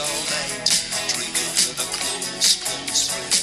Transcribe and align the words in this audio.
all 0.00 0.22
night, 0.36 0.68
drinking 1.12 1.52
with 1.68 1.84
a 1.84 1.88
close, 1.96 2.50
close 2.64 3.02
friend. 3.10 3.34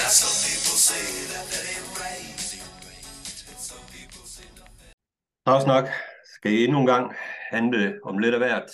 Now 0.00 0.10
some 0.22 0.36
people 0.48 0.76
say 0.88 1.04
that 1.32 1.46
that 1.52 1.64
ain't 1.72 1.88
right. 2.00 2.40
Some 3.70 3.84
people 3.96 4.24
say 4.36 4.46
nothing. 4.60 4.92
Travsnak 5.46 5.86
skal 6.34 6.52
endnu 6.52 6.80
en 6.80 6.86
gang 6.86 7.12
handle 7.50 7.98
om 8.04 8.18
lidt 8.18 8.34
af 8.34 8.40
hvert, 8.40 8.70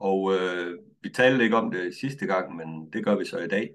og 0.00 0.34
øh, 0.34 0.78
vi 1.02 1.08
talte 1.10 1.44
ikke 1.44 1.56
om 1.56 1.70
det 1.70 1.94
sidste 2.00 2.26
gang, 2.26 2.56
men 2.56 2.68
det 2.92 3.04
gør 3.04 3.14
vi 3.14 3.24
så 3.24 3.38
i 3.38 3.48
dag. 3.48 3.70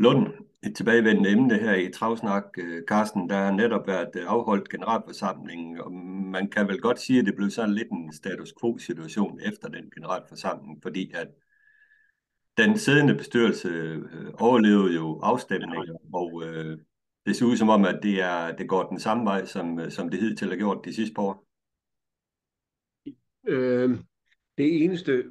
Lund, 0.00 0.26
et 0.62 0.76
tilbagevendende 0.76 1.30
emne 1.30 1.58
her 1.58 1.74
i 1.74 1.92
Travsnak, 1.92 2.44
øh, 2.58 2.82
Carsten, 2.88 3.30
der 3.30 3.36
har 3.36 3.52
netop 3.52 3.86
været 3.86 4.10
øh, 4.16 4.22
afholdt 4.26 4.68
generalforsamling, 4.68 5.82
og 5.82 5.92
man 5.92 6.48
kan 6.50 6.68
vel 6.68 6.80
godt 6.80 7.00
sige, 7.00 7.18
at 7.18 7.26
det 7.26 7.34
blev 7.34 7.50
sådan 7.50 7.74
lidt 7.74 7.90
en 7.90 8.12
status 8.12 8.54
quo-situation 8.60 9.40
efter 9.40 9.68
den 9.68 9.90
generalforsamling, 9.94 10.82
fordi 10.82 11.12
at 11.14 11.28
den 12.56 12.78
siddende 12.78 13.14
bestyrelse 13.14 13.68
øh, 13.68 14.30
overlevede 14.38 14.94
jo 14.94 15.20
afstemningen, 15.22 15.96
og 16.12 16.42
øh, 16.46 16.78
det 17.26 17.36
ser 17.36 17.46
ud 17.46 17.56
som 17.56 17.68
om, 17.68 17.84
at 17.84 18.00
det, 18.02 18.20
er, 18.20 18.56
det 18.56 18.68
går 18.68 18.88
den 18.88 19.00
samme 19.00 19.24
vej, 19.24 19.44
som, 19.44 19.90
som 19.90 20.08
det 20.08 20.20
hidtil 20.20 20.48
har 20.48 20.56
gjort 20.56 20.84
de 20.84 20.94
sidste 20.94 21.14
par 21.14 21.22
år. 21.22 21.46
Øh, 23.48 23.98
det 24.58 24.84
eneste, 24.84 25.24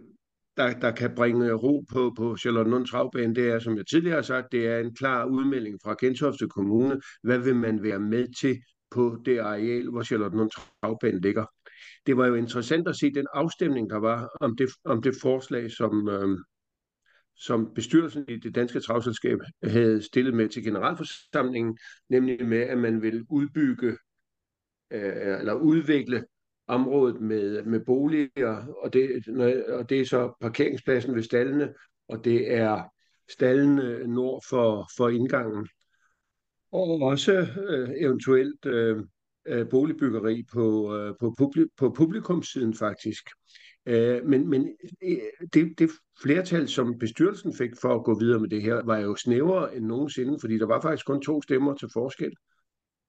der, 0.59 0.79
der 0.79 0.91
kan 0.91 1.15
bringe 1.15 1.53
ro 1.53 1.85
på, 1.91 2.13
på 2.17 2.38
Charlottenlund 2.38 2.88
Travbane, 2.88 3.35
det 3.35 3.49
er, 3.49 3.59
som 3.59 3.77
jeg 3.77 3.88
tidligere 3.88 4.15
har 4.15 4.21
sagt, 4.21 4.52
det 4.52 4.67
er 4.67 4.79
en 4.79 4.95
klar 4.95 5.25
udmelding 5.25 5.79
fra 5.83 5.95
Gentofte 5.99 6.47
Kommune. 6.47 7.01
Hvad 7.23 7.38
vil 7.38 7.55
man 7.55 7.83
være 7.83 7.99
med 7.99 8.27
til 8.39 8.57
på 8.91 9.21
det 9.25 9.39
areal, 9.39 9.89
hvor 9.89 10.03
Charlottenlund 10.03 10.51
Travbane 10.51 11.21
ligger? 11.21 11.45
Det 12.05 12.17
var 12.17 12.27
jo 12.27 12.35
interessant 12.35 12.88
at 12.88 12.95
se 12.95 13.11
den 13.13 13.27
afstemning, 13.33 13.89
der 13.89 13.97
var 13.99 14.29
om 14.41 14.55
det, 14.55 14.69
om 14.85 15.01
det 15.01 15.16
forslag, 15.21 15.71
som, 15.71 16.09
øh, 16.09 16.38
som 17.35 17.71
bestyrelsen 17.75 18.25
i 18.27 18.38
det 18.38 18.55
danske 18.55 18.79
travselskab 18.79 19.39
havde 19.63 20.01
stillet 20.01 20.33
med 20.33 20.49
til 20.49 20.63
generalforsamlingen, 20.63 21.77
nemlig 22.09 22.45
med, 22.45 22.61
at 22.61 22.77
man 22.77 23.01
vil 23.01 23.25
udbygge 23.29 23.97
øh, 24.91 25.39
eller 25.39 25.53
udvikle 25.53 26.23
området 26.70 27.22
med, 27.22 27.64
med 27.64 27.80
boliger, 27.80 28.66
og 28.84 28.94
det, 28.94 29.28
og 29.70 29.89
det 29.89 30.02
er 30.02 30.06
så 30.06 30.34
parkeringspladsen 30.42 31.16
ved 31.16 31.23
stallene, 31.23 31.73
og 32.08 32.25
det 32.25 32.53
er 32.53 32.84
stallene 33.31 34.08
nord 34.08 34.44
for, 34.50 34.90
for 34.97 35.09
indgangen. 35.09 35.67
Og 36.72 37.02
også 37.02 37.47
øh, 37.70 37.90
eventuelt 37.97 38.66
øh, 38.66 38.97
øh 39.47 39.70
boligbyggeri 39.70 40.44
på, 40.53 40.95
øh, 40.97 41.16
på, 41.20 41.36
publi, 41.38 41.66
på 41.78 41.90
publikumssiden 41.90 42.73
faktisk. 42.73 43.30
Øh, 43.86 44.25
men 44.25 44.50
men 44.50 44.75
øh, 45.03 45.17
det, 45.53 45.80
det 45.80 45.90
flertal, 46.22 46.67
som 46.67 47.00
bestyrelsen 47.00 47.53
fik 47.53 47.72
for 47.81 47.95
at 47.95 48.03
gå 48.03 48.20
videre 48.20 48.40
med 48.40 48.50
det 48.50 48.62
her, 48.62 48.81
var 48.86 48.97
jo 48.97 49.16
snævrere 49.16 49.75
end 49.75 49.86
nogensinde, 49.86 50.38
fordi 50.42 50.58
der 50.58 50.66
var 50.66 50.81
faktisk 50.81 51.06
kun 51.06 51.22
to 51.22 51.42
stemmer 51.42 51.73
til 51.73 51.90
forskel. 51.94 52.34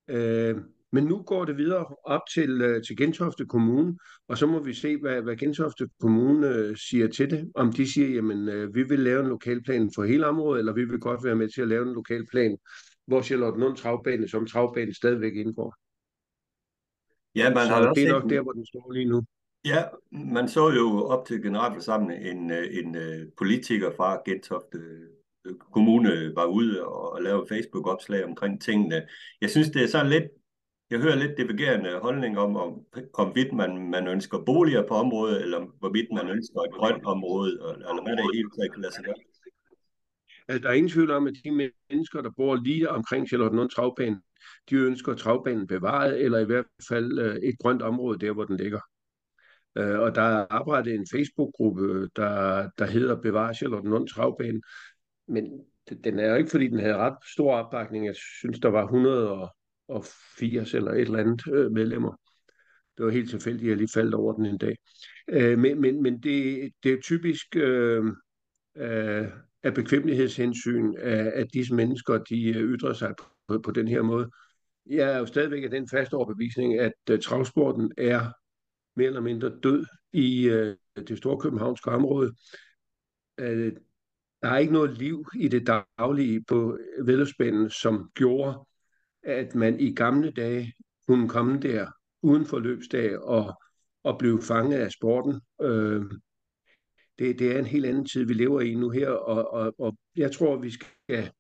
Øh, 0.09 0.57
men 0.93 1.05
nu 1.05 1.23
går 1.23 1.45
det 1.45 1.57
videre 1.57 1.87
op 2.05 2.21
til, 2.35 2.63
øh, 2.63 2.83
til 2.85 2.97
Gentofte 2.97 3.47
Kommune, 3.47 3.99
og 4.29 4.39
så 4.39 4.47
må 4.47 4.63
vi 4.63 4.75
se, 4.75 4.97
hvad, 4.97 5.23
hvad 5.23 5.37
Gentofte 5.37 5.89
Kommune 6.01 6.49
øh, 6.49 6.77
siger 6.77 7.09
til 7.09 7.31
det. 7.31 7.51
Om 7.55 7.73
de 7.73 7.93
siger, 7.93 8.09
jamen 8.09 8.49
øh, 8.49 8.75
vi 8.75 8.83
vil 8.83 8.99
lave 9.01 9.21
en 9.21 9.29
lokalplan 9.29 9.91
for 9.95 10.05
hele 10.05 10.27
området, 10.27 10.59
eller 10.59 10.73
vi 10.73 10.85
vil 10.85 11.01
godt 11.01 11.25
være 11.25 11.37
med 11.37 11.49
til 11.49 11.63
at 11.63 11.69
lave 11.69 11.89
en 11.89 11.95
lokalplan, 11.95 12.59
hvor 13.07 13.23
Charlottenlund 13.23 13.77
Travbane 13.77 14.29
som 14.29 14.47
travbane 14.47 14.95
stadigvæk 14.95 15.33
indgår. 15.35 15.75
Ja, 17.35 17.55
man 17.55 17.67
så 17.67 17.73
har 17.73 17.93
det 17.93 18.09
er 18.09 18.13
nok 18.13 18.31
der, 18.31 18.43
hvor 18.43 18.53
den 18.53 18.67
står 18.67 18.93
lige 18.93 19.09
nu. 19.09 19.23
Ja, 19.65 19.85
man 20.13 20.49
så 20.49 20.71
jo 20.71 21.05
op 21.05 21.27
til 21.27 21.43
generalforsamlingen 21.43 22.37
en, 22.37 22.51
en 22.85 22.97
øh, 22.97 23.27
politiker 23.39 23.91
fra 23.97 24.23
Gentofte 24.27 24.79
Kommune 25.73 26.33
var 26.35 26.45
ude 26.45 26.87
og, 26.87 27.13
og 27.13 27.23
lavede 27.23 27.47
Facebook-opslag 27.49 28.25
omkring 28.25 28.63
tingene. 28.63 29.03
Jeg 29.41 29.51
synes, 29.51 29.69
det 29.69 29.83
er 29.83 29.87
sådan 29.87 30.11
lidt, 30.11 30.25
jeg 30.91 30.99
hører 31.01 31.17
lidt 31.17 31.39
divergerende 31.39 31.99
holdning 31.99 32.39
om, 32.39 32.57
om 32.57 32.71
hvorvidt 33.15 33.53
man, 33.53 33.91
man 33.91 34.09
ønsker 34.09 34.45
boliger 34.45 34.89
på 34.89 34.95
området, 34.95 35.43
eller 35.43 35.61
hvorvidt 35.79 36.09
man 36.13 36.29
ønsker 36.31 36.61
et 36.61 36.73
grønt 36.73 37.05
område, 37.05 37.51
eller, 37.53 37.89
eller 37.91 38.03
hvad 38.03 38.17
der 38.17 38.35
helt 38.35 38.53
taget 38.57 38.73
kan 38.73 38.83
lade 38.83 38.95
sig 38.95 39.05
gøre. 39.05 39.15
Altså, 40.49 40.63
der 40.63 40.69
er 40.69 40.73
ingen 40.73 40.91
tvivl 40.91 41.11
om, 41.11 41.27
at 41.27 41.35
de 41.45 41.51
mennesker, 41.91 42.23
der 42.23 42.31
bor 42.37 42.57
lige 42.57 42.91
omkring 42.91 43.29
Charlottenlund 43.29 43.71
Travbane, 43.71 44.21
de 44.71 44.75
ønsker 44.75 45.15
travbanen 45.15 45.67
bevaret, 45.67 46.25
eller 46.25 46.39
i 46.39 46.45
hvert 46.45 46.67
fald 46.89 47.19
øh, 47.19 47.37
et 47.37 47.59
grønt 47.59 47.83
område 47.83 48.19
der, 48.19 48.33
hvor 48.33 48.45
den 48.45 48.57
ligger. 48.57 48.81
Øh, 49.79 49.99
og 50.01 50.15
der 50.15 50.23
er 50.23 50.47
arbejdet 50.51 50.95
en 50.95 51.07
Facebook-gruppe, 51.15 52.09
der, 52.17 52.69
der 52.79 52.87
hedder 52.87 53.21
Bevar 53.21 53.53
Charlottenlund 53.53 54.09
Travbane, 54.09 54.61
men 55.29 55.45
den 56.05 56.19
er 56.19 56.31
jo 56.31 56.35
ikke, 56.35 56.51
fordi 56.51 56.69
den 56.69 56.81
havde 56.81 56.97
ret 56.97 57.17
stor 57.33 57.55
opbakning. 57.55 58.07
Jeg 58.07 58.17
synes, 58.17 58.59
der 58.59 58.69
var 58.69 58.83
100 58.83 59.31
og 59.31 59.57
180 59.91 60.75
eller 60.75 60.93
et 60.93 61.01
eller 61.01 61.19
andet 61.19 61.43
øh, 61.53 61.73
medlemmer. 61.73 62.17
Det 62.97 63.05
var 63.05 63.11
helt 63.11 63.31
tilfældigt, 63.31 63.65
at 63.65 63.69
jeg 63.69 63.77
lige 63.77 63.93
faldt 63.95 64.15
over 64.15 64.33
den 64.33 64.47
en 64.47 64.59
dag. 64.59 64.77
Øh, 65.29 65.59
men 65.59 65.81
men, 65.81 66.03
men 66.03 66.23
det, 66.23 66.71
det 66.83 66.93
er 66.93 67.01
typisk 67.03 67.57
øh, 67.57 68.05
øh, 68.77 69.29
af 69.63 69.75
bekvemmelighedshensyn, 69.75 70.95
at, 70.99 71.27
at 71.27 71.47
disse 71.55 71.75
mennesker 71.75 72.19
de 72.19 72.49
øh, 72.49 72.75
ytrer 72.75 72.93
sig 72.93 73.15
på, 73.49 73.59
på 73.59 73.71
den 73.71 73.89
her 73.89 74.03
måde. 74.03 74.31
Jeg 74.87 75.13
er 75.13 75.19
jo 75.19 75.27
stadigvæk 75.27 75.65
af 75.65 75.71
den 75.71 75.89
faste 75.89 76.15
overbevisning, 76.15 76.79
at 76.79 76.93
uh, 77.13 77.19
travsporten 77.19 77.93
er 77.99 78.33
mere 78.97 79.07
eller 79.07 79.21
mindre 79.21 79.53
død 79.63 79.87
i 80.13 80.51
uh, 80.51 80.75
det 81.09 81.19
store 81.19 81.41
københavnske 81.41 81.91
område. 81.91 82.35
Uh, 83.43 83.73
der 84.43 84.49
er 84.49 84.59
ikke 84.59 84.73
noget 84.73 84.99
liv 84.99 85.25
i 85.41 85.49
det 85.49 85.67
daglige 85.67 86.45
på 86.49 86.79
vedløbsbanen, 87.05 87.71
som 87.71 88.11
gjorde, 88.15 88.67
at 89.23 89.55
man 89.55 89.81
i 89.81 89.95
gamle 89.95 90.31
dage 90.31 90.73
kunne 91.09 91.29
komme 91.29 91.61
der 91.61 91.87
uden 92.23 92.47
for 92.47 92.59
løbsdag 92.59 93.19
og, 93.19 93.63
og 94.05 94.19
blive 94.19 94.43
fanget 94.43 94.79
af 94.79 94.91
sporten. 94.91 95.41
Øh, 95.63 96.03
det, 97.19 97.39
det 97.39 97.53
er 97.53 97.59
en 97.59 97.67
helt 97.67 97.87
anden 97.87 98.05
tid, 98.05 98.25
vi 98.25 98.35
lever 98.35 98.61
i 98.61 98.75
nu 98.75 98.91
her, 98.91 99.11
og, 99.11 99.53
og, 99.53 99.75
og 99.79 99.97
jeg 100.17 100.33
tror, 100.33 100.57
vi 100.57 100.71
skal 100.71 101.31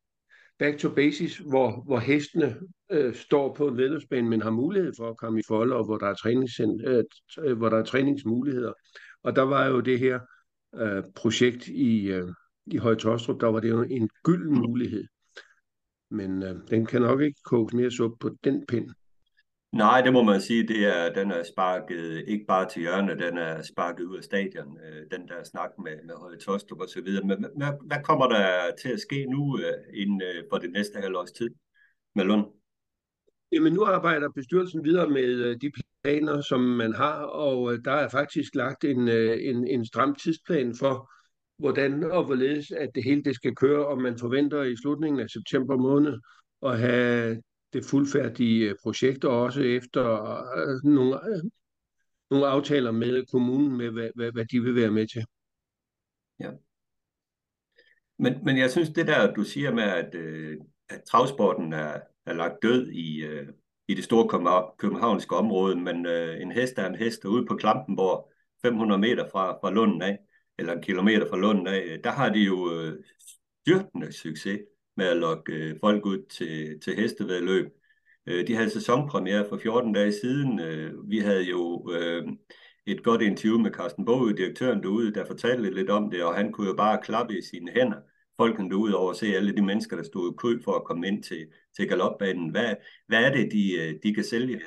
back 0.61 0.79
to 0.79 0.89
basis, 0.95 1.39
hvor, 1.39 1.83
hvor 1.87 1.99
hestene 1.99 2.57
øh, 2.91 3.15
står 3.15 3.55
på 3.55 3.69
en 3.69 3.77
vedløbsbane, 3.77 4.29
men 4.29 4.43
har 4.43 4.51
mulighed 4.51 4.93
for 4.97 5.11
at 5.11 5.17
komme 5.17 5.41
i 5.41 5.43
folder, 5.49 5.77
og 5.77 5.85
hvor 5.85 5.99
der 5.99 6.07
er, 6.07 6.15
trænings, 6.15 6.61
øh, 6.61 7.05
øh, 7.39 7.59
hvor 7.59 7.69
der 7.69 7.79
er 7.79 7.85
træningsmuligheder. 7.85 8.73
Og 9.23 9.37
der 9.37 9.43
var 9.43 9.67
jo 9.67 9.81
det 9.81 9.99
her 9.99 10.21
øh, 10.75 11.03
projekt 11.17 11.69
i, 11.69 12.11
øh, 12.11 12.29
i 12.67 12.77
Høje 12.77 12.97
Tostrup, 12.97 13.41
der 13.41 13.47
var 13.47 13.61
det 13.61 13.69
jo 13.69 13.83
en 13.83 14.11
gylden 14.25 14.55
mulighed. 14.55 15.05
Men 16.11 16.43
øh, 16.43 16.57
den 16.71 16.87
kan 16.87 17.03
nok 17.03 17.21
ikke 17.21 17.41
koges 17.45 17.73
mere 17.73 17.91
suppe 17.91 18.17
på 18.21 18.37
den 18.45 18.67
pind. 18.67 18.91
Nej, 19.73 20.01
det 20.01 20.13
må 20.13 20.23
man 20.23 20.41
sige, 20.41 20.69
det 20.69 20.87
er, 20.97 21.13
den 21.13 21.31
er 21.31 21.43
sparket 21.43 22.25
ikke 22.27 22.45
bare 22.49 22.69
til 22.69 22.83
hjørne, 22.83 23.19
den 23.19 23.39
er 23.39 23.63
sparket 23.63 24.05
ud 24.05 24.17
af 24.17 24.25
stadion, 24.25 24.79
øh, 24.79 25.19
den 25.19 25.29
der 25.29 25.45
snak 25.45 25.71
med, 25.79 25.93
med 26.05 26.15
Høje 26.15 26.39
Tostrup 26.39 26.81
og 26.81 26.89
så 26.89 27.01
videre. 27.01 27.27
Men 27.27 27.47
hvad, 27.57 27.73
hvad 27.87 28.03
kommer 28.05 28.29
der 28.29 28.71
til 28.83 28.89
at 28.89 29.01
ske 29.01 29.27
nu 29.27 29.59
øh, 29.59 30.01
inden 30.03 30.23
øh, 30.23 30.45
for 30.51 30.59
det 30.59 30.73
næste 30.73 30.99
halvårs 31.01 31.33
tid 31.33 31.51
med 32.15 32.25
Lund? 32.25 32.47
Jamen 33.53 33.73
nu 33.73 33.85
arbejder 33.85 34.29
bestyrelsen 34.29 34.85
videre 34.85 35.11
med 35.11 35.25
øh, 35.25 35.57
de 35.61 35.73
planer, 36.03 36.41
som 36.41 36.61
man 36.61 36.95
har, 36.95 37.23
og 37.23 37.73
øh, 37.73 37.79
der 37.85 37.93
er 37.93 38.09
faktisk 38.09 38.55
lagt 38.55 38.85
en, 38.85 39.09
øh, 39.09 39.39
en, 39.41 39.67
en 39.67 39.87
stram 39.87 40.15
tidsplan 40.15 40.75
for, 40.79 41.11
hvordan 41.61 42.05
og 42.05 42.25
hvorledes 42.25 42.71
at 42.71 42.91
det 42.95 43.05
hele 43.05 43.23
det 43.23 43.35
skal 43.35 43.55
køre, 43.55 43.87
og 43.87 43.99
man 43.99 44.19
forventer 44.19 44.63
i 44.63 44.77
slutningen 44.77 45.21
af 45.21 45.31
september 45.31 45.77
måned 45.77 46.19
at 46.63 46.79
have 46.79 47.43
det 47.73 47.85
fuldfærdige 47.85 48.69
øh, 48.69 48.75
projekt, 48.83 49.25
og 49.25 49.43
også 49.43 49.63
efter 49.63 50.05
øh, 50.57 50.85
nogle, 50.85 51.15
øh, 51.15 51.43
nogle 52.31 52.47
aftaler 52.47 52.91
med 52.91 53.27
kommunen 53.27 53.77
med, 53.77 53.91
hvad, 53.91 54.11
hvad, 54.15 54.33
hvad 54.33 54.45
de 54.45 54.61
vil 54.61 54.75
være 54.75 54.91
med 54.91 55.07
til. 55.07 55.25
Ja. 56.41 56.51
Men, 58.19 58.45
men 58.45 58.59
jeg 58.59 58.71
synes, 58.71 58.89
det 58.89 59.07
der, 59.07 59.35
du 59.35 59.45
siger 59.45 59.73
med, 59.73 59.83
at, 59.83 60.15
øh, 60.15 60.57
at 60.89 61.03
travsporten 61.03 61.73
er, 61.73 62.01
er 62.27 62.33
lagt 62.33 62.63
død 62.63 62.89
i, 62.89 63.23
øh, 63.25 63.49
i 63.89 63.95
det 63.95 64.05
store 64.05 64.29
københavnske 64.79 65.37
område, 65.37 65.77
men 65.77 66.07
øh, 66.07 66.41
en 66.43 66.53
hest 66.53 66.79
er 66.79 66.87
en 66.87 66.95
hest, 66.95 67.25
og 67.25 67.31
ude 67.31 67.47
på 67.47 67.57
Klampenborg, 67.57 68.33
500 68.63 69.01
meter 69.01 69.29
fra, 69.33 69.53
fra 69.53 69.71
Lunden 69.71 70.03
af, 70.03 70.19
eller 70.61 70.73
en 70.73 70.83
kilometer 70.83 71.29
fra 71.29 71.37
Lund 71.37 71.69
af, 71.69 71.83
øh, 71.87 71.99
der 72.05 72.11
har 72.11 72.29
de 72.29 72.41
jo 72.41 72.73
øh, 72.73 73.05
styrtende 73.61 74.13
succes 74.13 74.61
med 74.97 75.07
at 75.07 75.17
lokke 75.17 75.53
øh, 75.53 75.77
folk 75.81 76.07
ud 76.07 76.27
til, 76.31 76.81
til 76.81 76.97
hestevedløb. 76.97 77.67
Øh, 78.27 78.47
de 78.47 78.55
havde 78.55 78.71
sæsonpremiere 78.71 79.47
for 79.49 79.59
14 79.59 79.93
dage 79.93 80.13
siden. 80.13 80.61
Øh, 80.61 81.11
vi 81.11 81.19
havde 81.19 81.43
jo 81.43 81.91
øh, 81.93 82.27
et 82.87 83.03
godt 83.03 83.23
interview 83.23 83.59
med 83.59 83.71
Carsten 83.71 84.05
Bogø, 84.05 84.33
direktøren 84.33 84.83
derude, 84.83 85.15
der 85.15 85.27
fortalte 85.27 85.75
lidt 85.75 85.91
om 85.91 86.11
det, 86.11 86.25
og 86.25 86.35
han 86.35 86.53
kunne 86.53 86.69
jo 86.69 86.77
bare 86.77 87.01
klappe 87.03 87.39
i 87.39 87.43
sine 87.43 87.71
hænder. 87.73 87.99
Folkene 88.37 88.71
derude 88.71 88.97
over 88.97 89.11
at 89.11 89.17
se 89.17 89.27
alle 89.27 89.57
de 89.57 89.63
mennesker, 89.63 89.97
der 89.97 90.03
stod 90.03 90.33
i 90.33 90.37
kø 90.37 90.59
for 90.65 90.73
at 90.73 90.85
komme 90.85 91.07
ind 91.07 91.23
til, 91.23 91.47
til 91.77 91.89
galopbanen. 91.89 92.51
Hvad, 92.51 92.75
hvad 93.07 93.25
er 93.25 93.33
det, 93.33 93.53
de, 93.53 93.73
øh, 93.81 93.95
de 94.03 94.15
kan 94.15 94.25
sælge? 94.25 94.61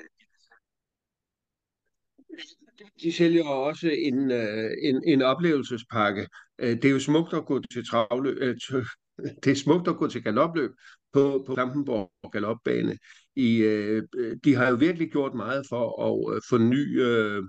De 3.01 3.11
sælger 3.11 3.43
også 3.43 3.89
en, 3.89 4.31
øh, 4.31 4.71
en, 4.81 5.03
en 5.07 5.21
oplevelsespakke. 5.21 6.27
Øh, 6.59 6.69
det 6.69 6.85
er 6.85 6.89
jo 6.89 6.99
smukt 6.99 7.33
at 7.33 7.45
gå 7.45 7.61
til 7.71 7.87
travløb, 7.87 8.37
øh, 8.41 8.55
det 9.43 9.51
er 9.51 9.55
smukt 9.55 9.87
at 9.87 9.97
gå 9.97 10.07
til 10.07 10.23
galopløb 10.23 10.71
på, 11.13 11.43
på 11.47 11.53
Klampenborg 11.53 12.31
Galopbane. 12.31 12.97
I, 13.35 13.57
øh, 13.57 14.03
de 14.43 14.55
har 14.55 14.69
jo 14.69 14.75
virkelig 14.75 15.11
gjort 15.11 15.33
meget 15.33 15.65
for 15.69 16.03
at 16.03 16.41
forny 16.49 17.01
øh, 17.01 17.43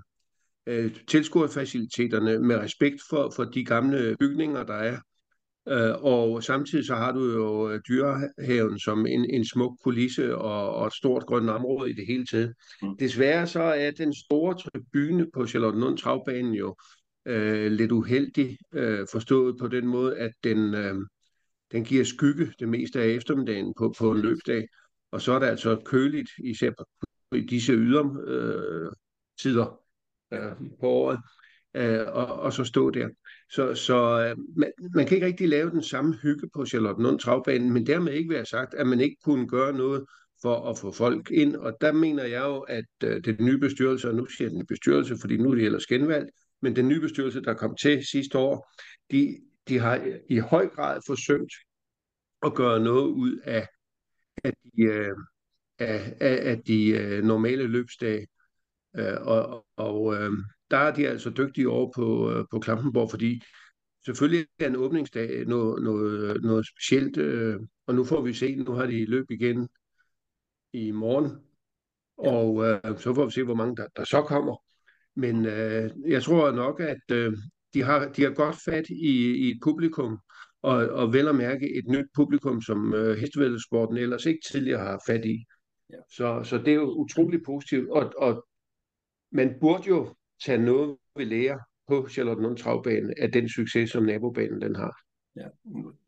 tilskuerfaciliteterne 1.07 2.39
med 2.39 2.55
respekt 2.55 3.01
for, 3.09 3.31
for 3.35 3.43
de 3.43 3.65
gamle 3.65 4.15
bygninger, 4.19 4.63
der 4.63 4.73
er. 4.73 4.97
Og 6.01 6.43
samtidig 6.43 6.85
så 6.85 6.95
har 6.95 7.11
du 7.11 7.31
jo 7.31 7.77
dyrehaven 7.77 8.79
som 8.79 9.05
en, 9.05 9.29
en 9.29 9.45
smuk 9.45 9.77
kulisse 9.83 10.37
og, 10.37 10.75
og 10.75 10.87
et 10.87 10.93
stort 10.93 11.25
grønt 11.25 11.49
område 11.49 11.89
i 11.89 11.93
det 11.93 12.07
hele 12.07 12.25
taget. 12.25 12.53
Mm. 12.81 12.97
Desværre 12.97 13.47
så 13.47 13.61
er 13.61 13.91
den 13.91 14.13
store 14.13 14.57
tribune 14.57 15.27
på 15.33 15.47
Charlottenlund 15.47 15.97
Travbanen 15.97 16.53
jo 16.53 16.75
øh, 17.25 17.71
lidt 17.71 17.91
uheldig, 17.91 18.57
øh, 18.73 19.07
forstået 19.11 19.55
på 19.59 19.67
den 19.67 19.87
måde, 19.87 20.17
at 20.17 20.31
den, 20.43 20.73
øh, 20.73 20.95
den 21.71 21.83
giver 21.83 22.03
skygge 22.03 22.53
det 22.59 22.69
meste 22.69 23.01
af 23.01 23.07
eftermiddagen 23.07 23.73
på, 23.77 23.93
på 23.99 24.11
en 24.11 24.21
løbdag. 24.21 24.67
Og 25.11 25.21
så 25.21 25.31
er 25.31 25.39
det 25.39 25.45
altså 25.45 25.81
køligt, 25.85 26.29
især 26.43 26.71
på, 26.77 26.85
i 27.35 27.41
disse 27.41 27.73
ydertider 27.73 29.79
øh, 30.33 30.39
øh, 30.39 30.51
på 30.79 30.87
året, 30.87 31.19
øh, 31.75 32.07
og, 32.07 32.27
og 32.27 32.53
så 32.53 32.63
stå 32.63 32.89
der. 32.89 33.09
Så, 33.51 33.75
så 33.75 34.27
øh, 34.29 34.37
man, 34.57 34.71
man 34.95 35.05
kan 35.05 35.15
ikke 35.15 35.27
rigtig 35.27 35.49
lave 35.49 35.69
den 35.69 35.83
samme 35.83 36.15
hygge 36.21 36.49
på 36.55 36.65
Charlottenlund 36.65 37.19
Travbanen, 37.19 37.73
men 37.73 37.87
dermed 37.87 38.13
ikke 38.13 38.33
være 38.33 38.45
sagt, 38.45 38.73
at 38.73 38.87
man 38.87 38.99
ikke 39.01 39.17
kunne 39.23 39.47
gøre 39.47 39.73
noget 39.73 40.05
for 40.41 40.69
at 40.69 40.77
få 40.77 40.91
folk 40.91 41.31
ind. 41.31 41.55
Og 41.55 41.77
der 41.81 41.91
mener 41.91 42.23
jeg 42.23 42.43
jo, 42.43 42.59
at 42.59 42.85
øh, 43.03 43.23
den 43.25 43.35
nye 43.39 43.57
bestyrelse, 43.57 44.09
og 44.09 44.15
nu 44.15 44.25
siger 44.25 44.49
den 44.49 44.65
bestyrelse, 44.65 45.17
fordi 45.21 45.37
nu 45.37 45.51
er 45.51 45.55
det 45.55 45.65
ellers 45.65 45.85
genvalgt, 45.85 46.29
men 46.61 46.75
den 46.75 46.87
nye 46.87 46.99
bestyrelse, 46.99 47.41
der 47.41 47.53
kom 47.53 47.75
til 47.75 48.05
sidste 48.05 48.37
år, 48.37 48.71
de, 49.11 49.37
de 49.67 49.79
har 49.79 50.07
i 50.29 50.37
høj 50.37 50.67
grad 50.67 51.01
forsømt 51.07 51.51
at 52.45 52.53
gøre 52.53 52.79
noget 52.79 53.07
ud 53.07 53.39
af, 53.43 53.67
af 54.43 54.53
de, 54.63 54.81
øh, 54.81 55.15
af, 55.79 56.13
af, 56.19 56.49
af 56.51 56.61
de 56.67 56.87
øh, 56.87 57.23
normale 57.23 57.67
løbsdage. 57.67 58.27
Øh, 58.97 59.17
og 59.21 59.65
og 59.75 60.15
øh, 60.15 60.31
der 60.71 60.77
er 60.77 60.93
de 60.93 61.07
altså 61.07 61.29
dygtige 61.29 61.69
over 61.69 61.91
på, 61.95 62.31
øh, 62.31 62.45
på 62.51 62.59
Klampenborg, 62.59 63.09
fordi 63.09 63.41
selvfølgelig 64.05 64.47
er 64.59 64.67
en 64.67 64.75
åbningsdag 64.75 65.45
noget, 65.45 65.83
noget, 65.83 66.41
noget 66.41 66.67
specielt, 66.67 67.17
øh, 67.17 67.59
og 67.87 67.95
nu 67.95 68.03
får 68.03 68.21
vi 68.21 68.33
se, 68.33 68.55
nu 68.55 68.71
har 68.71 68.85
de 68.85 69.05
løb 69.05 69.31
igen 69.31 69.69
i 70.73 70.91
morgen, 70.91 71.31
og 72.17 72.65
øh, 72.65 72.99
så 72.99 73.13
får 73.13 73.25
vi 73.25 73.31
se, 73.31 73.43
hvor 73.43 73.55
mange 73.55 73.75
der, 73.75 73.87
der 73.95 74.03
så 74.03 74.21
kommer. 74.21 74.55
Men 75.15 75.45
øh, 75.45 75.91
jeg 76.07 76.23
tror 76.23 76.51
nok, 76.51 76.79
at 76.79 77.11
øh, 77.11 77.33
de, 77.73 77.81
har, 77.83 78.09
de 78.11 78.23
har 78.23 78.33
godt 78.33 78.55
fat 78.65 78.89
i, 78.89 79.35
i 79.35 79.51
et 79.51 79.59
publikum, 79.63 80.19
og, 80.61 80.75
og 80.75 81.13
vel 81.13 81.27
at 81.27 81.35
mærke 81.35 81.77
et 81.77 81.87
nyt 81.87 82.05
publikum, 82.15 82.61
som 82.61 82.93
øh, 82.93 83.17
hestevældsporten 83.17 83.97
ellers 83.97 84.25
ikke 84.25 84.39
tidligere 84.51 84.79
har 84.79 85.01
fat 85.07 85.25
i. 85.25 85.45
Ja. 85.89 85.97
Så, 86.11 86.43
så 86.43 86.57
det 86.57 86.67
er 86.67 86.73
jo 86.73 86.89
utrolig 86.89 87.39
positivt, 87.45 87.89
og, 87.89 88.13
og 88.17 88.47
man 89.31 89.55
burde 89.61 89.87
jo 89.87 90.15
tage 90.45 90.57
noget 90.57 90.97
ved 91.15 91.25
lære 91.25 91.59
på 91.87 92.07
Charlottenlund 92.09 92.57
Travbane 92.57 93.13
af 93.17 93.31
den 93.31 93.49
succes, 93.49 93.89
som 93.89 94.03
nabobanen 94.03 94.61
den 94.61 94.75
har. 94.75 95.01
Ja, 95.35 95.47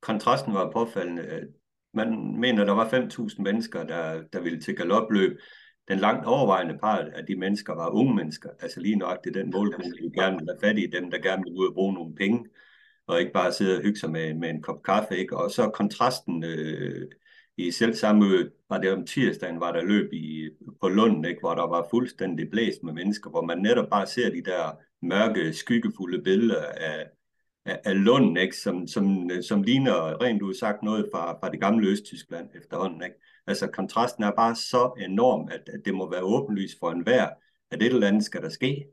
kontrasten 0.01 0.53
var 0.53 0.71
påfaldende. 0.71 1.47
Man 1.93 2.39
mener, 2.39 2.65
der 2.65 2.73
var 2.73 2.89
5.000 2.89 3.41
mennesker, 3.41 3.83
der, 3.83 4.23
der 4.33 4.41
ville 4.41 4.61
til 4.61 4.75
galopløb. 4.75 5.39
Den 5.87 5.99
langt 5.99 6.25
overvejende 6.25 6.77
part 6.77 7.07
af 7.07 7.25
de 7.25 7.35
mennesker 7.35 7.73
var 7.75 7.89
unge 7.89 8.15
mennesker. 8.15 8.49
Altså 8.59 8.79
lige 8.79 8.95
nok 8.95 9.23
det 9.23 9.33
den 9.33 9.51
målgruppe, 9.51 9.91
vi 10.01 10.19
gerne 10.19 10.37
vil 10.37 10.47
have 10.49 10.59
fat 10.69 10.79
i, 10.79 10.87
dem 10.87 11.11
der 11.11 11.21
gerne 11.21 11.43
vil 11.43 11.53
ud 11.53 11.67
og 11.67 11.73
bruge 11.73 11.93
nogle 11.93 12.15
penge, 12.15 12.45
og 13.07 13.19
ikke 13.19 13.33
bare 13.33 13.51
sidde 13.51 13.77
og 13.77 13.81
hygge 13.81 13.99
sig 13.99 14.09
med, 14.09 14.33
med 14.33 14.49
en 14.49 14.61
kop 14.61 14.83
kaffe. 14.83 15.17
Ikke? 15.17 15.37
Og 15.37 15.51
så 15.51 15.69
kontrasten 15.69 16.43
øh, 16.43 17.11
i 17.57 17.71
selv 17.71 17.93
samme 17.93 18.51
var 18.69 18.77
det 18.77 18.91
om 18.91 19.05
tirsdagen, 19.05 19.59
var 19.59 19.71
der 19.71 19.83
løb 19.83 20.13
i, 20.13 20.49
på 20.81 20.89
Lund, 20.89 21.25
ikke, 21.25 21.39
hvor 21.39 21.55
der 21.55 21.67
var 21.67 21.87
fuldstændig 21.89 22.49
blæst 22.49 22.83
med 22.83 22.93
mennesker, 22.93 23.29
hvor 23.29 23.41
man 23.41 23.57
netop 23.57 23.89
bare 23.89 24.07
ser 24.07 24.29
de 24.29 24.41
der 24.41 24.77
mørke, 25.01 25.53
skyggefulde 25.53 26.21
billeder 26.21 26.65
af, 26.65 27.09
af, 27.65 27.81
af 27.85 28.03
Lund, 28.03 28.37
ikke, 28.37 28.57
som, 28.57 28.87
som, 28.87 29.29
som 29.41 29.63
ligner 29.63 30.21
rent 30.21 30.41
ud 30.41 30.53
sagt 30.53 30.83
noget 30.83 31.09
fra, 31.13 31.39
fra 31.39 31.51
det 31.51 31.59
gamle 31.59 31.87
Østtyskland 31.87 32.49
efterhånden. 32.55 33.03
Ikke? 33.03 33.15
Altså 33.47 33.67
kontrasten 33.67 34.23
er 34.23 34.31
bare 34.31 34.55
så 34.55 34.93
enorm, 34.99 35.49
at, 35.51 35.69
at 35.73 35.81
det 35.85 35.93
må 35.93 36.11
være 36.11 36.23
åbenlyst 36.23 36.79
for 36.79 36.91
enhver, 36.91 37.29
at 37.71 37.79
det 37.79 37.87
eller 37.87 38.07
andet 38.07 38.23
skal 38.23 38.41
der 38.41 38.49
ske. 38.49 38.87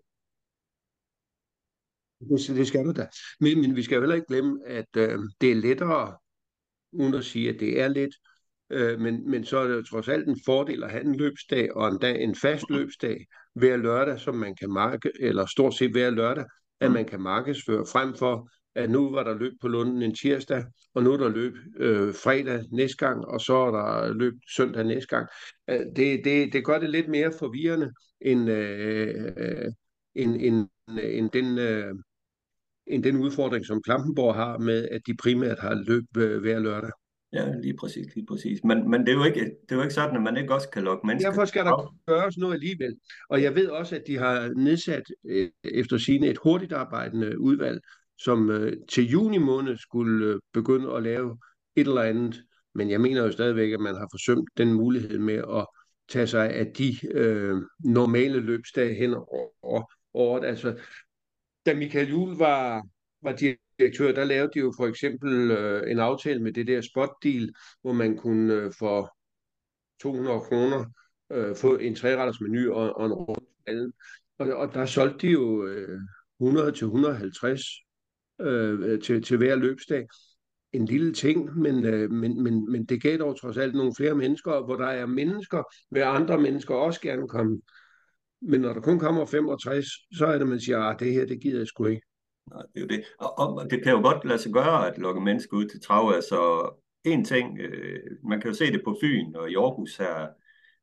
Det, 2.20 2.56
det 2.56 2.66
skal 2.66 2.84
du 2.84 2.92
da. 2.92 3.08
Men, 3.40 3.60
men 3.60 3.76
vi 3.76 3.82
skal 3.82 4.00
heller 4.00 4.14
ikke 4.14 4.26
glemme, 4.26 4.66
at 4.66 4.96
øh, 4.96 5.18
det 5.40 5.50
er 5.50 5.54
lettere, 5.54 6.16
uden 6.92 7.14
at 7.14 7.24
sige, 7.24 7.48
at 7.48 7.60
det 7.60 7.80
er 7.80 7.88
let, 7.88 8.14
Øh, 8.70 9.00
men, 9.00 9.30
men 9.30 9.44
så 9.44 9.58
er 9.58 9.68
det 9.68 9.74
jo 9.74 9.82
trods 9.82 10.08
alt 10.08 10.28
en 10.28 10.40
fordel 10.46 10.84
at 10.84 10.90
have 10.90 11.04
en 11.04 11.16
løbsdag 11.16 11.76
og 11.76 11.88
en, 11.88 11.98
dag, 11.98 12.22
en 12.22 12.34
fast 12.34 12.64
løbsdag 12.70 13.26
hver 13.54 13.76
lørdag, 13.76 14.20
som 14.20 14.34
man 14.34 14.54
kan 14.54 14.70
marke, 14.70 15.10
eller 15.20 15.46
stort 15.46 15.74
set 15.74 15.90
hver 15.90 16.10
lørdag, 16.10 16.44
at 16.80 16.92
man 16.92 17.04
kan 17.04 17.20
markedsføre 17.20 17.86
frem 17.92 18.14
for, 18.14 18.48
at 18.74 18.90
nu 18.90 19.10
var 19.10 19.22
der 19.22 19.38
løb 19.38 19.52
på 19.60 19.68
Lunden 19.68 20.02
en 20.02 20.14
tirsdag, 20.14 20.64
og 20.94 21.02
nu 21.02 21.12
er 21.12 21.16
der 21.16 21.28
løb 21.28 21.52
øh, 21.76 22.14
fredag 22.14 22.64
næste 22.72 22.96
gang, 22.96 23.24
og 23.24 23.40
så 23.40 23.54
er 23.56 23.70
der 23.70 24.14
løb 24.14 24.32
søndag 24.56 24.84
næste 24.84 25.16
gang. 25.16 25.28
Øh, 25.70 25.80
det, 25.96 26.24
det, 26.24 26.52
det 26.52 26.64
gør 26.64 26.78
det 26.78 26.90
lidt 26.90 27.08
mere 27.08 27.32
forvirrende, 27.38 27.92
end, 28.20 28.50
øh, 28.50 29.72
end, 30.14 30.36
end, 30.40 30.68
end, 31.02 31.30
den, 31.30 31.58
øh, 31.58 31.94
end 32.86 33.02
den 33.02 33.16
udfordring, 33.16 33.66
som 33.66 33.82
Klampenborg 33.82 34.34
har 34.34 34.58
med, 34.58 34.88
at 34.88 35.00
de 35.06 35.16
primært 35.16 35.58
har 35.58 35.74
løb 35.86 36.04
øh, 36.16 36.40
hver 36.40 36.58
lørdag. 36.58 36.90
Ja, 37.34 37.52
lige 37.62 37.76
præcis, 37.76 38.14
lige 38.14 38.26
præcis. 38.26 38.64
Men, 38.64 38.90
men 38.90 39.00
det, 39.00 39.08
er 39.08 39.16
jo 39.16 39.24
ikke, 39.24 39.40
det 39.40 39.72
er 39.72 39.76
jo 39.76 39.82
ikke 39.82 39.94
sådan, 39.94 40.16
at 40.16 40.22
man 40.22 40.36
ikke 40.36 40.54
også 40.54 40.68
kan 40.68 40.82
lokke 40.82 41.06
mennesker. 41.06 41.30
Derfor 41.30 41.44
skal 41.44 41.64
der 41.64 41.94
gøres 42.06 42.38
noget 42.38 42.54
alligevel. 42.54 42.96
Og 43.28 43.42
jeg 43.42 43.54
ved 43.54 43.68
også, 43.68 43.96
at 43.96 44.02
de 44.06 44.18
har 44.18 44.48
nedsat 44.56 45.02
øh, 45.26 45.50
efter 45.64 45.98
sine 45.98 46.26
et 46.26 46.38
hurtigt 46.42 46.72
arbejdende 46.72 47.38
udvalg, 47.38 47.80
som 48.18 48.50
øh, 48.50 48.76
til 48.88 49.10
juni 49.10 49.38
måned 49.38 49.76
skulle 49.76 50.26
øh, 50.26 50.40
begynde 50.52 50.92
at 50.92 51.02
lave 51.02 51.38
et 51.76 51.86
eller 51.86 52.02
andet. 52.02 52.42
Men 52.74 52.90
jeg 52.90 53.00
mener 53.00 53.22
jo 53.22 53.30
stadigvæk, 53.32 53.72
at 53.72 53.80
man 53.80 53.94
har 53.94 54.08
forsømt 54.12 54.48
den 54.56 54.72
mulighed 54.72 55.18
med 55.18 55.34
at 55.34 55.66
tage 56.08 56.26
sig 56.26 56.50
af 56.50 56.66
de 56.66 56.94
øh, 57.10 57.56
normale 57.84 58.40
løbsdage 58.40 58.94
hen 58.94 59.14
over 59.62 59.92
året. 60.14 60.44
Altså, 60.44 60.76
da 61.66 61.74
Michael 61.74 62.08
Juhl 62.08 62.36
var, 62.36 62.82
var 63.24 63.32
direktør, 63.78 64.12
der 64.12 64.24
lavede 64.24 64.50
de 64.54 64.58
jo 64.58 64.72
for 64.76 64.86
eksempel 64.86 65.50
øh, 65.50 65.90
en 65.90 65.98
aftale 65.98 66.42
med 66.42 66.52
det 66.52 66.66
der 66.66 66.80
spot 66.80 67.10
deal, 67.22 67.52
hvor 67.82 67.92
man 67.92 68.16
kunne 68.16 68.54
øh, 68.54 68.72
for 68.78 69.16
200 70.02 70.40
kroner 70.40 70.84
øh, 71.32 71.56
få 71.56 71.76
en 71.76 71.94
træretters 71.94 72.40
menu 72.40 72.72
og, 72.72 72.96
og 72.96 73.06
en 73.06 73.12
rund 73.12 73.46
og, 74.38 74.46
og 74.48 74.74
der 74.74 74.86
solgte 74.86 75.26
de 75.26 75.32
jo 75.32 75.66
øh, 75.66 76.00
100 76.40 76.72
til 76.72 76.84
150 76.84 77.62
øh, 78.40 78.80
øh, 78.80 79.02
til, 79.02 79.22
til 79.22 79.36
hver 79.36 79.56
løbsdag. 79.56 80.06
En 80.72 80.84
lille 80.84 81.12
ting, 81.12 81.58
men, 81.58 81.84
øh, 81.84 82.10
men, 82.10 82.42
men, 82.42 82.72
men 82.72 82.84
det 82.84 83.02
gav 83.02 83.18
dog 83.18 83.40
trods 83.40 83.56
alt 83.56 83.74
nogle 83.74 83.92
flere 83.96 84.14
mennesker, 84.14 84.64
hvor 84.64 84.76
der 84.76 84.86
er 84.86 85.06
mennesker, 85.06 85.62
vil 85.90 86.00
andre 86.00 86.40
mennesker 86.40 86.74
også 86.74 87.00
gerne 87.00 87.28
komme. 87.28 87.60
Men 88.42 88.60
når 88.60 88.72
der 88.72 88.80
kun 88.80 88.98
kommer 88.98 89.26
65, 89.26 89.86
så 90.16 90.26
er 90.26 90.38
det, 90.38 90.46
man 90.48 90.60
siger, 90.60 90.78
at 90.78 90.94
ah, 90.94 90.98
det 90.98 91.12
her, 91.12 91.26
det 91.26 91.40
gider 91.40 91.58
jeg 91.58 91.66
sgu 91.66 91.86
ikke. 91.86 92.06
Nej, 92.50 92.62
det 92.74 92.76
er 92.76 92.80
jo 92.80 92.86
det. 92.86 93.04
Og, 93.18 93.38
og 93.38 93.70
det 93.70 93.82
kan 93.82 93.92
jo 93.92 94.00
godt 94.00 94.24
lade 94.24 94.38
sig 94.38 94.52
gøre 94.52 94.88
at 94.88 94.98
lokke 94.98 95.20
mennesker 95.20 95.56
ud 95.56 95.68
til 95.68 95.80
trav. 95.80 96.12
Altså, 96.14 96.70
en 97.04 97.24
ting, 97.24 97.58
øh, 97.60 98.00
man 98.22 98.40
kan 98.40 98.50
jo 98.50 98.54
se 98.56 98.72
det 98.72 98.82
på 98.84 98.96
Fyn 99.02 99.34
og 99.34 99.50
i 99.50 99.54
Aarhus 99.56 99.96
her, 99.96 100.28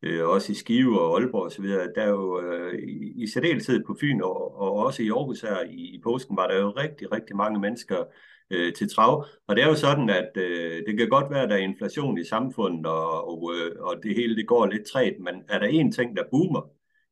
øh, 0.01 0.27
også 0.27 0.51
i 0.51 0.55
Skive 0.55 1.01
og 1.01 1.19
Aalborg 1.19 1.45
osv., 1.45 1.65
der 1.95 2.01
er 2.01 2.09
jo 2.09 2.41
øh, 2.41 2.79
i, 2.79 3.23
i 3.23 3.27
særdeleshed 3.27 3.83
på 3.87 3.97
Fyn 4.01 4.21
og, 4.21 4.57
og 4.61 4.73
også 4.73 5.03
i 5.03 5.09
Aarhus 5.09 5.41
her 5.41 5.61
i, 5.63 5.95
i 5.95 6.01
påsken, 6.03 6.37
var 6.37 6.47
der 6.47 6.59
jo 6.59 6.69
rigtig, 6.71 7.11
rigtig 7.11 7.35
mange 7.35 7.59
mennesker 7.59 8.03
øh, 8.51 8.73
til 8.73 8.89
trav. 8.89 9.25
Og 9.47 9.55
det 9.55 9.63
er 9.63 9.67
jo 9.67 9.75
sådan, 9.75 10.09
at 10.09 10.31
øh, 10.35 10.85
det 10.87 10.97
kan 10.97 11.09
godt 11.09 11.31
være, 11.31 11.43
at 11.43 11.49
der 11.49 11.55
er 11.55 11.59
inflation 11.59 12.17
i 12.17 12.23
samfundet, 12.23 12.85
og, 12.85 13.27
og, 13.29 13.53
øh, 13.55 13.71
og 13.79 13.95
det 14.03 14.15
hele 14.15 14.35
det 14.35 14.47
går 14.47 14.65
lidt 14.65 14.85
træt, 14.85 15.13
men 15.19 15.35
er 15.49 15.59
der 15.59 15.67
en 15.67 15.91
ting, 15.91 16.17
der 16.17 16.23
boomer, 16.31 16.69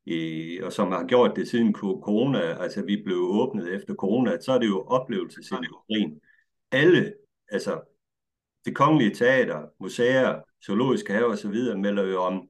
i, 0.10 0.60
og 0.64 0.74
som 0.74 0.92
har 0.92 1.06
gjort 1.08 1.36
det 1.36 1.48
siden 1.48 1.74
corona, 1.74 2.40
altså 2.40 2.86
vi 2.86 3.02
blev 3.06 3.18
åbnet 3.18 3.74
efter 3.74 3.96
corona, 3.96 4.40
så 4.40 4.52
er 4.52 4.60
det 4.60 4.68
jo 4.68 4.82
oplevelsesindustrien. 4.82 6.22
Alle, 6.72 7.14
altså 7.52 7.82
det 8.66 8.76
kongelige 8.76 9.16
teater, 9.16 9.68
museer, 9.80 10.42
zoologiske 10.66 11.14
haver 11.14 11.34
osv., 11.34 11.78
melder 11.78 12.04
jo 12.04 12.22
om 12.22 12.50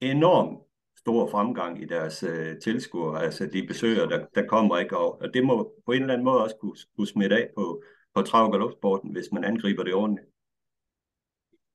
enorm 0.00 0.60
stor 0.98 1.30
fremgang 1.30 1.82
i 1.82 1.86
deres 1.86 2.22
øh, 2.22 2.58
tilskuere, 2.58 3.22
altså 3.22 3.46
de 3.46 3.66
besøger, 3.66 4.06
der, 4.06 4.26
der 4.34 4.46
kommer 4.46 4.78
ikke, 4.78 4.98
og, 4.98 5.20
og 5.20 5.34
det 5.34 5.44
må 5.44 5.74
på 5.86 5.92
en 5.92 6.00
eller 6.00 6.14
anden 6.14 6.24
måde 6.24 6.42
også 6.42 6.56
kunne, 6.60 6.76
kunne 6.96 7.06
smitte 7.06 7.36
af 7.36 7.50
på, 7.56 7.82
på 8.14 8.22
trav- 8.22 8.46
og 8.46 8.52
galopsporten, 8.52 9.12
hvis 9.12 9.32
man 9.32 9.44
angriber 9.44 9.82
det 9.82 9.94
ordentligt. 9.94 10.28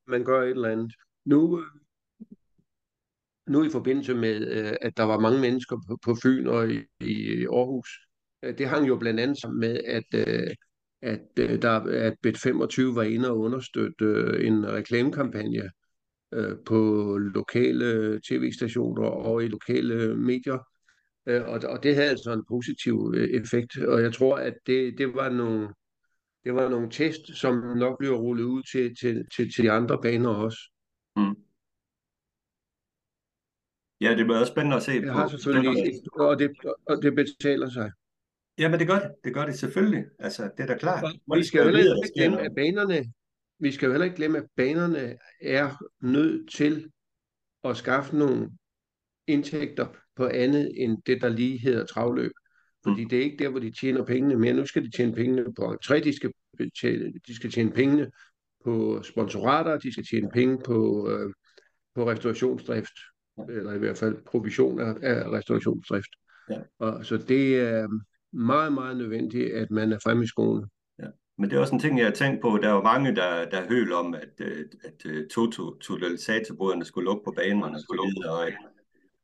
Man 0.08 0.24
gør 0.24 0.42
et 0.42 0.50
eller 0.50 0.70
andet. 0.70 0.94
Nu, 1.26 1.64
nu 3.50 3.64
i 3.64 3.70
forbindelse 3.70 4.14
med, 4.14 4.48
øh, 4.48 4.74
at 4.82 4.98
der 4.98 5.04
var 5.04 5.20
mange 5.20 5.40
mennesker 5.40 5.76
på, 5.88 5.98
på 6.06 6.16
Fyn 6.24 6.48
og 6.48 6.72
i, 6.72 6.80
i 7.02 7.46
Aarhus, 7.46 7.90
øh, 8.44 8.58
det 8.58 8.68
hang 8.68 8.88
jo 8.88 8.98
blandt 8.98 9.20
andet 9.20 9.42
sammen 9.42 9.60
med, 9.60 9.80
at, 9.86 10.28
øh, 10.28 10.56
at, 11.02 11.22
øh, 11.40 11.62
der, 11.62 11.80
at 11.80 12.14
Bet25 12.28 12.96
var 12.96 13.04
inde 13.04 13.30
og 13.30 13.40
understøtte 13.40 14.06
øh, 14.06 14.48
en 14.48 14.68
reklamekampagne 14.68 15.70
på 16.66 17.18
lokale 17.18 18.20
tv-stationer 18.30 19.08
og 19.08 19.44
i 19.44 19.48
lokale 19.48 20.16
medier. 20.16 20.60
Og, 21.26 21.60
og 21.64 21.84
det 21.84 21.96
havde 21.96 22.10
altså 22.10 22.34
en 22.34 22.44
positiv 22.50 23.14
effekt, 23.34 23.78
og 23.78 24.02
jeg 24.02 24.14
tror, 24.14 24.36
at 24.36 24.54
det, 24.68 24.98
det 24.98 25.16
var 25.16 25.30
nogle 25.30 25.70
det 26.44 26.54
var 26.54 26.70
nogle 26.70 26.90
test, 26.92 27.38
som 27.38 27.56
nok 27.56 27.98
bliver 28.00 28.18
rullet 28.18 28.44
ud 28.44 28.64
til, 28.72 28.96
til, 28.96 29.26
til, 29.36 29.54
til 29.54 29.64
de 29.64 29.72
andre 29.72 30.00
baner 30.02 30.30
også. 30.30 30.58
Mm. 31.16 31.36
Ja, 34.02 34.16
det 34.16 34.26
bliver 34.26 34.40
også 34.40 34.52
spændende 34.52 34.78
at 34.78 34.84
se 34.84 34.92
det 34.92 35.08
på. 35.08 35.14
Har 35.14 35.28
selvfølgelig, 35.28 36.02
og 36.14 36.40
det, 36.40 36.52
og 36.86 37.02
det 37.02 37.16
betaler 37.16 37.70
sig. 37.70 37.92
Ja, 38.60 38.70
men 38.70 38.80
det 38.80 38.88
gør 38.88 39.00
det. 39.00 39.12
Det 39.24 39.34
gør 39.34 39.46
det 39.46 39.60
selvfølgelig. 39.60 40.06
Altså, 40.20 40.50
det 40.58 40.64
er 40.64 40.68
da 40.68 40.78
klart. 40.78 41.04
Vi 41.36 41.44
skal 41.44 41.60
jo 41.60 41.66
heller 41.66 41.96
ikke 41.96 42.14
glemme, 42.16 42.42
at 42.42 42.52
banerne, 42.56 43.06
vi 43.60 43.72
skal 43.72 43.86
jo 43.86 43.92
heller 43.92 44.06
ikke 44.06 44.18
glemme, 44.18 44.38
at 44.38 44.46
banerne 44.56 45.18
er 45.42 45.84
nødt 46.02 46.52
til 46.52 46.90
at 47.64 47.78
skaffe 47.78 48.18
nogle 48.18 48.50
indtægter 49.28 49.88
på 50.16 50.28
andet 50.28 50.72
end 50.76 50.98
det, 51.06 51.22
der 51.22 51.30
lige 51.30 51.58
hedder 51.58 51.86
travløb. 51.86 52.32
Fordi 52.84 53.04
mm. 53.04 53.10
det 53.10 53.20
er 53.20 53.24
ikke 53.24 53.44
der, 53.44 53.50
hvor 53.50 53.60
de 53.60 53.72
tjener 53.72 54.06
pengene 54.06 54.36
mere. 54.36 54.54
Nu 54.54 54.66
skal 54.66 54.84
de 54.84 54.92
tjene 54.92 55.14
pengene 55.14 55.54
på 55.54 55.74
entré, 55.74 56.00
de 56.04 56.16
skal, 56.16 56.32
betale, 56.58 57.14
de 57.28 57.36
skal 57.36 57.52
tjene 57.52 57.72
pengene 57.72 58.12
på 58.64 59.04
sponsorater, 59.04 59.78
de 59.78 59.92
skal 59.92 60.06
tjene 60.06 60.30
penge 60.34 60.58
på, 60.66 61.10
øh, 61.10 61.34
på 61.96 62.10
restaurationsdrift 62.10 62.94
eller 63.50 63.74
i 63.74 63.78
hvert 63.78 63.98
fald 63.98 64.18
provision 64.26 64.80
af, 64.80 64.96
af 65.02 65.32
restaurationsdrift. 65.32 66.10
Ja. 66.50 66.60
Og, 66.80 67.06
så 67.06 67.18
det 67.18 67.60
er 67.60 67.88
meget, 68.34 68.74
meget 68.74 68.98
nødvendigt, 68.98 69.54
at 69.54 69.72
man 69.72 69.92
er 69.92 70.00
fremme 70.04 70.24
i 70.24 70.28
skolen. 70.28 70.66
Ja. 71.00 71.08
Men 71.38 71.50
det 71.50 71.56
er 71.56 71.62
også 71.62 71.76
en 71.76 71.80
ting, 71.80 71.98
jeg 71.98 72.06
har 72.06 72.14
tænkt 72.14 72.42
på. 72.42 72.60
Der 72.62 72.70
er 72.70 72.74
jo 72.74 72.82
mange, 72.82 73.16
der, 73.16 73.50
der 73.50 73.68
høl 73.70 73.94
om, 73.94 74.14
at, 74.14 74.30
øh, 74.40 74.66
at, 74.84 75.06
at 75.12 75.28
totalisatorboderne 75.82 76.86
skulle 76.86 77.06
lukke 77.06 77.24
på 77.26 77.32
banerne 77.32 77.78
og 77.90 77.98
og 78.30 78.50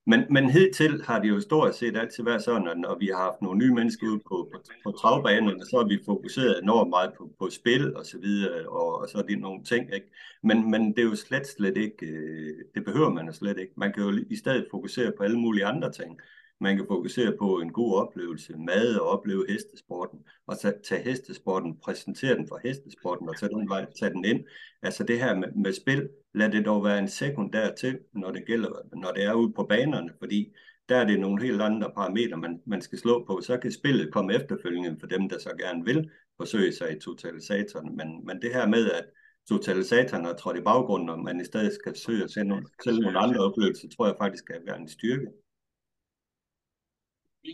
men, 0.07 0.23
men 0.29 0.49
hidtil 0.49 1.03
har 1.03 1.19
det 1.19 1.29
jo 1.29 1.39
stort 1.39 1.75
set 1.75 1.97
altid 1.97 2.23
været 2.23 2.43
sådan, 2.43 2.67
at 2.67 2.77
når 2.77 2.97
vi 2.99 3.07
har 3.07 3.17
haft 3.17 3.41
nogle 3.41 3.59
nye 3.59 3.73
mennesker 3.73 4.07
ude 4.07 4.19
på, 4.19 4.49
på, 4.53 4.59
på 4.83 4.91
travbanerne, 4.91 5.65
så 5.65 5.77
har 5.77 5.87
vi 5.87 5.99
fokuseret 6.05 6.63
enormt 6.63 6.89
meget 6.89 7.13
på, 7.17 7.29
på 7.39 7.49
spil 7.49 7.95
og 7.95 8.05
så 8.05 8.17
videre, 8.17 8.69
og, 8.69 9.01
og 9.01 9.09
så 9.09 9.17
er 9.17 9.21
det 9.21 9.39
nogle 9.39 9.63
ting, 9.63 9.93
ikke? 9.93 10.07
Men, 10.43 10.71
men 10.71 10.81
det 10.89 10.99
er 10.99 11.03
jo 11.03 11.15
slet, 11.15 11.47
slet 11.47 11.77
ikke, 11.77 12.05
øh, 12.05 12.53
det 12.75 12.85
behøver 12.85 13.09
man 13.09 13.33
slet 13.33 13.59
ikke. 13.59 13.73
Man 13.77 13.93
kan 13.93 14.03
jo 14.03 14.25
i 14.29 14.35
stedet 14.35 14.67
fokusere 14.71 15.11
på 15.17 15.23
alle 15.23 15.39
mulige 15.39 15.65
andre 15.65 15.91
ting. 15.91 16.19
Man 16.59 16.77
kan 16.77 16.85
fokusere 16.89 17.37
på 17.39 17.59
en 17.59 17.71
god 17.71 17.95
oplevelse, 17.95 18.53
mad 18.57 18.95
og 18.95 19.07
opleve 19.07 19.45
hestesporten, 19.49 20.19
og 20.47 20.55
så 20.55 20.73
tage 20.83 21.03
hestesporten, 21.03 21.77
præsentere 21.83 22.35
den 22.35 22.47
for 22.47 22.59
hestesporten 22.63 23.29
og 23.29 23.37
tage 23.37 23.49
den, 23.49 23.69
tage 23.99 24.11
den 24.11 24.25
ind. 24.25 24.45
Altså 24.81 25.03
det 25.03 25.19
her 25.19 25.35
med, 25.35 25.51
med 25.51 25.73
spil, 25.73 26.09
lad 26.35 26.51
det 26.51 26.65
dog 26.65 26.83
være 26.83 26.99
en 26.99 27.07
sekundær 27.07 27.75
til, 27.75 27.99
når 28.13 28.31
det 28.31 28.45
gælder, 28.45 28.69
når 28.95 29.11
det 29.11 29.23
er 29.23 29.33
ude 29.33 29.53
på 29.53 29.63
banerne, 29.63 30.13
fordi 30.19 30.53
der 30.89 30.95
er 30.97 31.05
det 31.05 31.19
nogle 31.19 31.43
helt 31.43 31.61
andre 31.61 31.91
parametre, 31.95 32.37
man, 32.37 32.61
man 32.65 32.81
skal 32.81 32.97
slå 32.97 33.25
på. 33.25 33.41
Så 33.41 33.57
kan 33.57 33.71
spillet 33.71 34.13
komme 34.13 34.35
efterfølgende 34.35 34.97
for 34.99 35.07
dem, 35.07 35.29
der 35.29 35.39
så 35.39 35.49
gerne 35.57 35.85
vil 35.85 36.09
forsøge 36.37 36.71
sig 36.71 36.95
i 36.95 36.99
totalisatoren. 36.99 37.97
Men, 37.97 38.25
men 38.25 38.41
det 38.41 38.53
her 38.53 38.67
med, 38.67 38.91
at 38.91 39.05
totalisatoren 39.49 40.25
er 40.25 40.33
trådt 40.33 40.57
i 40.57 40.61
baggrunden, 40.61 41.09
og 41.09 41.19
man 41.19 41.41
i 41.41 41.45
stedet 41.45 41.73
skal 41.73 41.95
søge 41.95 42.23
at 42.23 42.31
sende 42.31 42.49
nogle, 42.49 42.65
selv 42.83 42.99
nogle 42.99 43.19
andre 43.19 43.39
oplevelser, 43.39 43.87
tror 43.97 44.05
jeg 44.07 44.15
faktisk 44.17 44.45
kan 44.45 44.61
være 44.65 44.79
en 44.79 44.89
styrke. 44.89 45.27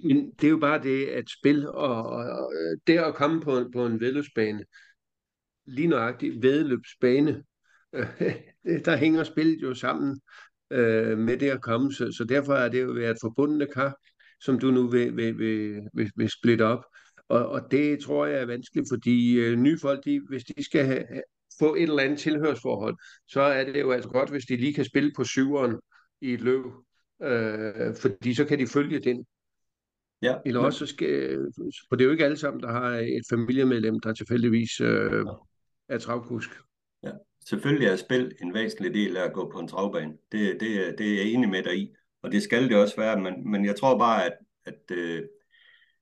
Men 0.03 0.31
det 0.31 0.43
er 0.43 0.51
jo 0.51 0.57
bare 0.57 0.83
det, 0.83 1.07
at 1.07 1.29
spil 1.29 1.67
og, 1.67 2.03
og 2.03 2.53
øh, 2.53 2.77
det 2.87 2.97
at 2.97 3.15
komme 3.15 3.41
på, 3.41 3.69
på 3.73 3.85
en 3.85 3.99
vedløbsbane, 3.99 4.65
lige 5.65 5.87
nøjagtigt 5.87 6.41
vedløbsbane, 6.41 7.43
der 8.85 8.95
hænger 8.95 9.23
spillet 9.23 9.61
jo 9.61 9.73
sammen 9.73 10.21
øh, 10.71 11.17
med 11.17 11.37
det 11.37 11.49
at 11.49 11.61
komme, 11.61 11.93
så, 11.93 12.11
så 12.17 12.23
derfor 12.23 12.53
er 12.53 12.69
det 12.69 12.81
jo 12.81 12.91
været 12.91 13.17
forbundne 13.21 13.65
kar, 13.65 13.95
som 14.41 14.59
du 14.59 14.71
nu 14.71 14.87
vil, 14.87 15.15
vil, 15.15 15.37
vil, 15.37 15.81
vil, 15.93 16.11
vil 16.15 16.29
splitte 16.29 16.65
op. 16.65 16.85
Og, 17.29 17.47
og 17.47 17.71
det 17.71 17.99
tror 17.99 18.25
jeg 18.25 18.41
er 18.41 18.45
vanskeligt, 18.45 18.87
fordi 18.91 19.39
øh, 19.39 19.59
nye 19.59 19.77
folk, 19.81 20.05
de, 20.05 20.21
hvis 20.29 20.43
de 20.43 20.63
skal 20.63 20.85
have, 20.85 21.03
få 21.59 21.75
et 21.75 21.83
eller 21.83 22.03
andet 22.03 22.19
tilhørsforhold, 22.19 22.97
så 23.27 23.41
er 23.41 23.63
det 23.63 23.81
jo 23.81 23.91
altså 23.91 24.09
godt, 24.09 24.29
hvis 24.29 24.45
de 24.45 24.55
lige 24.55 24.73
kan 24.73 24.85
spille 24.85 25.11
på 25.15 25.23
syveren 25.23 25.79
i 26.21 26.33
et 26.33 26.41
løb, 26.41 26.65
øh, 27.23 27.95
fordi 27.95 28.33
så 28.33 28.45
kan 28.45 28.59
de 28.59 28.67
følge 28.67 28.99
den. 28.99 29.25
Ja, 30.21 30.35
Eller 30.45 30.59
også 30.59 30.85
skal, 30.85 31.37
for 31.89 31.95
det 31.95 32.03
er 32.03 32.05
jo 32.05 32.11
ikke 32.11 32.25
alle 32.25 32.37
sammen, 32.37 32.63
der 32.63 32.71
har 32.71 32.89
et 32.91 33.23
familiemedlem, 33.29 33.99
der 33.99 34.13
tilfældigvis 34.13 34.81
øh, 34.81 35.25
er 35.89 35.97
travkusk. 35.97 36.49
Selvfølgelig 37.45 37.87
er 37.87 37.95
spil 37.95 38.35
en 38.41 38.53
væsentlig 38.53 38.93
del 38.93 39.17
af 39.17 39.23
at 39.23 39.33
gå 39.33 39.49
på 39.49 39.59
en 39.59 39.67
travbane. 39.67 40.17
Det, 40.31 40.59
det, 40.59 40.95
det 40.97 41.07
er 41.11 41.15
jeg 41.15 41.25
enig 41.25 41.49
med 41.49 41.63
dig 41.63 41.77
i, 41.77 41.93
og 42.21 42.31
det 42.31 42.43
skal 42.43 42.69
det 42.69 42.77
også 42.77 42.95
være, 42.95 43.19
men, 43.19 43.51
men 43.51 43.65
jeg 43.65 43.75
tror 43.75 43.97
bare, 43.97 44.25
at, 44.25 44.37
at, 44.65 44.91
øh, 44.91 45.23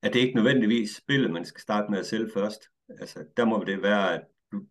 at 0.02 0.14
det 0.14 0.20
ikke 0.20 0.36
nødvendigvis 0.36 0.96
spillet, 0.96 1.32
man 1.32 1.46
skal 1.46 1.62
starte 1.62 1.92
med 1.92 2.00
at 2.00 2.06
sælge 2.06 2.30
først. 2.34 2.64
Altså, 2.90 3.26
der 3.38 3.46
må 3.46 3.64
det 3.68 3.82
være, 3.82 4.16
at 4.16 4.22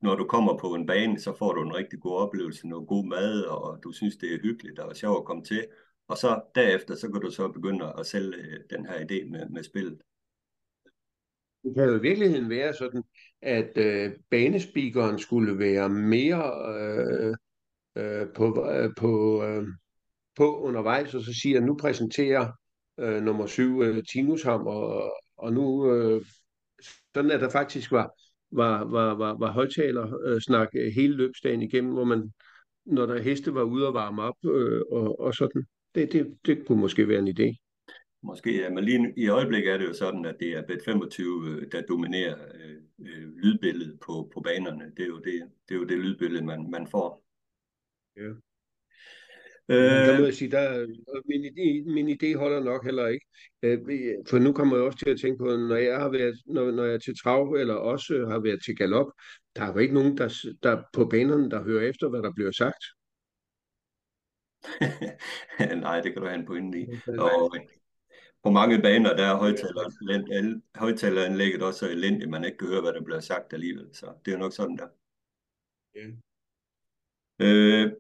når 0.03 0.15
du 0.15 0.25
kommer 0.25 0.59
på 0.59 0.75
en 0.75 0.87
bane, 0.87 1.19
så 1.19 1.37
får 1.39 1.53
du 1.53 1.63
en 1.63 1.75
rigtig 1.75 2.01
god 2.01 2.17
oplevelse, 2.17 2.69
noget 2.69 2.89
god 2.89 3.05
mad, 3.05 3.43
og 3.43 3.81
du 3.83 3.93
synes, 3.93 4.17
det 4.17 4.35
er 4.35 4.39
hyggeligt 4.43 4.79
og 4.79 4.97
sjovt 4.97 5.19
at 5.19 5.25
komme 5.25 5.45
til, 5.45 5.67
og 6.09 6.19
så 6.19 6.41
derefter, 6.55 6.95
så 6.95 7.11
kan 7.11 7.21
du 7.21 7.31
så 7.31 7.49
begynde 7.49 7.93
at 7.99 8.07
sælge 8.07 8.37
øh, 8.37 8.61
den 8.71 8.87
her 8.87 8.95
idé 8.95 9.31
med, 9.31 9.49
med 9.49 9.63
spillet. 9.63 9.99
Det 11.65 11.75
kan 11.75 11.85
jo 11.85 11.97
i 11.97 12.01
virkeligheden 12.01 12.51
være 12.51 12.75
sådan, 12.75 13.03
at 13.43 13.71
øh, 13.77 14.13
banespeakeren 14.31 15.19
skulle 15.19 15.59
være 15.59 15.89
mere 15.89 16.53
øh, 16.75 17.35
øh, 17.97 18.27
på, 18.35 18.71
øh, 18.71 18.91
på, 18.97 19.45
øh, 19.45 19.67
på 20.37 20.61
undervejs, 20.61 21.15
og 21.15 21.23
så 21.23 21.35
siger, 21.43 21.59
at 21.59 21.65
nu 21.65 21.77
præsenterer 21.77 22.53
øh, 23.01 23.23
nummer 23.23 23.47
syv 23.47 23.83
øh, 23.83 24.05
Tinus 24.05 24.43
ham, 24.43 24.67
og, 24.67 25.13
og 25.37 25.53
nu 25.53 25.93
øh, 25.93 26.25
sådan 27.15 27.31
at 27.31 27.41
der 27.41 27.51
faktisk 27.51 27.93
var, 27.93 28.11
var, 28.51 28.85
var, 28.85 29.15
var, 29.15 29.39
var 29.39 29.53
højtaler 29.53 30.19
øh, 30.25 30.41
snak 30.41 30.69
øh, 30.75 30.93
hele 30.95 31.17
løbsdagen 31.17 31.63
igennem, 31.63 31.93
hvor 31.93 32.05
man, 32.05 32.33
når 32.87 33.07
der 33.07 33.23
heste 33.23 33.55
var 33.55 33.63
ude 33.63 33.87
og 33.87 33.95
varme 33.95 34.23
op 34.23 34.37
øh, 34.45 34.83
og, 34.91 35.21
og 35.21 35.35
sådan. 35.35 35.67
Det, 35.95 36.13
det, 36.13 36.39
det 36.47 36.67
kunne 36.67 36.81
måske 36.81 37.09
være 37.09 37.19
en 37.19 37.29
idé. 37.29 37.68
Måske, 38.23 38.63
ja, 38.63 38.71
men 38.71 38.85
lige 38.85 39.15
i 39.17 39.29
øjeblikket 39.29 39.73
er 39.73 39.79
det 39.79 39.89
jo 39.89 39.93
sådan, 39.93 40.25
at 40.25 40.37
det 40.41 40.53
er 40.53 40.63
Bet25, 40.63 41.49
øh, 41.49 41.73
der 41.73 41.83
dominerer 41.83 42.37
øh, 42.55 42.77
øh, 43.01 43.37
lydbilledet 43.37 44.01
på, 44.01 44.31
på 44.35 44.41
banerne. 44.41 44.93
Det 44.97 45.03
er 45.03 45.07
jo 45.07 45.19
det, 45.19 45.51
det, 45.69 45.75
er 45.75 45.79
jo 45.79 45.85
det 45.85 45.99
lydbillede, 45.99 46.45
man, 46.45 46.71
man 46.71 46.87
får. 46.87 47.25
Ja. 48.17 48.31
Øh, 49.71 50.07
der 50.07 50.19
må 50.19 50.25
jeg 50.25 50.35
sige, 50.35 50.51
der, 50.51 50.87
min, 51.27 51.45
idé, 51.45 51.93
min 51.93 52.09
idé 52.09 52.39
holder 52.39 52.61
nok 52.61 52.85
heller 52.85 53.07
ikke. 53.07 53.27
Øh, 53.63 53.79
for 54.31 54.39
nu 54.39 54.53
kommer 54.53 54.77
jeg 54.77 54.87
også 54.87 54.99
til 54.99 55.11
at 55.11 55.21
tænke 55.21 55.39
på, 55.39 55.45
når 55.45 55.77
jeg 55.77 55.99
har 55.99 56.09
været, 56.09 56.35
når, 56.47 56.71
når 56.71 56.85
jeg 56.85 56.95
er 56.95 56.99
til 56.99 57.19
trav, 57.23 57.53
eller 57.53 57.75
også 57.75 58.27
har 58.31 58.39
været 58.39 58.65
til 58.65 58.77
galop, 58.77 59.13
der 59.57 59.63
er 59.63 59.73
jo 59.73 59.79
ikke 59.79 59.95
nogen, 59.95 60.19
der, 60.19 60.29
der 60.63 60.83
på 60.93 61.05
banerne, 61.05 61.51
der 61.51 61.63
hører 61.63 61.89
efter, 61.89 62.09
hvad 62.09 62.23
der 62.23 62.33
bliver 62.33 62.53
sagt. 62.53 62.85
Nej, 65.85 66.01
det 66.01 66.13
kan 66.13 66.23
du 66.23 66.29
have 66.29 66.41
en 66.41 66.47
pointe 66.47 66.81
i. 66.81 66.87
Og 67.19 67.57
på 68.43 68.51
mange 68.51 68.83
baner, 68.83 69.17
der 69.17 69.25
er 69.25 69.37
højtaleranlægget 70.77 71.63
også 71.63 71.79
så 71.79 71.91
elendigt, 71.91 72.31
man 72.31 72.45
ikke 72.45 72.59
kan 72.59 72.69
høre, 72.69 72.81
hvad 72.81 72.93
der 72.93 73.03
bliver 73.03 73.21
sagt 73.21 73.53
alligevel. 73.53 73.89
Så 73.93 74.07
det 74.25 74.35
er 74.35 74.39
nok 74.39 74.53
sådan 74.53 74.77
der. 74.77 74.89
Ja. 75.95 76.07
Øh, 77.41 77.93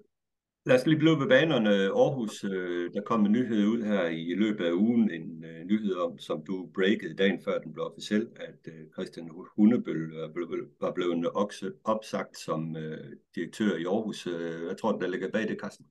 lad 0.66 0.76
os 0.76 0.86
lige 0.86 0.98
blive 0.98 1.20
ved 1.20 1.28
banerne. 1.28 1.70
Aarhus, 1.70 2.44
øh, 2.44 2.92
der 2.94 3.02
kom 3.02 3.26
en 3.26 3.32
nyhed 3.32 3.66
ud 3.66 3.82
her 3.82 4.06
i 4.06 4.34
løbet 4.34 4.64
af 4.64 4.72
ugen, 4.72 5.10
en 5.10 5.44
øh, 5.44 5.64
nyhed 5.64 5.94
om, 5.94 6.18
som 6.18 6.44
du 6.44 6.70
breakede 6.74 7.14
dagen 7.14 7.40
før 7.44 7.58
den 7.58 7.72
blev 7.72 7.84
officiel, 7.84 8.28
at 8.36 8.72
øh, 8.72 8.90
Christian 8.92 9.30
Hundebøl 9.56 10.12
var 10.80 10.92
blevet 10.92 11.30
opsagt 11.84 12.38
som 12.38 12.76
øh, 12.76 13.12
direktør 13.34 13.76
i 13.76 13.84
Aarhus. 13.84 14.26
Øh, 14.26 14.64
hvad 14.64 14.76
tror 14.76 14.98
der 14.98 15.08
ligger 15.08 15.30
bag 15.30 15.48
det, 15.48 15.60
Carsten? 15.60 15.86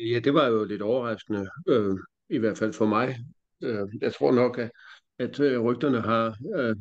Ja, 0.00 0.18
det 0.20 0.34
var 0.34 0.46
jo 0.46 0.64
lidt 0.64 0.82
overraskende, 0.82 1.48
øh, 1.68 1.96
i 2.28 2.38
hvert 2.38 2.58
fald 2.58 2.72
for 2.72 2.86
mig. 2.86 3.16
Øh, 3.62 3.88
jeg 4.00 4.12
tror 4.14 4.32
nok, 4.32 4.58
at, 4.58 4.70
at 5.18 5.40
øh, 5.40 5.60
rygterne 5.60 6.00
har 6.00 6.36
øh, 6.56 6.76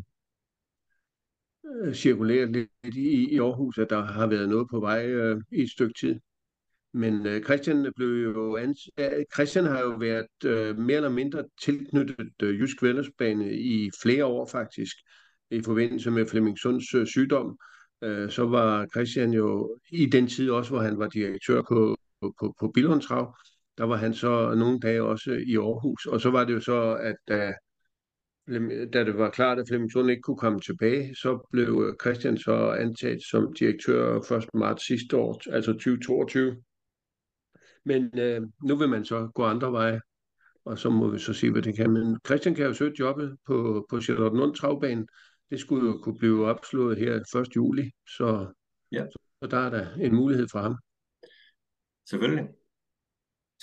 øh, 1.66 1.94
cirkuleret 1.94 2.52
lidt 2.52 2.96
i, 2.96 3.34
i 3.34 3.40
Aarhus, 3.40 3.78
at 3.78 3.90
der 3.90 4.02
har 4.04 4.28
været 4.28 4.50
noget 4.50 4.68
på 4.72 4.80
vej 4.80 5.06
øh, 5.08 5.42
i 5.52 5.62
et 5.62 5.72
stykke 5.72 5.94
tid. 6.00 6.20
men 6.94 7.26
øh, 7.28 7.44
Christian 7.44 7.94
blev 7.96 8.10
jo 8.10 8.58
ans- 8.58 8.90
Christian 9.34 9.66
har 9.66 9.82
jo 9.82 9.90
været 9.90 10.46
øh, 10.46 10.78
mere 10.78 10.96
eller 10.98 11.10
mindre 11.10 11.44
tilknyttet 11.64 12.34
øh, 12.44 12.60
Jysk 12.60 12.84
Vældesbane 12.84 13.54
i 13.54 13.90
flere 14.04 14.26
år 14.26 14.48
faktisk, 14.48 14.96
i 15.52 15.62
forbindelse 15.62 16.12
med 16.12 16.28
Flemming 16.28 16.60
Sunds 16.60 16.94
øh, 16.94 17.08
sygdom. 17.08 17.58
Øh, 18.04 18.30
så 18.32 18.46
var 18.46 18.88
Christian 18.88 19.34
jo 19.34 19.78
i 19.92 20.06
den 20.06 20.28
tid 20.28 20.50
også, 20.50 20.72
hvor 20.72 20.82
han 20.82 21.00
var 21.00 21.08
direktør 21.08 21.62
på, 21.62 21.98
på, 22.24 22.34
på, 22.40 22.56
på 22.60 22.72
Billundstrav, 22.74 23.36
der 23.78 23.84
var 23.84 23.96
han 23.96 24.14
så 24.14 24.56
nogle 24.56 24.80
dage 24.80 25.04
også 25.04 25.32
i 25.32 25.56
Aarhus. 25.58 26.06
Og 26.06 26.22
så 26.22 26.30
var 26.32 26.44
det 26.46 26.54
jo 26.54 26.60
så, 26.60 26.96
at 26.96 27.16
da, 27.28 27.54
da 28.94 29.04
det 29.04 29.18
var 29.18 29.30
klart, 29.30 29.60
at 29.60 29.66
Flemming 29.68 29.92
Sund 29.92 30.10
ikke 30.10 30.22
kunne 30.22 30.38
komme 30.38 30.60
tilbage, 30.60 31.16
så 31.16 31.48
blev 31.52 31.96
Christian 32.02 32.38
så 32.38 32.70
ansat 32.72 33.20
som 33.32 33.54
direktør 33.60 34.34
1. 34.38 34.50
marts 34.54 34.88
sidste 34.88 35.18
år, 35.18 35.42
altså 35.52 35.72
2022. 35.72 36.56
Men 37.86 38.20
øh, 38.20 38.42
nu 38.64 38.76
vil 38.76 38.90
man 38.90 39.06
så 39.06 39.32
gå 39.36 39.44
andre 39.44 39.72
veje, 39.72 40.02
og 40.66 40.80
så 40.80 40.90
må 40.90 41.08
vi 41.08 41.20
så 41.20 41.34
se, 41.34 41.52
hvad 41.52 41.62
det 41.62 41.76
kan. 41.76 41.92
Men 41.92 42.18
Christian 42.26 42.56
kan 42.56 42.66
jo 42.66 42.74
søge 42.74 42.94
jobbet 43.00 43.38
på, 43.48 43.86
på 43.90 44.02
Charlottenlund 44.02 44.56
Travbanen. 44.56 45.08
Det 45.50 45.60
skulle 45.60 45.88
jo 45.88 45.98
kunne 45.98 46.18
blive 46.18 46.46
opslået 46.46 46.98
her 46.98 47.40
1. 47.42 47.56
juli, 47.56 47.92
så, 48.18 48.54
Ja. 48.92 49.06
så 49.42 49.48
der 49.48 49.58
er 49.58 49.70
der 49.70 49.94
en 49.94 50.16
mulighed 50.16 50.48
for 50.52 50.60
ham. 50.60 50.76
Selvfølgelig. 52.10 52.50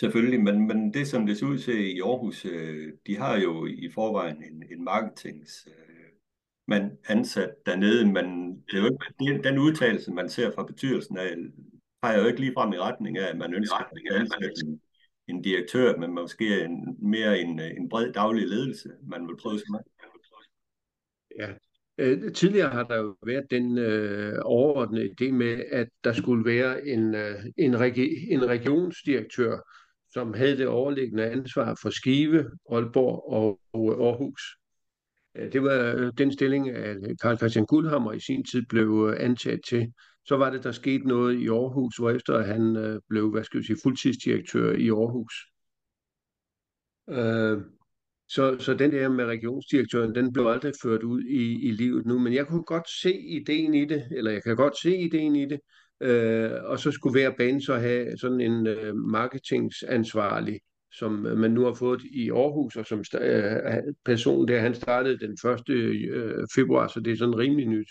Selvfølgelig, 0.01 0.41
men, 0.41 0.67
men 0.67 0.95
det 0.95 1.09
som 1.09 1.27
det 1.27 1.39
ser 1.39 1.47
ud 1.47 1.59
til 1.59 1.97
i 1.97 2.01
Aarhus, 2.01 2.45
øh, 2.45 2.93
de 3.07 3.17
har 3.17 3.39
jo 3.39 3.67
i 3.67 3.91
forvejen 3.95 4.45
en, 4.45 4.63
en 4.71 4.85
marketings 4.85 5.69
øh, 5.69 5.91
man 6.71 6.99
ansat 7.09 7.55
dernede, 7.67 8.13
men 8.13 8.57
det 8.67 8.79
er 8.79 8.83
jo 8.83 8.99
ikke, 9.21 9.43
den 9.43 9.59
udtalelse, 9.59 10.13
man 10.13 10.29
ser 10.29 10.51
fra 10.55 10.65
betyrelsen 10.65 11.19
af, 11.19 11.37
peger 12.03 12.21
jo 12.21 12.27
ikke 12.27 12.41
lige 12.41 12.53
frem 12.57 12.73
i 12.73 12.79
retning 12.79 13.19
af, 13.19 13.29
at 13.29 13.39
man 13.39 13.55
ønsker 13.55 13.77
at 13.77 14.21
ansætte 14.21 14.67
en, 14.67 14.81
en 15.29 15.43
direktør, 15.43 15.97
men 15.97 16.15
måske 16.15 16.65
en, 16.65 16.97
mere 16.99 17.41
en, 17.41 17.61
en 17.61 17.89
bred 17.89 18.13
daglig 18.13 18.49
ledelse, 18.49 18.91
man 19.03 19.29
vil 19.29 19.37
prøve 19.37 19.59
sig 19.59 19.71
med. 19.71 19.81
Ja. 21.39 21.49
Øh, 22.01 22.33
tidligere 22.33 22.71
har 22.71 22.83
der 22.83 22.97
jo 22.97 23.17
været 23.27 23.47
den 23.51 23.79
øh, 23.79 24.39
overordnede 24.43 25.11
idé 25.21 25.33
med, 25.33 25.65
at 25.73 25.89
der 26.05 26.13
skulle 26.13 26.45
være 26.45 26.87
en, 26.87 27.15
øh, 27.15 27.45
en, 27.57 27.81
regi- 27.81 28.33
en 28.33 28.49
regionsdirektør, 28.49 29.59
som 30.13 30.35
havde 30.35 30.57
det 30.57 30.67
overliggende 30.67 31.25
ansvar 31.25 31.79
for 31.83 31.91
Skive, 31.91 32.51
Aalborg 32.71 33.33
og, 33.33 33.61
og 33.73 34.07
Aarhus. 34.07 34.43
Øh, 35.37 35.53
det 35.53 35.63
var 35.63 35.95
øh, 35.97 36.13
den 36.19 36.33
stilling, 36.33 36.69
øh, 36.69 36.97
at 37.11 37.21
Karl 37.23 37.37
Christian 37.37 37.67
Guldhammer 37.67 38.13
i 38.13 38.21
sin 38.21 38.45
tid 38.45 38.63
blev 38.69 39.15
antaget 39.19 39.25
ansat 39.25 39.61
til. 39.69 39.93
Så 40.25 40.37
var 40.37 40.51
det, 40.51 40.65
der 40.65 40.73
skete 40.73 41.09
noget 41.09 41.39
i 41.39 41.49
Aarhus, 41.49 41.97
hvor 41.97 42.11
efter 42.11 42.43
han 42.43 43.01
blev, 43.09 43.31
hvad 43.31 43.45
skal 43.45 43.61
vi 43.61 43.67
sige, 43.67 43.79
fuldtidsdirektør 43.83 44.73
i 44.73 44.89
Aarhus. 44.89 45.35
Øh, 47.11 47.80
så, 48.31 48.57
så 48.59 48.75
den 48.75 48.93
der 48.93 49.09
med 49.09 49.25
regionsdirektøren, 49.25 50.15
den 50.15 50.33
blev 50.33 50.47
aldrig 50.47 50.73
ført 50.83 51.03
ud 51.03 51.23
i, 51.23 51.69
i 51.69 51.71
livet 51.71 52.07
nu, 52.07 52.19
men 52.19 52.35
jeg 52.35 52.47
kunne 52.47 52.65
godt 52.65 52.91
se 52.91 53.15
ideen 53.15 53.75
i 53.75 53.85
det, 53.85 54.09
eller 54.11 54.31
jeg 54.31 54.43
kan 54.43 54.57
godt 54.57 54.79
se 54.79 54.97
ideen 54.97 55.37
i 55.37 55.47
det, 55.47 55.61
øh, 56.01 56.51
og 56.65 56.79
så 56.79 56.91
skulle 56.91 57.13
hver 57.13 57.37
bane 57.37 57.63
så 57.63 57.75
have 57.75 58.19
sådan 58.19 58.41
en 58.41 58.67
øh, 58.67 58.95
marketingsansvarlig, 58.97 60.61
som 60.93 61.27
øh, 61.27 61.39
man 61.39 61.51
nu 61.51 61.65
har 61.65 61.75
fået 61.75 62.03
i 62.03 62.31
Aarhus, 62.31 62.77
og 62.77 62.87
som 62.87 63.05
øh, 63.21 63.83
person 64.05 64.49
der, 64.49 64.61
han 64.61 64.75
startede 64.75 65.19
den 65.19 65.33
1. 65.69 65.69
Øh, 65.69 66.47
februar, 66.55 66.87
så 66.87 67.01
det 67.01 67.13
er 67.13 67.17
sådan 67.17 67.39
rimelig 67.39 67.67
nyt. 67.67 67.89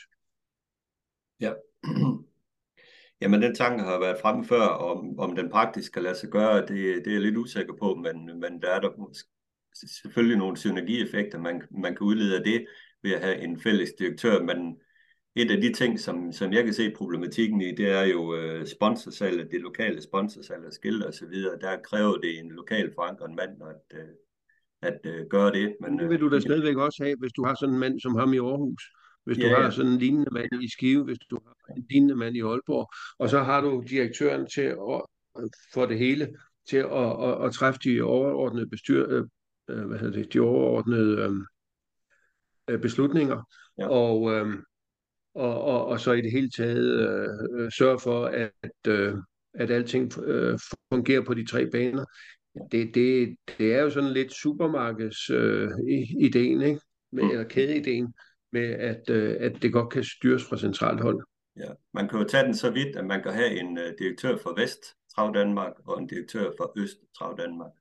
Ja. 1.41 1.53
Jamen, 3.21 3.41
den 3.41 3.55
tanke 3.55 3.83
har 3.83 3.99
været 3.99 4.21
fremme 4.21 4.45
før, 4.45 4.61
om, 4.61 5.19
om 5.19 5.35
den 5.35 5.49
praktisk 5.49 5.93
kan 5.93 6.03
lade 6.03 6.15
sig 6.15 6.29
gøre, 6.29 6.61
det, 6.61 6.69
det 6.69 7.07
er 7.07 7.11
jeg 7.11 7.21
lidt 7.21 7.37
usikker 7.37 7.73
på, 7.79 7.95
men, 7.95 8.39
men 8.39 8.61
der 8.61 8.69
er 8.69 8.79
der 8.79 8.89
måske 8.97 9.29
selvfølgelig 9.73 10.37
nogle 10.37 10.57
synergieffekter, 10.57 11.39
man, 11.39 11.61
man 11.71 11.95
kan 11.95 12.07
udlede 12.07 12.37
af 12.37 12.43
det 12.43 12.65
ved 13.03 13.11
at 13.11 13.21
have 13.21 13.41
en 13.41 13.59
fælles 13.59 13.93
direktør, 13.99 14.43
men 14.43 14.77
et 15.35 15.51
af 15.51 15.61
de 15.61 15.73
ting, 15.73 15.99
som, 15.99 16.31
som 16.31 16.53
jeg 16.53 16.63
kan 16.63 16.73
se 16.73 16.91
problematikken 16.91 17.61
i, 17.61 17.75
det 17.75 17.89
er 17.89 18.03
jo 18.03 18.35
øh, 18.35 18.67
sponsorsalget, 18.67 19.51
det 19.51 19.61
lokale 19.61 20.01
sponsorsalg 20.01 20.73
skilte 20.73 21.07
og 21.07 21.13
så 21.13 21.25
videre. 21.27 21.59
Der 21.61 21.77
kræver 21.83 22.17
det 22.17 22.39
en 22.39 22.51
lokal 22.51 22.91
forankret 22.95 23.31
mand 23.35 23.51
at, 23.61 23.99
øh, 23.99 24.07
at 24.81 24.99
øh, 25.03 25.25
gøre 25.29 25.51
det. 25.51 25.75
Men, 25.81 25.99
Det 25.99 26.09
vil 26.09 26.19
du 26.19 26.29
da 26.29 26.39
stadigvæk 26.39 26.77
også 26.77 27.03
have, 27.03 27.15
hvis 27.19 27.33
du 27.33 27.45
har 27.45 27.55
sådan 27.59 27.73
en 27.73 27.79
mand 27.79 27.99
som 27.99 28.15
ham 28.15 28.33
i 28.33 28.37
Aarhus. 28.37 28.83
Hvis 29.25 29.37
du 29.37 29.43
Ja, 29.43 29.49
ja. 29.49 29.61
har 29.61 29.69
sådan 29.69 29.91
en 29.91 29.97
lignende 29.97 30.31
mand 30.31 30.63
i 30.63 30.69
Skive, 30.69 31.03
hvis 31.03 31.17
du 31.29 31.39
har 31.47 31.73
en 31.75 31.85
lignende 31.89 32.15
mand 32.15 32.35
i 32.35 32.41
Aalborg, 32.41 32.89
og 33.19 33.29
så 33.29 33.39
har 33.39 33.61
du 33.61 33.83
direktøren 33.89 34.47
til 34.47 34.61
at, 34.61 35.01
for 35.73 35.85
det 35.85 35.97
hele, 35.97 36.27
til 36.69 36.77
at, 36.77 37.23
at, 37.27 37.45
at 37.45 37.53
træffe 37.53 37.79
de 37.83 38.01
overordnede 38.01 38.69
bestyr, 38.69 39.23
øh, 39.69 39.79
øh, 39.79 39.87
hvad 39.87 39.99
hedder 39.99 40.19
det, 40.21 40.33
de 40.33 40.39
overordnede 40.39 41.21
øh, 41.21 41.31
øh, 42.69 42.81
beslutninger, 42.81 43.43
Ja. 43.77 43.87
og, 43.87 44.31
øh, 44.33 44.47
og, 45.35 45.61
og, 45.63 45.85
og 45.85 45.99
så 45.99 46.11
i 46.11 46.21
det 46.21 46.31
hele 46.31 46.49
taget 46.49 47.09
øh, 47.09 47.63
øh, 47.63 47.71
sørge 47.71 47.99
for, 47.99 48.25
at, 48.25 48.87
øh, 48.87 49.13
at 49.53 49.71
alting 49.71 50.19
øh, 50.23 50.59
fungerer 50.93 51.21
på 51.21 51.33
de 51.33 51.45
tre 51.45 51.67
baner. 51.71 52.05
Det, 52.71 52.95
det, 52.95 53.35
det 53.57 53.73
er 53.73 53.81
jo 53.81 53.89
sådan 53.89 54.09
lidt 54.09 54.33
supermarkeds 54.33 55.29
øh, 55.29 55.69
ikke? 55.87 56.79
Med, 57.11 57.23
Mm. 57.23 57.29
eller 57.29 57.43
kædeideen, 57.43 58.13
med 58.51 58.69
at, 58.69 59.09
øh, 59.09 59.35
at 59.39 59.61
det 59.61 59.73
godt 59.73 59.89
kan 59.93 60.03
styres 60.03 60.43
fra 60.43 60.57
centralt 60.57 61.01
hold. 61.01 61.23
Ja, 61.57 61.71
man 61.93 62.09
kan 62.09 62.19
jo 62.19 62.25
tage 62.25 62.43
den 62.43 62.55
så 62.55 62.69
vidt, 62.71 62.95
at 62.95 63.05
man 63.05 63.23
kan 63.23 63.33
have 63.33 63.59
en 63.59 63.77
uh, 63.77 63.83
direktør 63.99 64.37
for 64.37 64.61
Vest 64.61 64.79
Trav 65.15 65.33
Danmark 65.33 65.73
og 65.85 65.99
en 65.99 66.07
direktør 66.07 66.51
for 66.57 66.73
Øst 66.77 66.97
Trav 67.17 67.35
Danmark. 67.37 67.71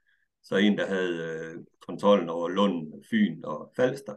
Så 0.42 0.57
en, 0.57 0.79
der 0.79 0.87
havde 0.87 1.55
uh, 1.57 1.64
kontrollen 1.87 2.29
over 2.29 2.48
Lund, 2.48 3.05
Fyn 3.11 3.44
og 3.44 3.72
Falster, 3.77 4.16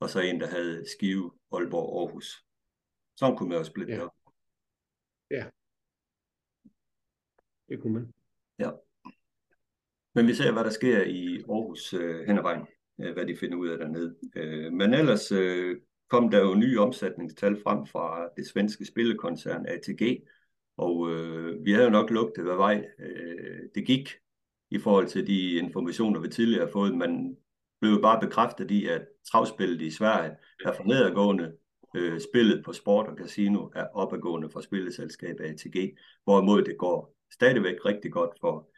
og 0.00 0.10
så 0.10 0.20
en, 0.20 0.40
der 0.40 0.46
havde 0.46 0.84
Skive, 0.96 1.32
Aalborg 1.52 1.92
og 1.92 2.00
Aarhus. 2.00 2.44
Sådan 3.16 3.36
kunne 3.36 3.48
man 3.48 3.58
jo 3.58 3.64
splitte 3.64 3.92
Ja. 3.92 3.98
det 3.98 4.04
op. 4.04 4.14
Det 7.68 7.80
kunne 7.80 7.92
man. 7.94 8.12
Men 10.16 10.26
vi 10.26 10.34
ser, 10.34 10.52
hvad 10.52 10.64
der 10.64 10.70
sker 10.70 11.02
i 11.02 11.36
Aarhus 11.48 11.94
øh, 11.94 12.26
hen 12.26 12.38
ad 12.38 12.42
vejen, 12.42 12.66
øh, 13.00 13.12
hvad 13.12 13.26
de 13.26 13.36
finder 13.36 13.56
ud 13.56 13.68
af 13.68 13.78
dernede. 13.78 14.16
Øh, 14.36 14.72
men 14.72 14.94
ellers 14.94 15.32
øh, 15.32 15.76
kom 16.08 16.30
der 16.30 16.38
jo 16.40 16.54
nye 16.54 16.80
omsætningstal 16.80 17.62
frem 17.62 17.86
fra 17.86 18.28
det 18.36 18.46
svenske 18.46 18.84
spillekoncern 18.84 19.66
ATG, 19.66 20.22
og 20.76 21.10
øh, 21.10 21.64
vi 21.64 21.72
havde 21.72 21.84
jo 21.84 21.90
nok 21.90 22.10
lugtet, 22.10 22.44
hvad 22.44 22.56
vej 22.56 22.84
øh, 22.98 23.60
det 23.74 23.86
gik 23.86 24.10
i 24.70 24.78
forhold 24.78 25.06
til 25.06 25.26
de 25.26 25.52
informationer, 25.52 26.20
vi 26.20 26.28
tidligere 26.28 26.64
har 26.64 26.72
fået. 26.72 26.96
Man 26.96 27.36
blev 27.80 27.92
jo 27.92 28.00
bare 28.02 28.20
bekræftet 28.20 28.70
i, 28.70 28.86
at 28.86 29.06
travspillet 29.30 29.82
i 29.82 29.90
Sverige 29.90 30.30
er 30.64 30.72
for 30.72 30.84
nedadgående. 30.84 31.52
Øh, 31.96 32.20
spillet 32.20 32.64
på 32.64 32.72
sport 32.72 33.06
og 33.06 33.16
casino 33.16 33.70
er 33.74 33.86
opadgående 33.94 34.50
for 34.50 34.60
spilleselskabet 34.60 35.44
ATG, 35.44 35.96
hvorimod 36.24 36.62
det 36.62 36.78
går 36.78 37.14
stadigvæk 37.32 37.84
rigtig 37.84 38.12
godt 38.12 38.30
for 38.40 38.70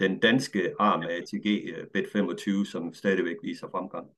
den 0.00 0.18
danske 0.18 0.74
arm 0.78 1.02
af 1.02 1.16
ATG 1.16 1.74
øh, 1.76 1.86
Bet25, 1.96 2.70
som 2.70 2.94
stadigvæk 2.94 3.36
viser 3.42 3.68
fremgang. 3.70 4.10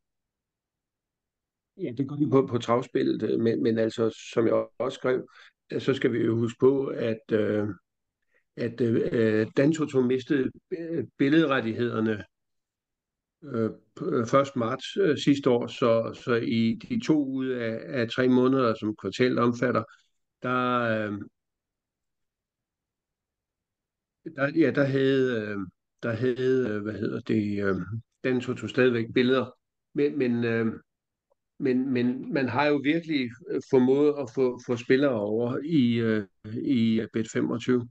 Ja, 1.76 1.92
det 1.98 2.08
går 2.08 2.16
lige 2.16 2.30
på, 2.30 2.46
på 2.46 2.58
travspillet, 2.58 3.22
øh, 3.22 3.40
men, 3.40 3.62
men 3.62 3.78
altså, 3.78 4.30
som 4.32 4.46
jeg 4.46 4.66
også 4.78 4.96
skrev, 4.96 5.28
øh, 5.72 5.80
så 5.80 5.94
skal 5.94 6.12
vi 6.12 6.18
jo 6.18 6.36
huske 6.36 6.58
på, 6.60 6.86
at, 6.86 7.32
øh, 7.32 7.68
at 8.56 8.80
øh, 8.80 9.08
øh, 9.12 9.46
Dantoto 9.56 10.00
mistede 10.00 10.50
øh, 10.70 11.04
billedrettighederne 11.18 12.24
øh, 13.44 13.64
1. 13.64 13.72
Øh, 14.02 14.42
marts 14.56 14.96
øh, 14.96 15.18
sidste 15.18 15.50
år, 15.50 15.66
så, 15.66 16.20
så 16.24 16.34
i 16.34 16.78
de 16.88 17.00
to 17.06 17.24
ud 17.24 17.48
af, 17.48 17.80
af 17.84 18.08
tre 18.08 18.28
måneder, 18.28 18.74
som 18.80 18.96
kvartalet 18.96 19.38
omfatter, 19.38 19.84
der, 20.42 20.80
øh, 20.80 21.18
der, 24.36 24.52
ja, 24.56 24.70
der 24.70 24.84
havde, 24.84 25.40
øh, 25.40 25.58
der 26.02 26.12
havde, 26.12 26.68
øh, 26.68 26.82
hvad 26.82 26.94
hedder 26.94 27.20
det, 27.20 27.64
øh, 27.64 27.76
Dantoto 28.24 28.66
stadigvæk 28.66 29.06
billeder, 29.14 29.50
men, 29.94 30.18
men 30.18 30.44
øh, 30.44 30.66
men, 31.58 31.92
men 31.92 32.32
man 32.32 32.48
har 32.48 32.66
jo 32.66 32.76
virkelig 32.76 33.30
formået 33.70 34.14
at 34.18 34.30
få, 34.34 34.60
få 34.66 34.76
spillere 34.76 35.20
over 35.20 35.58
i, 35.64 35.94
øh, 35.94 36.26
i 36.62 37.00
Bet25. 37.00 37.88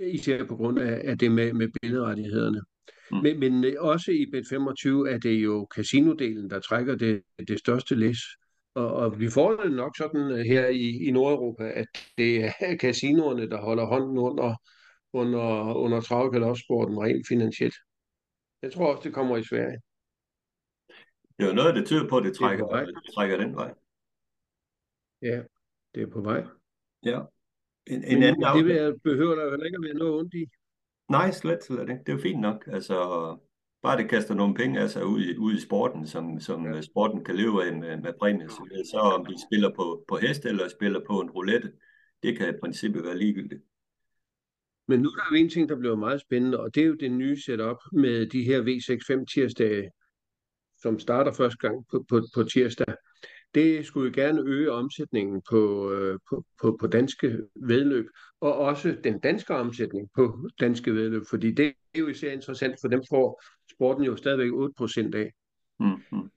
Især 0.00 0.44
på 0.44 0.56
grund 0.56 0.78
af, 0.78 1.00
af 1.04 1.18
det 1.18 1.32
med, 1.32 1.52
med 1.52 1.68
billedrettighederne. 1.82 2.60
Mm. 3.10 3.16
Men, 3.16 3.40
men 3.40 3.64
øh, 3.64 3.74
også 3.78 4.10
i 4.10 4.26
Bet25 4.34 5.14
er 5.14 5.18
det 5.22 5.34
jo 5.44 5.68
casinodelen, 5.74 6.50
der 6.50 6.60
trækker 6.60 6.94
det, 6.96 7.22
det 7.48 7.58
største 7.58 7.94
læs. 7.94 8.18
Og, 8.74 8.92
og 8.92 9.20
vi 9.20 9.30
får 9.30 9.56
det 9.56 9.72
nok 9.72 9.96
sådan 9.96 10.30
øh, 10.30 10.38
her 10.38 10.66
i, 10.66 11.06
i 11.06 11.10
Nordeuropa, 11.10 11.64
at 11.64 11.86
det 12.18 12.44
er 12.44 12.52
casinoerne, 12.82 13.50
der 13.50 13.60
holder 13.60 13.86
hånden 13.86 14.18
under, 14.18 14.54
under, 15.12 15.74
under 15.74 16.00
travkalossporten 16.00 16.98
rent 16.98 17.28
finansielt. 17.28 17.74
Jeg 18.62 18.72
tror 18.72 18.90
også, 18.94 19.02
det 19.04 19.14
kommer 19.14 19.36
i 19.36 19.44
Sverige. 19.44 19.78
Det 21.38 21.44
er 21.44 21.48
jo 21.48 21.54
noget, 21.54 21.74
der 21.74 21.84
tyder 21.84 22.08
på, 22.08 22.16
at 22.16 22.24
det 22.24 22.32
Det 22.32 22.36
er 22.36 22.40
trækker, 22.40 22.66
vej. 22.66 22.84
det 22.84 23.14
trækker 23.14 23.36
den 23.36 23.54
vej. 23.54 23.74
Ja, 25.22 25.42
det 25.94 26.02
er 26.02 26.06
på 26.06 26.20
vej. 26.20 26.44
Ja. 27.04 27.20
En, 27.86 28.04
en 28.04 28.22
anden 28.22 28.42
det 28.56 28.64
vil 28.64 28.94
behøver 29.04 29.34
der 29.34 29.50
heller 29.50 29.66
ikke 29.66 29.76
at 29.76 29.84
være 29.84 29.94
noget 29.94 30.14
ondt 30.14 30.34
i. 30.34 30.46
Nej, 31.10 31.30
slet, 31.30 31.64
slet 31.64 31.80
ikke. 31.80 32.02
Det 32.06 32.08
er 32.08 32.12
jo 32.12 32.18
fint 32.18 32.40
nok. 32.40 32.68
Altså, 32.72 32.94
bare 33.82 33.98
det 33.98 34.10
kaster 34.10 34.34
nogle 34.34 34.54
penge 34.54 34.80
af 34.80 34.90
sig 34.90 35.06
ud 35.06 35.20
i, 35.20 35.36
ud 35.36 35.54
i 35.54 35.60
sporten, 35.60 36.06
som, 36.06 36.40
som 36.40 36.64
Ja. 36.64 36.74
ja. 36.74 36.80
sporten 36.80 37.24
kan 37.24 37.36
leve 37.36 37.66
af 37.66 37.76
med, 37.76 37.96
med 37.96 38.12
præmie. 38.20 38.48
Så, 38.48 38.88
så 38.92 38.98
om 38.98 39.26
de 39.26 39.34
spiller 39.48 39.70
på, 39.76 40.04
på 40.08 40.16
hest 40.16 40.44
eller 40.44 40.68
spiller 40.68 41.00
på 41.06 41.20
en 41.20 41.30
roulette, 41.30 41.72
det 42.22 42.38
kan 42.38 42.48
i 42.48 42.58
princippet 42.62 43.04
være 43.04 43.18
ligegyldigt. 43.18 43.62
Men 44.88 45.00
nu 45.00 45.08
er 45.08 45.14
der 45.14 45.24
jo 45.30 45.36
en 45.36 45.48
ting, 45.48 45.68
der 45.68 45.76
bliver 45.76 45.96
meget 45.96 46.20
spændende, 46.20 46.60
og 46.60 46.74
det 46.74 46.82
er 46.82 46.86
jo 46.86 46.94
det 46.94 47.12
nye 47.12 47.40
setup 47.40 47.76
med 47.92 48.26
de 48.26 48.42
her 48.42 48.62
V65 48.62 49.24
tirsdage, 49.34 49.90
som 50.78 50.98
starter 50.98 51.32
første 51.32 51.68
gang 51.68 51.86
på, 51.90 52.04
på, 52.08 52.22
på 52.34 52.42
tirsdag. 52.42 52.94
Det 53.54 53.86
skulle 53.86 54.06
jo 54.06 54.22
gerne 54.22 54.42
øge 54.46 54.72
omsætningen 54.72 55.42
på, 55.50 55.92
øh, 55.92 56.18
på, 56.30 56.44
på, 56.62 56.76
på 56.80 56.86
danske 56.86 57.38
vedløb, 57.54 58.06
og 58.40 58.54
også 58.54 58.96
den 59.04 59.18
danske 59.18 59.54
omsætning 59.54 60.08
på 60.14 60.48
danske 60.60 60.94
vedløb, 60.94 61.22
fordi 61.30 61.50
det 61.50 61.66
er 61.66 61.98
jo 61.98 62.08
især 62.08 62.32
interessant, 62.32 62.74
for 62.80 62.88
dem 62.88 63.02
får 63.10 63.42
sporten 63.70 64.04
jo 64.04 64.16
stadigvæk 64.16 64.50
8% 64.50 65.16
af. 65.16 65.32
Mm, 65.80 66.18
mm. 66.18 66.30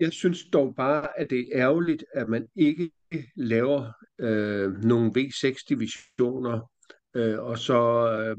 Jeg 0.00 0.12
synes 0.12 0.44
dog 0.52 0.74
bare, 0.76 1.20
at 1.20 1.30
det 1.30 1.38
er 1.38 1.60
ærgerligt, 1.60 2.04
at 2.14 2.28
man 2.28 2.46
ikke 2.56 2.90
laver 3.36 3.92
øh, 4.18 4.72
nogle 4.82 5.12
V6-divisioner, 5.16 6.70
øh, 7.14 7.38
og 7.38 7.58
så 7.58 8.10
øh, 8.12 8.36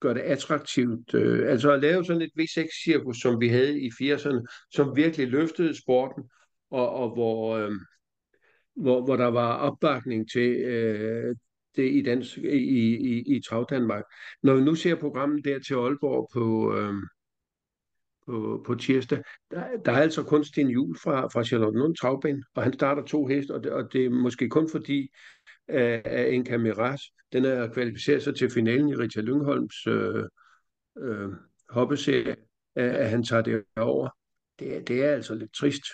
gør 0.00 0.14
det 0.14 0.20
attraktivt. 0.20 1.14
Øh, 1.14 1.50
altså 1.50 1.72
at 1.72 1.80
lave 1.80 2.04
sådan 2.04 2.22
et 2.22 2.32
V6-cirkus, 2.40 3.20
som 3.20 3.40
vi 3.40 3.48
havde 3.48 3.80
i 3.80 3.88
80'erne, 3.88 4.68
som 4.70 4.96
virkelig 4.96 5.28
løftede 5.28 5.78
sporten, 5.78 6.24
og, 6.70 6.90
og 6.90 7.10
hvor, 7.10 7.56
øh, 7.56 7.72
hvor, 8.74 9.04
hvor 9.04 9.16
der 9.16 9.26
var 9.26 9.56
opbakning 9.56 10.30
til 10.30 10.50
øh, 10.50 11.36
det 11.76 11.92
i, 11.92 12.02
dansk, 12.02 12.38
i, 12.38 12.96
i, 12.96 13.36
i 13.36 13.40
Trav 13.48 13.66
Danmark. 13.70 14.04
Når 14.42 14.54
vi 14.54 14.62
nu 14.62 14.74
ser 14.74 14.94
programmet 14.94 15.44
der 15.44 15.58
til 15.58 15.74
Aalborg 15.74 16.28
på... 16.32 16.76
Øh, 16.76 16.94
på, 18.26 18.62
på 18.66 18.74
tirsdag. 18.74 19.22
Der, 19.50 19.76
der 19.84 19.92
er 19.92 19.96
altså 19.96 20.22
kun 20.22 20.44
Sten 20.44 20.68
Jul 20.68 20.96
fra, 20.98 21.26
fra 21.26 21.44
Charlottenlund 21.44 21.96
Travbane, 21.96 22.42
og 22.54 22.62
han 22.62 22.72
starter 22.72 23.02
to 23.02 23.26
heste, 23.26 23.54
og 23.54 23.64
det, 23.64 23.72
og 23.72 23.92
det 23.92 24.04
er 24.04 24.10
måske 24.10 24.48
kun 24.48 24.70
fordi, 24.70 25.10
øh, 25.68 25.80
at, 25.80 26.06
at 26.06 26.34
en 26.34 26.62
Miras, 26.62 27.02
den 27.32 27.44
er 27.44 27.72
kvalificeret 27.72 28.22
sig 28.22 28.36
til 28.36 28.50
finalen 28.50 28.88
i 28.88 28.94
Richard 28.94 29.24
Lyngholms 29.24 29.86
øh, 29.86 30.24
øh, 30.98 31.28
hoppeserie, 31.70 32.36
at, 32.74 33.10
han 33.10 33.22
tager 33.22 33.42
det 33.42 33.64
over. 33.76 34.08
Det, 34.58 34.88
det 34.88 35.04
er 35.04 35.12
altså 35.12 35.34
lidt 35.34 35.54
trist. 35.54 35.84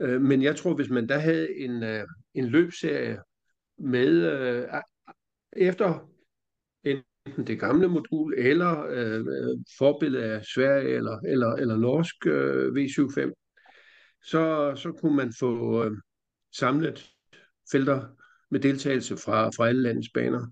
Øh, 0.00 0.20
men 0.20 0.42
jeg 0.42 0.56
tror, 0.56 0.74
hvis 0.74 0.90
man 0.90 1.08
der 1.08 1.18
havde 1.18 1.58
en, 1.58 1.82
øh, 1.82 2.06
en 2.34 2.46
løbserie 2.46 3.18
med 3.78 4.32
øh, 4.32 4.68
efter 5.52 6.08
enten 6.84 7.46
det 7.46 7.60
gamle 7.60 7.88
modul 7.88 8.34
eller 8.36 8.86
øh, 8.86 9.20
øh, 9.20 9.58
forbillede 9.78 10.24
af 10.24 10.44
Sverige 10.44 10.88
eller, 10.88 11.18
eller, 11.18 11.52
eller 11.52 11.76
norsk 11.76 12.26
øh, 12.26 12.72
V75, 12.72 13.32
så, 14.24 14.72
så 14.76 14.92
kunne 14.92 15.16
man 15.16 15.32
få 15.38 15.84
øh, 15.84 15.96
samlet 16.52 17.10
felter 17.70 18.06
med 18.50 18.60
deltagelse 18.60 19.16
fra, 19.16 19.48
fra 19.48 19.68
alle 19.68 19.82
landets 19.82 20.08
baner. 20.14 20.46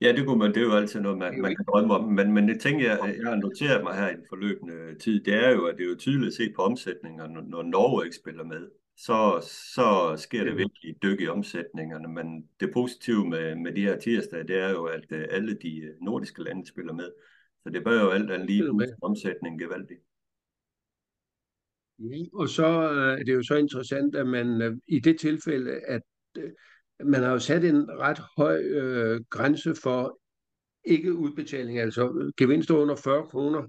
Ja, 0.00 0.12
det 0.12 0.26
kunne 0.26 0.38
man, 0.38 0.48
det 0.48 0.56
er 0.56 0.66
jo 0.66 0.72
altid 0.72 1.00
noget, 1.00 1.14
Det 1.14 1.32
man, 1.32 1.40
man 1.40 1.56
kan 1.56 1.64
drømme 1.68 1.94
om, 1.94 2.04
men, 2.12 2.32
men 2.32 2.48
det 2.48 2.60
tænker 2.60 2.84
jeg, 2.90 3.16
jeg 3.22 3.28
har 3.28 3.36
noteret 3.36 3.82
mig 3.82 3.94
her 3.94 4.08
i 4.08 4.14
den 4.14 4.26
forløbende 4.28 4.98
tid, 4.98 5.24
det 5.24 5.34
er 5.34 5.50
jo, 5.50 5.66
at 5.66 5.76
det 5.76 5.84
er 5.84 5.88
jo 5.88 5.96
tydeligt 5.96 6.26
at 6.26 6.34
se 6.34 6.52
på 6.56 6.62
omsætningerne, 6.62 7.34
når, 7.34 7.42
når 7.42 7.62
Norge 7.62 8.04
ikke 8.04 8.16
spiller 8.16 8.44
med, 8.44 8.68
så, 8.96 9.48
så 9.74 10.16
sker 10.16 10.44
der 10.44 10.54
virkelig 10.54 11.02
dyk 11.02 11.20
i 11.20 11.28
omsætningerne, 11.28 12.08
men 12.08 12.48
det 12.60 12.70
positive 12.72 13.28
med, 13.28 13.54
med 13.54 13.74
de 13.74 13.80
her 13.80 13.98
tirsdage, 13.98 14.48
det 14.48 14.58
er 14.58 14.70
jo, 14.70 14.84
at 14.84 15.06
øh, 15.10 15.26
alle 15.30 15.58
de 15.62 15.80
øh, 15.80 15.94
nordiske 16.00 16.42
lande 16.42 16.66
spiller 16.66 16.92
med, 16.92 17.10
så 17.62 17.70
det 17.70 17.84
bør 17.84 18.02
jo 18.02 18.10
alt 18.10 18.30
andet 18.30 18.50
lige 18.50 18.70
booste 18.70 18.94
omsætningen 19.02 19.58
gevaldigt. 19.58 20.00
Og 22.32 22.48
så 22.48 22.92
øh, 22.92 23.20
er 23.20 23.24
det 23.24 23.34
jo 23.34 23.42
så 23.42 23.54
interessant, 23.54 24.16
at 24.16 24.26
man 24.26 24.62
øh, 24.62 24.76
i 24.86 25.00
det 25.00 25.20
tilfælde, 25.20 25.72
at 25.72 26.02
øh, 26.38 26.50
man 27.04 27.22
har 27.22 27.30
jo 27.30 27.38
sat 27.38 27.64
en 27.64 27.90
ret 27.90 28.20
høj 28.36 28.62
øh, 28.62 29.20
grænse 29.30 29.74
for 29.82 30.20
ikke 30.84 31.14
udbetaling, 31.14 31.78
altså 31.78 32.32
gevinster 32.36 32.74
under 32.74 32.96
40 32.96 33.26
kroner 33.26 33.62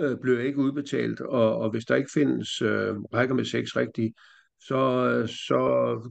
øh, 0.00 0.16
bliver 0.22 0.40
ikke 0.40 0.58
udbetalt, 0.58 1.20
og, 1.20 1.56
og 1.56 1.70
hvis 1.70 1.84
der 1.84 1.96
ikke 1.96 2.10
findes 2.14 2.62
øh, 2.62 2.94
rækker 2.96 3.34
med 3.34 3.44
seks 3.44 3.76
rigtige, 3.76 4.14
så, 4.60 5.10
øh, 5.10 5.28
så 5.28 5.60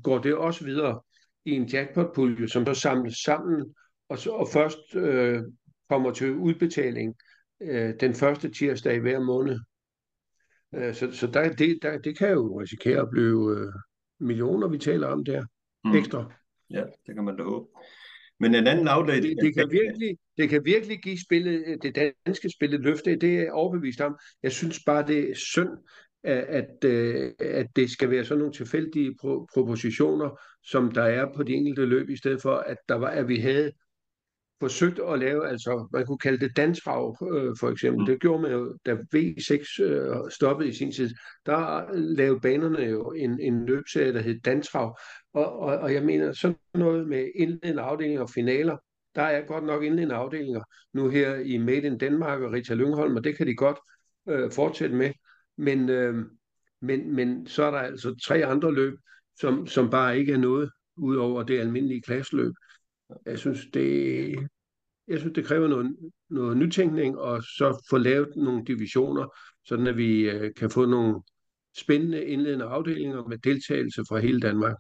går 0.04 0.18
det 0.18 0.36
også 0.36 0.66
videre 0.66 1.02
i 1.46 1.52
en 1.52 1.66
jackpotpulje, 1.66 2.48
som 2.48 2.66
så 2.66 2.74
samles 2.74 3.18
sammen, 3.18 3.76
og, 4.10 4.20
så, 4.20 4.30
og 4.30 4.48
først 4.54 4.96
øh, 4.96 5.42
kommer 5.90 6.12
til 6.12 6.32
udbetaling 6.32 7.16
øh, 7.62 7.94
den 8.00 8.14
første 8.14 8.50
tirsdag 8.50 8.96
i 8.96 9.00
hver 9.00 9.20
måned. 9.20 9.60
Øh, 10.76 10.94
så 10.94 11.12
så 11.12 11.28
der, 11.28 11.54
det, 11.54 11.80
der, 11.82 11.98
det 11.98 12.18
kan 12.18 12.32
jo 12.32 12.62
risikere 12.62 13.02
at 13.02 13.10
blive 13.12 13.58
øh, 13.58 13.74
millioner, 14.20 14.68
vi 14.68 14.78
taler 14.78 15.08
om 15.08 15.26
der, 15.26 15.46
Mm. 15.86 15.96
ekstra. 15.96 16.34
Ja, 16.70 16.84
det 17.08 17.16
kan 17.16 17.24
man 17.24 17.38
da 17.38 17.44
håbe. 17.44 17.68
Men 18.40 18.56
en 18.56 18.68
anden 18.68 18.88
afledt 18.88 19.24
Det, 19.24 19.38
det, 19.42 19.56
kan 19.56 19.72
virkelig, 19.72 20.18
det 20.38 20.50
kan 20.50 20.66
virkelig 20.66 21.00
give 21.00 21.20
spillet, 21.20 21.84
det 21.84 22.14
danske 22.26 22.50
spil 22.50 22.74
et 22.74 22.82
løfte, 22.82 23.16
det 23.16 23.36
er 23.36 23.40
jeg 23.40 23.52
overbevist 23.52 24.02
om. 24.02 24.18
Jeg 24.44 24.52
synes 24.52 24.80
bare, 24.86 25.08
det 25.08 25.32
er 25.32 25.36
synd, 25.36 25.70
at, 26.24 26.38
at, 26.38 26.84
øh, 26.86 27.66
det 27.76 27.90
skal 27.90 28.10
være 28.10 28.26
sådan 28.26 28.40
nogle 28.40 28.54
tilfældige 28.54 29.10
pro- 29.10 29.46
propositioner, 29.54 30.40
som 30.64 30.92
der 30.92 31.04
er 31.04 31.34
på 31.36 31.44
de 31.44 31.54
enkelte 31.54 31.86
løb, 31.86 32.10
i 32.10 32.18
stedet 32.18 32.42
for, 32.42 32.56
at, 32.56 32.78
der 32.90 32.96
var, 32.96 33.08
at 33.08 33.28
vi 33.28 33.38
havde 33.38 33.72
forsøgt 34.60 35.00
at 35.00 35.20
lave, 35.20 35.48
altså 35.48 35.88
man 35.94 36.06
kunne 36.06 36.18
kalde 36.18 36.40
det 36.40 36.58
dansrav 36.58 37.18
øh, 37.34 37.56
for 37.60 37.70
eksempel. 37.70 38.02
Mm. 38.02 38.06
Det 38.06 38.22
gjorde 38.22 38.42
man 38.42 38.52
jo, 38.52 38.78
da 38.86 38.94
V6 39.16 39.84
øh, 39.84 40.16
stoppede 40.32 40.70
i 40.70 40.74
sin 40.74 40.92
tid. 40.92 41.10
Der 41.46 41.86
lavede 41.94 42.40
banerne 42.40 42.80
jo 42.80 43.12
en, 43.12 43.40
en 43.40 43.66
løbserie, 43.66 44.14
der 44.14 44.22
hed 44.22 44.40
dansrav. 44.40 44.98
Og, 45.34 45.60
og, 45.60 45.78
og 45.78 45.94
jeg 45.94 46.04
mener, 46.04 46.32
sådan 46.32 46.58
noget 46.74 47.08
med 47.08 47.30
indledende 47.36 47.82
afdelinger 47.82 48.22
og 48.22 48.30
finaler, 48.30 48.78
der 49.16 49.22
er 49.22 49.46
godt 49.46 49.64
nok 49.64 49.84
indledende 49.84 50.16
afdelinger 50.16 50.64
nu 50.94 51.10
her 51.10 51.36
i 51.36 51.58
Made 51.58 51.88
in 51.88 52.00
Denmark 52.00 52.42
og 52.42 52.52
Rita 52.52 52.74
Lyngholm, 52.74 53.16
og 53.16 53.24
det 53.24 53.38
kan 53.38 53.48
de 53.48 53.56
godt 53.56 53.78
øh, 54.30 54.52
fortsætte 54.52 54.96
med. 54.96 55.12
Men, 55.58 55.90
øh, 55.90 56.26
men, 56.82 57.16
men 57.16 57.48
så 57.48 57.64
er 57.64 57.72
der 57.72 57.78
altså 57.78 58.16
tre 58.28 58.46
andre 58.46 58.74
løb, 58.74 58.94
som, 59.40 59.68
som 59.68 59.90
bare 59.90 60.20
ikke 60.20 60.34
er 60.34 60.38
noget 60.38 60.72
ud 60.98 61.16
over 61.16 61.44
det 61.44 61.60
almindelige 61.60 62.02
klasseløb. 62.02 62.54
Jeg 63.26 63.40
synes, 63.40 63.68
det, 63.74 64.36
jeg 65.08 65.20
synes, 65.20 65.34
det 65.36 65.46
kræver 65.46 65.68
noget, 65.68 65.98
noget 66.30 66.58
nytænkning, 66.58 67.18
og 67.18 67.44
så 67.44 67.86
få 67.90 67.98
lavet 67.98 68.36
nogle 68.36 68.66
divisioner, 68.66 69.38
sådan 69.66 69.88
at 69.88 69.98
vi 69.98 70.30
øh, 70.30 70.54
kan 70.56 70.70
få 70.70 70.86
nogle 70.86 71.22
spændende 71.78 72.26
indledende 72.26 72.66
afdelinger 72.66 73.28
med 73.28 73.38
deltagelse 73.38 74.04
fra 74.10 74.20
hele 74.20 74.40
Danmark. 74.40 74.76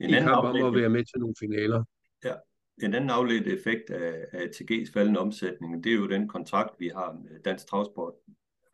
En 0.00 0.10
i 0.10 0.12
anden 0.12 0.28
kamp 0.28 0.44
om 0.44 0.74
at 0.74 0.80
være 0.80 0.88
med 0.88 1.04
til 1.04 1.18
nogle 1.18 1.34
finaler. 1.40 1.84
En 2.82 2.94
anden 2.94 3.10
afledt 3.10 3.46
effekt 3.46 3.90
af, 3.90 4.26
af 4.32 4.46
ATG's 4.46 4.92
faldende 4.92 5.20
omsætning, 5.20 5.84
det 5.84 5.92
er 5.92 5.96
jo 5.96 6.08
den 6.08 6.28
kontrakt, 6.28 6.80
vi 6.80 6.88
har 6.88 7.12
med 7.12 7.42
Dansk 7.42 7.66
Travsport, 7.66 8.14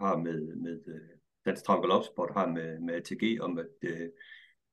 har 0.01 0.17
med, 0.17 0.57
med 0.57 0.81
øh, 0.87 1.19
Dansk 1.47 1.65
Trav 1.65 1.81
Galopsport 1.81 2.31
har 2.33 2.47
med, 2.47 2.81
med 2.81 2.95
ATG, 2.95 3.41
om 3.41 3.59
at 3.59 3.67
øh, 3.83 4.09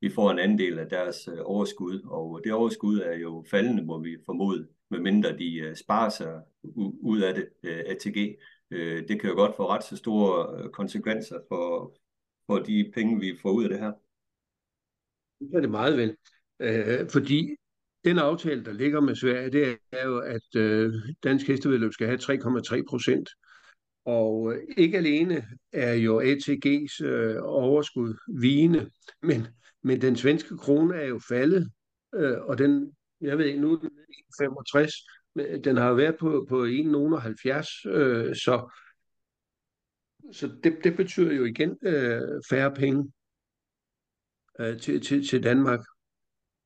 vi 0.06 0.10
får 0.10 0.32
en 0.32 0.40
andel 0.40 0.80
af 0.80 0.90
deres 0.90 1.28
øh, 1.28 1.38
overskud, 1.44 2.02
og 2.06 2.42
det 2.44 2.54
overskud 2.54 3.00
er 3.00 3.18
jo 3.18 3.46
faldende, 3.52 3.84
må 3.84 4.00
vi 4.00 4.18
formode, 4.26 4.68
medmindre 4.92 5.38
de 5.38 5.58
øh, 5.58 5.76
sparer 5.76 6.10
sig 6.10 6.42
u- 6.66 7.00
ud 7.02 7.22
af 7.22 7.34
det, 7.34 7.50
øh, 7.64 7.84
ATG. 7.86 8.38
Øh, 8.72 9.08
det 9.08 9.22
kan 9.22 9.30
jo 9.30 9.36
godt 9.36 9.56
få 9.56 9.70
ret 9.70 9.84
så 9.84 9.98
store 9.98 10.64
øh, 10.64 10.70
konsekvenser 10.70 11.40
for, 11.48 11.96
for 12.48 12.60
de 12.60 12.92
penge, 12.94 13.20
vi 13.20 13.38
får 13.42 13.52
ud 13.52 13.64
af 13.64 13.70
det 13.70 13.80
her. 13.80 13.92
Det 15.40 15.56
er 15.56 15.62
det 15.62 15.70
meget 15.70 15.98
vel. 15.98 16.18
Øh, 16.60 17.10
fordi 17.10 17.56
den 18.04 18.20
aftale, 18.20 18.66
der 18.66 18.74
ligger 18.74 19.02
med 19.02 19.16
Sverige, 19.16 19.52
det 19.52 19.78
er 19.92 20.06
jo, 20.06 20.20
at 20.20 20.56
øh, 20.56 20.94
dansk 21.24 21.48
hestevedløb 21.48 21.94
skal 21.94 22.08
have 22.08 22.20
3,3 22.20 22.84
procent. 22.90 23.30
Og 24.06 24.54
øh, 24.54 24.62
ikke 24.78 24.98
alene 24.98 25.46
er 25.74 25.94
jo 25.94 26.22
ATG's 26.22 27.06
øh, 27.06 27.38
overskud 27.42 28.14
vigende, 28.28 28.90
men, 29.22 29.48
men 29.86 30.02
den 30.02 30.16
svenske 30.16 30.58
krone 30.58 30.96
er 30.96 31.06
jo 31.06 31.20
faldet, 31.20 31.72
øh, 32.16 32.42
og 32.42 32.58
den, 32.58 32.96
jeg 33.22 33.38
ved 33.38 33.46
ikke, 33.46 33.62
nu 33.62 33.74
er 33.74 33.78
den 33.78 33.90
65, 34.40 34.94
men 35.36 35.64
den 35.64 35.78
har 35.78 35.90
jo 35.90 35.96
været 35.96 36.18
på, 36.18 36.46
på 36.50 36.66
1,70, 36.66 37.90
øh, 37.90 38.36
så, 38.36 38.70
så 40.32 40.48
det, 40.64 40.78
det 40.84 40.98
betyder 40.98 41.34
jo 41.34 41.46
igen 41.46 41.78
øh, 41.82 42.42
færre 42.50 42.74
penge 42.74 43.12
øh, 44.60 44.80
til, 44.80 45.02
til, 45.02 45.28
til 45.28 45.44
Danmark. 45.44 45.80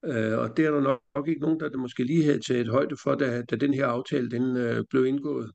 Øh, 0.05 0.37
og 0.39 0.57
det 0.57 0.65
er 0.65 0.71
der 0.71 0.81
nok, 0.81 1.01
nok 1.15 1.27
ikke 1.27 1.41
nogen, 1.41 1.59
der 1.59 1.77
måske 1.77 2.03
lige 2.03 2.25
havde 2.25 2.41
taget 2.41 2.67
højde 2.67 2.97
for, 3.03 3.15
da, 3.15 3.41
da 3.41 3.55
den 3.55 3.73
her 3.73 3.87
aftale 3.87 4.31
den, 4.31 4.57
øh, 4.57 4.85
blev 4.89 5.05
indgået. 5.05 5.51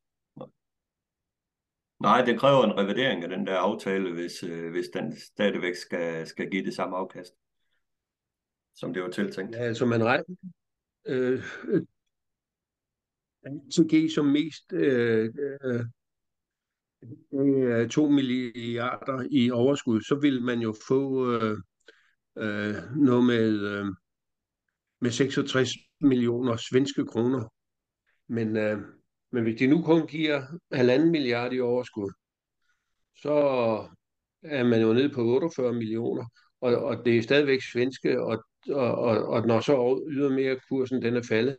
Nej, 2.00 2.24
det 2.24 2.38
kræver 2.38 2.64
en 2.64 2.78
revidering 2.78 3.22
af 3.22 3.28
den 3.28 3.46
der 3.46 3.56
aftale, 3.56 4.12
hvis, 4.12 4.42
øh, 4.42 4.70
hvis 4.70 4.86
den 4.94 5.16
stadigvæk 5.16 5.74
skal, 5.74 6.26
skal 6.26 6.50
give 6.50 6.64
det 6.64 6.74
samme 6.74 6.96
afkast 6.96 7.34
som 8.74 8.94
det 8.94 9.02
var 9.02 9.10
tiltænkt. 9.10 9.56
Ja, 9.56 9.62
altså 9.62 9.86
man 9.86 10.04
regner 10.04 10.24
øh, 11.06 11.42
øh 11.68 11.82
ATG 13.46 14.10
som 14.14 14.26
mest 14.26 14.72
øh, 14.72 15.34
øh, 15.64 15.84
øh, 17.32 17.80
øh 17.80 17.88
2 17.88 18.08
milliarder 18.08 19.28
i 19.30 19.50
overskud, 19.50 20.00
så 20.00 20.14
vil 20.14 20.42
man 20.42 20.60
jo 20.60 20.74
få 20.88 21.32
øh, 21.32 21.58
øh, 22.38 22.74
noget 22.96 23.24
med, 23.24 23.60
øh, 23.60 23.86
med 25.00 25.10
66 25.10 25.70
millioner 26.00 26.56
svenske 26.56 27.06
kroner. 27.06 27.52
Men, 28.28 28.56
øh, 28.56 28.78
men 29.32 29.42
hvis 29.42 29.58
de 29.58 29.66
nu 29.66 29.82
kun 29.82 30.06
giver 30.06 30.42
halvanden 30.72 31.10
milliard 31.10 31.52
i 31.52 31.60
overskud, 31.60 32.12
så 33.16 33.34
er 34.42 34.64
man 34.64 34.80
jo 34.80 34.92
nede 34.92 35.10
på 35.14 35.20
48 35.20 35.72
millioner, 35.72 36.24
og, 36.60 36.76
og 36.76 37.04
det 37.04 37.18
er 37.18 37.22
stadigvæk 37.22 37.60
svenske, 37.72 38.22
og, 38.22 38.44
og, 38.68 38.94
og, 38.94 39.26
og 39.26 39.46
når 39.46 39.60
så 39.60 40.04
ydermere 40.10 40.60
kursen 40.68 41.02
den 41.02 41.16
er 41.16 41.22
faldet, 41.22 41.56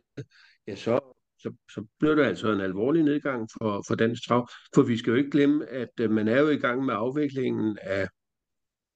ja, 0.66 0.74
så, 0.74 1.00
så, 1.38 1.52
så 1.70 1.86
bliver 1.98 2.14
det 2.14 2.24
altså 2.24 2.52
en 2.52 2.60
alvorlig 2.60 3.02
nedgang 3.02 3.48
for, 3.58 3.84
for 3.88 3.94
dansk 3.94 4.28
trav. 4.28 4.48
For 4.74 4.82
vi 4.82 4.96
skal 4.96 5.10
jo 5.10 5.16
ikke 5.16 5.30
glemme, 5.30 5.66
at 5.66 5.90
øh, 6.00 6.10
man 6.10 6.28
er 6.28 6.40
jo 6.40 6.48
i 6.48 6.56
gang 6.56 6.84
med 6.84 6.94
afviklingen 6.94 7.78
af, 7.82 8.08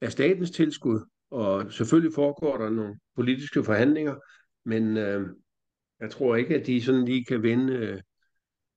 af 0.00 0.12
statens 0.12 0.50
tilskud, 0.50 1.00
og 1.30 1.72
selvfølgelig 1.72 2.14
foregår 2.14 2.56
der 2.56 2.70
nogle 2.70 2.98
politiske 3.16 3.64
forhandlinger, 3.64 4.16
men 4.64 4.96
øh, 4.96 5.26
jeg 6.00 6.10
tror 6.10 6.36
ikke, 6.36 6.54
at 6.54 6.66
de 6.66 6.82
sådan 6.82 7.04
lige 7.04 7.24
kan 7.24 7.42
vende 7.42 7.72
øh, 7.72 8.00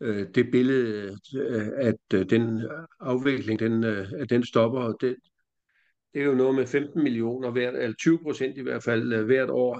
øh 0.02 0.28
det 0.36 0.52
billede, 0.52 1.17
øh, 1.38 1.67
at 1.76 2.13
øh, 2.13 2.30
den 2.30 2.69
afvikling, 3.00 3.60
den, 3.60 3.84
øh, 3.84 4.12
at 4.19 4.30
den 4.30 4.46
stopper. 4.46 4.93
Det, 4.93 5.15
det 6.13 6.21
er 6.21 6.26
jo 6.26 6.34
noget 6.34 6.56
med 6.56 6.67
15 6.67 7.04
millioner, 7.04 7.52
hvert, 7.52 7.76
eller 7.76 7.95
20 7.95 8.19
procent 8.19 8.58
i 8.58 8.62
hvert 8.62 8.84
fald 8.84 9.13
øh, 9.13 9.26
hvert 9.26 9.49
år, 9.49 9.76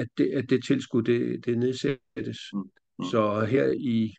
at, 0.00 0.08
det, 0.18 0.30
at 0.30 0.50
det 0.50 0.64
tilskud 0.64 1.02
det, 1.02 1.46
det 1.46 1.58
nedsættes. 1.58 2.38
Mm. 2.52 2.70
Mm. 2.98 3.04
Så 3.04 3.40
her 3.40 3.74
i, 3.78 4.14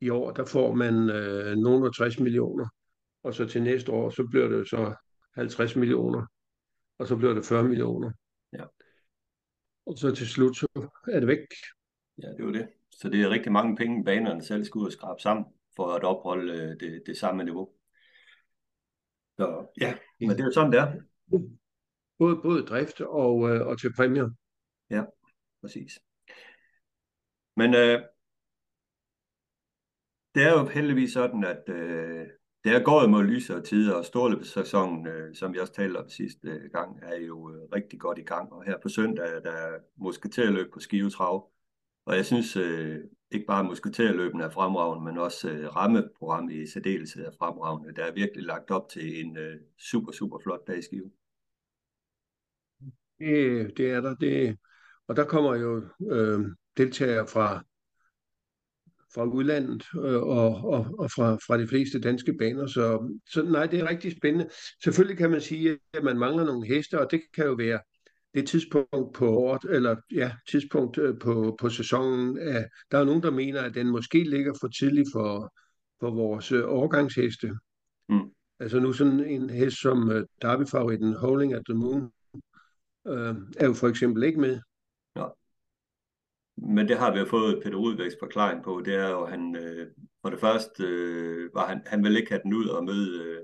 i 0.00 0.08
år, 0.08 0.32
der 0.32 0.44
får 0.44 0.74
man 0.74 1.10
øh, 1.10 1.56
nogle 1.56 1.92
60 1.92 2.18
millioner, 2.18 2.68
og 3.22 3.34
så 3.34 3.46
til 3.46 3.62
næste 3.62 3.92
år, 3.92 4.10
så 4.10 4.26
bliver 4.30 4.48
det 4.48 4.68
så 4.68 4.94
50 5.34 5.76
millioner, 5.76 6.26
og 6.98 7.06
så 7.06 7.16
bliver 7.16 7.34
det 7.34 7.44
40 7.44 7.64
millioner. 7.64 8.10
Ja. 8.52 8.64
Og 9.86 9.98
så 9.98 10.14
til 10.14 10.28
slut, 10.28 10.56
så 10.56 10.90
er 11.08 11.20
det 11.20 11.28
væk. 11.28 11.38
Ja, 12.22 12.28
det 12.28 12.40
er 12.40 12.44
jo 12.44 12.52
det. 12.52 12.68
Så 12.90 13.08
det 13.08 13.22
er 13.22 13.30
rigtig 13.30 13.52
mange 13.52 13.76
penge, 13.76 14.04
banerne 14.04 14.42
selv 14.42 14.64
skal 14.64 14.78
ud 14.78 14.86
og 14.86 14.92
skrabe 14.92 15.20
sammen, 15.20 15.44
for 15.76 15.86
at 15.86 16.04
opholde 16.04 16.52
øh, 16.52 16.80
det, 16.80 17.02
det 17.06 17.16
samme 17.16 17.44
niveau. 17.44 17.68
Så 19.38 19.66
ja, 19.80 19.94
men 20.20 20.30
det 20.30 20.40
er 20.40 20.50
sådan, 20.50 20.72
det 20.72 20.80
er. 20.80 20.92
Både, 22.18 22.36
både 22.42 22.62
drift 22.62 23.00
og, 23.00 23.50
øh, 23.50 23.66
og 23.66 23.80
til 23.80 23.92
præmier. 23.96 24.30
Ja, 24.90 25.04
præcis. 25.60 25.98
Men 27.56 27.74
øh, 27.74 28.02
det 30.34 30.42
er 30.42 30.52
jo 30.52 30.66
heldigvis 30.66 31.12
sådan, 31.12 31.44
at 31.44 31.62
øh, 31.68 32.26
det 32.64 32.72
er 32.72 32.84
gået 32.84 33.10
mod 33.10 33.24
lysere 33.24 33.62
tider, 33.62 33.94
og 33.94 34.04
Storløbssæsonen, 34.04 35.06
øh, 35.06 35.34
som 35.34 35.52
vi 35.52 35.58
også 35.58 35.72
talte 35.72 35.98
om 35.98 36.08
sidste 36.08 36.48
øh, 36.48 36.70
gang, 36.70 36.98
er 37.02 37.16
jo 37.16 37.50
øh, 37.50 37.62
rigtig 37.74 38.00
godt 38.00 38.18
i 38.18 38.22
gang. 38.22 38.52
Og 38.52 38.64
her 38.64 38.78
på 38.82 38.88
søndag, 38.88 39.42
der 39.42 39.52
er 39.52 39.78
måske 39.96 40.28
til 40.28 40.42
at 40.42 40.52
løbe 40.52 40.70
på 40.72 40.80
skivetrav. 40.80 41.50
Og 42.06 42.16
jeg 42.16 42.26
synes 42.26 42.56
øh, 42.56 43.00
ikke 43.30 43.46
bare 43.46 43.64
musketerløbene 43.64 44.44
er 44.44 44.50
fremragende, 44.50 45.04
men 45.04 45.18
også 45.18 45.50
øh, 45.50 45.76
rammeprogrammet 45.76 46.54
i 46.54 46.66
særdeleshed 46.66 47.26
er 47.26 47.30
fremragende. 47.38 47.94
Der 47.94 48.04
er 48.04 48.12
virkelig 48.12 48.44
lagt 48.44 48.70
op 48.70 48.88
til 48.88 49.24
en 49.24 49.36
øh, 49.36 49.56
super, 49.90 50.12
super 50.12 50.38
flot 50.38 50.66
dag 50.66 50.78
i 50.78 50.82
Skive. 50.82 51.10
Det, 53.18 53.76
det 53.76 53.90
er 53.90 54.00
der. 54.00 54.14
Det, 54.14 54.58
og 55.08 55.16
der 55.16 55.24
kommer 55.24 55.54
jo 55.54 55.88
øh, 56.10 56.40
deltagere 56.76 57.26
fra, 57.26 57.64
fra 59.14 59.24
udlandet 59.24 59.84
øh, 59.94 60.22
og, 60.22 60.64
og, 60.64 60.94
og 60.98 61.10
fra, 61.10 61.34
fra 61.34 61.58
de 61.58 61.68
fleste 61.68 62.00
danske 62.00 62.34
baner. 62.38 62.66
Så, 62.66 63.14
så 63.30 63.42
nej, 63.42 63.66
det 63.66 63.80
er 63.80 63.88
rigtig 63.88 64.16
spændende. 64.16 64.50
Selvfølgelig 64.84 65.18
kan 65.18 65.30
man 65.30 65.40
sige, 65.40 65.78
at 65.92 66.02
man 66.04 66.18
mangler 66.18 66.44
nogle 66.44 66.66
heste, 66.66 67.00
og 67.00 67.10
det 67.10 67.22
kan 67.34 67.46
jo 67.46 67.52
være 67.52 67.80
det 68.38 68.48
tidspunkt 68.48 69.14
på 69.14 69.28
året, 69.28 69.64
eller 69.70 69.96
ja, 70.12 70.32
tidspunkt 70.50 70.98
øh, 70.98 71.18
på, 71.18 71.56
på 71.60 71.68
sæsonen. 71.68 72.38
Er, 72.38 72.64
der 72.90 72.98
er 72.98 73.04
nogen, 73.04 73.22
der 73.22 73.30
mener, 73.30 73.62
at 73.62 73.74
den 73.74 73.90
måske 73.90 74.24
ligger 74.24 74.54
for 74.60 74.68
tidligt 74.68 75.08
for, 75.12 75.54
for 76.00 76.10
vores 76.10 76.52
øh, 76.52 76.64
årgangsheste. 76.68 77.48
Mm. 78.08 78.30
Altså 78.60 78.80
nu 78.80 78.92
sådan 78.92 79.20
en 79.24 79.50
hest 79.50 79.80
som 79.80 80.08
uh, 80.08 80.22
Derby-favoritten 80.42 81.14
Holding 81.14 81.54
at 81.54 81.62
the 81.68 81.78
Moon 81.78 82.02
uh, 83.04 83.36
er 83.56 83.66
jo 83.66 83.72
for 83.72 83.88
eksempel 83.88 84.22
ikke 84.22 84.40
med. 84.40 84.60
Ja. 85.16 85.26
Men 86.56 86.88
det 86.88 86.98
har 86.98 87.12
vi 87.12 87.18
jo 87.18 87.24
fået 87.24 87.60
Peter 87.62 87.76
Rudvæks 87.76 88.14
forklaring 88.20 88.64
på. 88.64 88.82
Det 88.84 88.94
er 88.94 89.10
jo, 89.10 89.26
han 89.26 89.56
øh, 89.56 89.86
for 90.22 90.30
det 90.30 90.40
første 90.40 90.84
øh, 90.84 91.54
var 91.54 91.66
han, 91.66 91.82
han 91.86 92.04
ville 92.04 92.18
ikke 92.18 92.30
have 92.30 92.42
den 92.42 92.54
ud 92.54 92.66
og 92.66 92.84
møde 92.84 93.24
øh, 93.24 93.40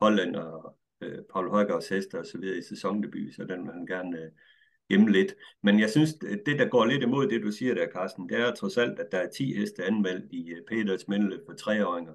Holland 0.00 0.36
og 0.36 0.79
øh, 1.00 1.18
Paul 1.32 1.50
Højgaards 1.50 1.88
heste 1.88 2.18
og 2.18 2.26
så 2.26 2.38
videre 2.38 2.58
i 2.58 2.62
sæsondebut, 2.62 3.34
så 3.36 3.44
den 3.44 3.62
vil 3.62 3.72
han 3.72 3.86
gerne 3.86 4.18
øh, 4.18 4.30
gemme 4.90 5.12
lidt. 5.12 5.34
Men 5.62 5.80
jeg 5.80 5.90
synes, 5.90 6.14
det 6.14 6.58
der 6.58 6.68
går 6.68 6.84
lidt 6.84 7.02
imod 7.02 7.26
det, 7.26 7.42
du 7.42 7.50
siger 7.52 7.74
der, 7.74 7.86
Carsten, 7.94 8.28
det 8.28 8.38
er 8.38 8.54
trods 8.54 8.76
alt, 8.76 8.98
at 8.98 9.12
der 9.12 9.18
er 9.18 9.30
10 9.30 9.54
heste 9.54 9.84
anmeldt 9.84 10.32
i 10.32 10.50
øh, 10.50 10.62
Peters 10.68 11.08
Mindeløb 11.08 11.40
for 11.46 11.54
treåringer. 11.54 12.12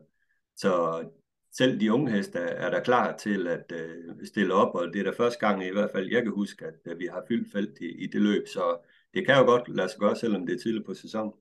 Så 0.56 1.04
selv 1.52 1.80
de 1.80 1.94
unge 1.94 2.12
heste 2.12 2.40
er 2.40 2.70
der 2.70 2.84
klar 2.84 3.18
til 3.18 3.48
at 3.48 3.72
øh, 3.72 4.26
stille 4.26 4.54
op, 4.54 4.76
og 4.76 4.94
det 4.94 5.00
er 5.00 5.04
der 5.04 5.18
første 5.18 5.40
gang 5.40 5.66
i 5.66 5.72
hvert 5.72 5.92
fald, 5.92 6.12
jeg 6.12 6.24
kan 6.24 6.32
huske, 6.32 6.66
at 6.66 6.74
at 6.86 7.00
vi 7.00 7.06
har 7.06 7.26
fyldt 7.28 7.52
felt 7.52 7.80
i, 7.82 8.04
i 8.04 8.08
det 8.08 8.22
løb, 8.22 8.48
så 8.48 8.78
det 9.14 9.26
kan 9.26 9.38
jo 9.38 9.44
godt 9.44 9.76
lade 9.76 9.90
sig 9.90 10.00
gøre, 10.00 10.16
selvom 10.16 10.46
det 10.46 10.56
er 10.56 10.60
tidligt 10.60 10.86
på 10.86 10.94
sæsonen. 10.94 11.34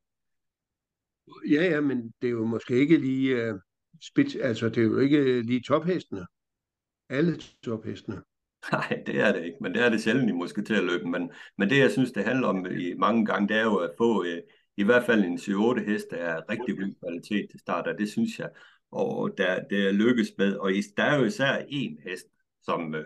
Ja, 1.51 1.63
ja, 1.63 1.81
men 1.81 2.13
det 2.23 2.27
er 2.27 2.33
jo 2.33 2.45
måske 2.45 2.77
ikke 2.77 2.97
lige 2.97 3.53
uh, 3.53 3.61
spids, 4.03 4.37
altså 4.37 4.69
det 4.69 4.79
er 4.79 4.83
jo 4.83 4.99
ikke 4.99 5.43
lige 5.43 5.63
tophestene 5.63 6.27
alle 7.09 7.39
tophestene. 7.65 8.23
Nej, 8.73 9.03
det 9.07 9.21
er 9.21 9.33
det 9.33 9.45
ikke, 9.45 9.59
men 9.61 9.75
det 9.75 9.83
er 9.83 9.89
det 9.89 10.03
sjældent 10.03 10.31
i 10.31 10.33
musketerløben. 10.33 11.11
Men, 11.11 11.31
men 11.59 11.71
det, 11.71 11.79
jeg 11.79 11.91
synes, 11.91 12.13
det 12.13 12.25
handler 12.25 12.49
om 12.49 12.67
i 12.67 12.95
mange 12.95 13.27
gange, 13.27 13.49
det 13.49 13.57
er 13.57 13.63
jo 13.63 13.77
at 13.77 13.91
få 13.99 14.25
øh, 14.25 14.43
i 14.77 14.83
hvert 14.83 15.05
fald 15.05 15.25
en 15.25 15.39
7-8 15.39 15.91
hest, 15.91 16.07
der 16.11 16.17
er 16.17 16.51
rigtig 16.51 16.79
god 16.79 16.95
kvalitet 17.01 17.51
til 17.51 17.61
start, 17.61 17.87
og 17.87 17.99
det 17.99 18.09
synes 18.09 18.39
jeg, 18.39 18.51
og 18.91 19.39
der, 19.39 19.65
det 19.71 19.89
er 19.89 19.93
lykkes 19.93 20.33
med. 20.39 20.57
Og 20.57 20.71
der 20.97 21.03
er 21.03 21.19
jo 21.19 21.25
især 21.25 21.65
en 21.69 21.99
hest, 22.05 22.27
som, 22.63 22.95
øh, 22.95 23.05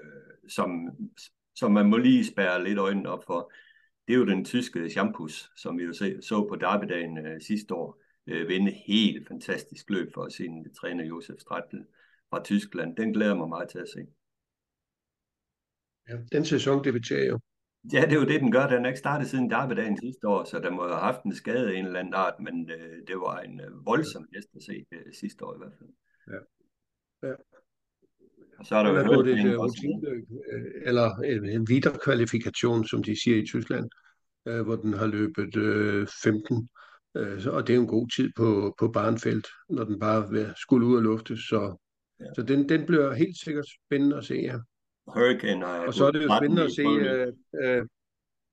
som, 0.49 0.71
som 1.55 1.73
man 1.73 1.87
må 1.87 1.97
lige 1.97 2.27
spære 2.27 2.65
lidt 2.65 2.79
øjnene 2.79 3.09
op 3.09 3.25
for. 3.27 3.53
Det 4.07 4.15
er 4.15 4.19
jo 4.19 4.27
den 4.27 4.45
tyske 4.45 4.91
Champus, 4.91 5.51
som 5.57 5.79
vi 5.79 5.85
jo 5.85 5.93
se, 5.93 6.23
så 6.23 6.47
på 6.49 6.57
derbydagen 6.57 7.19
øh, 7.19 7.41
sidste 7.41 7.75
år, 7.75 8.01
øh, 8.27 8.49
vinde 8.49 8.71
helt 8.71 9.29
fantastisk 9.29 9.91
løb 9.91 10.15
for 10.15 10.29
sin 10.29 10.75
træner 10.75 11.05
Josef 11.05 11.37
Strattel 11.39 11.85
fra 12.31 12.43
Tyskland. 12.43 12.97
Den 12.97 13.13
glæder 13.13 13.35
mig 13.35 13.49
meget 13.49 13.69
til 13.69 13.79
at 13.79 13.89
se. 13.89 14.01
Ja, 16.09 16.17
den 16.33 16.45
sæson 16.45 16.85
debuterer 16.85 17.27
jo. 17.27 17.39
Ja, 17.93 18.01
det 18.01 18.13
er 18.13 18.21
jo 18.21 18.27
det, 18.27 18.41
den 18.41 18.53
gør. 18.53 18.67
Den 18.67 18.85
er 18.85 18.89
ikke 18.89 18.99
startet 18.99 19.29
siden 19.29 19.51
derbedagen 19.51 19.99
sidste 19.99 20.29
år, 20.29 20.45
så 20.45 20.59
der 20.59 20.71
må 20.71 20.83
have 20.83 21.01
haft 21.01 21.23
en 21.23 21.35
skade 21.35 21.73
af 21.73 21.79
en 21.79 21.87
eller 21.87 22.01
anden 22.01 22.15
art, 22.15 22.35
men 22.41 22.71
øh, 22.71 22.97
det 23.07 23.17
var 23.17 23.39
en 23.39 23.61
øh, 23.61 23.87
voldsom 23.87 24.27
hest 24.35 24.49
at 24.57 24.63
se 24.63 24.87
øh, 24.93 25.13
sidste 25.21 25.45
år 25.45 25.55
i 25.55 25.59
hvert 25.59 25.73
fald. 25.79 25.91
Ja. 26.33 26.41
ja. 27.29 27.35
Og 28.59 28.67
så 28.67 28.77
er 28.77 28.83
der 28.83 28.91
jo 28.91 29.23
det 29.23 29.39
et 29.39 29.59
rutineløb, 29.59 30.25
øh, 30.53 30.83
eller 30.89 31.09
en 31.57 31.69
videre 31.69 31.99
kvalifikation, 32.05 32.85
som 32.85 33.03
de 33.03 33.23
siger 33.23 33.37
i 33.43 33.47
Tyskland, 33.47 33.91
øh, 34.49 34.61
hvor 34.61 34.77
den 34.77 34.93
har 34.93 35.07
løbet 35.07 35.57
øh, 35.57 36.07
15 36.23 36.69
øh, 37.17 37.47
og 37.47 37.67
det 37.67 37.75
er 37.75 37.81
en 37.81 37.87
god 37.87 38.09
tid 38.09 38.31
på, 38.37 38.75
på 38.79 38.89
barnfelt, 38.89 39.47
når 39.69 39.85
den 39.85 39.99
bare 39.99 40.55
skulle 40.57 40.87
ud 40.87 40.97
og 40.97 41.03
lufte, 41.03 41.37
så 41.37 41.88
Ja. 42.21 42.35
Så 42.35 42.43
den, 42.43 42.69
den 42.69 42.87
bliver 42.87 43.15
helt 43.15 43.39
sikkert 43.39 43.67
spændende 43.69 44.17
at 44.17 44.25
se, 44.25 44.35
ja. 44.35 44.59
Hurricane 45.07 45.67
har 45.67 45.87
Og 45.87 45.95
så 45.95 46.07
er 46.07 46.11
det 46.11 46.25
jo 46.25 46.37
spændende 46.39 46.65
at 46.65 46.73
se 46.73 46.85
uh, 46.85 47.29
uh, 47.65 47.87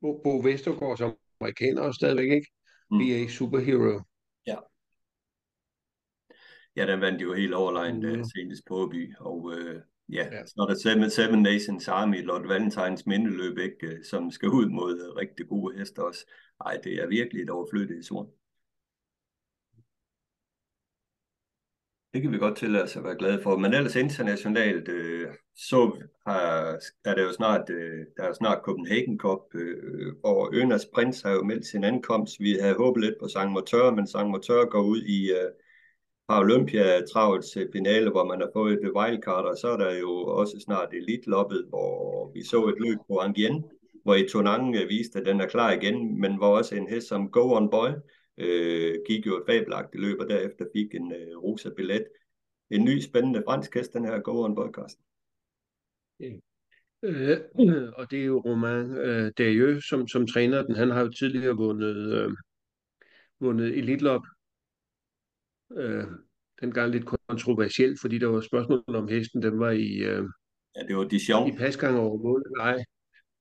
Bo, 0.02 0.22
Bo 0.24 0.40
Vestergaard 0.44 0.98
som 0.98 1.18
amerikaner 1.42 1.92
stadigvæk, 1.92 2.32
ikke? 2.32 2.52
Mm. 2.92 2.98
BA 2.98 3.28
Superhero. 3.28 4.02
Ja. 4.48 4.58
Ja, 6.76 6.92
den 6.92 7.02
vandt 7.02 7.22
jo 7.22 7.34
helt 7.34 7.54
overlegnet 7.54 8.18
mm. 8.18 8.24
senest 8.24 8.64
på 8.68 8.88
by, 8.92 9.16
og 9.20 9.44
uh, 9.44 9.76
ja, 10.10 10.26
ja, 10.32 10.46
så 10.46 10.56
er 10.58 10.68
der 10.68 10.76
Seven, 10.76 11.10
Seven 11.10 11.42
Nations 11.42 11.88
Army, 11.88 12.24
Lord 12.24 12.48
Valentines 12.48 13.06
mindeløb, 13.06 13.58
ikke, 13.58 14.04
som 14.04 14.32
skal 14.32 14.50
ud 14.50 14.70
mod 14.70 15.18
rigtig 15.18 15.48
gode 15.48 15.78
hester 15.78 16.02
også. 16.02 16.26
Ej, 16.66 16.80
det 16.84 16.94
er 16.94 17.08
virkelig 17.08 17.44
et 17.44 17.50
overflødigt 17.50 18.06
sort. 18.06 18.28
Det 22.16 22.24
kan 22.24 22.32
vi 22.32 22.38
godt 22.38 22.58
tillade 22.58 22.84
os 22.84 22.96
at 22.96 23.04
være 23.04 23.16
glade 23.16 23.42
for. 23.44 23.58
Men 23.58 23.74
ellers 23.74 23.96
internationalt, 23.96 24.90
øh, 24.90 25.28
så 25.56 25.92
har, 26.28 26.80
er 27.06 27.16
det 27.16 27.24
jo 27.24 27.32
snart, 27.32 27.70
øh, 27.70 28.06
der 28.18 28.24
er 28.24 28.34
snart 28.34 28.64
Copenhagen 28.64 29.20
Cup, 29.20 29.40
øh, 29.56 30.14
og 30.24 30.50
Ønas 30.54 30.86
Prins 30.94 31.22
har 31.22 31.32
jo 31.32 31.44
meldt 31.44 31.66
sin 31.66 31.84
ankomst. 31.84 32.40
Vi 32.40 32.58
havde 32.62 32.76
håbet 32.76 33.04
lidt 33.04 33.16
på 33.22 33.28
Sankt 33.28 33.54
Motør, 33.54 33.92
men 33.92 34.08
Sankt 34.08 34.32
Motør 34.32 34.66
går 34.66 34.82
ud 34.82 35.02
i 35.02 35.32
øh, 35.32 35.50
Olympia-travets 36.28 37.58
finale, 37.74 38.12
hvor 38.12 38.26
man 38.26 38.42
har 38.42 38.50
fået 38.54 38.74
et 38.74 38.92
wildcard, 38.96 39.46
og 39.46 39.58
så 39.58 39.68
er 39.68 39.78
der 39.78 39.96
jo 40.00 40.12
også 40.12 40.60
snart 40.60 40.94
Elite-loppet, 40.94 41.66
hvor 41.70 42.32
vi 42.34 42.44
så 42.44 42.66
et 42.66 42.76
løb 42.80 42.98
på 43.08 43.18
Angien, 43.18 43.66
hvor 44.04 44.16
Etonang 44.16 44.74
viste, 44.74 45.20
at 45.20 45.26
den 45.26 45.42
er 45.42 45.48
klar 45.48 45.72
igen, 45.72 46.22
men 46.22 46.36
hvor 46.38 46.58
også 46.58 46.76
en 46.76 46.90
hest 46.90 47.08
som 47.08 47.30
Go 47.30 47.56
On 47.56 47.70
Boy 47.70 47.90
øh, 48.38 48.96
gik 49.08 49.26
jo 49.26 49.38
et 49.38 49.44
fabelagtigt 49.48 50.02
løb, 50.02 50.20
og 50.20 50.28
derefter 50.28 50.66
fik 50.76 50.96
en 50.96 51.12
øh, 51.12 51.38
rosa 51.38 51.70
billet. 51.76 52.06
En 52.70 52.86
ny 52.86 53.00
spændende 53.00 53.44
fransk 53.48 53.74
hest, 53.74 53.94
den 53.94 54.06
her 54.06 54.20
Go 54.20 54.44
On 54.44 54.56
Boy, 54.56 54.72
Carsten. 54.72 55.06
Øh, 57.04 57.38
og 57.98 58.12
det 58.12 58.22
er 58.22 58.26
jo 58.26 58.40
Romain 58.40 58.98
øh, 58.98 59.32
Darieux, 59.38 59.90
som, 59.90 60.08
som 60.08 60.28
træner 60.28 60.64
den. 60.64 60.76
Han 60.76 60.90
har 60.90 61.02
jo 61.02 61.10
tidligere 61.10 61.56
vundet, 61.56 61.96
øh, 62.14 62.32
vundet 63.40 63.78
elitlop. 63.78 64.22
Øh, 65.78 66.04
dengang 66.62 66.92
lidt 66.92 67.06
kontroversielt, 67.06 68.02
fordi 68.02 68.18
der 68.18 68.28
var 68.28 68.42
spørgsmål 68.42 68.84
om 68.88 69.08
hesten, 69.08 69.42
den 69.42 69.60
var 69.60 69.72
i, 69.72 69.98
øh, 69.98 70.24
Ja, 70.76 70.82
det 70.88 70.96
var 70.98 71.04
Dijon. 71.04 71.54
i 71.54 71.58
pasgang 71.58 71.98
over 71.98 72.18
mål 72.18 72.44
eller 72.46 72.64
ej. 72.64 72.84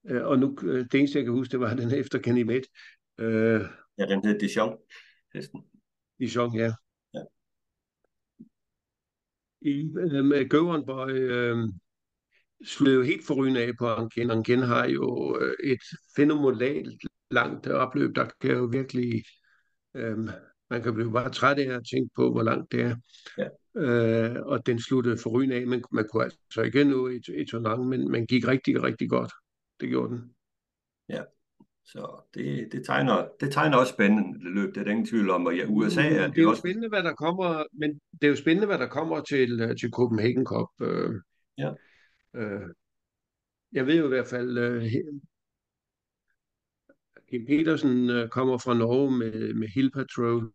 Øh, 0.08 0.26
og 0.26 0.38
nu, 0.38 0.56
øh, 0.62 0.84
det 0.92 0.94
eneste 0.94 1.18
jeg 1.18 1.24
kan 1.24 1.34
huske, 1.34 1.52
det 1.52 1.60
var 1.60 1.74
den 1.74 1.92
efter 1.92 2.18
Kenny 2.18 2.42
Met. 2.42 2.66
Øh, 3.18 3.60
Ja, 3.98 4.06
den 4.06 4.24
hed 4.24 4.38
Dijon, 4.38 4.78
hesten. 5.34 5.60
Dijon, 6.18 6.56
ja. 6.56 6.72
Ja. 7.14 7.22
I, 9.60 9.80
øh, 9.80 10.24
med 10.24 10.48
Gøveren 10.48 10.86
Boy 10.86 11.10
øh, 11.10 11.56
sluttede 12.64 12.96
jo 12.96 13.02
helt 13.02 13.26
forrygende 13.26 13.62
af 13.62 13.76
på 13.78 13.86
Anken. 13.86 14.30
Anken 14.30 14.58
har 14.58 14.88
jo 14.88 15.38
øh, 15.40 15.54
et 15.64 15.80
fænomenalt 16.16 17.02
langt 17.30 17.66
opløb, 17.66 18.14
der 18.14 18.28
kan 18.40 18.50
jo 18.50 18.64
virkelig... 18.64 19.24
Øh, 19.94 20.18
man 20.70 20.82
kan 20.82 20.94
blive 20.94 21.12
bare 21.12 21.30
træt 21.30 21.58
af 21.58 21.76
at 21.76 21.82
tænke 21.92 22.10
på, 22.16 22.32
hvor 22.32 22.42
langt 22.42 22.72
det 22.72 22.80
er. 22.80 22.96
Ja. 23.38 23.48
Øh, 23.76 24.46
og 24.46 24.66
den 24.66 24.78
sluttede 24.78 25.18
forrygende 25.22 25.56
af, 25.56 25.66
men 25.66 25.84
man 25.92 26.08
kunne 26.12 26.24
altså 26.24 26.62
ikke 26.62 26.84
nå 26.84 27.06
et, 27.06 27.28
et 27.28 27.50
så 27.50 27.58
langt, 27.58 27.88
men 27.88 28.10
man 28.10 28.26
gik 28.26 28.48
rigtig, 28.48 28.82
rigtig 28.82 29.10
godt. 29.10 29.32
Det 29.80 29.88
gjorde 29.88 30.12
den. 30.12 30.34
Så 31.86 32.30
det, 32.34 32.68
det, 32.72 32.86
tegner, 32.86 33.28
det 33.40 33.52
tegner 33.52 33.76
også 33.76 33.92
spændende 33.92 34.38
det 34.38 34.52
løb, 34.54 34.74
det 34.74 34.80
er 34.80 34.84
der 34.84 34.90
ingen 34.90 35.06
tvivl 35.06 35.30
om. 35.30 35.46
Og 35.46 35.56
ja, 35.56 35.64
USA 35.66 36.00
er 36.00 36.08
det 36.10 36.20
er 36.20 36.28
det 36.28 36.42
jo 36.42 36.50
også... 36.50 36.60
spændende, 36.60 36.88
hvad 36.88 37.02
der 37.02 37.14
kommer, 37.14 37.64
men 37.72 38.00
det 38.12 38.24
er 38.24 38.28
jo 38.28 38.36
spændende, 38.36 38.66
hvad 38.66 38.78
der 38.78 38.88
kommer 38.88 39.20
til, 39.20 39.60
øh, 39.60 39.76
til 39.76 39.90
Copenhagen 39.90 40.46
Cup. 40.46 40.68
Øh, 40.82 41.10
Ja. 41.58 41.72
øh, 42.34 42.60
jeg 43.72 43.86
ved 43.86 43.98
jo 43.98 44.04
i 44.04 44.08
hvert 44.08 44.26
fald, 44.26 44.58
øh, 44.58 44.84
Kim 47.30 47.46
Petersen 47.46 48.10
øh, 48.10 48.28
kommer 48.28 48.58
fra 48.58 48.74
Norge 48.74 49.10
med, 49.18 49.54
med 49.54 49.68
Hill 49.68 49.90
Patrol, 49.90 50.52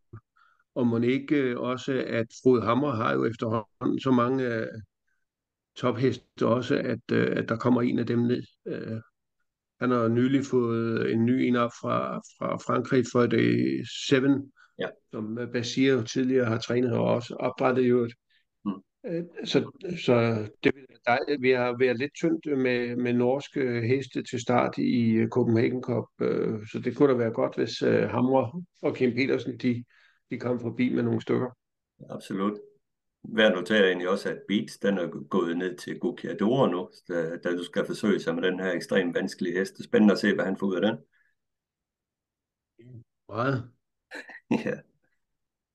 og 0.75 0.87
må 0.87 0.99
ikke 0.99 1.35
øh, 1.35 1.59
også, 1.59 2.03
at 2.07 2.27
Frode 2.43 2.61
Hammer 2.61 2.91
har 2.91 3.13
jo 3.13 3.25
efterhånden 3.25 3.99
så 3.99 4.11
mange 4.11 4.55
øh, 4.55 4.67
topheste 5.75 6.45
også, 6.45 6.75
at, 6.77 7.11
øh, 7.11 7.37
at 7.37 7.49
der 7.49 7.55
kommer 7.57 7.81
en 7.81 7.99
af 7.99 8.05
dem 8.05 8.19
ned. 8.19 8.43
Øh, 8.67 9.01
han 9.81 9.91
har 9.91 10.07
nylig 10.07 10.45
fået 10.45 11.11
en 11.11 11.25
ny 11.25 11.31
en 11.31 11.55
op 11.55 11.71
fra, 11.81 12.17
fra 12.17 12.57
Frankrig 12.57 13.05
for 13.11 13.25
det 13.25 13.81
Seven, 14.07 14.51
Ja. 14.79 14.87
som 15.11 15.37
øh, 15.39 15.51
Basir 15.51 16.01
tidligere 16.01 16.45
har 16.45 16.57
trænet 16.57 16.93
og 16.93 17.03
også 17.05 17.35
oprettet 17.35 17.89
jo 17.89 18.03
et. 18.03 18.13
Mm. 18.65 18.71
Øh, 19.07 19.23
Så, 19.43 19.59
så 20.05 20.15
det 20.63 20.75
vil 20.75 20.85
være 20.89 21.17
dejligt. 21.17 21.41
Vi 21.41 21.49
har 21.51 21.75
været 21.79 21.97
lidt 21.97 22.11
tyndt 22.15 22.45
med, 22.57 22.95
med 22.95 23.13
norske 23.13 23.81
heste 23.81 24.23
til 24.23 24.39
start 24.39 24.77
i 24.77 25.11
øh, 25.11 25.27
Copenhagen 25.27 25.83
Cup, 25.83 26.05
så 26.71 26.81
det 26.83 26.95
kunne 26.97 27.11
da 27.13 27.17
være 27.17 27.31
godt, 27.31 27.55
hvis 27.55 27.79
Hamre 28.11 28.63
og 28.81 28.95
Kim 28.95 29.11
Petersen, 29.15 29.57
de, 29.57 29.83
de 30.31 30.39
kom 30.39 30.59
forbi 30.59 30.93
med 30.93 31.03
nogle 31.03 31.21
stykker. 31.21 31.49
Absolut. 32.09 32.53
Værd 33.23 33.53
noterer 33.53 33.85
egentlig 33.85 34.09
også, 34.09 34.29
at 34.29 34.41
Beats 34.47 34.77
den 34.77 34.97
er 34.97 35.27
gået 35.27 35.57
ned 35.57 35.77
til 35.77 35.99
Gucciadoro 35.99 36.65
nu, 36.65 36.89
da, 37.07 37.37
da 37.37 37.55
du 37.55 37.63
skal 37.63 37.85
forsøge 37.85 38.19
sig 38.19 38.35
med 38.35 38.43
den 38.43 38.59
her 38.59 38.71
ekstremt 38.71 39.15
vanskelige 39.15 39.59
hest. 39.59 39.73
Det 39.73 39.79
er 39.79 39.87
spændende 39.87 40.11
at 40.11 40.19
se, 40.19 40.35
hvad 40.35 40.45
han 40.45 40.57
får 40.57 40.67
ud 40.67 40.75
af 40.75 40.81
den. 40.81 40.97
Meget. 43.29 43.71
ja. 44.65 44.73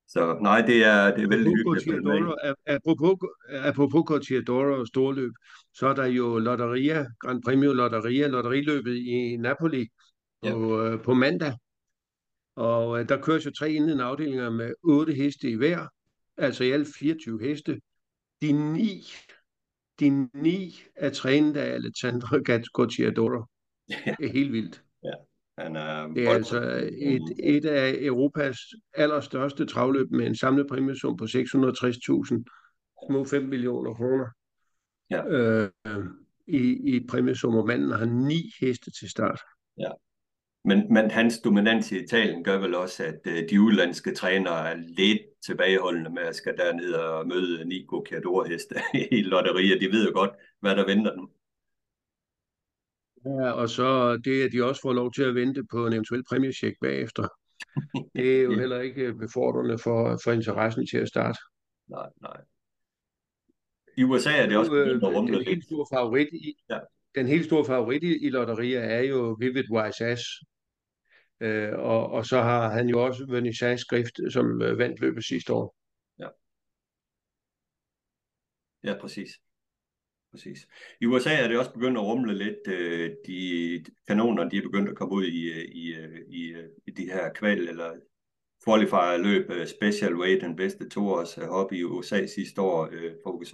Så 0.09 0.39
nej, 0.41 0.61
det 0.61 0.85
er, 0.85 1.15
det 1.15 1.25
er 1.25 1.29
vældig 1.29 1.53
hyggeligt 1.57 2.09
at 2.43 2.57
apropos, 2.67 3.19
apropos 3.51 4.05
Cortiadoro 4.07 4.81
og 4.81 4.87
storløb, 4.87 5.33
så 5.73 5.87
er 5.87 5.95
der 5.95 6.05
jo 6.05 6.39
Lotteria, 6.39 7.07
Grand 7.21 7.43
Premio 7.43 7.73
Lotteria, 7.73 8.27
lotteriløbet 8.27 8.97
i 8.97 9.37
Napoli 9.37 9.89
på, 10.43 10.83
øh, 10.83 11.03
på 11.03 11.15
mandag. 11.15 11.53
Og 12.57 13.01
øh, 13.01 13.09
der 13.09 13.23
køres 13.23 13.47
jo 13.47 13.51
tre 13.51 13.73
indledende 13.73 14.05
afdelinger 14.05 14.51
med 14.51 14.75
otte 14.83 15.13
heste 15.13 15.51
i 15.51 15.55
hver, 15.55 15.89
altså 16.37 16.65
i 16.65 16.71
alt 16.71 16.89
24 16.99 17.43
heste. 17.43 17.81
De 18.43 18.53
ni, 18.53 19.05
de 20.01 20.29
ni 20.35 20.83
er 20.97 21.11
trænet 21.11 21.57
af 21.57 21.75
Alessandro 21.75 22.37
Cortiadoro. 22.77 23.45
Ja. 23.89 24.15
Det 24.19 24.27
er 24.27 24.33
helt 24.33 24.53
vildt. 24.53 24.83
Han 25.59 25.77
er 25.77 26.07
Det 26.07 26.25
er 26.25 26.31
altså 26.31 26.61
et, 26.93 27.23
et 27.43 27.65
af 27.65 27.95
Europas 28.01 28.59
allerstørste 28.95 29.67
travløb 29.67 30.11
med 30.11 30.27
en 30.27 30.37
samlet 30.37 30.67
præmiesum 30.69 31.17
på 31.17 31.25
660.000, 31.25 32.45
små 33.09 33.25
5 33.25 33.43
millioner 33.43 33.95
kroner 33.95 34.27
Ja. 35.11 35.27
øh, 35.27 35.71
i, 36.47 36.97
i 36.97 37.07
præmiesum, 37.07 37.55
og 37.55 37.67
manden 37.67 37.91
har 37.91 38.05
ni 38.05 38.53
heste 38.61 38.91
til 38.91 39.11
start. 39.11 39.41
Men, 40.65 40.93
men 40.93 41.11
hans 41.11 41.39
dominans 41.41 41.93
i 41.93 41.99
Italien 42.05 42.45
gør 42.45 42.59
vel 42.59 42.75
også, 42.75 43.05
at 43.05 43.21
øh, 43.27 43.49
de 43.51 43.61
udlandske 43.61 44.15
trænere 44.15 44.71
er 44.71 44.77
lidt 44.77 45.23
tilbageholdende 45.47 46.11
med 46.11 46.23
at 46.23 46.37
skal 46.37 46.57
derned 46.57 46.93
og 46.93 47.27
møde 47.29 47.65
Nico 47.65 48.05
Chiador-heste 48.09 48.75
i 49.19 49.23
lotterier. 49.23 49.79
De 49.79 49.87
ved 49.93 50.07
jo 50.07 50.13
godt, 50.15 50.31
hvad 50.61 50.77
der 50.77 50.87
venter 50.87 51.15
dem. 51.15 51.27
Ja, 53.27 53.51
og 53.51 53.69
så 53.69 54.17
det, 54.17 54.45
at 54.45 54.53
de 54.53 54.65
også 54.65 54.81
får 54.83 54.93
lov 54.93 55.13
til 55.13 55.23
at 55.23 55.35
vente 55.35 55.65
på 55.71 55.87
en 55.87 55.93
eventuel 55.93 56.25
præmiecheck 56.29 56.77
bagefter. 56.81 57.29
Det 58.17 58.39
er 58.39 58.43
jo 58.43 58.59
heller 58.59 58.81
ikke 58.81 59.15
befordrende 59.15 59.79
for, 59.79 60.21
for 60.25 60.33
interessen 60.33 60.87
til 60.87 60.99
at 60.99 61.09
starte. 61.09 61.39
Nej, 61.89 62.09
nej. 62.21 62.41
I 63.97 64.05
USA 64.05 64.31
er 64.31 64.47
det 64.47 64.57
også 64.57 64.73
øh, 64.75 64.87
begyndt 64.87 65.05
at 65.05 65.15
rumle 65.15 65.39
den 65.39 65.45
helt 65.45 65.65
store 65.65 65.87
favorit 65.93 66.29
i, 66.33 66.57
Ja. 66.71 66.79
den 67.15 67.27
helt 67.27 67.45
store 67.45 67.65
favorit 67.65 68.03
i, 68.03 68.27
i 68.27 68.31
lotterier 68.31 68.81
er 68.81 69.03
jo 69.03 69.37
Vivid 69.41 69.65
Wise 69.73 70.05
Ass. 70.05 70.23
Øh, 71.41 71.73
og, 71.79 72.11
og 72.11 72.27
så 72.27 72.41
har 72.43 72.71
han 72.71 72.89
jo 72.89 73.05
også 73.05 73.27
Vernissage 73.29 73.79
Skrift, 73.79 74.21
som 74.33 74.63
øh, 74.63 74.79
vandt 74.79 75.01
løbet 75.01 75.25
sidste 75.25 75.53
år. 75.53 75.77
Ja, 76.19 76.29
Ja, 78.85 78.99
præcis. 79.01 79.31
Præcis. 80.33 80.67
I 81.01 81.07
USA 81.07 81.35
er 81.35 81.49
det 81.49 81.59
også 81.59 81.73
begyndt 81.73 81.99
at 81.99 82.05
rumle 82.05 82.35
lidt. 82.39 82.69
øh, 82.69 83.11
De 83.27 83.85
kanoner, 84.09 84.49
de 84.49 84.57
er 84.57 84.63
begyndt 84.63 84.89
at 84.89 84.97
komme 84.97 85.15
ud 85.15 85.25
i, 85.25 85.53
øh, 85.53 85.65
i, 85.65 85.95
øh, 85.95 86.21
i, 86.29 86.53
øh, 86.53 86.69
i 86.87 86.91
de 86.91 87.05
her 87.05 87.33
kval 87.33 87.69
eller 87.69 87.93
qualifier 88.65 89.17
løb. 89.17 89.69
Special 89.69 90.15
Weight, 90.15 90.43
den 90.43 90.57
bedste 90.57 90.89
toårs 90.89 91.39
års 91.39 91.47
hobby 91.47 91.75
i 91.75 91.85
USA 91.85 92.27
sidste 92.27 92.61
år, 92.61 92.89
øh, 92.93 93.13
Focus 93.27 93.53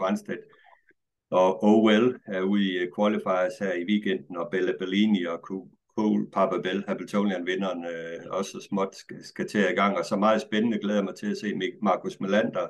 Og 1.30 1.64
OL 1.64 2.20
er 2.26 2.40
ude 2.40 2.64
i 2.64 2.86
qualifiers 2.96 3.58
her 3.58 3.72
i 3.72 3.84
weekenden, 3.84 4.36
og 4.36 4.48
Bella 4.50 4.72
Bellini 4.78 5.24
og 5.24 5.40
Cu- 5.50 5.79
Cole 5.96 6.26
Papa 6.32 6.56
Bell, 6.62 6.84
Hamiltonian-vinderen, 6.88 7.84
øh, 7.84 8.20
også 8.30 8.66
småt 8.68 8.96
skal, 8.96 9.24
skal 9.24 9.48
til 9.48 9.60
i 9.60 9.74
gang. 9.74 9.98
Og 9.98 10.04
så 10.04 10.16
meget 10.16 10.40
spændende 10.40 10.78
glæder 10.78 10.98
jeg 10.98 11.04
mig 11.04 11.14
til 11.14 11.30
at 11.30 11.36
se 11.36 11.60
Markus 11.82 12.20
Melander, 12.20 12.66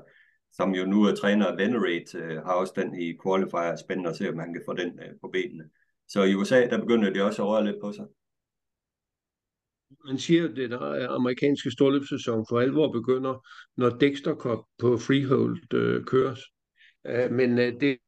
som 0.53 0.75
jo 0.75 0.85
nu 0.85 1.03
er 1.03 1.15
træner 1.15 1.47
af 1.47 1.57
Venerate, 1.57 2.19
øh, 2.19 2.43
har 2.43 2.53
også 2.53 2.73
den 2.77 3.01
i 3.01 3.19
qualifier. 3.25 3.77
Spændende 3.77 4.11
at 4.11 4.17
se, 4.17 4.29
om 4.29 4.39
han 4.39 4.53
kan 4.53 4.63
få 4.67 4.73
den 4.75 4.89
øh, 4.89 5.13
på 5.21 5.29
benene. 5.33 5.65
Så 6.09 6.23
i 6.23 6.35
USA, 6.35 6.67
der 6.67 6.81
begynder 6.81 7.11
de 7.11 7.23
også 7.23 7.43
at 7.43 7.49
røre 7.49 7.65
lidt 7.65 7.81
på 7.83 7.93
sig. 7.93 8.07
Man 10.07 10.19
siger 10.19 10.45
at 10.45 10.57
den 10.57 10.73
amerikanske 11.09 11.71
storløbssæson 11.71 12.47
for 12.49 12.61
alvor 12.61 12.93
begynder, 12.93 13.47
når 13.77 13.89
Dexter 13.89 14.35
Cup 14.35 14.59
på 14.79 14.97
freehold 14.97 15.75
øh, 15.75 16.05
køres. 16.05 16.41
Øh, 17.07 17.31
men 17.31 17.59
øh, 17.59 17.81
det, 17.81 17.99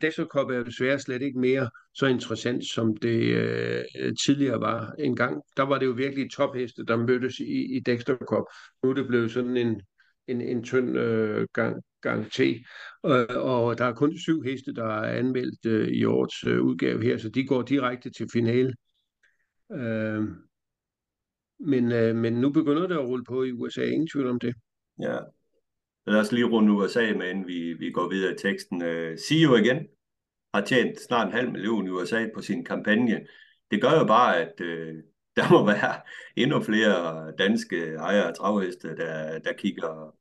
Dexter 0.00 0.26
Cup 0.26 0.50
er 0.50 0.56
jo 0.56 0.64
desværre 0.64 0.98
slet 0.98 1.22
ikke 1.22 1.38
mere 1.38 1.70
så 1.94 2.06
interessant, 2.06 2.64
som 2.64 2.96
det 2.96 3.36
øh, 3.36 3.84
tidligere 4.24 4.60
var 4.60 4.94
engang. 4.98 5.42
Der 5.56 5.62
var 5.62 5.78
det 5.78 5.86
jo 5.86 5.90
virkelig 5.90 6.30
topheste, 6.30 6.84
der 6.84 6.96
mødtes 6.96 7.40
i, 7.40 7.76
i 7.76 7.80
Dexter 7.80 8.16
Cup. 8.16 8.44
Nu 8.82 8.90
er 8.90 8.94
det 8.94 9.06
blevet 9.06 9.30
sådan 9.30 9.56
en, 9.56 9.82
en, 10.28 10.40
en 10.40 10.62
tynd 10.62 10.98
øh, 10.98 11.46
gang, 11.52 11.82
gang 12.00 12.32
te. 12.32 12.64
Og, 13.02 13.26
og 13.26 13.78
der 13.78 13.84
er 13.84 13.94
kun 13.94 14.18
syv 14.18 14.42
heste, 14.42 14.74
der 14.74 14.84
er 14.84 15.18
anmeldt 15.18 15.66
øh, 15.66 15.88
i 15.88 16.04
årets 16.04 16.44
øh, 16.46 16.62
udgave 16.62 17.02
her, 17.02 17.18
så 17.18 17.28
de 17.28 17.46
går 17.46 17.62
direkte 17.62 18.10
til 18.10 18.28
finale. 18.32 18.74
Øh, 19.72 20.22
men, 21.60 21.92
øh, 21.92 22.16
men 22.16 22.32
nu 22.32 22.50
begynder 22.50 22.86
det 22.86 22.94
at 22.94 23.06
rulle 23.06 23.24
på 23.24 23.42
i 23.42 23.52
USA, 23.52 23.84
ingen 23.84 24.08
tvivl 24.08 24.26
om 24.26 24.40
det. 24.40 24.54
Ja. 25.00 25.18
Lad 26.06 26.20
os 26.20 26.32
lige 26.32 26.44
runde 26.44 26.72
USA 26.72 27.14
med, 27.16 27.30
inden 27.30 27.46
vi, 27.46 27.72
vi 27.72 27.90
går 27.90 28.08
videre 28.08 28.32
i 28.32 28.36
teksten. 28.36 28.82
Øh, 28.82 29.12
uh, 29.12 29.18
CEO 29.18 29.56
igen 29.56 29.86
har 30.54 30.60
tjent 30.60 31.00
snart 31.00 31.26
en 31.26 31.32
halv 31.32 31.52
million 31.52 31.86
i 31.86 31.90
USA 31.90 32.28
på 32.34 32.42
sin 32.42 32.64
kampagne. 32.64 33.26
Det 33.70 33.82
gør 33.82 33.98
jo 33.98 34.04
bare, 34.04 34.40
at 34.40 34.60
øh, 34.60 34.94
der 35.36 35.50
må 35.50 35.66
være 35.66 36.00
endnu 36.36 36.60
flere 36.60 37.32
danske 37.38 37.94
ejere 37.94 38.28
af 38.28 38.34
travheste, 38.34 38.96
der, 38.96 39.38
der 39.38 39.52
kigger, 39.52 40.16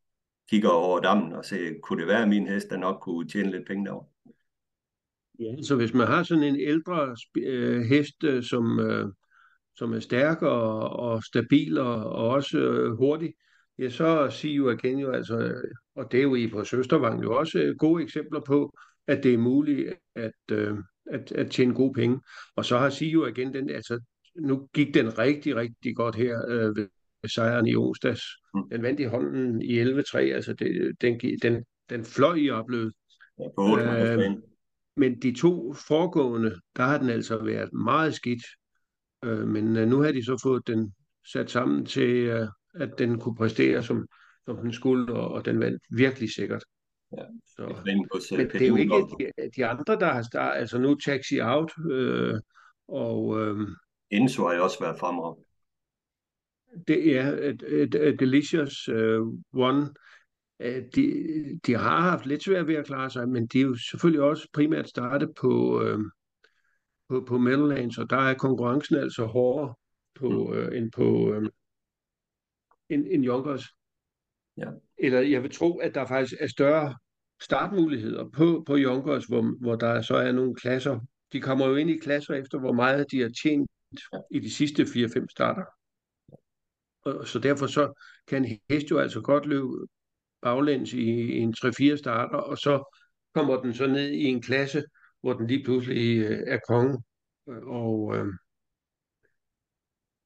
kigger 0.50 0.70
over 0.70 1.00
dammen 1.00 1.34
og 1.34 1.46
ser, 1.46 1.74
kunne 1.84 2.02
det 2.02 2.08
være, 2.08 2.22
at 2.22 2.30
min 2.30 2.48
hest 2.48 2.70
der 2.70 2.78
nok 2.78 3.02
kunne 3.02 3.28
tjene 3.28 3.52
lidt 3.52 3.68
penge 3.68 3.86
derovre? 3.86 4.08
Ja, 5.40 5.62
så 5.64 5.76
hvis 5.76 5.94
man 5.94 6.08
har 6.08 6.24
sådan 6.24 6.44
en 6.44 6.60
ældre 6.60 7.16
øh, 7.38 7.82
hest, 7.82 8.24
øh, 8.24 8.44
som, 8.44 8.80
øh, 8.80 9.08
som 9.76 9.94
er 9.94 10.00
stærk 10.00 10.42
og, 10.42 10.90
og 10.90 11.24
stabil 11.24 11.78
og, 11.78 11.96
og 11.96 12.30
også 12.30 12.58
øh, 12.58 12.98
hurtig, 12.98 13.34
ja, 13.80 13.90
så 13.90 14.30
siger 14.30 14.56
jo 14.56 14.70
igen 14.70 15.00
jo 15.00 15.12
altså, 15.12 15.62
og 15.96 16.12
det 16.12 16.18
er 16.18 16.24
jo 16.24 16.36
i 16.36 16.48
på 16.48 16.64
Søstervang 16.64 17.24
jo 17.24 17.38
også 17.38 17.76
gode 17.80 18.04
eksempler 18.04 18.40
på, 18.48 18.78
at 19.08 19.24
det 19.24 19.34
er 19.34 19.38
muligt 19.38 19.94
at, 20.16 20.32
øh, 20.52 20.78
at, 21.12 21.32
at 21.32 21.52
tjene 21.52 21.74
gode 21.74 21.94
penge. 21.94 22.22
Og 22.56 22.66
så 22.66 22.78
har 22.78 22.90
Sijo 22.90 23.26
igen 23.26 23.54
den, 23.54 23.70
altså 23.70 24.00
nu 24.36 24.68
gik 24.74 24.94
den 24.94 25.18
rigtig, 25.18 25.56
rigtig 25.56 25.96
godt 25.96 26.16
her 26.16 26.46
øh, 26.48 26.76
ved 26.76 26.88
sejren 27.28 27.68
i 27.68 27.76
onsdags. 27.76 28.22
Mm. 28.54 28.70
Den 28.72 28.84
vandt 28.84 29.00
i 29.00 29.04
hånden 29.04 29.62
i 29.62 29.82
11-3, 29.82 30.18
altså 30.18 30.54
det, 30.54 31.02
den, 31.02 31.20
den, 31.42 31.64
den 31.90 32.06
fløj 32.06 32.36
i 32.36 32.50
opløbet. 32.50 32.94
Ja, 33.40 33.48
på 33.56 33.72
8 33.72 33.84
Øh, 33.84 34.32
men 34.98 35.22
de 35.22 35.36
to 35.36 35.74
foregående, 35.74 36.60
der 36.76 36.84
har 36.84 36.98
den 36.98 37.10
altså 37.10 37.44
været 37.44 37.74
meget 37.74 38.14
skidt. 38.14 38.44
Øh, 39.26 39.48
men 39.48 39.78
øh, 39.78 39.88
nu 39.88 40.02
har 40.02 40.12
de 40.12 40.26
så 40.26 40.40
fået 40.44 40.68
den 40.68 40.94
sat 41.32 41.52
sammen 41.52 41.86
til, 41.86 42.16
øh, 42.16 42.48
at 42.74 42.90
den 42.98 43.20
kunne 43.20 43.36
præstere, 43.36 43.84
som, 43.84 44.08
som 44.46 44.58
den 44.58 44.74
skulle, 44.74 45.14
og, 45.14 45.32
og 45.32 45.46
den 45.46 45.60
vandt 45.60 45.84
virkelig 45.90 46.34
sikkert. 46.34 46.64
Ja, 47.18 47.24
Så, 47.48 47.64
øh, 47.64 47.86
men 48.38 48.50
det 48.50 48.62
er 48.62 48.68
jo 48.68 48.76
ikke 48.76 49.06
de, 49.20 49.50
de 49.56 49.66
andre, 49.66 49.96
der 50.00 50.14
har 50.14 50.22
startet. 50.22 50.60
Altså 50.60 50.78
nu 50.78 50.96
Taxi 50.96 51.40
Out, 51.40 51.72
øh, 51.92 52.40
og 52.88 53.40
øh, 53.42 53.68
Enzo 54.10 54.48
har 54.48 54.56
jo 54.56 54.64
også 54.64 54.80
været 54.80 55.00
fremragende. 55.00 55.46
det 56.88 57.18
er 57.18 57.54
et 57.72 58.20
Delicious 58.20 58.88
øh, 58.88 59.22
One. 59.54 59.90
Øh, 60.60 60.84
de, 60.96 61.60
de 61.66 61.74
har 61.74 62.02
haft 62.02 62.26
lidt 62.26 62.44
svært 62.44 62.68
ved 62.68 62.76
at 62.76 62.86
klare 62.86 63.10
sig, 63.10 63.30
men 63.30 63.48
de 63.48 63.60
er 63.60 63.66
jo 63.66 63.76
selvfølgelig 63.76 64.22
også 64.22 64.48
primært 64.54 64.90
startet 64.90 65.30
på, 65.42 65.84
øh, 65.84 66.00
på, 67.10 67.26
på 67.28 67.38
Meadowlands, 67.38 67.98
og 67.98 68.10
der 68.10 68.18
er 68.18 68.34
konkurrencen 68.34 68.96
altså 68.96 69.26
hårdere 69.26 69.74
på, 70.20 70.54
øh, 70.54 70.78
end 70.78 70.92
på 70.92 71.34
end, 72.92 73.06
end 73.10 73.26
Yonkers. 73.26 73.66
Ja. 74.58 74.70
Eller 74.98 75.20
jeg 75.20 75.44
vil 75.44 75.52
tro, 75.52 75.78
at 75.78 75.96
der 75.96 76.06
faktisk 76.06 76.34
er 76.40 76.48
større 76.48 76.96
startmuligheder 77.42 78.30
på, 78.30 78.64
på 78.68 78.78
Yonkers, 78.78 79.26
hvor, 79.26 79.62
hvor 79.62 79.76
der 79.76 80.02
så 80.02 80.16
er 80.16 80.32
nogle 80.32 80.56
klasser. 80.56 81.00
De 81.34 81.42
kommer 81.42 81.68
jo 81.68 81.76
ind 81.76 81.90
i 81.90 81.98
klasser 81.98 82.34
efter, 82.34 82.60
hvor 82.60 82.74
meget 82.74 83.12
de 83.12 83.22
har 83.22 83.32
tjent 83.44 83.72
i 84.32 84.40
de 84.40 84.52
sidste 84.52 84.84
4-5 84.84 85.26
starter. 85.30 85.66
Og, 87.04 87.28
så 87.28 87.40
derfor 87.40 87.68
så 87.68 87.94
kan 88.28 88.46
en 88.46 88.60
hest 88.70 88.92
jo 88.92 89.00
altså 89.00 89.22
godt 89.22 89.46
løbe 89.46 89.88
baglæns 90.42 90.94
i, 90.94 91.10
i 91.10 91.38
en 91.38 91.56
3-4 91.58 91.96
starter, 91.96 92.38
og 92.38 92.58
så 92.58 92.98
kommer 93.34 93.62
den 93.62 93.74
så 93.74 93.88
ned 93.88 94.10
i 94.10 94.24
en 94.24 94.42
klasse, 94.42 94.84
hvor 95.22 95.34
den 95.34 95.48
lige 95.48 95.64
pludselig 95.64 96.18
øh, 96.18 96.44
er 96.48 96.60
konge. 96.68 97.04
Og 97.64 98.16
øh, 98.18 98.26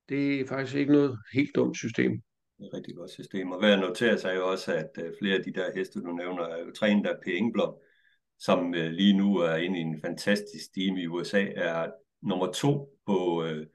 det 0.09 0.41
er 0.41 0.47
faktisk 0.47 0.75
ikke 0.75 0.91
noget 0.91 1.19
helt 1.33 1.55
dumt 1.55 1.77
system 1.77 2.21
et 2.59 2.73
rigtig 2.73 2.95
godt 2.95 3.11
system. 3.11 3.51
Og 3.51 3.61
værd 3.61 3.73
at 3.73 3.79
notere 3.79 4.17
sig 4.17 4.35
jo 4.35 4.51
også, 4.51 4.73
at 4.73 4.89
øh, 5.03 5.13
flere 5.19 5.37
af 5.37 5.43
de 5.43 5.53
der 5.53 5.71
heste, 5.75 6.01
du 6.01 6.11
nævner, 6.11 6.43
er 6.43 6.59
jo 6.65 6.71
trænet 6.71 7.07
af 7.07 7.15
P. 7.23 7.27
Engblom, 7.27 7.75
som 8.39 8.75
øh, 8.75 8.91
lige 8.91 9.17
nu 9.17 9.37
er 9.37 9.55
inde 9.55 9.79
i 9.79 9.81
en 9.81 10.01
fantastisk 10.01 10.65
stime 10.65 11.01
i 11.01 11.07
USA, 11.07 11.45
er 11.55 11.91
nummer 12.21 12.51
to 12.51 12.99
på, 13.05 13.43
øh, 13.43 13.65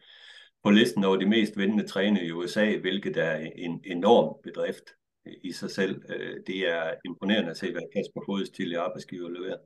på 0.65 0.71
listen 0.71 1.05
over 1.05 1.17
de 1.17 1.27
mest 1.27 1.57
vindende 1.57 1.87
trænere 1.87 2.25
i 2.25 2.33
USA, 2.33 2.77
hvilket 2.77 3.17
er 3.17 3.37
en 3.37 3.81
enorm 3.85 4.37
bedrift 4.43 4.91
øh, 5.27 5.33
i 5.45 5.53
sig 5.53 5.71
selv. 5.71 6.03
Øh, 6.09 6.37
det 6.47 6.69
er 6.69 6.95
imponerende 7.05 7.51
at 7.51 7.57
se, 7.57 7.73
hvad 7.73 7.83
Kasper 7.95 8.23
Fodes 8.27 8.51
tidligere 8.51 8.83
arbejdsgiver 8.83 9.29
leverer. 9.29 9.59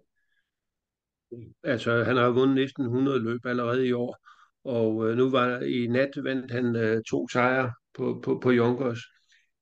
Altså, 1.62 2.04
han 2.04 2.16
har 2.16 2.30
vundet 2.30 2.54
næsten 2.54 2.84
100 2.84 3.18
løb 3.22 3.46
allerede 3.46 3.86
i 3.86 3.92
år, 3.92 4.16
og 4.64 5.10
øh, 5.10 5.16
nu 5.16 5.30
var 5.30 5.60
i 5.60 5.86
nat 5.86 6.10
vandt 6.16 6.50
han 6.52 6.76
øh, 6.76 7.02
to 7.02 7.28
sejre 7.28 7.72
på, 7.94 8.20
på, 8.24 8.38
på 8.42 8.52
Yonkers. 8.52 9.00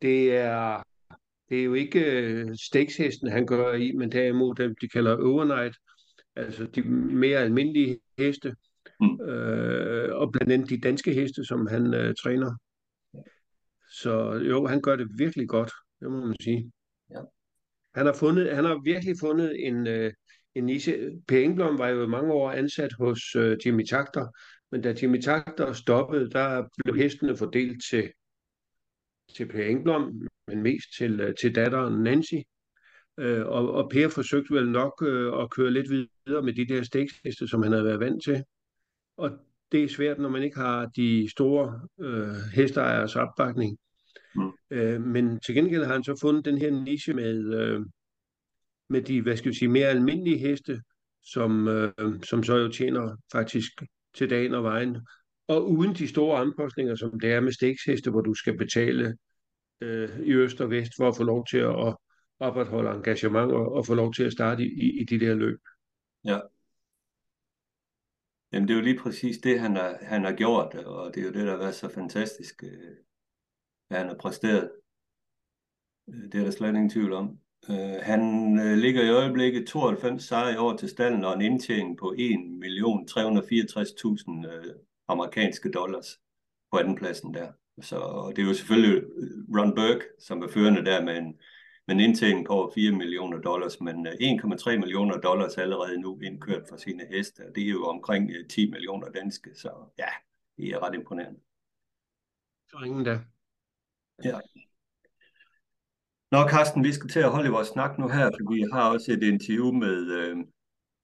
Det 0.03 0.37
er, 0.37 0.83
det 1.49 1.61
er 1.61 1.65
jo 1.65 1.75
ikke 1.75 2.23
øh, 2.23 2.57
stakeshesten, 2.67 3.31
han 3.31 3.47
gør 3.47 3.75
i, 3.75 3.93
men 3.93 4.13
derimod 4.13 4.55
dem, 4.55 4.75
de 4.81 4.89
kalder 4.89 5.17
overnight, 5.17 5.77
altså 6.37 6.65
de 6.65 6.83
mere 6.83 7.39
almindelige 7.39 7.99
heste, 8.19 8.55
Mm. 9.01 9.21
øh, 9.21 10.17
og 10.17 10.33
blandt 10.33 10.53
andet 10.53 10.71
de 10.71 10.81
danske 10.81 11.13
heste, 11.13 11.45
som 11.45 11.67
han 11.67 11.95
øh, 11.95 12.15
træner. 12.15 12.57
Så 13.91 14.43
jo, 14.49 14.67
han 14.67 14.81
gør 14.81 14.97
det 14.97 15.09
virkelig 15.19 15.49
godt, 15.49 15.73
det 16.01 16.11
må 16.11 16.27
man 16.27 16.37
sige. 16.41 16.73
Ja. 17.11 17.21
Han 17.95 18.07
har 18.07 18.15
fundet, 18.15 18.55
han 18.55 18.65
har 18.65 18.81
virkelig 18.85 19.17
fundet 19.21 19.67
en, 19.67 19.87
øh, 19.87 20.13
en 20.55 20.65
niche. 20.65 21.11
Per 21.29 21.39
Engblom 21.39 21.79
var 21.79 21.89
jo 21.89 22.07
mange 22.07 22.33
år 22.33 22.51
ansat 22.51 22.93
hos 22.93 23.37
øh, 23.37 23.59
Jimmy 23.67 23.85
Takter, 23.85 24.27
men 24.71 24.83
da 24.83 24.95
Jimmy 25.03 25.21
Takter 25.21 25.73
stoppede, 25.73 26.31
der 26.31 26.69
blev 26.85 26.97
hestene 26.97 27.37
fordelt 27.37 27.85
til, 27.91 28.11
til 29.35 29.49
Per 29.49 29.65
Engblom, 29.65 30.29
men 30.49 30.63
mest 30.63 30.89
til, 30.99 31.21
øh, 31.21 31.35
til 31.41 31.55
datteren 31.55 32.03
Nancy. 32.03 32.35
Øh, 33.19 33.47
og, 33.47 33.73
og 33.73 33.91
Per 33.91 34.09
forsøgte 34.09 34.55
vel 34.55 34.71
nok 34.71 35.03
øh, 35.07 35.43
at 35.43 35.51
køre 35.51 35.71
lidt 35.71 35.91
videre 35.91 36.43
med 36.43 36.53
de 36.53 36.69
der 36.69 36.83
stakesheste, 36.83 37.49
som 37.49 37.63
han 37.63 37.73
havde 37.73 37.85
været 37.85 38.01
vant 38.01 38.25
til. 38.25 38.45
Og 39.17 39.31
det 39.73 39.85
er 39.85 39.89
svært, 39.89 40.19
når 40.19 40.29
man 40.29 40.43
ikke 40.43 40.57
har 40.57 40.87
de 40.87 41.31
store 41.31 41.81
øh, 42.01 42.35
hesteejers 42.55 43.17
opbakning. 43.17 43.79
Mm. 44.35 44.51
Øh, 44.71 45.01
men 45.01 45.41
til 45.41 45.55
gengæld 45.55 45.85
har 45.85 45.93
han 45.93 46.05
så 46.05 46.19
fundet 46.21 46.45
den 46.45 46.59
her 46.59 46.71
niche 46.71 47.15
med, 47.15 47.55
øh, 47.55 47.81
med 48.89 49.03
de, 49.03 49.23
hvad 49.23 49.37
skal 49.37 49.51
vi 49.51 49.57
sige, 49.57 49.69
mere 49.69 49.89
almindelige 49.89 50.39
heste, 50.39 50.83
som, 51.23 51.69
øh, 51.69 51.93
som 52.23 52.43
så 52.43 52.57
jo 52.57 52.69
tjener 52.69 53.17
faktisk 53.33 53.73
til 54.15 54.31
dagen 54.31 54.55
og 54.55 54.63
vejen. 54.63 54.97
Og 55.49 55.71
uden 55.71 55.95
de 55.95 56.09
store 56.09 56.41
omkostninger, 56.41 56.95
som 56.95 57.21
det 57.21 57.33
er 57.33 57.41
med 57.41 57.53
stakesheste, 57.53 58.11
hvor 58.11 58.21
du 58.21 58.35
skal 58.35 58.59
betale 58.59 59.17
øh, 59.81 60.21
i 60.21 60.33
øst 60.33 60.61
og 60.61 60.71
vest 60.71 60.93
for 60.97 61.09
at 61.09 61.17
få 61.17 61.23
lov 61.23 61.47
til 61.47 61.59
at 61.59 61.97
opretholde 62.39 62.91
engagement 62.91 63.53
og, 63.53 63.73
og 63.73 63.87
få 63.87 63.95
lov 63.95 64.15
til 64.15 64.25
at 64.25 64.33
starte 64.33 64.65
i, 64.65 65.01
i, 65.01 65.05
de 65.05 65.21
der 65.21 65.35
løb. 65.35 65.61
Ja. 66.25 66.41
Jamen 68.53 68.69
det 68.69 68.75
er 68.75 68.79
jo 68.79 68.85
lige 68.85 68.99
præcis 68.99 69.39
det, 69.39 69.61
han 69.61 69.77
har, 69.77 69.99
han 70.03 70.25
har 70.25 70.33
gjort, 70.33 70.75
og 70.75 71.15
det 71.15 71.21
er 71.21 71.25
jo 71.27 71.33
det, 71.33 71.47
der 71.47 71.51
har 71.51 71.59
været 71.59 71.75
så 71.75 71.89
fantastisk, 71.89 72.63
øh, 72.63 72.97
hvad 73.89 73.99
han 73.99 74.09
har 74.09 74.17
præsteret. 74.17 74.71
Øh, 76.09 76.25
det 76.33 76.35
er 76.35 76.45
der 76.45 76.51
slet 76.51 76.69
ingen 76.69 76.91
tvivl 76.91 77.13
om. 77.13 77.39
Øh, 77.71 77.95
Han 78.03 78.21
øh, 78.59 78.79
ligger 78.79 79.03
i 79.03 79.11
øjeblikket 79.11 79.67
92 79.67 80.25
sejre 80.25 80.53
i 80.53 80.57
år 80.57 80.77
til 80.77 80.89
stallen 80.89 81.25
og 81.25 81.35
en 81.35 81.41
indtjening 81.41 81.99
på 81.99 82.15
1.364.000 82.19 84.47
øh, 84.47 84.75
amerikanske 85.09 85.71
dollars 85.71 86.21
på 86.73 86.79
andenpladsen 86.79 87.35
der. 87.35 87.53
Så 87.81 87.97
og 87.97 88.37
det 88.37 88.43
er 88.43 88.47
jo 88.47 88.55
selvfølgelig 88.55 89.03
Ron 89.57 89.75
Burke, 89.75 90.05
som 90.19 90.43
er 90.43 90.49
førende 90.49 90.85
der 90.85 91.05
med 91.05 91.19
en, 91.19 91.39
med 91.87 91.95
en 91.95 92.01
indtjening 92.01 92.47
på 92.47 92.53
over 92.53 92.71
4 92.75 92.93
millioner 92.93 93.39
dollars, 93.39 93.81
men 93.81 94.07
øh, 94.07 94.13
1,3 94.13 94.77
millioner 94.79 95.21
dollars 95.21 95.59
allerede 95.59 96.01
nu 96.01 96.21
indkørt 96.21 96.63
for 96.69 96.77
sine 96.77 97.07
heste, 97.11 97.41
og 97.49 97.55
det 97.55 97.65
er 97.65 97.71
jo 97.71 97.85
omkring 97.85 98.31
øh, 98.31 98.49
10 98.49 98.71
millioner 98.71 99.09
danske, 99.11 99.51
så 99.55 99.71
ja, 99.99 100.09
det 100.57 100.69
er 100.69 100.83
ret 100.83 100.95
imponerende. 100.95 101.41
Så 102.71 102.79
ingen 102.85 103.05
da. 103.05 103.21
Ja. 104.25 104.39
Nå, 106.31 106.49
Carsten, 106.49 106.85
vi 106.85 106.93
skal 106.93 107.11
til 107.11 107.21
at 107.21 107.31
holde 107.31 107.51
vores 107.51 107.69
snak 107.69 107.99
nu 107.99 108.09
her, 108.09 108.31
for 108.31 108.53
vi 108.55 108.65
har 108.73 108.91
også 108.91 109.13
et 109.13 109.23
interview 109.23 109.73
med 109.73 110.11
øh, 110.11 110.37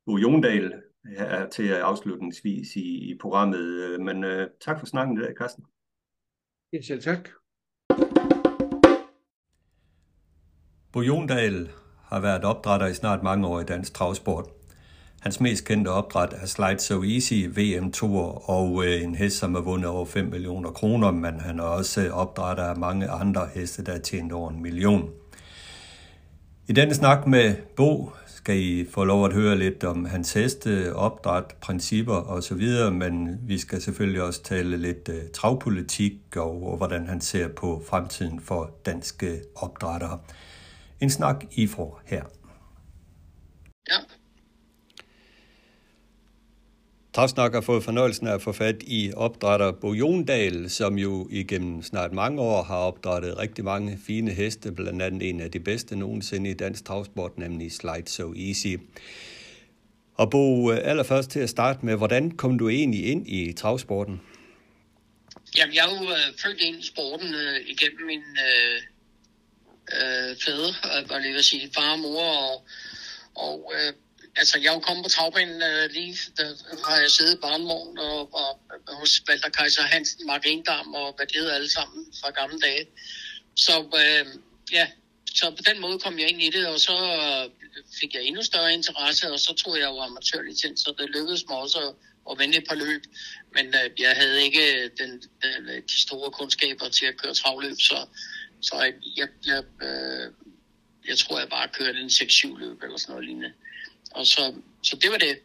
Bo 0.06 0.16
Jondal 0.16 0.82
her 1.16 1.48
til 1.48 1.68
afslutningsvis 1.68 2.76
i, 2.76 3.10
i 3.10 3.18
programmet. 3.20 3.58
Øh, 3.60 4.00
Men 4.00 4.24
øh, 4.24 4.48
tak 4.60 4.78
for 4.78 4.86
snakken 4.86 5.18
i 5.18 5.20
dag, 5.20 5.34
Carsten. 5.38 5.64
Ja, 6.72 6.82
selv 6.82 7.02
tak. 7.02 7.28
Bo 10.92 11.00
Jondal 11.00 11.70
har 12.02 12.20
været 12.20 12.44
opdrætter 12.44 12.86
i 12.86 12.94
snart 12.94 13.22
mange 13.22 13.46
år 13.46 13.60
i 13.60 13.64
dansk 13.64 13.94
travsport. 13.94 14.48
Hans 15.20 15.40
mest 15.40 15.64
kendte 15.64 15.88
opdræt 15.88 16.32
er 16.32 16.46
Slide 16.46 16.78
So 16.78 17.02
Easy 17.02 17.34
VM 17.34 17.92
Tour 17.92 18.50
og 18.50 18.84
øh, 18.84 19.02
en 19.02 19.14
hest, 19.14 19.38
som 19.38 19.54
har 19.54 19.62
vundet 19.62 19.90
over 19.90 20.06
5 20.06 20.26
millioner 20.26 20.70
kroner, 20.70 21.10
men 21.10 21.40
han 21.40 21.58
er 21.58 21.62
også 21.62 22.10
opdrætter 22.10 22.64
af 22.64 22.76
mange 22.76 23.08
andre 23.08 23.48
heste, 23.54 23.84
der 23.84 23.92
har 23.92 23.98
tjent 23.98 24.32
over 24.32 24.50
en 24.50 24.62
million. 24.62 25.10
I 26.68 26.72
denne 26.72 26.94
snak 26.94 27.26
med 27.26 27.56
Bo 27.76 28.12
skal 28.38 28.58
I 28.58 28.86
få 28.90 29.04
lov 29.04 29.24
at 29.24 29.32
høre 29.32 29.58
lidt 29.58 29.84
om 29.84 30.04
hans 30.04 30.32
heste, 30.32 30.94
opdræt, 30.94 31.44
principper 31.60 32.14
osv., 32.14 32.62
men 32.92 33.38
vi 33.42 33.58
skal 33.58 33.82
selvfølgelig 33.82 34.22
også 34.22 34.42
tale 34.42 34.76
lidt 34.76 35.08
øh, 35.08 35.30
travpolitik 35.34 36.36
og, 36.36 36.62
og 36.70 36.76
hvordan 36.76 37.06
han 37.06 37.20
ser 37.20 37.48
på 37.48 37.82
fremtiden 37.88 38.40
for 38.40 38.70
danske 38.86 39.40
opdrættere. 39.54 40.18
En 41.00 41.10
snak 41.10 41.44
I 41.50 41.66
får 41.66 42.02
her. 42.06 42.24
Ja, 43.90 43.98
Travsnak 47.18 47.52
har 47.52 47.60
fået 47.60 47.84
fornøjelsen 47.84 48.26
af 48.26 48.34
at 48.34 48.42
få 48.42 48.52
fat 48.52 48.76
i 48.80 49.12
opdrætter 49.16 49.72
Bo 49.72 49.92
Jondal, 49.92 50.70
som 50.70 50.98
jo 50.98 51.28
igennem 51.30 51.82
snart 51.82 52.12
mange 52.12 52.42
år 52.42 52.62
har 52.62 52.76
opdrættet 52.76 53.38
rigtig 53.38 53.64
mange 53.64 53.98
fine 54.06 54.30
heste, 54.30 54.72
blandt 54.72 55.02
andet 55.02 55.28
en 55.28 55.40
af 55.40 55.50
de 55.50 55.60
bedste 55.60 55.96
nogensinde 55.96 56.50
i 56.50 56.54
dansk 56.54 56.84
travsport, 56.84 57.38
nemlig 57.38 57.72
Slide 57.72 58.08
So 58.08 58.34
Easy. 58.34 58.76
Og 60.14 60.30
Bo, 60.30 60.72
øh, 60.72 60.78
allerførst 60.82 61.30
til 61.30 61.40
at 61.40 61.50
starte 61.50 61.86
med, 61.86 61.96
hvordan 61.96 62.30
kom 62.30 62.58
du 62.58 62.68
egentlig 62.68 63.06
ind 63.06 63.28
i 63.28 63.52
travsporten? 63.52 64.20
Jamen, 65.56 65.74
jeg 65.74 65.84
er 65.84 66.04
jo 66.04 66.10
øh, 66.10 66.38
født 66.42 66.60
ind 66.60 66.76
i 66.76 66.86
sporten 66.86 67.34
øh, 67.34 67.60
igennem 67.66 68.06
min 68.06 68.22
øh, 68.48 68.82
øh, 69.92 70.36
fædre, 70.44 71.00
øh, 71.00 71.10
var 71.10 71.18
lige 71.18 71.36
at 71.36 71.44
sige, 71.44 71.70
far 71.74 71.92
og 71.92 71.98
mor, 71.98 72.22
og, 72.22 72.66
og 73.34 73.72
øh, 73.74 73.92
altså, 74.38 74.58
jeg 74.58 74.68
er 74.70 74.74
jo 74.74 74.80
kommet 74.80 75.04
på 75.04 75.10
travbanen 75.10 75.62
øh, 75.62 75.90
lige, 75.90 76.16
der 76.36 76.46
har 76.88 76.96
jeg 77.00 77.10
siddet 77.10 77.34
i 77.34 77.40
barnvogn 77.40 77.98
og, 77.98 78.34
og, 78.34 78.50
og 78.88 78.94
hos 79.00 79.22
Walter 79.28 79.48
Kaiser 79.48 79.82
Hansen, 79.82 80.26
Mark 80.26 80.44
og 80.94 81.14
hvad 81.16 81.26
det 81.26 81.36
hedder 81.36 81.54
alle 81.54 81.70
sammen 81.70 82.06
fra 82.20 82.30
gamle 82.30 82.60
dage. 82.60 82.86
Så 83.56 83.74
øh, 84.00 84.26
ja, 84.72 84.86
så 85.34 85.50
på 85.50 85.62
den 85.70 85.80
måde 85.80 85.98
kom 85.98 86.18
jeg 86.18 86.28
ind 86.28 86.42
i 86.42 86.50
det, 86.50 86.66
og 86.66 86.80
så 86.80 86.96
øh, 87.20 87.50
fik 88.00 88.14
jeg 88.14 88.22
endnu 88.22 88.42
større 88.42 88.72
interesse, 88.72 89.32
og 89.32 89.40
så 89.40 89.54
tog 89.54 89.78
jeg 89.78 89.88
jo 89.92 90.00
amatørlicens, 90.00 90.80
så 90.80 90.94
det 90.98 91.10
lykkedes 91.10 91.44
mig 91.48 91.58
også 91.58 91.78
at, 91.78 91.94
at 92.30 92.38
vinde 92.38 92.58
et 92.58 92.68
par 92.68 92.74
løb. 92.74 93.02
Men 93.54 93.66
øh, 93.66 93.90
jeg 93.98 94.16
havde 94.16 94.42
ikke 94.42 94.64
øh, 94.76 94.90
den, 94.98 95.10
den, 95.42 95.68
øh, 95.68 95.82
de 95.90 96.00
store 96.00 96.30
kundskaber 96.30 96.88
til 96.88 97.06
at 97.06 97.16
køre 97.16 97.34
travløb, 97.34 97.76
så, 97.80 98.06
så 98.60 98.74
jeg, 98.82 98.94
jeg, 99.16 99.28
jeg, 99.46 99.62
øh, 99.86 100.32
jeg 101.08 101.18
tror, 101.18 101.38
jeg 101.38 101.48
bare 101.48 101.68
kørte 101.68 101.98
en 102.00 102.06
6-7 102.06 102.58
løb 102.58 102.82
eller 102.82 102.96
sådan 102.96 103.12
noget 103.12 103.24
lignende. 103.24 103.52
Og 104.10 104.26
så, 104.26 104.54
så 104.82 104.96
det 104.96 105.10
var 105.10 105.18
det. 105.18 105.38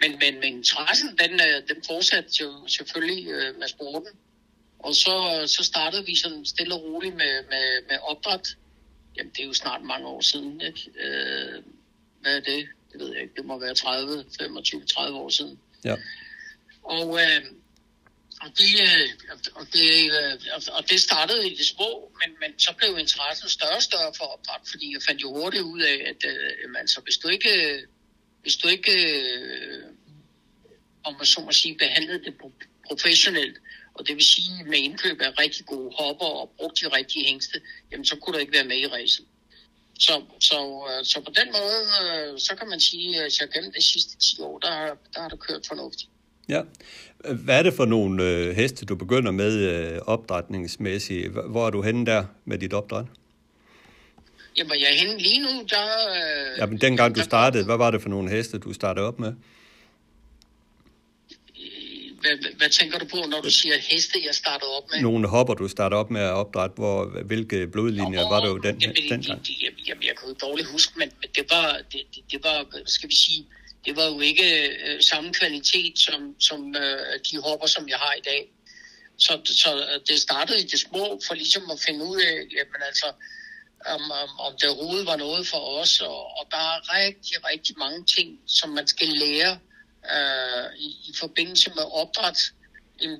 Men, 0.00 0.10
men, 0.18 0.34
men 0.40 0.56
interessen, 0.56 1.18
den, 1.18 1.32
øh, 1.40 1.68
den 1.68 1.82
fortsatte 1.86 2.30
jo 2.40 2.68
selvfølgelig 2.68 3.26
øh, 3.28 3.58
med 3.58 3.68
sporten. 3.68 4.12
Og 4.78 4.94
så, 4.94 5.44
så 5.46 5.64
startede 5.64 6.06
vi 6.06 6.16
sådan 6.16 6.44
stille 6.44 6.74
og 6.74 6.82
roligt 6.82 7.14
med, 7.14 7.42
med, 7.50 7.82
med 7.88 7.98
opdræt. 8.02 8.56
Jamen, 9.16 9.32
det 9.32 9.42
er 9.42 9.46
jo 9.46 9.52
snart 9.52 9.82
mange 9.82 10.06
år 10.06 10.20
siden, 10.20 10.60
ikke? 10.60 10.90
Øh, 11.00 11.62
hvad 12.20 12.36
er 12.36 12.40
det? 12.40 12.68
Det 12.92 13.00
ved 13.00 13.12
jeg 13.12 13.22
ikke. 13.22 13.34
Det 13.36 13.44
må 13.44 13.58
være 13.58 13.74
30, 13.74 14.24
25, 14.38 14.84
30 14.84 15.18
år 15.18 15.28
siden. 15.28 15.58
Ja. 15.84 15.96
Og, 16.82 17.20
øh, 17.20 17.42
og, 18.40 18.50
det, 18.58 18.72
øh, 18.88 19.08
og, 19.54 19.66
det, 19.72 19.88
øh, 20.18 20.34
og 20.72 20.90
det 20.90 21.00
startede 21.00 21.50
i 21.50 21.54
det 21.56 21.66
små, 21.66 22.12
men, 22.20 22.36
men 22.40 22.58
så 22.58 22.74
blev 22.78 22.98
interessen 22.98 23.48
større 23.48 23.76
og 23.76 23.82
større 23.82 24.12
for 24.16 24.24
opdræt, 24.24 24.60
fordi 24.70 24.92
jeg 24.94 25.02
fandt 25.02 25.22
jo 25.22 25.28
hurtigt 25.34 25.62
ud 25.62 25.80
af, 25.80 25.96
at 26.10 26.20
øh, 26.30 26.74
altså, 26.78 27.00
hvis 27.00 27.16
du 27.16 27.28
ikke, 27.28 27.52
hvis 28.42 28.56
du 28.56 28.68
ikke 28.68 28.92
øh, 28.92 29.82
om 31.04 31.14
man 31.18 31.26
så 31.26 31.40
må 31.40 31.52
sige, 31.52 31.74
behandlede 31.78 32.24
det 32.24 32.34
professionelt, 32.88 33.56
og 33.94 34.06
det 34.06 34.14
vil 34.16 34.24
sige 34.24 34.64
med 34.64 34.78
indkøb 34.78 35.20
af 35.20 35.38
rigtig 35.38 35.66
gode 35.66 35.90
hopper 35.98 36.26
og 36.26 36.50
brugt 36.58 36.80
de 36.80 36.96
rigtige 36.96 37.26
hængste, 37.26 37.60
jamen 37.92 38.04
så 38.04 38.16
kunne 38.16 38.34
du 38.34 38.38
ikke 38.38 38.52
være 38.52 38.64
med 38.64 38.76
i 38.76 38.86
racen. 38.86 39.24
Så, 39.98 40.22
så, 40.40 40.86
øh, 40.90 41.04
så 41.04 41.20
på 41.20 41.32
den 41.40 41.48
måde, 41.52 41.80
øh, 42.02 42.38
så 42.38 42.54
kan 42.58 42.68
man 42.68 42.80
sige, 42.80 43.24
at 43.24 43.40
jeg 43.40 43.48
gennem 43.54 43.72
de 43.72 43.82
sidste 43.82 44.18
10 44.18 44.40
år, 44.40 44.58
der, 44.58 44.68
der 45.14 45.20
har 45.20 45.28
det 45.28 45.40
kørt 45.40 45.66
fornuftigt. 45.66 46.10
Ja. 46.48 46.62
Hvad 47.34 47.58
er 47.58 47.62
det 47.62 47.74
for 47.74 47.84
nogle 47.84 48.24
øh, 48.24 48.56
heste, 48.56 48.86
du 48.86 48.94
begynder 48.94 49.30
med 49.30 49.52
øh, 49.58 49.98
opdrætningsmæssigt? 50.06 51.28
Hvor 51.28 51.66
er 51.66 51.70
du 51.70 51.82
henne 51.82 52.06
der 52.06 52.24
med 52.44 52.58
dit 52.58 52.72
opdræt? 52.72 53.06
Jamen, 54.56 54.80
jeg 54.80 54.90
er 54.90 54.94
henne 54.94 55.18
lige 55.18 55.40
nu, 55.42 55.66
der... 55.70 55.86
Øh, 56.10 56.58
ja, 56.58 56.66
men 56.66 56.80
dengang 56.80 57.14
du 57.14 57.22
startede, 57.22 57.64
hvad 57.64 57.76
var 57.76 57.90
det 57.90 58.02
for 58.02 58.08
nogle 58.08 58.30
heste, 58.30 58.58
du 58.58 58.72
startede 58.72 59.06
op 59.06 59.18
med? 59.18 59.32
Hvad, 62.20 62.56
hvad, 62.56 62.68
tænker 62.68 62.98
du 62.98 63.06
på, 63.06 63.16
når 63.16 63.40
du 63.40 63.50
siger 63.50 63.74
heste, 63.78 64.18
jeg 64.26 64.34
startede 64.34 64.70
op 64.70 64.90
med? 64.90 65.00
Nogle 65.00 65.28
hopper, 65.28 65.54
du 65.54 65.68
startede 65.68 65.98
op 65.98 66.10
med 66.10 66.20
at 66.20 66.30
opdrætte, 66.32 66.74
hvor, 66.74 67.22
hvilke 67.24 67.66
blodlinjer 67.66 68.22
Nå, 68.22 68.28
var 68.28 68.40
det 68.40 68.48
jo 68.48 68.58
den, 68.58 68.78
jamen, 68.80 68.96
den 68.96 69.22
gang? 69.22 69.48
Jamen, 69.62 69.78
jamen, 69.88 70.02
jeg 70.02 70.14
kan 70.18 70.28
jo 70.28 70.34
dårligt 70.34 70.68
huske, 70.68 70.98
men 70.98 71.10
det 71.36 71.44
var, 71.50 71.80
det, 71.92 72.00
det, 72.14 72.22
det 72.32 72.44
var, 72.44 72.66
skal 72.86 73.08
vi 73.08 73.14
sige, 73.14 73.46
det 73.84 73.96
var 73.96 74.06
jo 74.06 74.20
ikke 74.20 74.48
øh, 74.86 75.00
samme 75.00 75.32
kvalitet 75.32 75.98
som, 75.98 76.34
som 76.38 76.76
øh, 76.76 77.18
de 77.30 77.38
hopper, 77.46 77.66
som 77.66 77.88
jeg 77.88 77.98
har 77.98 78.14
i 78.18 78.24
dag. 78.24 78.42
Så, 79.16 79.40
så 79.44 79.70
det 80.08 80.18
startede 80.18 80.58
i 80.60 80.66
det 80.66 80.80
små, 80.80 81.20
for 81.26 81.34
ligesom 81.34 81.62
at 81.70 81.78
finde 81.86 82.04
ud 82.04 82.20
af, 82.20 82.34
jamen 82.56 82.80
altså, 82.86 83.06
om, 83.86 84.10
om, 84.10 84.40
om 84.40 84.52
det 84.60 84.68
overhovedet 84.68 85.06
var 85.06 85.16
noget 85.16 85.46
for 85.46 85.58
os. 85.58 86.00
Og, 86.00 86.24
og 86.38 86.46
der 86.50 86.56
er 86.56 86.94
rigtig, 86.94 87.36
rigtig 87.50 87.78
mange 87.78 88.04
ting, 88.04 88.40
som 88.46 88.70
man 88.70 88.86
skal 88.86 89.08
lære 89.08 89.58
øh, 90.14 90.78
i, 90.78 90.86
i 90.86 91.12
forbindelse 91.20 91.70
med 91.70 91.84
opdræt, 91.92 92.38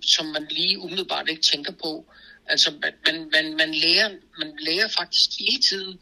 som 0.02 0.26
man 0.26 0.46
lige 0.50 0.78
umiddelbart 0.78 1.28
ikke 1.28 1.42
tænker 1.42 1.72
på. 1.72 2.06
Altså, 2.46 2.70
man, 3.06 3.28
man, 3.32 3.56
man, 3.56 3.74
lærer, 3.74 4.10
man 4.38 4.56
lærer 4.60 4.88
faktisk 4.88 5.30
hele 5.38 5.62
tiden, 5.62 5.98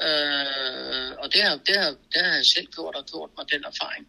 øh, 0.00 1.10
og 1.18 1.32
det 1.32 1.42
har, 1.42 1.56
det, 1.66 1.76
har, 1.76 1.90
det 2.12 2.22
har 2.22 2.34
jeg 2.34 2.46
selv 2.46 2.66
gjort 2.66 2.94
og 2.94 3.06
gjort 3.06 3.30
mig 3.36 3.46
den 3.52 3.64
erfaring. 3.64 4.06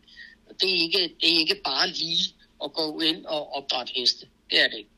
Det 0.61 0.69
er 0.69 0.81
ikke, 0.81 1.15
det 1.21 1.35
er 1.35 1.39
ikke 1.39 1.61
bare 1.63 1.89
lige 1.89 2.35
at 2.63 2.73
gå 2.73 2.99
ind 2.99 3.25
og 3.25 3.55
opdrætte 3.55 3.93
heste. 3.95 4.27
Det 4.49 4.61
er 4.61 4.67
det 4.67 4.77
ikke. 4.77 4.89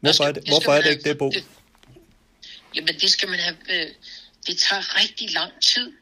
Hvorfor 0.00 0.12
skal, 0.12 0.26
er 0.26 0.32
det, 0.32 0.48
hvorfor 0.48 0.72
er 0.72 0.82
det 0.82 0.90
ikke 0.90 1.08
det, 1.08 1.18
Bo? 1.18 1.30
Det, 1.30 1.44
jamen, 2.74 2.94
det 3.00 3.10
skal 3.10 3.28
man 3.28 3.38
have... 3.38 3.56
Øh, 3.70 3.90
det 4.46 4.58
tager 4.58 5.00
rigtig 5.00 5.32
lang 5.32 5.52
tid 5.62 5.92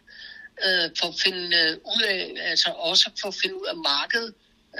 øh, 0.65 0.91
for 0.99 1.09
at 1.09 1.21
finde 1.25 1.57
øh, 1.57 1.77
ud 1.97 2.03
af, 2.03 2.35
altså 2.51 2.71
også 2.71 3.11
for 3.21 3.29
at 3.29 3.35
finde 3.43 3.55
ud 3.55 3.67
af 3.67 3.77
markedet, 3.77 4.35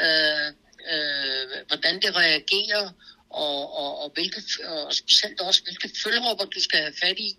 øh, 0.05 0.49
øh, 0.93 1.67
hvordan 1.69 1.95
det 2.03 2.17
reagerer, 2.17 2.91
og, 3.31 3.75
og, 3.75 4.03
og, 4.03 4.11
hvilke, 4.15 4.43
og 4.69 4.95
specielt 4.95 5.41
også, 5.41 5.63
hvilke 5.63 5.91
følgerupper 6.03 6.45
du 6.45 6.61
skal 6.61 6.81
have 6.81 6.95
fat 7.03 7.19
i. 7.19 7.39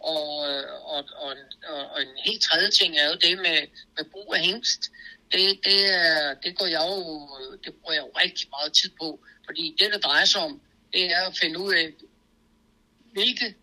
Og, 0.00 0.48
øh, 0.48 0.64
og, 0.84 1.04
og, 1.16 1.36
og, 1.68 1.90
og 1.90 2.02
en 2.02 2.08
helt 2.24 2.42
tredje 2.42 2.70
ting 2.70 2.98
er 2.98 3.06
jo 3.08 3.14
det 3.14 3.38
med, 3.38 3.58
med 3.96 4.04
brug 4.12 4.34
af 4.34 4.40
hængst. 4.40 4.90
Det, 5.32 5.64
det, 5.64 5.94
er, 5.94 6.34
det, 6.34 6.58
går 6.58 6.66
jeg 6.66 6.84
jo, 6.88 7.28
det 7.64 7.74
bruger 7.74 7.92
jeg 7.92 8.02
jo 8.02 8.10
rigtig 8.16 8.48
meget 8.50 8.72
tid 8.72 8.90
på, 9.00 9.20
fordi 9.46 9.76
det, 9.78 9.92
det 9.92 10.04
drejer 10.04 10.24
sig 10.24 10.40
om, 10.40 10.60
det 10.92 11.12
er 11.12 11.26
at 11.26 11.38
finde 11.38 11.58
ud 11.58 11.72
af, 11.72 11.92
hvilke, 13.12 13.54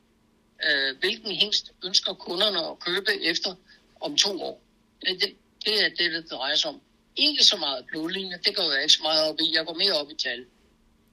øh, 0.65 0.97
hvilken 0.99 1.31
hængst 1.35 1.71
ønsker 1.85 2.13
kunderne 2.13 2.59
at 2.59 2.79
købe 2.79 3.23
efter 3.23 3.55
om 3.99 4.17
to 4.17 4.41
år. 4.41 4.61
Det, 5.01 5.21
det, 5.21 5.35
det 5.65 5.85
er 5.85 5.89
det, 5.89 6.11
det 6.11 6.31
drejer 6.31 6.55
sig 6.55 6.69
om 6.69 6.81
ikke 7.15 7.43
så 7.43 7.57
meget 7.57 7.85
blodlinje. 7.85 8.39
Det 8.45 8.55
går 8.55 8.71
jeg 8.71 8.81
ikke 8.81 8.93
så 8.93 9.03
meget 9.03 9.29
op 9.29 9.39
i. 9.39 9.55
Jeg 9.55 9.65
går 9.65 9.73
mere 9.73 9.93
op 9.93 10.11
i 10.11 10.15
tal. 10.15 10.45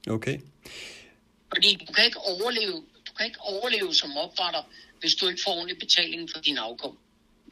Okay. 0.09 0.39
Fordi 1.53 1.85
du 1.87 1.93
kan 1.93 2.05
ikke 2.05 2.19
overleve, 2.19 2.83
du 3.07 3.11
kan 3.17 3.25
ikke 3.25 3.41
overleve 3.41 3.93
som 3.93 4.17
opdrætter, 4.17 4.63
hvis 4.99 5.15
du 5.15 5.27
ikke 5.27 5.41
får 5.45 5.51
ordentlig 5.51 5.79
betaling 5.79 6.31
for 6.31 6.39
din 6.39 6.57
afkom. 6.57 6.97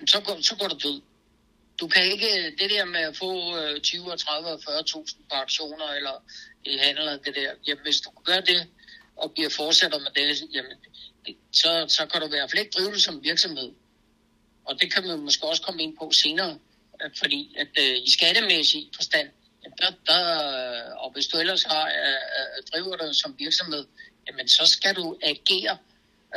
Så 0.07 0.21
går, 0.21 0.41
så 0.41 0.55
går 0.55 0.67
du 0.67 0.77
død. 0.83 1.01
Du 1.79 1.87
kan 1.87 2.11
ikke, 2.11 2.55
det 2.59 2.69
der 2.69 2.85
med 2.85 2.99
at 2.99 3.17
få 3.17 3.29
20, 3.79 4.17
30 4.17 4.49
og 4.49 4.59
40.000 4.59 5.15
på 5.29 5.35
aktioner 5.35 5.85
eller 5.85 6.23
i 6.65 6.77
handler, 6.77 7.17
det 7.17 7.35
der, 7.35 7.51
jamen 7.67 7.83
hvis 7.83 8.01
du 8.01 8.09
gør 8.25 8.39
det, 8.39 8.67
og 9.15 9.31
bliver 9.31 9.49
fortsætter 9.49 9.99
med 9.99 10.11
det, 10.15 10.47
jamen, 10.53 10.77
så, 11.51 11.85
så 11.87 12.05
kan 12.05 12.21
du 12.21 12.27
i 12.27 12.29
hvert 12.29 12.51
fald 12.51 12.59
ikke 12.59 12.77
drive 12.77 12.91
det 12.91 13.01
som 13.01 13.23
virksomhed. 13.23 13.71
Og 14.65 14.81
det 14.81 14.93
kan 14.93 15.07
man 15.07 15.19
måske 15.19 15.47
også 15.47 15.61
komme 15.61 15.83
ind 15.83 15.97
på 15.97 16.11
senere 16.11 16.59
øh, 17.03 17.11
fordi 17.17 17.55
at 17.57 17.67
øh, 17.79 17.97
i 17.97 18.11
skattemæssig 18.11 18.89
forstand, 18.95 19.29
der, 19.77 19.91
der, 20.07 20.23
øh, 20.87 21.03
og 21.03 21.11
hvis 21.13 21.27
du 21.27 21.37
ellers 21.37 21.63
har, 21.63 21.85
øh, 21.87 22.57
øh 22.57 22.63
driver 22.71 22.95
det 22.97 23.15
som 23.15 23.35
virksomhed, 23.39 23.85
jamen 24.27 24.47
så 24.47 24.65
skal 24.65 24.95
du 24.95 25.17
agere, 25.21 25.77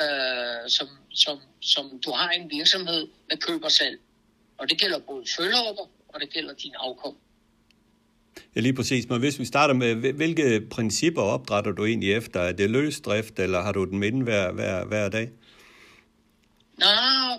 øh, 0.00 0.70
som, 0.70 0.88
som, 1.14 1.40
som 1.60 2.00
du 2.04 2.10
har 2.10 2.30
en 2.30 2.50
virksomhed 2.50 3.08
med 3.28 3.36
køb 3.36 3.64
og 3.64 3.72
salg. 3.72 4.00
Og 4.58 4.70
det 4.70 4.78
gælder 4.80 4.98
både 4.98 5.24
følgeopper, 5.36 5.86
og 6.08 6.20
det 6.20 6.30
gælder 6.30 6.54
din 6.54 6.74
afkom. 6.74 7.16
Ja, 8.56 8.60
lige 8.60 8.74
præcis. 8.74 9.08
Men 9.08 9.18
hvis 9.18 9.38
vi 9.38 9.44
starter 9.44 9.74
med, 9.74 9.94
hvilke 10.12 10.60
principper 10.70 11.22
opdrætter 11.22 11.72
du 11.72 11.84
egentlig 11.86 12.12
efter? 12.12 12.40
Er 12.40 12.52
det 12.52 12.70
løsdrift, 12.70 13.38
eller 13.38 13.62
har 13.62 13.72
du 13.72 13.84
den 13.84 13.98
minde 13.98 14.24
hver, 14.24 14.52
hver, 14.52 14.84
hver 14.84 15.08
dag? 15.08 15.30
Nå, 16.78 16.86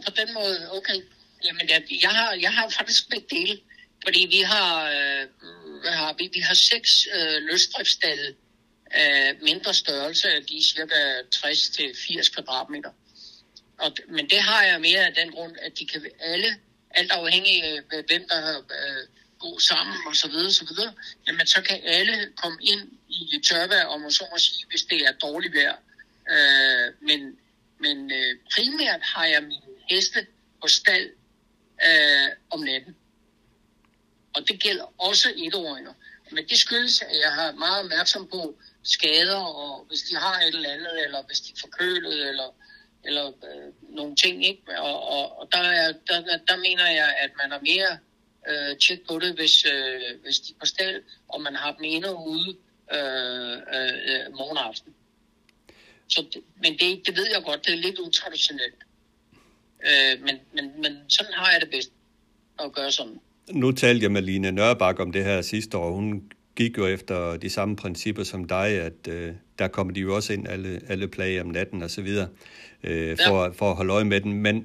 på 0.06 0.12
den 0.20 0.34
måde, 0.34 0.72
okay. 0.72 1.02
Jamen, 1.46 1.70
jeg, 1.70 1.84
jeg, 2.02 2.10
har, 2.10 2.34
jeg 2.34 2.54
har 2.54 2.70
faktisk 2.70 3.10
begge 3.10 3.28
dele, 3.36 3.60
fordi 4.04 4.28
vi 4.30 4.42
har, 4.42 4.90
øh, 4.90 5.28
hvad 5.82 5.92
har 5.92 6.16
vi? 6.18 6.30
Vi 6.34 6.40
har 6.40 6.54
seks 6.54 7.08
øh, 7.16 7.44
løsdriftsstalle 7.52 8.36
af 8.92 9.36
mindre 9.42 9.74
størrelse, 9.74 10.28
de 10.28 10.58
er 10.58 10.62
cirka 10.62 11.00
60-80 11.36 12.34
kvadratmeter. 12.34 12.90
Og, 13.78 13.92
men 14.10 14.30
det 14.30 14.40
har 14.40 14.64
jeg 14.64 14.82
mere 14.82 15.06
af 15.06 15.14
den 15.14 15.32
grund, 15.32 15.56
at 15.62 15.80
de 15.80 15.86
kan 15.86 16.02
alle, 16.20 16.48
alt 16.92 17.12
afhængig 17.12 17.64
af 17.64 18.04
hvem 18.08 18.24
der 18.30 18.42
har 18.42 18.58
øh, 18.58 19.08
gå 19.40 19.60
sammen 19.60 19.98
og 20.08 20.16
så 20.16 20.28
videre, 20.28 20.52
så 20.52 20.66
videre, 20.66 20.94
jamen 21.28 21.48
så 21.48 21.62
kan 21.62 21.80
alle 21.84 22.32
komme 22.36 22.58
ind 22.62 22.92
i 23.10 23.42
tørvejr, 23.50 23.86
og 23.86 24.02
må 24.02 24.10
så 24.10 24.26
må 24.32 24.38
sige, 24.38 24.66
hvis 24.70 24.84
det 24.84 25.02
er 25.08 25.12
dårligt 25.12 25.54
vejr. 25.54 25.76
Øh, 26.32 26.94
men 27.02 27.38
men 27.80 28.12
øh, 28.12 28.36
primært 28.56 29.02
har 29.02 29.26
jeg 29.26 29.44
mine 29.44 29.62
heste 29.90 30.28
på 30.62 30.68
stald 30.68 31.10
øh, 31.88 32.28
om 32.50 32.60
natten. 32.60 32.96
Og 34.36 34.48
det 34.48 34.60
gælder 34.60 35.02
også 35.02 35.34
etåringer. 35.36 35.94
Men 36.32 36.48
det 36.50 36.58
skyldes, 36.58 37.02
at 37.02 37.20
jeg 37.20 37.34
har 37.34 37.52
meget 37.52 37.80
opmærksom 37.84 38.28
på 38.28 38.58
skader, 38.84 39.40
og 39.40 39.86
hvis 39.90 40.02
de 40.02 40.16
har 40.16 40.40
et 40.40 40.48
eller 40.48 40.70
andet, 40.70 41.04
eller 41.06 41.24
hvis 41.28 41.40
de 41.40 41.52
er 41.56 41.60
forkølet, 41.60 42.30
eller, 42.30 42.56
eller 43.04 43.28
øh, 43.28 43.96
nogle 43.96 44.16
ting. 44.16 44.46
Ikke? 44.46 44.80
Og, 44.80 45.10
og, 45.10 45.40
og 45.40 45.50
der, 45.52 45.60
er, 45.60 45.94
der, 46.08 46.38
der 46.48 46.58
mener 46.58 46.88
jeg, 46.90 47.16
at 47.18 47.32
man 47.38 47.52
er 47.52 47.60
mere 47.62 48.00
øh, 48.50 48.78
tjek 48.78 49.00
på 49.10 49.20
det, 49.20 49.34
hvis, 49.36 49.66
øh, 49.66 50.22
hvis 50.24 50.40
de 50.40 50.54
er 50.54 50.60
på 50.60 50.66
stal, 50.66 51.02
og 51.28 51.42
man 51.42 51.56
har 51.56 51.72
dem 51.76 51.84
inde 51.84 52.16
ude 52.28 52.50
øh, 52.94 53.52
øh, 53.76 53.94
øh, 54.10 54.34
morgen 54.38 54.58
og 54.58 54.66
aften. 54.68 54.94
Så, 56.08 56.26
det- 56.34 56.44
men 56.64 56.74
det, 56.74 57.08
det 57.08 57.18
ved 57.18 57.28
jeg 57.34 57.44
godt, 57.46 57.66
det 57.66 57.74
er 57.74 57.78
lidt 57.78 58.00
utraditionelt. 58.00 58.76
Øh, 59.88 60.22
men, 60.26 60.36
men, 60.56 60.82
men 60.82 60.98
sådan 61.10 61.34
har 61.34 61.52
jeg 61.52 61.62
det 61.62 61.70
bedst 61.70 61.92
at 62.60 62.74
gøre 62.74 62.92
sådan. 62.92 63.20
Nu 63.52 63.72
talte 63.72 64.04
jeg 64.04 64.12
med 64.12 64.22
Line 64.22 64.52
Nørbak 64.52 65.00
om 65.00 65.12
det 65.12 65.24
her 65.24 65.42
sidste 65.42 65.78
år. 65.78 65.92
Hun 65.92 66.32
gik 66.58 66.78
jo 66.78 66.88
efter 66.88 67.38
de 67.38 67.50
samme 67.50 67.76
principper 67.76 68.24
som 68.24 68.46
dig, 68.46 68.68
at 68.68 69.08
øh, 69.10 69.34
der 69.60 69.68
kommer 69.68 69.94
de 69.94 70.00
jo 70.00 70.16
også 70.16 70.34
ind 70.34 70.48
alle, 70.48 70.82
alle 70.90 71.08
plage 71.08 71.42
om 71.42 71.48
natten 71.48 71.84
og 71.84 71.90
så 71.90 72.02
videre, 72.02 72.28
øh, 72.84 73.18
for, 73.28 73.44
ja. 73.44 73.50
for 73.50 73.70
at 73.70 73.76
holde 73.76 73.94
øje 73.94 74.04
med 74.04 74.22
den. 74.22 74.34
Men 74.34 74.56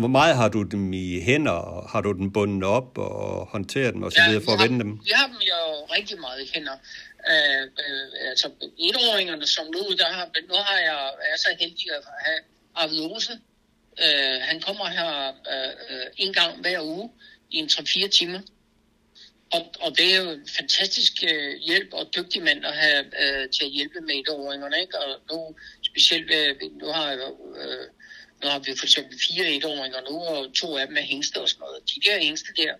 hvor 0.00 0.08
meget 0.08 0.36
har 0.36 0.48
du 0.48 0.62
dem 0.62 0.92
i 0.92 1.20
hænder? 1.20 1.58
og 1.72 1.90
Har 1.90 2.00
du 2.00 2.12
den 2.12 2.32
bundet 2.32 2.64
op 2.64 2.98
og 2.98 3.46
håndteret 3.46 3.94
dem 3.94 4.02
og 4.02 4.12
så 4.12 4.20
videre 4.28 4.42
for 4.44 4.52
at 4.52 4.70
vende 4.70 4.84
dem? 4.84 4.92
Vi 5.04 5.10
har 5.14 5.26
dem 5.26 5.40
jo 5.52 5.60
rigtig 5.96 6.20
meget 6.20 6.40
i 6.44 6.50
hænder. 6.54 6.76
Øh, 7.30 7.62
øh, 7.62 8.30
altså 8.30 8.48
etåringerne 8.78 9.46
som 9.46 9.66
nu, 9.66 9.82
der 9.98 10.08
har, 10.16 10.26
nu 10.48 10.54
har 10.54 10.78
jeg, 10.78 11.00
er 11.32 11.38
så 11.38 11.48
heldig 11.60 11.86
at 11.96 12.04
have 12.26 12.40
Arvid 12.74 13.00
Olsen. 13.00 13.38
Øh, 14.04 14.38
han 14.40 14.60
kommer 14.60 14.86
her 14.86 15.28
øh, 15.52 15.72
øh, 15.90 16.06
en 16.16 16.32
gang 16.32 16.60
hver 16.60 16.80
uge 16.82 17.10
i 17.50 17.56
en 17.56 17.66
3-4 17.66 18.08
timer. 18.08 18.40
Og, 19.52 19.62
og 19.80 19.98
det 19.98 20.14
er 20.14 20.22
jo 20.22 20.30
en 20.30 20.48
fantastisk 20.58 21.12
øh, 21.32 21.54
hjælp 21.56 21.88
og 21.92 22.06
dygtig 22.16 22.42
mand 22.42 22.64
at 22.64 22.76
have 22.76 23.04
øh, 23.22 23.50
til 23.50 23.64
at 23.64 23.70
hjælpe 23.70 24.00
med 24.00 24.14
etåringerne. 24.14 24.80
Ikke? 24.80 24.98
Og 24.98 25.20
nu 25.30 25.56
specielt, 25.82 26.30
øh, 26.30 26.56
nu 26.80 26.86
har 26.86 27.10
jeg 27.10 27.18
øh, 27.56 27.86
nu 28.42 28.48
har 28.48 28.58
vi 28.58 28.76
for 28.78 28.86
eksempel 28.86 29.18
fire 29.28 29.46
etåringer 29.56 30.00
nu, 30.10 30.16
og 30.18 30.54
to 30.54 30.76
af 30.76 30.86
dem 30.86 30.96
er 30.96 31.02
hængste 31.12 31.40
og 31.40 31.48
sådan 31.48 31.60
noget. 31.60 31.90
De 31.94 32.00
der 32.06 32.18
hængste 32.18 32.50
der, 32.56 32.74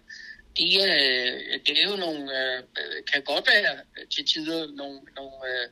de 0.56 0.80
er, 0.80 0.94
øh, 1.02 1.60
det 1.66 1.82
er 1.82 1.90
jo 1.90 1.96
nogle, 1.96 2.22
øh, 2.38 2.62
kan 3.12 3.22
godt 3.22 3.46
være 3.46 3.78
til 4.14 4.26
tider 4.26 4.66
nogle, 4.80 5.00
nogle, 5.16 5.36
øh, 5.50 5.68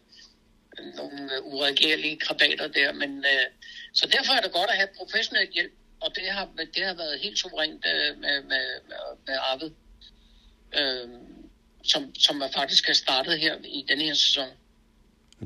nogle 0.97 1.35
øh, 1.35 1.45
uregerlige 1.45 2.17
krabater 2.17 2.69
der, 2.69 2.93
men 2.93 3.19
øh, 3.19 3.47
så 3.95 4.07
derfor 4.07 4.33
er 4.33 4.41
det 4.41 4.53
godt 4.53 4.71
at 4.71 4.77
have 4.77 4.89
professionel 4.97 5.49
hjælp, 5.53 5.73
og 6.01 6.17
det 6.17 6.29
har, 6.31 6.49
det 6.75 6.85
har 6.85 6.95
været 6.95 7.21
helt 7.21 7.39
suverænt 7.39 7.85
øh, 7.93 8.19
med, 8.19 8.43
med, 8.43 8.67
med, 8.89 9.03
med 9.27 9.37
Arvid, 9.51 9.71
øh, 10.79 11.09
som, 11.85 12.15
som 12.15 12.41
er 12.41 12.49
faktisk 12.55 12.89
er 12.89 12.93
startet 12.93 13.39
her 13.39 13.55
i 13.65 13.85
denne 13.89 14.05
her 14.05 14.15
sæson. 14.15 14.49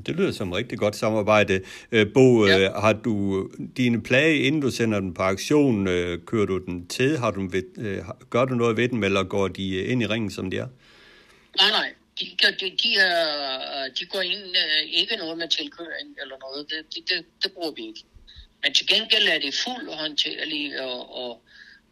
Det 0.06 0.16
lyder 0.16 0.32
som 0.32 0.52
et 0.52 0.56
rigtig 0.56 0.78
godt 0.78 0.96
samarbejde. 0.96 1.60
Øh, 1.92 2.12
Bo, 2.14 2.46
Ja. 2.46 2.56
ja. 2.58 2.80
har 2.80 2.92
du 2.92 3.48
dine 3.76 4.02
plage, 4.02 4.38
inden 4.38 4.60
du 4.60 4.70
sender 4.70 5.00
den 5.00 5.14
på 5.14 5.22
aktion, 5.22 5.88
øh, 5.88 6.24
kører 6.26 6.46
du 6.46 6.58
den 6.58 6.86
til? 6.86 7.18
Har 7.18 7.30
du 7.30 7.48
ved, 7.48 7.78
øh, 7.78 7.98
gør 8.30 8.44
du 8.44 8.54
noget 8.54 8.76
ved 8.76 8.88
dem, 8.88 9.04
eller 9.04 9.22
går 9.22 9.48
de 9.48 9.74
øh, 9.74 9.92
ind 9.92 10.02
i 10.02 10.06
ringen, 10.06 10.30
som 10.30 10.50
de 10.50 10.56
er? 10.58 10.68
Nej, 11.56 11.70
nej. 11.70 11.92
De, 12.20 12.24
de, 12.60 12.70
de, 12.82 12.96
er, 12.96 13.88
de 14.00 14.06
går 14.06 14.20
ind 14.20 14.56
øh, 14.56 14.82
ikke 15.00 15.16
noget 15.16 15.38
med 15.38 15.48
tilkøring 15.48 16.08
eller 16.22 16.36
noget. 16.40 16.70
Det, 16.70 16.94
det, 16.94 17.10
det, 17.10 17.24
det 17.42 17.52
bruger 17.52 17.70
vi 17.70 17.86
ikke. 17.86 18.04
Men 18.62 18.74
til 18.74 18.86
gengæld 18.86 19.28
er 19.28 19.38
det 19.38 19.54
fuldt 19.64 19.94
håndterlige, 19.94 20.82
og, 20.82 21.16
og, 21.24 21.42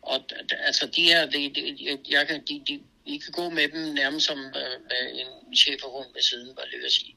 og 0.03 0.21
altså 0.67 0.87
de 0.97 1.11
er, 1.13 1.27
de, 1.27 1.39
de, 1.57 1.99
jeg 2.11 2.27
kan, 2.29 2.41
de, 2.49 2.63
de, 2.69 2.81
I 3.07 3.19
kan 3.19 3.33
gå 3.33 3.51
med 3.51 3.69
dem 3.69 3.95
nærmest 3.95 4.27
som 4.27 4.39
øh, 4.39 4.81
med 4.91 5.21
en 5.21 5.57
cheferhund 5.57 6.07
ved 6.15 6.23
siden, 6.23 6.49
var 6.57 6.63
det 6.63 6.87
at 6.87 6.93
sige. 6.93 7.15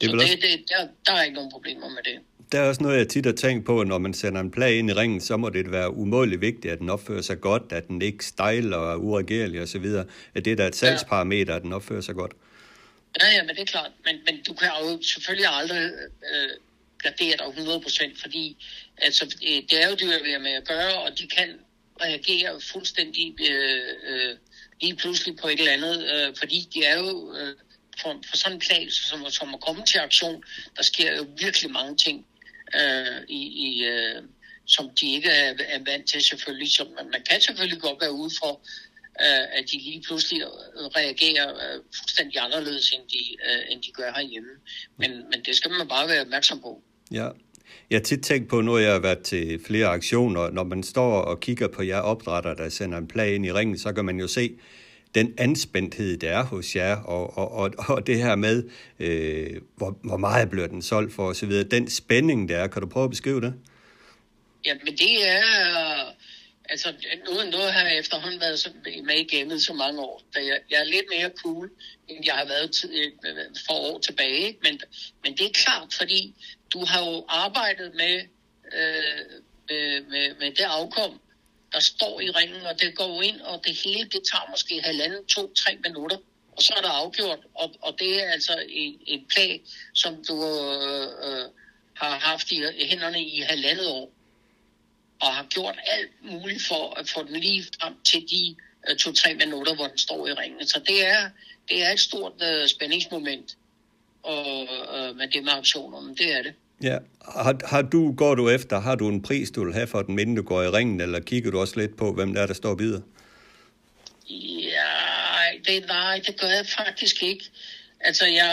Det 0.00 0.06
er 0.06 0.10
Så 0.10 0.16
vel 0.16 0.20
også- 0.20 0.34
det, 0.34 0.42
det, 0.42 0.68
der, 0.68 0.88
der 1.06 1.12
er 1.12 1.22
ikke 1.22 1.34
nogen 1.34 1.50
problemer 1.50 1.88
med 1.88 2.02
det. 2.04 2.18
Der 2.52 2.60
er 2.60 2.68
også 2.68 2.82
noget, 2.82 2.98
jeg 2.98 3.08
tit 3.08 3.26
har 3.26 3.32
tænkt 3.32 3.66
på, 3.66 3.84
når 3.84 3.98
man 3.98 4.14
sender 4.14 4.40
en 4.40 4.50
plage 4.50 4.78
ind 4.78 4.90
i 4.90 4.92
ringen, 4.92 5.20
så 5.20 5.36
må 5.36 5.48
det 5.48 5.70
være 5.72 5.94
umådeligt 5.94 6.40
vigtigt, 6.40 6.72
at 6.72 6.78
den 6.78 6.90
opfører 6.90 7.22
sig 7.22 7.40
godt, 7.40 7.62
at 7.72 7.88
den 7.88 8.02
ikke 8.02 8.24
stejler 8.24 8.76
og 8.76 8.92
er 8.92 8.96
uregerlig 8.96 9.60
osv. 9.62 9.84
At 10.34 10.44
det 10.44 10.58
der 10.58 10.64
er 10.64 10.68
et 10.68 10.76
salgsparameter, 10.76 11.54
at 11.56 11.62
den 11.62 11.72
opfører 11.72 12.00
sig 12.00 12.14
godt. 12.14 12.32
Ja, 13.22 13.26
ja, 13.36 13.42
men 13.42 13.48
det 13.56 13.60
er 13.62 13.64
klart. 13.66 13.90
Men, 14.04 14.16
men 14.26 14.42
du 14.42 14.54
kan 14.54 14.68
jo 14.82 15.02
selvfølgelig 15.02 15.46
aldrig 15.50 15.90
øh, 16.34 16.50
gradere 16.98 17.36
dig 17.36 17.46
100%, 17.46 18.20
fordi 18.20 18.66
altså, 18.98 19.36
det 19.40 19.82
er 19.84 19.88
jo 19.90 19.94
dyr, 20.00 20.24
vi 20.24 20.30
har 20.32 20.38
med 20.38 20.50
at 20.52 20.68
gøre, 20.68 20.94
og 21.02 21.18
de 21.18 21.26
kan 21.26 21.48
reagere 22.02 22.60
fuldstændig 22.72 23.34
øh, 23.50 23.82
øh, 24.08 24.36
lige 24.80 24.96
pludselig 24.96 25.36
på 25.36 25.48
et 25.48 25.58
eller 25.58 25.72
andet, 25.72 25.96
øh, 26.14 26.36
fordi 26.36 26.68
de 26.74 26.84
er 26.84 26.98
jo 26.98 27.34
øh, 27.34 27.56
for, 28.02 28.20
for 28.28 28.36
sådan 28.36 28.56
en 28.56 28.60
plan, 28.60 28.90
som, 28.90 29.30
som 29.30 29.54
at 29.54 29.60
komme 29.60 29.84
til 29.84 29.98
aktion, 29.98 30.44
der 30.76 30.82
sker 30.82 31.16
jo 31.16 31.26
virkelig 31.38 31.70
mange 31.70 31.96
ting, 31.96 32.26
øh, 32.74 33.22
i, 33.28 33.40
i, 33.68 33.84
øh, 33.84 34.22
som 34.66 34.90
de 35.00 35.12
ikke 35.12 35.30
er, 35.30 35.54
er 35.68 35.78
vant 35.86 36.08
til 36.08 36.22
selvfølgelig. 36.22 36.72
Så 36.72 36.84
man, 36.96 37.10
man 37.12 37.22
kan 37.30 37.40
selvfølgelig 37.40 37.80
godt 37.80 38.00
være 38.00 38.12
ude 38.12 38.30
for, 38.42 38.60
øh, 39.20 39.58
at 39.58 39.64
de 39.72 39.78
lige 39.78 40.02
pludselig 40.06 40.42
øh, 40.42 40.86
reagerer 40.86 41.48
øh, 41.54 41.82
fuldstændig 41.98 42.40
anderledes, 42.40 42.92
end 42.92 43.02
de, 43.08 43.36
øh, 43.48 43.62
end 43.72 43.82
de 43.82 43.92
gør 43.92 44.12
herhjemme. 44.12 44.50
Men, 44.96 45.10
men 45.30 45.44
det 45.44 45.56
skal 45.56 45.70
man 45.70 45.88
bare 45.88 46.08
være 46.08 46.20
opmærksom 46.20 46.60
på. 46.60 46.82
Ja. 47.10 47.28
Jeg 47.90 47.96
har 47.98 48.02
tit 48.02 48.22
tænkt 48.22 48.48
på, 48.48 48.60
når 48.60 48.78
jeg 48.78 48.92
har 48.92 48.98
været 48.98 49.22
til 49.22 49.60
flere 49.66 49.86
aktioner, 49.86 50.50
når 50.50 50.64
man 50.64 50.82
står 50.82 51.12
og 51.12 51.40
kigger 51.40 51.68
på 51.68 51.82
jer 51.82 52.00
opdrætter, 52.00 52.54
der 52.54 52.68
sender 52.68 52.98
en 52.98 53.08
plage 53.08 53.34
ind 53.34 53.46
i 53.46 53.52
ringen, 53.52 53.78
så 53.78 53.92
kan 53.92 54.04
man 54.04 54.20
jo 54.20 54.28
se 54.28 54.50
den 55.14 55.34
anspændthed, 55.38 56.16
der 56.16 56.30
er 56.30 56.44
hos 56.44 56.76
jer, 56.76 56.96
og, 56.96 57.38
og, 57.38 57.52
og, 57.52 57.70
og 57.88 58.06
det 58.06 58.16
her 58.18 58.36
med, 58.36 58.68
øh, 58.98 59.60
hvor, 59.76 59.98
hvor 60.02 60.16
meget 60.16 60.50
bliver 60.50 60.66
den 60.66 60.82
solgt 60.82 61.12
for 61.12 61.28
osv. 61.28 61.52
Den 61.64 61.90
spænding, 61.90 62.48
der 62.48 62.56
er, 62.56 62.66
kan 62.66 62.82
du 62.82 62.88
prøve 62.88 63.04
at 63.04 63.10
beskrive 63.10 63.40
det? 63.40 63.54
Ja, 64.66 64.74
men 64.84 64.94
det 64.96 65.28
er... 65.28 65.42
Altså, 66.72 66.88
nu, 67.26 67.32
nu 67.50 67.58
har 67.58 67.82
jeg 67.88 67.98
efterhånden 67.98 68.40
været 68.40 68.58
så, 68.58 68.70
med 69.04 69.14
i 69.14 69.36
gamet 69.36 69.62
så 69.62 69.72
mange 69.74 70.00
år, 70.00 70.22
da 70.34 70.38
jeg, 70.38 70.58
jeg 70.70 70.80
er 70.80 70.84
lidt 70.84 71.04
mere 71.16 71.30
cool, 71.42 71.70
end 72.08 72.24
jeg 72.26 72.34
har 72.34 72.44
været 72.44 72.68
t- 72.76 72.98
øh, 72.98 73.12
for 73.66 73.74
år 73.74 73.98
tilbage. 73.98 74.56
Men, 74.62 74.80
men 75.24 75.32
det 75.32 75.46
er 75.46 75.52
klart, 75.54 75.94
fordi 75.98 76.34
du 76.72 76.84
har 76.84 77.00
jo 77.06 77.24
arbejdet 77.28 77.94
med, 77.94 78.22
øh, 78.72 79.40
med, 79.68 80.00
med, 80.00 80.34
med 80.40 80.50
det 80.50 80.62
afkom, 80.62 81.20
der 81.72 81.80
står 81.80 82.20
i 82.20 82.30
ringen, 82.30 82.62
og 82.62 82.80
det 82.80 82.96
går 82.96 83.22
ind, 83.22 83.40
og 83.40 83.60
det 83.64 83.74
hele, 83.84 84.04
det 84.04 84.20
tager 84.32 84.50
måske 84.50 84.82
halvanden, 84.82 85.26
to, 85.26 85.52
tre 85.54 85.78
minutter, 85.84 86.16
og 86.52 86.62
så 86.62 86.74
er 86.76 86.80
der 86.80 86.88
afgjort, 86.88 87.38
og, 87.54 87.74
og 87.80 87.96
det 87.98 88.24
er 88.24 88.30
altså 88.30 88.64
en, 88.68 89.00
en 89.06 89.26
plag, 89.28 89.62
som 89.94 90.24
du 90.28 90.44
øh, 90.44 91.08
øh 91.24 91.48
har 92.00 92.18
haft 92.18 92.52
i, 92.52 92.62
i 92.76 92.86
hænderne 92.86 93.24
i 93.24 93.40
halvandet 93.40 93.88
år 93.88 94.12
og 95.20 95.34
har 95.34 95.46
gjort 95.50 95.78
alt 95.86 96.10
muligt 96.22 96.62
for 96.62 96.94
at 97.00 97.08
få 97.08 97.22
den 97.22 97.36
lige 97.36 97.64
frem 97.80 97.94
til 98.04 98.20
de 98.30 98.56
øh, 98.88 98.96
to-tre 98.96 99.34
minutter, 99.34 99.74
hvor 99.74 99.86
den 99.86 99.98
står 99.98 100.26
i 100.26 100.32
ringen. 100.32 100.66
Så 100.66 100.80
det 100.86 101.06
er, 101.06 101.30
det 101.68 101.82
er 101.82 101.90
et 101.92 102.00
stort 102.00 102.32
øh, 102.42 102.68
spændingsmoment 102.68 103.56
og, 104.22 104.68
øh, 104.98 105.16
med 105.16 105.28
det 105.28 105.44
med 105.44 105.52
auktioner, 105.52 106.00
men 106.00 106.14
det 106.14 106.36
er 106.36 106.42
det. 106.42 106.54
Ja. 106.82 106.98
Har, 107.34 107.66
har 107.66 107.82
du, 107.82 108.12
går 108.12 108.34
du 108.34 108.48
efter, 108.48 108.80
har 108.80 108.94
du 108.94 109.08
en 109.08 109.22
pris, 109.22 109.50
du 109.50 109.64
vil 109.64 109.74
have 109.74 109.86
for 109.86 110.02
den, 110.02 110.18
inden 110.18 110.36
du 110.36 110.42
går 110.42 110.62
i 110.62 110.68
ringen, 110.68 111.00
eller 111.00 111.20
kigger 111.20 111.50
du 111.50 111.58
også 111.58 111.80
lidt 111.80 111.96
på, 111.96 112.12
hvem 112.12 112.34
der 112.34 112.42
er, 112.42 112.46
der 112.46 112.54
står 112.54 112.70
og 112.70 112.76
bider? 112.76 113.00
Ja, 114.28 115.62
det, 115.66 115.86
nej, 115.86 116.20
det 116.26 116.40
gør 116.40 116.48
jeg 116.48 116.66
faktisk 116.66 117.22
ikke. 117.22 117.44
Altså, 118.00 118.26
jeg, 118.26 118.52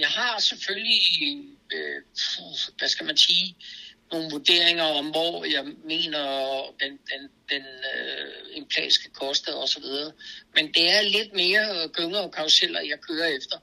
jeg 0.00 0.08
har 0.08 0.38
selvfølgelig, 0.38 1.00
øh, 1.72 2.02
hvad 2.78 2.88
skal 2.88 3.06
man 3.06 3.16
sige, 3.16 3.56
nogle 4.12 4.30
vurderinger 4.30 4.84
om, 4.84 5.06
hvor 5.06 5.44
jeg 5.44 5.64
mener, 5.84 6.22
den, 6.80 6.92
den, 6.92 7.22
den 7.50 7.62
øh, 7.94 8.56
en 8.56 8.66
plads 8.66 8.94
skal 8.94 9.10
koste 9.10 9.54
og 9.54 9.68
så 9.68 9.80
videre. 9.80 10.12
Men 10.54 10.66
det 10.66 10.90
er 10.90 11.02
lidt 11.02 11.32
mere 11.34 11.88
gynger 11.88 12.18
og 12.18 12.32
karuseller, 12.32 12.80
jeg 12.80 12.98
kører 13.08 13.26
efter. 13.26 13.56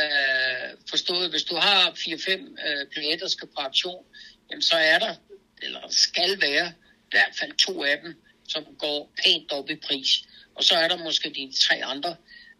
Øh, 0.00 0.78
forstået, 0.90 1.30
hvis 1.30 1.42
du 1.42 1.56
har 1.56 1.90
4-5 1.90 2.30
øh, 2.30 3.20
der 3.20 3.28
skal 3.28 3.48
på 3.48 3.60
aktion, 3.60 4.04
jamen 4.50 4.62
så 4.62 4.76
er 4.76 4.98
der, 4.98 5.14
eller 5.62 5.80
skal 5.90 6.40
være, 6.40 6.72
i 6.98 7.10
hvert 7.10 7.34
fald 7.38 7.52
to 7.52 7.84
af 7.84 8.00
dem, 8.04 8.22
som 8.48 8.64
går 8.78 9.12
pænt 9.24 9.52
op 9.52 9.70
i 9.70 9.76
pris. 9.76 10.22
Og 10.54 10.64
så 10.64 10.74
er 10.74 10.88
der 10.88 11.04
måske 11.04 11.30
de 11.30 11.52
tre 11.60 11.84
andre, 11.84 12.16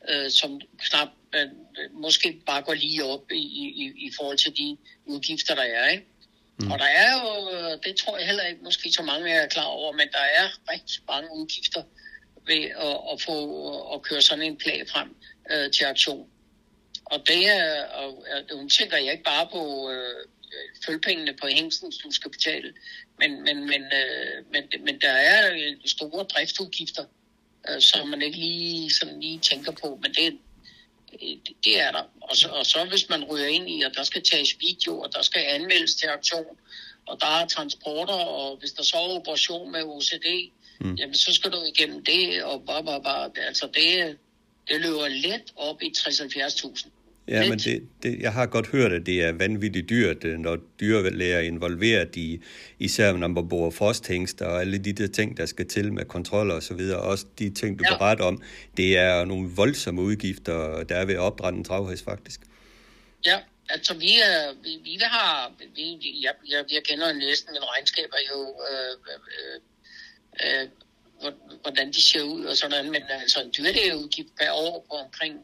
øh, 0.09 0.31
som 0.31 0.61
knap, 0.79 1.09
øh, 1.35 1.49
måske 1.93 2.43
bare 2.47 2.63
går 2.63 2.75
lige 2.75 3.05
op 3.05 3.33
i, 3.33 3.45
i, 3.83 3.93
i 4.07 4.13
forhold 4.17 4.39
til 4.39 4.57
de 4.57 4.77
udgifter, 5.05 5.55
der 5.55 5.63
er. 5.63 5.89
Ikke? 5.89 6.07
Mm. 6.59 6.71
Og 6.71 6.79
der 6.79 6.85
er 6.85 7.13
jo, 7.23 7.51
øh, 7.51 7.79
det 7.85 7.97
tror 7.97 8.19
jeg 8.19 8.27
heller 8.27 8.45
ikke 8.45 8.65
måske 8.65 8.93
så 8.93 9.03
mange 9.03 9.31
af 9.31 9.37
jer 9.37 9.43
er 9.43 9.49
klar 9.49 9.65
over, 9.65 9.93
men 9.93 10.09
der 10.13 10.25
er 10.35 10.73
rigtig 10.73 11.03
mange 11.09 11.29
udgifter 11.33 11.83
ved 12.47 12.65
at, 12.65 12.97
at 13.13 13.23
få 13.23 13.95
at 13.95 14.03
køre 14.03 14.23
sådan 14.23 14.45
en 14.45 14.57
plag 14.57 14.89
frem 14.89 15.17
øh, 15.51 15.71
til 15.71 15.85
aktion. 15.85 16.29
Og 17.13 17.19
det 17.27 17.49
er, 17.49 17.85
og, 17.87 18.25
og 18.51 18.57
nu 18.63 18.69
tænker 18.69 18.97
jeg 18.97 19.13
ikke 19.13 19.25
bare 19.25 19.49
på 19.53 19.91
øh, 19.91 20.27
følpengene 20.87 21.35
på 21.41 21.47
hængsten, 21.47 21.93
du 22.05 22.11
skal 22.11 22.31
betale, 22.31 22.73
men, 23.19 23.43
men, 23.43 23.57
men, 23.67 23.83
øh, 23.83 24.45
men, 24.53 24.85
men 24.85 25.01
der 25.01 25.11
er 25.11 25.75
store 25.85 26.25
driftsudgifter, 26.25 27.05
øh, 27.71 27.81
som 27.81 28.09
man 28.09 28.23
ikke 28.23 28.39
lige, 28.39 28.95
sådan 28.95 29.21
lige 29.21 29.39
tænker 29.39 29.73
på, 29.73 29.99
men 30.03 30.15
det, 30.15 30.39
det, 31.11 31.57
det 31.65 31.81
er 31.81 31.93
der. 31.93 32.03
Og 32.21 32.37
så, 32.37 32.49
og 32.49 32.67
så 32.67 32.85
hvis 32.85 33.09
man 33.09 33.25
ryger 33.25 33.47
ind 33.47 33.71
i, 33.71 33.83
at 33.83 33.93
der 33.95 34.03
skal 34.03 34.23
tages 34.23 34.57
video, 34.61 35.01
og 35.01 35.13
der 35.13 35.23
skal 35.23 35.45
anmeldes 35.49 35.95
til 35.95 36.07
aktion, 36.07 36.57
og 37.07 37.21
der 37.21 37.27
er 37.27 37.47
transporter, 37.47 38.15
og 38.15 38.57
hvis 38.57 38.73
der 38.73 38.83
så 38.83 38.97
er 38.97 39.19
operation 39.19 39.73
med 39.73 39.83
OCD, 39.83 40.51
mm. 40.81 40.95
jamen 40.95 41.15
så 41.15 41.33
skal 41.35 41.53
du 41.53 41.63
igennem 41.75 42.05
det, 42.05 42.45
og 42.45 42.67
bare, 42.67 42.85
bare, 42.85 43.03
bare. 43.03 43.31
Altså 43.47 43.67
det, 43.75 44.19
det 44.69 44.81
løber 44.81 45.09
let 45.09 45.53
op 45.57 45.83
i 45.83 45.93
60-70.000. 45.99 46.89
Ja, 47.29 47.49
men 47.49 47.59
det, 47.59 47.89
det, 48.03 48.21
jeg 48.21 48.33
har 48.33 48.47
godt 48.47 48.67
hørt, 48.67 48.93
at 48.93 49.07
det 49.07 49.23
er 49.23 49.33
vanvittigt 49.33 49.89
dyrt, 49.89 50.25
øh, 50.25 50.39
når 50.39 50.57
dyrlæger 50.81 51.37
er 51.37 51.41
involveret 51.41 52.17
i, 52.17 52.41
især 52.79 53.13
når 53.13 53.29
man 53.29 53.49
bruger 53.49 53.71
frosthængster 53.71 54.47
og 54.47 54.61
alle 54.61 54.79
de 54.79 54.93
der 54.93 55.07
ting, 55.07 55.37
der 55.37 55.47
skal 55.47 55.69
til 55.69 55.93
med 55.93 56.05
kontroller 56.05 56.55
og 56.55 56.63
så 56.63 56.75
videre. 56.75 56.99
Også 57.01 57.27
de 57.39 57.51
ting, 57.51 57.79
du 57.79 57.85
Ja. 57.91 57.97
beretter 57.97 58.25
om. 58.25 58.43
Det 58.77 58.97
er 58.99 59.25
nogle 59.25 59.51
voldsomme 59.57 60.03
udgifter, 60.03 60.83
der 60.83 60.95
er 60.97 61.05
ved 61.05 61.15
at 61.15 61.21
opdrætte 61.21 61.57
en 61.59 61.65
travhest, 61.65 62.05
faktisk. 62.05 62.41
Ja, 63.27 63.39
altså 63.69 63.95
vi, 63.95 64.13
er, 64.21 64.53
vi, 64.63 64.79
vi 64.85 64.99
har, 65.03 65.53
vi, 65.77 66.21
jeg, 66.25 66.33
jeg, 66.51 66.65
jeg 66.73 66.83
kender 66.85 67.13
næsten 67.13 67.53
min 67.53 67.63
regnskaber 67.63 68.17
jo, 68.33 68.41
øh, 68.73 68.95
øh, 70.45 70.63
øh, 70.63 70.69
hvor- 71.21 71.61
hvordan 71.63 71.89
de 71.93 72.03
ser 72.03 72.23
ud 72.23 72.45
og 72.45 72.57
sådan 72.57 72.91
men 72.91 73.03
altså 73.21 73.41
en 73.43 73.51
dyrlægeudgift 73.59 74.29
per 74.41 74.53
år 74.53 74.87
på 74.91 74.97
omkring 74.97 75.35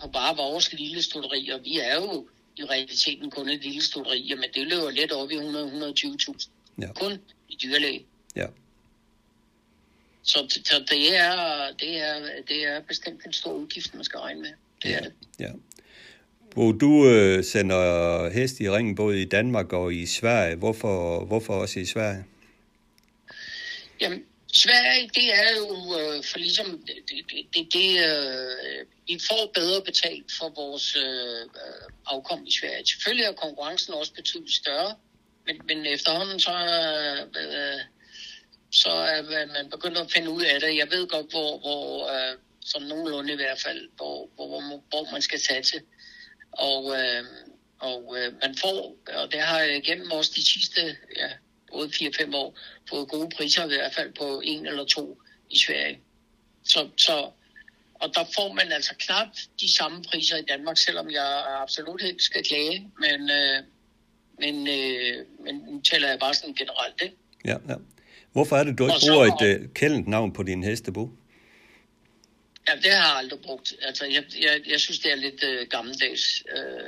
på 0.00 0.08
bare 0.08 0.36
vores 0.36 0.72
lille 0.72 1.02
studeri, 1.02 1.48
og 1.48 1.60
vi 1.64 1.78
er 1.78 1.94
jo 1.94 2.28
i 2.56 2.64
realiteten 2.64 3.30
kun 3.30 3.48
et 3.48 3.64
lille 3.64 3.82
studeri, 3.82 4.34
men 4.36 4.48
det 4.54 4.66
løber 4.68 4.90
lidt 4.90 5.12
op 5.12 5.30
i 5.30 5.34
100-120.000. 5.34 6.48
Ja. 6.80 6.92
Kun 6.92 7.18
i 7.48 7.58
dyrlæge. 7.62 8.06
Ja. 8.36 8.46
Så, 10.22 10.60
så 10.64 10.84
det, 10.90 11.16
er, 11.16 11.66
det, 11.80 12.00
er, 12.00 12.14
det 12.48 12.66
er 12.66 12.80
bestemt 12.80 13.24
en 13.26 13.32
stor 13.32 13.52
udgift, 13.52 13.94
man 13.94 14.04
skal 14.04 14.20
regne 14.20 14.40
med. 14.40 14.50
Det 14.82 14.94
er 14.94 15.00
det. 15.00 15.12
Ja. 15.38 15.50
Hvor 16.54 16.72
du 16.72 17.06
øh, 17.06 17.44
sender 17.44 18.30
hest 18.30 18.60
i 18.60 18.70
ringen 18.70 18.94
både 18.94 19.22
i 19.22 19.24
Danmark 19.24 19.72
og 19.72 19.94
i 19.94 20.06
Sverige. 20.06 20.56
Hvorfor, 20.56 21.24
hvorfor 21.24 21.54
også 21.54 21.80
i 21.80 21.84
Sverige? 21.84 22.24
Jamen, 24.00 24.24
Sverige, 24.52 25.10
det 25.14 25.34
er 25.34 25.56
jo 25.56 25.98
øh, 25.98 26.24
for 26.24 26.38
ligesom, 26.38 26.66
det, 26.86 26.96
det, 27.08 27.46
det, 27.54 27.72
det 27.72 27.90
øh, 28.08 28.86
vi 29.06 29.20
får 29.28 29.50
bedre 29.54 29.82
betalt 29.82 30.32
for 30.38 30.48
vores 30.48 30.96
øh, 30.96 31.42
øh, 31.42 31.86
afkom 32.06 32.46
i 32.46 32.52
Sverige. 32.52 32.86
Selvfølgelig 32.86 33.24
er 33.24 33.32
konkurrencen 33.32 33.94
også 33.94 34.12
betydeligt 34.12 34.56
større, 34.56 34.96
men, 35.46 35.60
men 35.68 35.86
efterhånden 35.86 36.40
så, 36.40 36.52
øh, 36.52 37.20
øh 37.44 37.80
så 38.72 38.90
er 38.90 39.46
man 39.46 39.70
begyndt 39.70 39.98
at 39.98 40.12
finde 40.12 40.30
ud 40.30 40.42
af 40.42 40.60
det. 40.60 40.76
Jeg 40.76 40.90
ved 40.90 41.06
godt, 41.06 41.30
hvor, 41.30 41.58
hvor 41.58 42.08
øh, 42.08 42.36
som 42.60 42.82
nogenlunde 42.82 43.32
i 43.32 43.36
hvert 43.36 43.60
fald, 43.60 43.88
hvor, 43.96 44.28
hvor, 44.34 44.46
hvor, 44.48 44.82
hvor 44.88 45.12
man 45.12 45.22
skal 45.22 45.40
satse. 45.40 45.80
Og, 46.52 46.96
øh, 46.98 47.24
og 47.78 48.16
øh, 48.18 48.32
man 48.42 48.56
får, 48.56 48.96
og 49.14 49.32
det 49.32 49.40
har 49.40 49.60
jeg 49.60 49.82
gennem 49.82 50.10
også 50.10 50.32
de 50.36 50.48
sidste 50.48 50.96
ja, 51.16 51.30
både 51.72 51.88
4-5 51.88 52.34
år 52.36 52.58
fået 52.88 53.08
gode 53.08 53.30
priser, 53.36 53.64
i 53.64 53.68
hvert 53.68 53.94
fald 53.94 54.12
på 54.12 54.40
en 54.44 54.66
eller 54.66 54.84
to 54.84 55.18
i 55.50 55.58
Sverige. 55.58 56.00
Så, 56.64 56.88
så, 56.96 57.30
og 57.94 58.14
der 58.14 58.24
får 58.34 58.52
man 58.52 58.72
altså 58.72 58.94
knap 58.98 59.26
de 59.60 59.72
samme 59.74 60.02
priser 60.02 60.36
i 60.36 60.42
Danmark, 60.42 60.78
selvom 60.78 61.10
jeg 61.10 61.44
absolut 61.62 62.02
ikke 62.02 62.22
skal 62.22 62.44
klage, 62.44 62.90
men, 63.00 63.30
øh, 63.30 63.62
men, 64.38 64.68
øh, 64.68 65.26
men 65.44 65.54
nu 65.54 65.80
taler 65.80 66.08
jeg 66.08 66.18
bare 66.18 66.34
sådan 66.34 66.54
generelt, 66.54 67.02
ikke? 67.02 67.16
Ja, 67.44 67.56
ja. 67.68 67.74
Hvorfor 68.32 68.56
er 68.56 68.64
det, 68.64 68.78
du 68.78 68.84
ikke 68.84 68.94
Og 68.94 69.00
så- 69.00 69.12
bruger 69.12 69.26
et 69.26 69.60
øh, 69.60 69.68
kældent 69.74 70.08
navn 70.08 70.32
på 70.32 70.42
din 70.42 70.62
hestebo? 70.64 71.10
Ja, 72.68 72.74
det 72.76 72.92
har 72.92 73.08
jeg 73.08 73.16
aldrig 73.16 73.40
brugt. 73.40 73.74
Altså, 73.82 74.04
jeg, 74.06 74.24
jeg, 74.42 74.60
jeg 74.70 74.80
synes, 74.80 74.98
det 74.98 75.12
er 75.12 75.16
lidt 75.16 75.44
øh, 75.44 75.66
gammeldags. 75.68 76.42
Øh, 76.56 76.86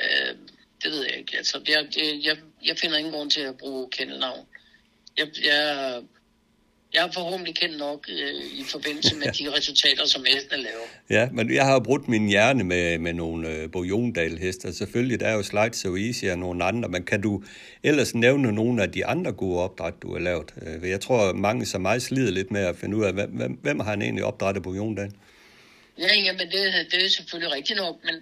øh, 0.00 0.36
det 0.82 0.92
ved 0.92 1.04
jeg 1.04 1.18
ikke. 1.18 1.36
Altså, 1.36 1.60
jeg, 1.68 1.86
jeg, 2.24 2.36
jeg, 2.66 2.76
finder 2.78 2.96
ingen 2.96 3.12
grund 3.12 3.30
til 3.30 3.40
at 3.40 3.58
bruge 3.58 3.88
kendelnavn. 3.90 4.46
Jeg, 5.18 5.26
jeg, 5.44 6.02
jeg 6.94 7.06
er 7.06 7.12
forhåbentlig 7.12 7.54
kendt 7.54 7.78
nok 7.78 8.06
øh, 8.08 8.60
i 8.60 8.64
forbindelse 8.64 9.16
med 9.16 9.26
de 9.38 9.56
resultater, 9.56 10.06
som 10.06 10.24
hestene 10.24 10.62
laver. 10.62 10.86
Ja, 11.10 11.28
men 11.32 11.54
jeg 11.54 11.64
har 11.64 11.72
jo 11.72 11.78
brudt 11.80 12.08
min 12.08 12.28
hjerne 12.28 12.64
med, 12.64 12.98
med 12.98 13.12
nogle 13.12 13.48
øh, 13.48 13.70
Bojondal-hester. 13.70 14.72
Selvfølgelig, 14.72 15.20
der 15.20 15.26
er 15.26 15.34
jo 15.34 15.42
Slides 15.42 15.76
So 15.76 15.96
Easy 15.96 16.24
og 16.24 16.38
nogle 16.38 16.64
andre, 16.64 16.88
men 16.88 17.04
kan 17.04 17.20
du 17.20 17.44
ellers 17.82 18.14
nævne 18.14 18.52
nogle 18.52 18.82
af 18.82 18.92
de 18.92 19.06
andre 19.06 19.32
gode 19.32 19.60
opdræt, 19.60 19.94
du 20.02 20.12
har 20.12 20.20
lavet? 20.20 20.54
Øh, 20.62 20.90
Jeg 20.90 21.00
tror, 21.00 21.32
mange 21.32 21.66
som 21.66 21.80
mig 21.80 22.02
slider 22.02 22.30
lidt 22.30 22.50
med 22.50 22.60
at 22.60 22.76
finde 22.76 22.96
ud 22.96 23.04
af, 23.04 23.12
hvem, 23.12 23.30
hvem, 23.30 23.52
hvem 23.52 23.80
har 23.80 23.90
han 23.90 24.02
egentlig 24.02 24.24
opdrættet 24.24 24.62
Bojondal? 24.62 25.12
Ja, 25.98 26.14
jamen 26.14 26.46
det, 26.46 26.92
det 26.92 27.04
er 27.04 27.08
selvfølgelig 27.08 27.52
rigtigt 27.52 27.76
nok, 27.76 27.96
men 28.04 28.14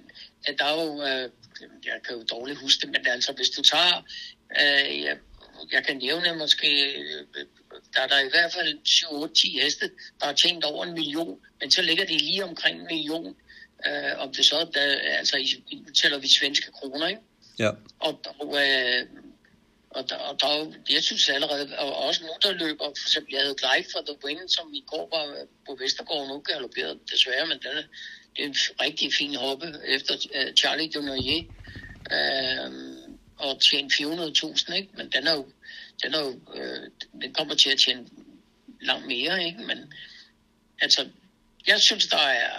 at 0.44 0.54
der 0.58 0.64
er 0.64 0.84
jo, 0.84 1.02
øh, 1.02 1.30
jeg 1.84 2.00
kan 2.06 2.16
jo 2.16 2.22
dårligt 2.22 2.58
huske 2.58 2.80
det, 2.80 2.90
men 2.90 3.06
altså 3.06 3.32
hvis 3.32 3.50
du 3.50 3.62
tager, 3.62 3.96
øh, 4.60 5.02
jeg, 5.02 5.16
jeg 5.72 5.84
kan 5.86 5.96
nævne 5.96 6.36
måske, 6.36 6.92
øh, 7.00 7.26
der 7.94 8.00
er 8.00 8.06
der 8.06 8.18
i 8.18 8.28
hvert 8.30 8.52
fald 8.52 8.78
7-8-10 8.88 9.62
heste, 9.62 9.90
der 10.20 10.26
har 10.26 10.32
tjent 10.32 10.64
over 10.64 10.84
en 10.84 10.94
million, 10.94 11.40
men 11.60 11.70
så 11.70 11.82
ligger 11.82 12.04
de 12.04 12.18
lige 12.18 12.44
omkring 12.44 12.80
en 12.80 12.86
million, 12.86 13.36
øh, 13.86 14.18
om 14.18 14.32
det 14.32 14.44
så, 14.44 14.56
er, 14.56 14.64
der, 14.64 14.98
altså 14.98 15.36
i, 15.36 15.64
nu 15.86 15.92
tæller 15.92 16.18
vi 16.18 16.28
svenske 16.28 16.72
kroner, 16.72 17.06
ikke? 17.06 17.20
Ja, 17.58 17.70
Og, 17.98 18.20
og, 18.38 18.48
øh, 18.66 19.06
og, 19.90 20.08
der, 20.08 20.16
og 20.16 20.40
der, 20.40 20.48
er 20.48 20.72
jeg 20.90 21.02
synes 21.02 21.28
allerede, 21.28 21.78
og 21.78 21.96
også 21.96 22.20
nogen, 22.22 22.40
der 22.42 22.52
løber, 22.52 22.84
for 22.84 23.06
eksempel, 23.08 23.32
jeg 23.34 23.42
havde 23.42 23.54
Glide 23.54 23.88
for 23.92 24.00
The 24.08 24.16
Win, 24.24 24.48
som 24.48 24.74
i 24.74 24.84
går 24.86 25.08
var 25.16 25.46
på 25.66 25.74
Vestergaard, 25.80 26.28
nu 26.28 26.38
galopperede 26.40 26.98
desværre, 27.12 27.46
men 27.46 27.58
den 27.58 27.76
det 27.76 27.88
en 28.36 28.54
rigtig 28.80 29.14
fin 29.14 29.34
hoppe 29.34 29.74
efter 29.86 30.14
uh, 30.14 30.54
Charlie 30.54 30.90
Dunoyer, 30.90 31.44
øh, 32.12 32.72
og 33.36 33.60
tjene 33.60 33.90
400.000, 33.92 34.74
ikke? 34.74 34.88
Men 34.96 35.10
den 35.12 35.26
er 35.26 35.34
jo, 35.34 35.46
den, 36.02 36.14
er 36.14 36.20
jo 36.20 36.40
øh, 36.54 36.90
den 37.22 37.34
kommer 37.34 37.54
til 37.54 37.70
at 37.70 37.78
tjene 37.78 38.06
langt 38.80 39.06
mere, 39.06 39.44
ikke? 39.46 39.58
Men 39.58 39.78
altså, 40.80 41.08
jeg 41.66 41.80
synes, 41.80 42.06
der 42.06 42.16
er, 42.18 42.50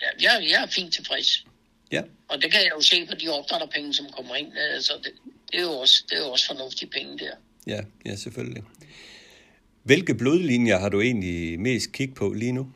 ja, 0.00 0.06
jeg, 0.20 0.48
jeg 0.50 0.62
er 0.62 0.66
fint 0.66 0.94
tilfreds. 0.94 1.44
ja, 1.92 2.02
Og 2.28 2.42
det 2.42 2.52
kan 2.52 2.60
jeg 2.60 2.70
jo 2.76 2.80
se 2.80 3.06
på 3.06 3.14
de 3.14 3.28
opdrætterpenge, 3.28 3.94
som 3.94 4.06
kommer 4.16 4.34
ind. 4.34 4.58
Altså, 4.58 4.92
det, 5.04 5.12
det, 5.52 5.58
er 5.58 5.62
jo 5.62 5.72
også, 5.72 6.04
det 6.10 6.18
er 6.18 6.22
jo 6.22 6.30
også 6.30 6.46
fornuftige 6.46 6.90
penge 6.90 7.18
der. 7.18 7.34
ja, 7.66 7.80
ja, 8.06 8.16
selvfølgelig. 8.16 8.62
Hvilke 9.82 10.14
blodlinjer 10.14 10.78
har 10.78 10.88
du 10.88 11.00
egentlig 11.00 11.60
mest 11.60 11.92
kig 11.92 12.14
på 12.14 12.32
lige 12.32 12.52
nu? 12.52 12.72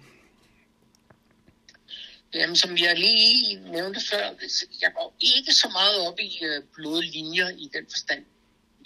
Jamen, 2.35 2.57
som 2.57 2.77
jeg 2.77 2.99
lige 2.99 3.71
nævnte 3.71 4.01
før, 4.11 4.35
jeg 4.81 4.93
går 4.95 5.17
ikke 5.21 5.53
så 5.53 5.69
meget 5.69 6.07
op 6.07 6.21
i 6.21 6.39
øh, 6.45 6.63
blodlinjer 6.75 7.49
i 7.49 7.71
den 7.75 7.87
forstand. 7.91 8.25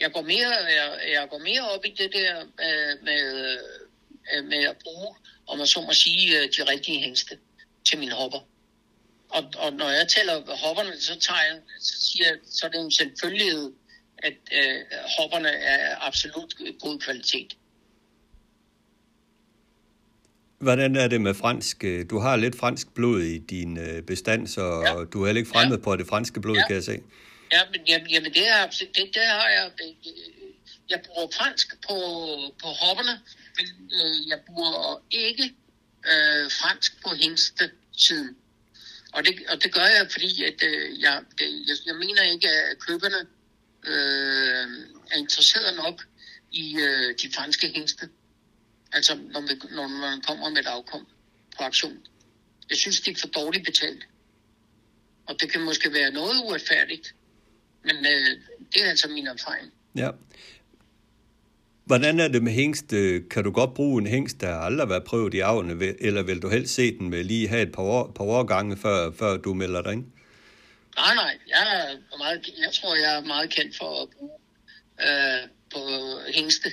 Jeg 0.00 0.12
går 0.12 0.22
mere, 0.22 0.48
jeg, 0.48 1.00
jeg 1.12 1.28
går 1.30 1.38
mere 1.38 1.70
op 1.70 1.84
i 1.84 1.90
det 1.90 2.12
der 2.12 2.40
øh, 2.40 3.04
med, 3.04 3.58
øh, 4.34 4.44
med 4.44 4.64
at 4.64 4.76
bruge, 4.84 5.14
om 5.46 5.58
man 5.58 5.66
så 5.66 5.80
må 5.80 5.92
sige, 5.92 6.38
øh, 6.38 6.48
de 6.56 6.70
rigtige 6.72 7.00
hængste 7.00 7.38
til 7.84 7.98
mine 7.98 8.12
hopper. 8.12 8.40
Og, 9.28 9.52
og 9.56 9.72
når 9.72 9.88
jeg 9.88 10.08
tæller 10.08 10.56
hopperne, 10.56 11.00
så, 11.00 11.18
tager 11.18 11.42
jeg, 11.42 11.60
så, 11.80 11.94
siger 12.00 12.28
jeg, 12.28 12.38
så 12.50 12.66
er 12.66 12.70
det 12.70 12.80
en 12.80 12.90
selvfølgelighed, 12.90 13.72
at 14.18 14.34
øh, 14.52 14.80
hopperne 15.18 15.48
er 15.48 15.96
absolut 16.00 16.54
god 16.80 16.98
kvalitet. 16.98 17.56
Hvordan 20.62 20.96
er 20.96 21.08
det 21.08 21.20
med 21.20 21.34
fransk? 21.34 21.84
øh, 21.84 22.06
Du 22.10 22.18
har 22.18 22.36
lidt 22.36 22.58
fransk 22.58 22.94
blod 22.94 23.22
i 23.22 23.38
din 23.38 23.78
øh, 23.78 24.02
bestand, 24.02 24.46
så 24.48 24.64
Ja. 24.86 25.04
du 25.12 25.22
er 25.22 25.26
heller 25.26 25.40
ikke 25.40 25.50
fremmed 25.50 25.76
Ja. 25.78 25.84
på 25.84 25.96
det 25.96 26.06
franske 26.08 26.40
blod, 26.40 26.56
Ja. 26.56 26.66
kan 26.66 26.76
jeg 26.76 26.84
se. 26.84 26.98
Ja, 27.52 27.60
men 27.72 27.80
jamen, 27.88 28.10
jamen 28.10 28.32
det, 28.34 28.44
absolut- 28.64 28.94
det, 28.96 29.04
det 29.14 29.22
har 29.26 29.48
jeg. 29.48 29.70
Jeg 30.90 31.00
bruger 31.06 31.28
fransk 31.38 31.66
på, 31.88 31.96
på 32.62 32.68
hopperne, 32.82 33.14
men 33.58 33.66
øh, 33.98 34.28
jeg 34.28 34.38
bruger 34.46 35.02
ikke 35.10 35.44
øh, 36.12 36.50
fransk 36.60 37.02
på 37.02 37.10
hængste 37.22 37.70
siden. 37.96 38.36
Og 39.12 39.24
det, 39.26 39.34
og 39.48 39.62
det 39.62 39.74
gør 39.74 39.88
jeg, 39.98 40.06
fordi 40.10 40.44
at, 40.44 40.58
øh, 40.70 41.00
jeg, 41.02 41.20
det, 41.38 41.46
jeg, 41.68 41.76
jeg 41.86 41.94
mener 41.94 42.22
ikke, 42.22 42.48
at 42.48 42.78
køberne 42.86 43.20
øh, 43.86 44.66
er 45.12 45.16
interesseret 45.18 45.76
nok 45.76 46.02
i 46.52 46.76
øh, 46.86 47.14
de 47.22 47.32
franske 47.36 47.66
hængste. 47.74 48.08
Altså, 48.92 49.14
når, 49.32 49.40
vi, 49.40 49.74
når 49.74 49.88
man 49.88 50.20
kommer 50.20 50.50
med 50.50 50.58
et 50.58 50.66
afkom 50.66 51.06
på 51.58 51.64
aktion. 51.64 51.98
Jeg 52.70 52.76
synes, 52.76 53.00
det 53.00 53.16
er 53.16 53.20
for 53.20 53.28
dårligt 53.28 53.64
betalt. 53.64 54.06
Og 55.26 55.34
det 55.40 55.52
kan 55.52 55.60
måske 55.60 55.92
være 55.92 56.10
noget 56.10 56.34
uretfærdigt. 56.44 57.14
Men 57.84 57.96
øh, 57.96 58.40
det 58.74 58.84
er 58.84 58.90
altså 58.90 59.08
min 59.08 59.26
erfaring. 59.26 59.72
Ja. 59.96 60.10
Hvordan 61.84 62.20
er 62.20 62.28
det 62.28 62.42
med 62.42 62.52
hængst? 62.52 62.92
Øh, 62.92 63.22
Kan 63.30 63.44
du 63.44 63.50
godt 63.50 63.74
bruge 63.74 64.00
en 64.02 64.06
hængst, 64.06 64.40
der 64.40 64.54
aldrig 64.54 64.80
har 64.80 64.88
været 64.88 65.04
prøvet 65.04 65.34
i 65.34 65.40
avne, 65.40 65.72
eller 66.00 66.22
vil 66.22 66.42
du 66.42 66.48
helst 66.48 66.74
se 66.74 66.98
den 66.98 67.10
med 67.10 67.24
lige 67.24 67.48
have 67.48 67.62
et 67.62 67.72
par, 67.72 67.82
år, 67.82 68.12
par 68.16 68.24
årgange, 68.24 68.76
før, 68.76 69.12
før 69.12 69.36
du 69.36 69.54
melder 69.54 69.82
dig 69.82 69.92
ind? 69.92 70.06
Nej, 70.96 71.14
nej. 71.14 71.38
Jeg, 71.48 71.90
er 72.12 72.18
meget, 72.18 72.48
jeg 72.58 72.72
tror, 72.72 72.94
jeg 72.96 73.16
er 73.16 73.24
meget 73.24 73.50
kendt 73.50 73.76
for 73.76 74.02
at 74.02 74.08
bruge 74.18 74.32
øh, 75.00 75.48
på 75.72 75.80
hængste, 76.34 76.70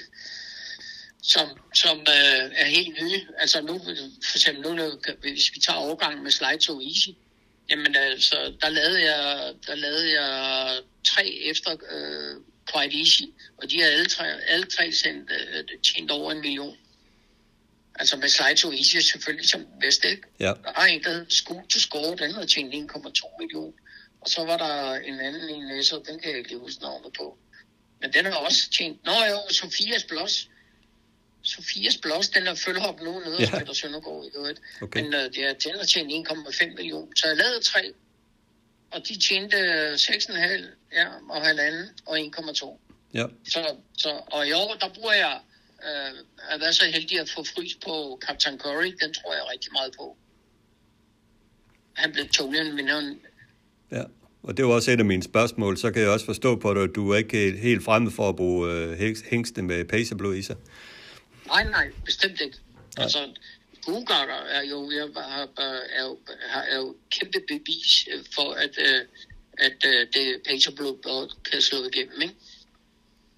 som, 1.23 1.49
som 1.73 1.99
øh, 1.99 2.51
er 2.55 2.65
helt 2.65 3.03
nye. 3.03 3.21
Altså 3.37 3.61
nu, 3.61 3.79
for 4.23 4.37
eksempel 4.37 4.75
nu, 4.75 4.91
hvis 5.21 5.51
vi 5.53 5.59
tager 5.59 5.77
overgangen 5.77 6.23
med 6.23 6.31
Slide 6.31 6.61
So 6.61 6.81
Easy, 6.81 7.09
jamen 7.69 7.95
altså, 7.95 8.53
der 8.61 8.69
lavede 8.69 9.01
jeg, 9.05 9.53
der 9.67 9.75
lavede 9.75 10.21
jeg 10.21 10.79
tre 11.03 11.27
efter 11.27 11.71
øh, 11.71 12.35
Quite 12.73 12.97
Easy, 12.99 13.23
og 13.57 13.69
de 13.71 13.81
har 13.81 13.87
alle 13.87 14.05
tre, 14.05 14.25
alle 14.47 14.65
tre 14.65 14.91
sendt, 14.91 15.31
øh, 15.31 15.81
tjent 15.83 16.11
over 16.11 16.31
en 16.31 16.41
million. 16.41 16.77
Altså 17.95 18.17
med 18.17 18.29
Slide 18.29 18.55
to 18.55 18.71
Easy 18.71 18.97
selvfølgelig 18.97 19.49
som 19.49 19.65
bedst, 19.81 20.05
ikke? 20.05 20.21
Ja. 20.39 20.45
Der 20.45 20.71
var 20.75 20.85
en, 20.85 21.03
der 21.03 21.09
hed 21.09 21.25
School 21.29 21.67
to 21.67 21.79
Score, 21.79 22.15
den 22.17 22.33
havde 22.33 22.47
tjent 22.47 22.73
1,2 22.73 23.37
millioner. 23.39 23.73
Og 24.21 24.29
så 24.29 24.45
var 24.45 24.57
der 24.57 24.95
en 24.95 25.19
anden 25.19 25.49
en 25.49 25.67
læser, 25.67 25.99
den 25.99 26.19
kan 26.19 26.29
jeg 26.29 26.37
ikke 26.37 26.57
huske 26.57 26.81
navnet 26.81 27.13
på. 27.17 27.37
Men 28.01 28.13
den 28.13 28.25
har 28.25 28.35
også 28.35 28.69
tjent... 28.69 29.05
Nå 29.05 29.11
jo, 29.11 29.53
Sofias 29.53 30.03
Blås. 30.03 30.49
Sofias 31.53 31.97
Blås, 31.97 32.29
den 32.29 32.47
er 32.47 32.55
følgeop 32.55 32.99
nu 33.01 33.11
nede 33.19 33.35
hos 33.39 33.51
Ja. 33.51 33.59
Peter 33.59 33.73
Søndergaard 33.73 34.25
i 34.25 34.37
øvrigt. 34.37 34.59
Okay. 34.81 35.01
Men 35.01 35.13
uh, 35.13 35.19
det 35.19 35.37
er, 35.47 35.53
den 35.53 35.71
har 35.79 35.85
tjent 35.85 36.27
1,5 36.29 36.75
millioner. 36.75 37.07
Så 37.15 37.27
jeg 37.27 37.37
lavede 37.37 37.61
tre, 37.71 37.83
og 38.91 39.07
de 39.07 39.19
tjente 39.19 39.57
6,5 39.93 40.37
ja, 40.93 41.05
og 41.29 41.41
halvanden 41.47 41.85
og 42.05 42.19
1,2. 42.19 42.77
Ja. 43.13 43.25
Så, 43.53 43.61
så, 43.97 44.09
og 44.27 44.47
i 44.47 44.51
år, 44.51 44.77
der 44.81 44.89
bruger 44.93 45.13
jeg 45.13 45.39
øh, 45.87 46.19
at 46.51 46.61
være 46.61 46.73
så 46.73 46.85
heldig 46.85 47.19
at 47.19 47.29
få 47.29 47.43
frys 47.43 47.75
på 47.85 48.19
Captain 48.27 48.59
Curry. 48.59 48.91
Den 49.03 49.13
tror 49.13 49.33
jeg 49.33 49.43
rigtig 49.53 49.71
meget 49.73 49.91
på. 49.99 50.17
Han 51.93 52.11
blev 52.11 52.25
Tolian 52.27 52.77
vinderen. 52.77 53.19
Ja, 53.91 54.03
og 54.43 54.57
det 54.57 54.65
var 54.65 54.71
også 54.71 54.91
et 54.91 54.99
af 54.99 55.05
mine 55.05 55.23
spørgsmål. 55.23 55.77
Så 55.77 55.91
kan 55.91 56.01
jeg 56.01 56.09
også 56.09 56.25
forstå 56.25 56.55
på 56.55 56.73
dig, 56.73 56.83
at 56.83 56.89
du 56.95 57.09
er 57.11 57.17
ikke 57.17 57.57
helt 57.57 57.83
fremme 57.83 58.11
for 58.11 58.29
at 58.29 58.35
bruge 58.35 58.71
øh, 58.73 58.99
hæng- 58.99 59.29
hængste 59.29 59.61
med 59.61 59.85
pacerblod 59.85 60.35
i 60.35 60.41
sig. 60.41 60.55
Nej, 61.49 61.63
nej, 61.63 61.91
bestemt 62.05 62.41
ikke. 62.41 62.57
Nej. 62.97 63.03
Altså, 63.03 63.27
Bugard 63.85 64.29
er 64.49 64.63
jo, 64.63 64.91
jeg 64.91 65.07
har, 65.15 65.47
er, 65.97 66.03
jo, 66.03 66.17
er 66.67 66.75
jo 66.75 66.95
kæmpe 67.11 67.39
bevis 67.47 68.07
øh, 68.11 68.23
for, 68.35 68.53
at, 68.53 68.73
øh, 68.77 69.01
at 69.57 69.85
øh, 69.85 70.07
det 70.13 70.41
pacerblod 70.47 71.35
kan 71.51 71.61
slå 71.61 71.77
igennem, 71.83 72.21
ikke? 72.21 72.35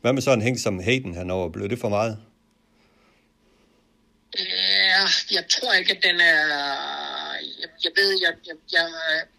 Hvad 0.01 0.13
med 0.13 0.21
sådan 0.21 0.47
en 0.47 0.59
som 0.59 0.79
Hayden 0.79 1.15
henover? 1.15 1.49
Blev 1.49 1.69
det 1.69 1.79
for 1.79 1.89
meget? 1.89 2.17
Ja, 4.39 5.03
jeg 5.31 5.45
tror 5.49 5.73
ikke, 5.73 5.97
at 5.97 6.03
den 6.03 6.21
er... 6.21 6.39
Jeg, 7.61 7.69
jeg 7.83 7.91
ved, 7.95 8.11
jeg, 8.21 8.33
jeg, 8.47 8.55
jeg, 8.71 8.87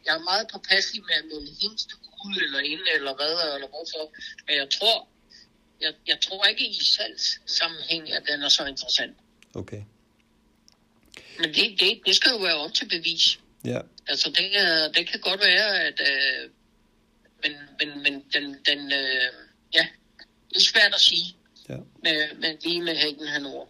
jeg 0.07 0.15
er 0.17 0.23
meget 0.31 0.47
påpasselig 0.53 1.03
med 1.03 1.19
melde 1.31 1.53
hængst 1.61 1.91
ud 2.25 2.37
eller 2.45 2.61
ind, 2.61 2.81
eller 2.95 3.15
hvad, 3.15 3.55
eller 3.55 3.69
hvorfor. 3.75 4.03
Men 4.47 4.57
jeg 4.57 4.69
tror, 4.77 5.09
jeg, 5.83 5.93
jeg 6.07 6.19
tror 6.21 6.45
ikke 6.45 6.67
i 6.69 6.79
salgssammenhæng, 6.85 8.13
at 8.13 8.23
den 8.33 8.43
er 8.43 8.49
så 8.49 8.67
interessant. 8.67 9.17
Okay. 9.55 9.83
Men 11.39 11.49
det, 11.55 11.81
det, 11.81 12.01
det 12.07 12.15
skal 12.17 12.31
jo 12.33 12.39
være 12.39 12.57
op 12.57 12.73
til 12.75 12.89
bevis. 12.89 13.39
Ja, 13.65 13.79
Altså, 14.09 14.29
det, 14.31 14.45
øh, 14.45 14.95
det 14.95 15.11
kan 15.11 15.21
godt 15.21 15.41
være, 15.41 15.81
at... 15.81 16.01
Øh, 16.01 16.51
men, 17.43 17.53
men, 17.81 18.03
men 18.03 18.13
den, 18.35 18.45
den 18.69 18.93
øh, 18.93 19.29
ja, 19.75 19.87
det 20.49 20.57
er 20.57 20.61
svært 20.61 20.95
at 20.95 21.01
sige, 21.01 21.37
ja. 21.69 21.77
med, 22.03 22.37
med, 22.41 22.57
lige 22.65 22.83
med 22.83 22.97
hækken 22.97 23.27
henover. 23.29 23.67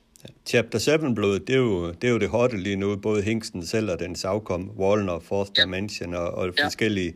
Chapter 0.46 0.78
7-blodet, 0.78 1.46
det 1.46 1.52
er, 1.52 1.58
jo, 1.58 1.92
det 1.92 2.04
er 2.04 2.08
jo 2.12 2.18
det 2.18 2.28
hotte 2.28 2.56
lige 2.62 2.76
nu. 2.76 2.96
Både 2.96 3.22
hængsten 3.22 3.66
selv 3.66 3.90
og 3.90 3.98
dens 3.98 4.24
afkom, 4.24 4.70
Wallner, 4.78 5.20
Fourth 5.20 5.50
Ja. 5.56 5.62
Dimension 5.62 6.14
og, 6.14 6.30
og 6.34 6.52
Ja. 6.58 6.64
forskellige. 6.64 7.14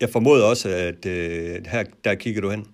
Jeg 0.00 0.10
formoder 0.10 0.44
også, 0.44 0.68
at 0.68 1.06
øh, 1.06 1.66
her 1.66 1.84
der 2.04 2.14
kigger 2.14 2.40
du 2.40 2.50
hen. 2.50 2.66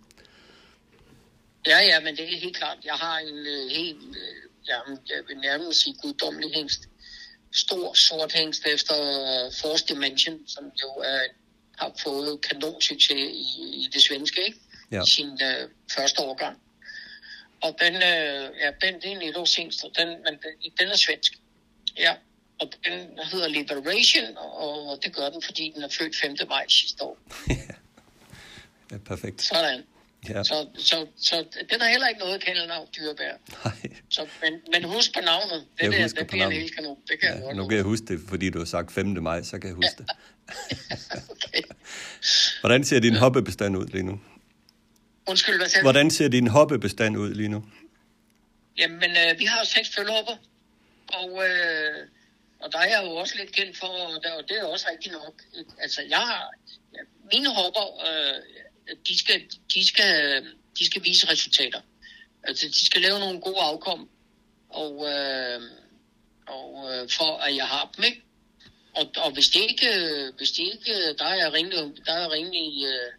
Ja, 1.68 1.78
ja, 1.78 2.00
men 2.00 2.16
det 2.16 2.24
er 2.34 2.38
helt 2.38 2.56
klart. 2.56 2.78
Jeg 2.84 2.94
har 2.94 3.18
en 3.18 3.38
øh, 3.46 3.70
helt, 3.70 3.98
øh, 4.08 4.42
jamen, 4.68 4.98
jeg 5.08 5.22
vil 5.28 5.38
nærmest 5.38 5.82
sige 5.82 5.94
guddommelig 6.02 6.50
hængst. 6.54 6.88
Stor, 7.52 7.94
sort 7.94 8.32
hængst 8.32 8.66
efter 8.66 8.94
øh, 8.94 9.52
Force 9.60 9.84
Dimension, 9.88 10.38
som 10.46 10.64
jo 10.64 10.88
er, 11.04 11.20
har 11.78 11.92
fået 12.02 12.40
kanonsucces 12.40 13.10
i, 13.10 13.84
i 13.84 13.88
det 13.92 14.02
svenske, 14.02 14.46
ikke? 14.46 14.58
Ja. 14.90 15.02
I 15.02 15.06
sin 15.06 15.30
øh, 15.42 15.68
første 15.96 16.20
årgang. 16.20 16.58
Og 17.62 17.76
den, 17.80 17.94
øh, 17.94 18.50
ja, 18.62 18.70
den, 18.82 18.94
det 18.94 19.04
er 19.04 19.16
en 19.16 19.22
etårshængst, 19.22 19.84
og 19.84 19.90
den, 19.98 20.08
men 20.08 20.34
den, 20.42 20.72
den 20.80 20.88
er 20.88 20.96
svensk. 20.96 21.32
Ja, 21.98 22.14
og 22.60 22.72
den 22.84 23.18
hedder 23.32 23.48
Liberation, 23.48 24.36
og 24.36 24.98
det 25.04 25.14
gør 25.16 25.30
den, 25.30 25.42
fordi 25.42 25.72
den 25.74 25.82
er 25.82 25.88
født 25.88 26.16
5. 26.16 26.36
maj 26.48 26.66
sidste 26.68 27.04
år. 27.04 27.18
Ja, 28.90 28.98
perfekt. 28.98 29.42
Sådan. 29.42 29.84
Ja. 30.28 30.44
Så, 30.44 30.66
så, 30.78 31.06
så 31.16 31.44
den 31.72 31.80
har 31.80 31.88
heller 31.88 32.08
ikke 32.08 32.20
noget 32.20 32.40
kælenavn, 32.40 32.88
dyrebær. 32.96 33.32
Nej. 33.64 33.74
Så, 34.10 34.26
men, 34.42 34.52
men 34.72 34.84
husk 34.84 35.14
på 35.14 35.20
navnet. 35.20 35.66
Det, 35.76 35.82
Jeg 35.82 35.92
der, 35.92 36.08
det 36.08 36.26
bliver 36.26 36.32
en 36.32 36.38
navnet. 36.38 36.58
hel 36.60 36.74
kanon. 36.74 36.98
Det 37.08 37.20
kan 37.20 37.28
jeg 37.28 37.38
Ja, 37.38 37.44
godt 37.44 37.56
nu 37.56 37.68
kan 37.68 37.76
jeg 37.76 37.84
huske 37.84 38.06
det, 38.06 38.20
fordi 38.28 38.50
du 38.50 38.58
har 38.58 38.66
sagt 38.66 38.92
5. 38.92 39.06
maj, 39.06 39.42
så 39.42 39.58
kan 39.58 39.68
jeg 39.68 39.74
huske 39.74 39.94
det. 39.98 40.06
okay. 41.34 41.62
Hvordan 42.60 42.84
ser 42.84 43.00
din 43.00 43.16
hoppebestand 43.16 43.76
ud 43.76 43.86
lige 43.86 44.02
nu? 44.02 44.20
Undskyld, 45.28 45.56
hvad 45.56 45.68
sagde? 45.68 45.82
Hvordan 45.84 46.10
ser 46.10 46.28
din 46.28 46.46
hoppebestand 46.46 47.16
ud 47.16 47.34
lige 47.34 47.48
nu? 47.48 47.64
Jamen, 48.78 49.10
øh, 49.10 49.38
vi 49.38 49.44
har 49.44 49.64
seks 49.64 49.88
følhopper. 49.96 50.32
Og, 51.08 51.30
øh, 51.46 52.06
og 52.60 52.72
der 52.72 52.78
er 52.78 52.88
jeg 52.88 53.02
jo 53.04 53.10
også 53.10 53.34
lidt 53.38 53.52
kendt 53.52 53.76
for, 53.78 53.86
og, 53.86 54.22
der, 54.24 54.32
og 54.32 54.42
det 54.48 54.58
er 54.58 54.64
også 54.64 54.86
rigtigt 54.92 55.12
nok. 55.12 55.42
Altså, 55.82 56.02
jeg 56.08 56.18
har... 56.18 56.50
Ja, 56.94 56.98
mine 57.32 57.48
hopper, 57.54 57.86
øh, 58.08 58.34
de, 59.08 59.18
skal, 59.18 59.42
de, 59.74 59.86
skal, 59.86 60.42
de 60.78 60.86
skal 60.86 61.04
vise 61.04 61.30
resultater. 61.30 61.80
Altså, 62.42 62.68
de 62.68 62.86
skal 62.86 63.02
lave 63.02 63.18
nogle 63.18 63.40
gode 63.40 63.60
afkom. 63.60 64.08
Og, 64.68 65.06
øh, 65.06 65.62
og 66.46 66.94
øh, 66.94 67.10
for 67.10 67.36
at 67.36 67.56
jeg 67.56 67.66
har 67.66 67.92
dem, 67.96 68.04
ikke? 68.04 68.22
Og, 68.94 69.06
og 69.16 69.30
hvis 69.30 69.48
det 69.48 69.60
ikke, 69.70 69.90
hvis 70.36 70.50
det 70.50 70.62
ikke, 70.62 71.14
der 71.18 71.24
er 71.24 71.34
jeg 71.34 71.52
rimelig, 71.52 71.78
der 72.06 72.12
er 72.12 72.20
jeg 72.20 72.30
rimelig 72.30 72.84
øh, 72.86 73.12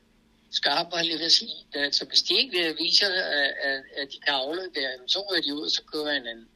skarp, 0.52 0.88
og 0.92 1.04
lige 1.04 1.26
at 1.26 1.32
sige. 1.32 1.66
Altså, 1.74 2.06
hvis 2.06 2.22
de 2.22 2.34
ikke 2.34 2.70
øh, 2.70 2.78
viser, 2.78 3.08
at, 3.08 3.54
at, 3.64 3.84
at 3.98 4.08
de 4.12 4.20
kan 4.20 4.34
afle 4.34 4.62
der, 4.62 4.90
så 5.08 5.20
rører 5.20 5.42
de 5.42 5.56
ud, 5.56 5.66
og 5.66 5.72
så 5.72 5.82
kører 5.94 6.08
jeg 6.08 6.18
en 6.18 6.28
anden. 6.28 6.48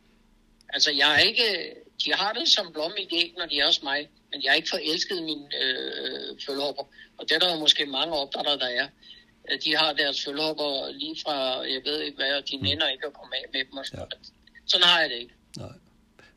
Altså, 0.70 0.92
jeg 0.92 1.16
er 1.16 1.20
ikke, 1.20 1.76
de 2.06 2.14
har 2.14 2.34
det 2.34 2.50
som 2.50 2.74
blomme 2.74 3.02
i 3.02 3.08
æg, 3.12 3.34
når 3.38 3.46
de 3.46 3.60
er 3.60 3.66
hos 3.66 3.84
mig, 3.84 4.10
men 4.34 4.44
jeg 4.44 4.50
er 4.50 4.54
ikke 4.54 4.70
forelsket 4.70 5.24
mine 5.24 5.46
øh, 5.64 6.38
følhopper. 6.46 6.84
Og 7.18 7.24
det 7.30 7.36
er 7.36 7.40
der 7.40 7.54
jo 7.54 7.60
måske 7.60 7.86
mange 7.86 8.14
opdrættere, 8.14 8.60
der 8.60 8.72
er. 8.82 8.88
Øh, 9.52 9.60
De 9.64 9.76
har 9.76 9.94
deres 9.94 10.26
følhopper 10.26 10.92
lige 10.92 11.16
fra, 11.24 11.36
jeg 11.74 11.82
ved 11.86 12.02
ikke 12.02 12.18
hvad, 12.18 12.34
og 12.40 12.44
de 12.50 12.56
nænder 12.56 12.88
ikke 12.88 13.06
at 13.06 13.14
komme 13.14 13.36
af 13.36 13.46
med 13.54 13.66
dem. 13.66 13.78
Og 13.78 13.86
sådan. 13.86 14.06
Ja. 14.12 14.18
Sådan 14.66 14.88
har 14.88 15.00
jeg 15.02 15.10
det 15.10 15.16
ikke. 15.16 15.34
Nej. 15.58 15.76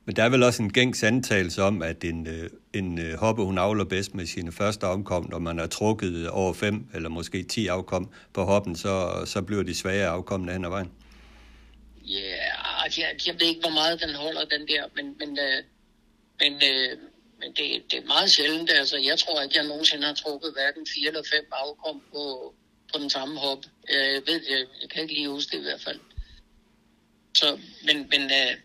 Men 0.05 0.17
der 0.17 0.23
er 0.23 0.29
vel 0.29 0.43
også 0.43 0.63
en 0.63 0.73
gængs 0.73 1.03
antagelse 1.03 1.63
om, 1.63 1.83
at 1.83 2.05
en, 2.05 2.27
øh, 2.27 2.51
en 2.73 2.99
øh, 2.99 3.15
hoppe, 3.15 3.45
hun 3.45 3.59
avler 3.59 3.85
bedst 3.85 4.15
med 4.15 4.27
sine 4.27 4.53
første 4.53 4.87
afkom, 4.87 5.27
når 5.31 5.39
man 5.39 5.59
har 5.59 5.67
trukket 5.67 6.31
over 6.31 6.53
fem 6.53 6.87
eller 6.95 7.09
måske 7.09 7.43
10 7.43 7.67
afkom 7.67 8.11
på 8.33 8.45
hoppen, 8.45 8.77
så, 8.77 9.23
så 9.27 9.43
bliver 9.43 9.63
de 9.63 9.75
svage 9.75 10.07
afkommende 10.07 10.53
hen 10.53 10.65
ad 10.65 10.71
vejen. 10.71 10.93
Ja, 12.05 12.19
yeah, 12.19 12.99
jeg, 12.99 13.27
jeg 13.27 13.35
ved 13.35 13.47
ikke, 13.47 13.61
hvor 13.61 13.71
meget 13.71 14.01
den 14.01 14.15
holder, 14.15 14.45
den 14.45 14.69
der, 14.69 14.85
men, 14.97 15.17
men, 15.19 15.39
men, 16.41 16.53
øh, 16.53 16.99
men 17.39 17.53
det, 17.53 17.83
det 17.91 17.99
er 17.99 18.07
meget 18.07 18.31
sjældent. 18.31 18.71
Altså, 18.71 18.97
jeg 18.97 19.19
tror 19.19 19.43
ikke, 19.43 19.57
jeg 19.59 19.67
nogensinde 19.67 20.07
har 20.07 20.15
trukket 20.15 20.53
hverken 20.53 20.87
fire 20.95 21.09
eller 21.09 21.23
fem 21.35 21.47
afkom 21.53 22.03
på, 22.13 22.55
på 22.93 22.99
den 22.99 23.11
samme 23.11 23.39
hop. 23.41 23.65
Jeg 23.89 24.23
ved, 24.27 24.41
jeg, 24.51 24.67
jeg 24.81 24.91
kan 24.91 25.03
ikke 25.03 25.15
lige 25.15 25.29
huske 25.29 25.53
det 25.53 25.59
i 25.59 25.63
hvert 25.63 25.81
fald. 25.81 26.01
Så, 27.37 27.59
men, 27.85 28.09
men, 28.11 28.23
øh, 28.23 28.57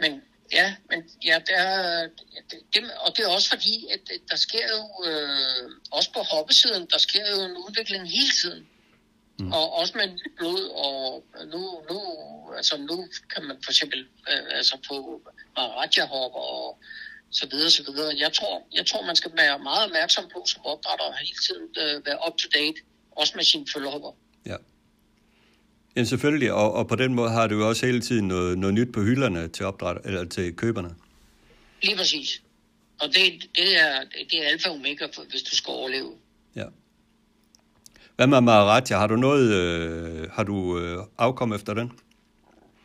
men 0.00 0.22
ja, 0.52 0.74
men 0.90 1.10
ja, 1.24 1.40
der, 1.46 1.56
er- 1.56 2.08
det, 2.50 2.58
det, 2.74 2.82
og 3.00 3.16
det 3.16 3.24
er 3.24 3.28
også 3.28 3.48
fordi, 3.48 3.86
at 3.92 4.00
at 4.14 4.20
der 4.30 4.36
sker 4.36 4.66
jo, 4.76 5.10
øh, 5.10 5.70
også 5.90 6.12
på 6.12 6.20
hoppesiden, 6.22 6.86
der 6.92 6.98
sker 6.98 7.36
jo 7.36 7.42
en 7.44 7.56
udvikling 7.56 8.10
hele 8.10 8.30
tiden. 8.42 8.68
Mm. 9.38 9.52
Og 9.52 9.72
også 9.72 9.92
med 9.96 10.06
nyt 10.06 10.36
blod, 10.36 10.64
og 10.68 11.24
nu, 11.46 11.82
nu, 11.90 11.98
altså 12.56 12.76
nu 12.76 13.08
kan 13.34 13.44
man 13.44 13.56
for 13.64 13.70
eksempel 13.70 14.00
øh, 14.30 14.42
altså 14.50 14.78
på 14.88 15.22
Maharaja-hopper 15.56 16.38
og 16.38 16.78
så 17.40 17.46
videre, 17.50 17.70
så 17.70 17.82
videre. 17.92 18.14
Jeg 18.18 18.32
tror, 18.32 18.54
jeg 18.78 18.86
tror, 18.86 19.06
man 19.06 19.16
skal 19.16 19.30
være 19.36 19.58
meget 19.58 19.84
opmærksom 19.86 20.24
på 20.34 20.44
som 20.46 20.60
opdrætter 20.64 21.04
og 21.04 21.14
hele 21.18 21.40
tiden 21.46 21.66
øh, 21.82 22.06
være 22.06 22.18
up 22.28 22.36
to 22.38 22.48
date, 22.54 22.78
også 23.10 23.32
med 23.36 23.44
sine 23.44 23.66
følgehopper. 23.72 24.12
Ja. 24.46 24.56
Ja, 25.96 26.04
selvfølgelig, 26.04 26.52
og, 26.52 26.72
og 26.72 26.88
på 26.88 26.96
den 26.96 27.14
måde 27.14 27.30
har 27.30 27.46
du 27.46 27.54
jo 27.58 27.68
også 27.68 27.86
hele 27.86 28.00
tiden 28.00 28.28
noget, 28.28 28.58
noget 28.58 28.74
nyt 28.74 28.92
på 28.92 29.00
hylderne 29.00 29.48
til 29.48 29.64
opdræt, 29.64 29.96
eller 30.04 30.24
til 30.24 30.56
køberne. 30.56 30.94
Lige 31.82 31.96
præcis. 31.96 32.42
Og 33.00 33.08
det, 33.08 33.48
det, 33.56 33.80
er, 33.80 34.04
det 34.30 34.44
er 34.44 34.48
alfa 34.48 34.68
og 34.68 34.74
omega, 34.74 35.06
hvis 35.30 35.42
du 35.42 35.56
skal 35.56 35.70
overleve. 35.70 36.12
Ja. 36.56 36.64
Hvad 38.16 38.26
med 38.26 38.40
Maharaja? 38.40 38.98
Har 38.98 39.06
du 39.06 39.16
noget, 39.16 39.52
øh, 39.52 40.30
har 40.30 40.42
du 40.42 40.78
øh, 40.78 40.98
afkom 41.18 41.52
efter 41.52 41.74
den? 41.74 41.92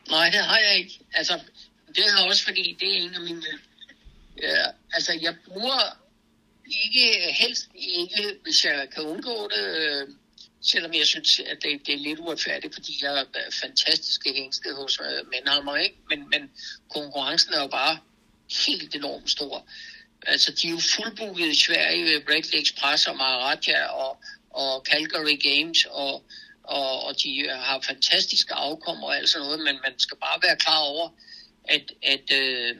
Nej, 0.10 0.30
det 0.30 0.40
har 0.40 0.58
jeg 0.58 0.78
ikke. 0.78 1.00
Altså, 1.14 1.40
det 1.88 2.04
er 2.04 2.26
også 2.30 2.44
fordi, 2.44 2.78
det 2.80 2.88
er 2.94 3.02
en 3.02 3.14
af 3.14 3.22
mine... 3.22 3.44
Ja, 4.38 4.66
altså, 4.94 5.20
jeg 5.22 5.36
bruger 5.48 6.02
ikke, 6.66 7.34
helst 7.34 7.70
ikke, 7.76 8.40
hvis 8.44 8.66
jeg 8.66 8.88
kan 8.94 9.04
undgå 9.04 9.50
det, 9.50 9.78
øh, 9.78 10.08
selvom 10.62 10.94
jeg 10.94 11.08
synes, 11.08 11.40
at 11.40 11.58
det, 11.64 11.88
det 11.88 11.94
er 11.94 12.00
lidt 12.00 12.20
uretfærdigt, 12.20 12.74
fordi 12.74 13.00
jeg 13.02 13.20
er 13.20 13.22
øh, 13.22 13.52
fantastiske 13.52 14.34
hængsted 14.34 14.76
hos 14.76 15.00
øh, 15.00 15.28
Mændhammer, 15.32 15.76
ikke? 15.76 15.96
Men, 16.10 16.30
men 16.30 16.52
konkurrencen 16.90 17.54
er 17.54 17.62
jo 17.62 17.68
bare 17.68 17.98
helt 18.66 18.96
enormt 18.96 19.30
stor. 19.30 19.66
Altså, 20.28 20.52
de 20.52 20.68
er 20.68 20.72
jo 20.72 20.80
fuldbooket 20.96 21.48
i 21.48 21.60
Sverige, 21.66 22.24
Red 22.30 22.62
Express 22.62 23.08
og 23.08 23.18
Maharaja 23.18 23.86
og, 23.86 24.24
og 24.50 24.86
Calgary 24.86 25.40
Games, 25.50 25.86
og, 25.90 26.24
og, 26.64 27.04
og 27.04 27.24
de 27.24 27.40
øh, 27.40 27.52
har 27.52 27.82
fantastiske 27.82 28.54
afkom 28.54 29.04
og 29.04 29.18
alt 29.18 29.30
sådan 29.30 29.46
noget, 29.46 29.60
men 29.60 29.76
man 29.84 30.00
skal 30.00 30.18
bare 30.18 30.40
være 30.44 30.58
klar 30.58 30.80
over, 30.80 31.10
at, 31.64 31.94
at, 32.04 32.32
øh, 32.34 32.76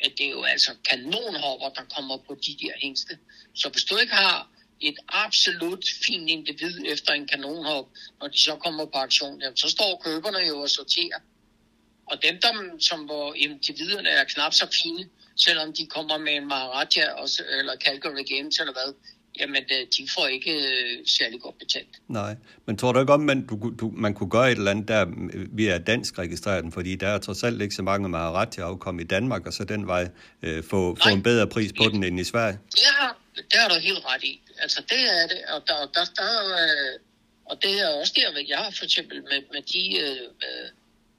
at 0.00 0.12
det 0.18 0.26
er 0.26 0.30
jo 0.30 0.42
altså 0.42 0.74
kanonhopper, 0.90 1.68
der 1.68 1.82
kommer 1.96 2.16
på 2.16 2.34
de 2.46 2.56
der 2.60 2.72
hængste. 2.82 3.18
Så 3.54 3.68
hvis 3.68 3.84
du 3.84 3.96
ikke 3.96 4.14
har 4.14 4.48
et 4.80 4.98
absolut 5.08 5.84
fint 6.06 6.28
individ 6.30 6.78
efter 6.86 7.12
en 7.12 7.28
kanonhop, 7.28 7.88
når 8.20 8.28
de 8.28 8.40
så 8.40 8.56
kommer 8.56 8.84
på 8.84 8.98
aktion, 8.98 9.40
jamen, 9.40 9.56
så 9.56 9.68
står 9.68 10.02
køberne 10.04 10.38
jo 10.48 10.60
og 10.60 10.70
sorterer. 10.70 11.18
Og 12.06 12.22
dem, 12.22 12.40
der, 12.40 12.78
som 12.80 13.00
hvor 13.04 13.34
individerne 13.34 14.08
er 14.08 14.24
knap 14.24 14.52
så 14.52 14.66
fine, 14.82 15.08
selvom 15.36 15.72
de 15.72 15.86
kommer 15.86 16.18
med 16.18 16.32
en 16.32 16.48
Maharaja 16.48 17.12
og, 17.12 17.28
eller 17.58 17.76
Calgary 17.76 18.24
Games 18.34 18.58
eller 18.58 18.72
hvad, 18.72 18.94
jamen 19.40 19.64
øh, 19.72 19.86
de 19.96 20.08
får 20.14 20.26
ikke 20.26 20.52
øh, 20.52 21.06
særlig 21.06 21.40
godt 21.40 21.58
betalt. 21.58 21.88
Nej, 22.08 22.36
men 22.66 22.76
tror 22.76 22.92
du 22.92 23.00
ikke 23.00 23.12
om, 23.12 23.20
man, 23.20 23.46
du, 23.46 23.72
du, 23.80 23.92
man 23.96 24.14
kunne 24.14 24.30
gøre 24.30 24.52
et 24.52 24.58
eller 24.58 24.70
andet 24.70 24.88
der 24.88 25.06
via 25.52 25.78
dansk 25.78 26.18
registrering, 26.18 26.72
fordi 26.74 26.96
der 26.96 27.08
er 27.08 27.18
trods 27.18 27.44
alt 27.44 27.62
ikke 27.62 27.74
så 27.74 27.82
mange 27.82 28.08
Maharaja 28.08 28.62
afkom 28.62 29.00
i 29.00 29.04
Danmark, 29.04 29.46
og 29.46 29.52
så 29.52 29.64
den 29.64 29.86
vej 29.86 30.08
øh, 30.42 30.64
få, 30.64 30.96
få 31.02 31.08
en 31.08 31.22
bedre 31.22 31.46
pris 31.46 31.72
på 31.72 31.84
den 31.92 32.04
end 32.04 32.20
i 32.20 32.24
Sverige? 32.24 32.58
Det 32.72 32.84
har, 32.84 33.18
det 33.36 33.54
har 33.54 33.68
du 33.68 33.74
helt 33.74 34.04
ret 34.04 34.24
i. 34.24 34.40
Altså 34.58 34.82
det 34.90 35.00
er 35.00 35.26
det, 35.26 35.40
og 35.54 35.62
der, 35.66 35.78
der, 35.94 36.04
der, 36.16 36.32
øh, 36.62 37.00
og 37.44 37.62
det 37.62 37.80
er 37.80 37.88
også 37.88 38.12
der, 38.16 38.42
jeg 38.48 38.58
har 38.58 38.70
for 38.70 38.84
eksempel 38.84 39.22
med, 39.22 39.42
med 39.52 39.62
de, 39.62 39.98
øh, 39.98 40.10
øh, 40.46 40.68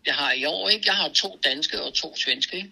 jeg 0.06 0.16
har 0.16 0.32
i 0.32 0.46
år, 0.46 0.70
ikke? 0.70 0.84
jeg 0.86 0.96
har 0.96 1.10
to 1.10 1.40
danske 1.44 1.82
og 1.82 1.94
to 1.94 2.16
svenske, 2.16 2.58
ikke? 2.58 2.72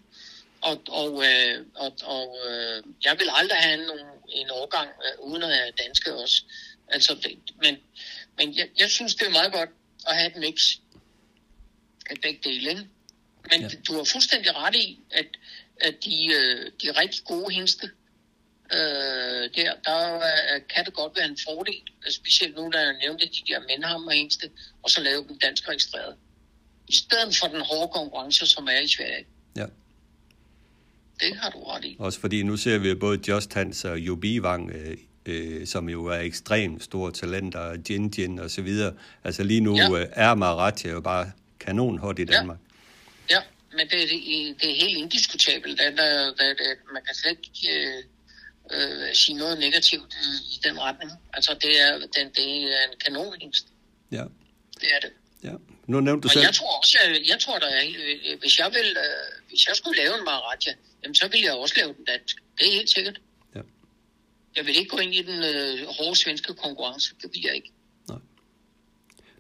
Og, 0.70 0.78
og, 1.02 1.12
øh, 1.30 1.66
og, 1.76 1.92
og 2.04 2.38
øh, 2.50 2.84
jeg 3.04 3.16
vil 3.20 3.30
aldrig 3.40 3.58
have 3.58 3.86
nogen, 3.86 4.08
en 4.30 4.50
årgang 4.52 4.90
øh, 5.06 5.26
uden 5.28 5.44
at 5.44 5.50
have 5.50 5.72
danske 5.84 6.16
også. 6.16 6.44
Altså, 6.88 7.30
men 7.64 7.78
men 8.38 8.58
jeg, 8.58 8.68
jeg 8.80 8.90
synes, 8.90 9.16
det 9.16 9.28
er 9.28 9.32
meget 9.32 9.54
godt 9.54 9.70
at 10.08 10.16
have 10.16 10.28
et 10.28 10.36
mix 10.36 10.76
af 12.10 12.16
begge 12.22 12.40
dele. 12.50 12.70
Ikke? 12.70 12.88
Men 13.52 13.62
ja. 13.62 13.70
du 13.88 13.94
har 13.94 14.04
fuldstændig 14.04 14.56
ret 14.56 14.76
i, 14.76 15.00
at, 15.12 15.28
at 15.82 15.96
de, 16.06 16.28
øh, 16.28 16.72
de 16.82 17.00
rigtig 17.02 17.24
gode 17.26 17.54
hængste, 17.54 17.92
øh, 18.74 19.50
der, 19.56 19.74
der 19.86 20.20
kan 20.70 20.86
det 20.86 20.94
godt 20.94 21.16
være 21.16 21.26
en 21.26 21.38
fordel, 21.48 21.82
specielt 22.10 22.56
nu, 22.56 22.70
da 22.74 22.80
jeg 22.80 22.98
nævnte 23.02 23.26
de 23.26 23.42
der 23.48 23.60
mændhammer 23.60 24.12
hængste, 24.12 24.52
og 24.84 24.90
så 24.90 25.02
lave 25.02 25.28
dem 25.28 25.40
dansk 25.40 25.70
registreret. 25.70 26.16
I 26.88 26.96
stedet 26.96 27.36
for 27.36 27.48
den 27.48 27.62
hårde 27.62 27.92
konkurrence, 27.94 28.48
som 28.48 28.68
er 28.68 28.80
i 28.80 28.88
Sverige. 28.88 29.26
Ja. 29.56 29.66
Det 31.20 31.36
har 31.36 31.50
du 31.50 31.64
ret 31.64 31.86
i. 31.86 31.96
Også 32.00 32.20
fordi 32.20 32.44
nu 32.44 32.58
ser 32.58 32.78
vi 32.78 32.96
både 32.96 33.20
Just 33.28 33.54
Hans 33.54 33.86
og 33.86 34.00
Jobi 34.00 34.40
Wang, 34.40 34.72
øh, 34.72 34.98
øh, 35.26 35.68
som 35.68 35.90
jo 35.90 36.06
er 36.06 36.20
ekstremt 36.20 36.84
store 36.84 37.12
talenter, 37.12 37.78
Jin 37.90 38.14
Jin 38.18 38.40
og 38.40 38.52
så 38.52 38.62
videre. 38.62 38.94
Altså 39.24 39.44
lige 39.44 39.62
nu 39.62 39.78
ja. 39.78 39.92
øh, 39.92 40.08
er 40.12 40.36
Marathi 40.36 40.88
jo 40.88 41.02
bare 41.02 41.32
kanonhot 41.60 42.20
i 42.20 42.26
Danmark. 42.26 42.58
Ja, 43.30 43.36
ja 43.36 43.42
men 43.72 43.88
det, 43.88 44.10
det, 44.10 44.62
det 44.62 44.72
er 44.72 44.76
helt 44.86 44.98
indiskutabelt. 44.98 45.82
At, 45.82 46.00
at, 46.00 46.34
at, 46.40 46.62
at 46.72 46.78
man 46.94 47.02
kan 47.06 47.16
slet 47.16 47.38
ikke 47.44 47.72
øh, 47.72 48.04
øh, 48.72 49.14
sige 49.14 49.38
noget 49.38 49.60
negativt 49.60 50.14
i, 50.14 50.56
i 50.56 50.60
den 50.64 50.80
retning. 50.80 51.12
Altså 51.34 51.58
det 51.62 51.82
er, 51.82 51.92
den, 52.00 52.28
det 52.36 52.64
er 52.64 52.84
en 52.92 53.00
kanonhængst. 53.06 53.68
Ja. 54.12 54.24
Det 54.82 54.90
er 54.96 55.00
det. 55.02 55.12
Ja. 55.44 55.54
Nu 55.88 56.00
nævnte 56.00 56.22
du 56.24 56.28
og 56.28 56.32
selv... 56.32 56.46
jeg 56.46 56.54
tror 56.54 56.78
også, 56.80 56.98
jeg, 57.04 57.22
jeg 57.28 57.40
tror, 57.40 57.60
der 57.60 57.68
øh, 57.68 58.40
hvis 58.40 58.60
jeg, 58.60 58.70
vil, 58.74 58.90
øh, 59.06 59.50
hvis 59.50 59.68
jeg 59.68 59.76
skulle 59.76 59.98
lave 60.04 60.14
en 60.20 60.26
Maharaja, 60.26 60.74
jamen 61.06 61.16
så 61.16 61.28
ville 61.28 61.46
jeg 61.46 61.54
også 61.54 61.76
lave 61.78 61.94
den 61.94 62.06
dansk. 62.06 62.36
Det 62.58 62.68
er 62.68 62.72
helt 62.72 62.90
sikkert. 62.90 63.22
Ja. 63.56 63.62
Jeg 64.56 64.66
vil 64.66 64.78
ikke 64.78 64.90
gå 64.90 64.98
ind 64.98 65.14
i 65.14 65.22
den 65.22 65.44
øh, 65.44 65.88
hårde 65.88 66.16
svenske 66.16 66.54
konkurrence. 66.54 67.16
Det 67.22 67.30
vil 67.34 67.42
jeg 67.42 67.56
ikke. 67.56 67.72
Nej. 68.10 68.18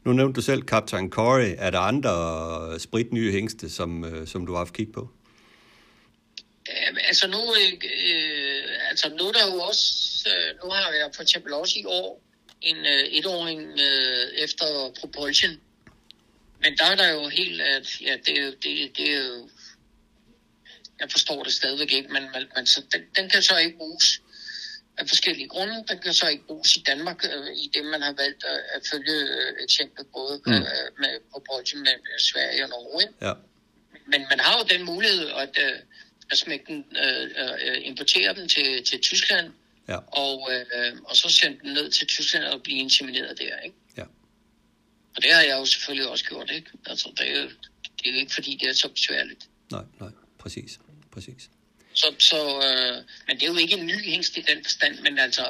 Nu 0.03 0.13
nævnte 0.13 0.35
du 0.35 0.41
selv 0.41 0.61
Captain 0.61 1.09
Corey. 1.09 1.55
Er 1.57 1.69
der 1.69 1.79
andre 1.79 2.79
spritnye 2.79 3.31
hængste, 3.31 3.69
som, 3.69 4.05
øh, 4.05 4.27
som 4.27 4.45
du 4.45 4.51
har 4.51 4.57
haft 4.57 4.73
kig 4.73 4.91
på? 4.91 5.09
Øh, 6.69 6.97
altså 7.07 7.27
nu, 7.27 7.37
øh, 7.37 8.63
altså 8.89 9.09
nu 9.09 9.23
er 9.27 9.31
der 9.31 9.53
jo 9.53 9.61
også, 9.61 9.85
øh, 10.29 10.63
nu 10.63 10.69
har 10.69 10.91
jeg 10.91 11.09
for 11.15 11.21
eksempel 11.21 11.53
også 11.53 11.79
i 11.79 11.85
år 11.85 12.21
en 12.61 12.77
øh, 12.77 13.03
etåring 13.17 13.61
øh, 13.61 14.43
efter 14.43 14.65
Propulsion. 14.99 15.51
Men 16.61 16.77
der 16.77 16.85
er 16.85 16.95
der 16.95 17.09
jo 17.13 17.27
helt, 17.27 17.61
at 17.61 18.01
ja, 18.01 18.17
det, 18.25 18.39
er 18.39 18.45
jo, 18.45 18.51
det, 18.51 18.97
det 18.97 19.13
er 19.13 19.27
jo, 19.27 19.49
jeg 20.99 21.11
forstår 21.11 21.43
det 21.43 21.53
stadigvæk 21.53 21.91
ikke, 21.93 22.09
men, 22.09 22.23
men, 22.33 22.43
men 22.55 22.65
så, 22.67 22.83
den, 22.93 23.01
den 23.15 23.29
kan 23.29 23.41
så 23.41 23.57
ikke 23.57 23.77
bruges 23.77 24.21
af 24.97 25.09
forskellige 25.09 25.47
grunde. 25.47 25.83
Den 25.89 25.99
kan 25.99 26.13
så 26.13 26.27
ikke 26.27 26.45
bruges 26.47 26.75
i 26.75 26.83
Danmark, 26.87 27.25
øh, 27.25 27.47
i 27.55 27.71
det 27.73 27.85
man 27.85 28.01
har 28.01 28.13
valgt 28.13 28.43
at, 28.43 28.59
at 28.75 28.81
følge 28.91 29.13
øh, 29.13 29.63
eksemplet 29.63 30.07
både 30.07 30.41
mm. 30.45 30.53
øh, 30.53 30.87
med 30.99 31.19
Propulsion 31.31 31.81
med 31.81 32.19
Sverige 32.19 32.63
og 32.63 32.69
Norge. 32.69 33.07
Ja. 33.21 33.33
Men 34.05 34.21
man 34.29 34.39
har 34.39 34.57
jo 34.57 34.77
den 34.77 34.85
mulighed 34.85 35.27
at, 35.29 35.57
øh, 35.59 35.79
at 36.31 36.37
smække 36.37 36.65
den, 36.67 36.85
øh, 37.03 37.29
øh, 37.67 37.77
importere 37.83 38.35
dem 38.35 38.47
til, 38.47 38.83
til 38.83 39.01
Tyskland, 39.01 39.51
Ja. 39.87 39.97
og, 39.97 40.49
øh, 40.53 40.93
og 41.03 41.15
så 41.15 41.29
sende 41.29 41.57
dem 41.63 41.71
ned 41.73 41.91
til 41.91 42.07
Tyskland 42.07 42.43
og 42.45 42.63
blive 42.63 42.79
insemineret 42.79 43.37
der, 43.37 43.59
ikke? 43.59 43.75
Ja. 43.97 44.03
Og 45.15 45.21
det 45.23 45.33
har 45.33 45.41
jeg 45.41 45.57
jo 45.59 45.65
selvfølgelig 45.65 46.09
også 46.09 46.25
gjort, 46.25 46.51
ikke? 46.51 46.71
Altså, 46.85 47.11
det 47.17 47.31
er 47.31 47.41
jo, 47.41 47.49
det 47.83 48.07
er 48.07 48.11
jo 48.11 48.17
ikke 48.17 48.33
fordi, 48.33 48.57
det 48.61 48.69
er 48.69 48.73
så 48.73 48.89
besværligt. 48.89 49.49
Nej, 49.71 49.83
nej, 49.99 50.09
præcis. 50.39 50.79
Præcis. 51.15 51.49
Så, 51.93 52.07
så 52.19 52.39
øh, 52.67 52.97
men 53.27 53.33
det 53.37 53.43
er 53.43 53.51
jo 53.53 53.57
ikke 53.57 53.77
en 53.77 53.85
ny 53.85 53.97
hængst 54.11 54.37
i 54.37 54.41
den 54.41 54.63
forstand, 54.63 54.99
men 54.99 55.19
altså, 55.19 55.45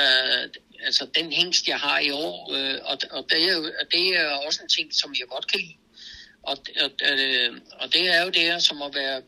øh, 0.00 0.50
altså 0.84 1.06
den 1.14 1.32
hængst, 1.32 1.68
jeg 1.68 1.78
har 1.78 1.98
i 1.98 2.10
år, 2.10 2.52
øh, 2.54 2.78
og, 2.84 2.98
og, 3.10 3.30
det 3.30 3.42
er 3.48 3.54
jo, 3.54 3.64
det 3.92 4.16
er 4.20 4.28
også 4.46 4.62
en 4.62 4.68
ting, 4.68 4.94
som 4.94 5.14
jeg 5.20 5.28
godt 5.28 5.46
kan 5.50 5.60
lide. 5.60 5.76
Og, 6.42 6.56
og, 6.82 6.90
øh, 7.10 7.60
og 7.80 7.92
det 7.92 8.14
er 8.14 8.22
jo 8.24 8.30
det 8.30 8.42
her, 8.42 8.58
som 8.58 8.82
at 8.82 8.94
være, 8.94 9.22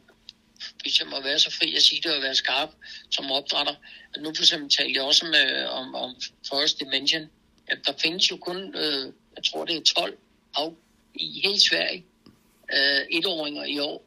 hvis 0.83 1.01
jeg 1.01 1.09
må 1.09 1.23
være 1.23 1.39
så 1.39 1.51
fri 1.51 1.75
at 1.75 1.83
sige 1.83 2.03
det, 2.03 2.17
og 2.17 2.23
være 2.23 2.35
skarp 2.35 2.71
som 3.11 3.31
opdrætter. 3.31 3.75
At 4.15 4.23
nu 4.23 4.35
for 4.35 4.43
eksempel 4.43 4.71
taler 4.71 4.93
jeg 4.95 5.03
også 5.03 5.27
med, 5.27 5.65
om, 5.65 5.95
om 5.95 6.17
Forest 6.49 6.81
Dimension, 6.81 7.31
at 7.67 7.79
der 7.87 7.93
findes 7.99 8.31
jo 8.31 8.37
kun, 8.37 8.75
øh, 8.77 9.13
jeg 9.37 9.45
tror 9.45 9.65
det 9.65 9.77
er 9.77 9.83
12 9.83 10.19
af, 10.57 10.73
i 11.15 11.41
hele 11.45 11.61
Sverige, 11.61 12.05
øh, 12.73 13.07
etåringer 13.11 13.65
i 13.65 13.79
år. 13.79 14.06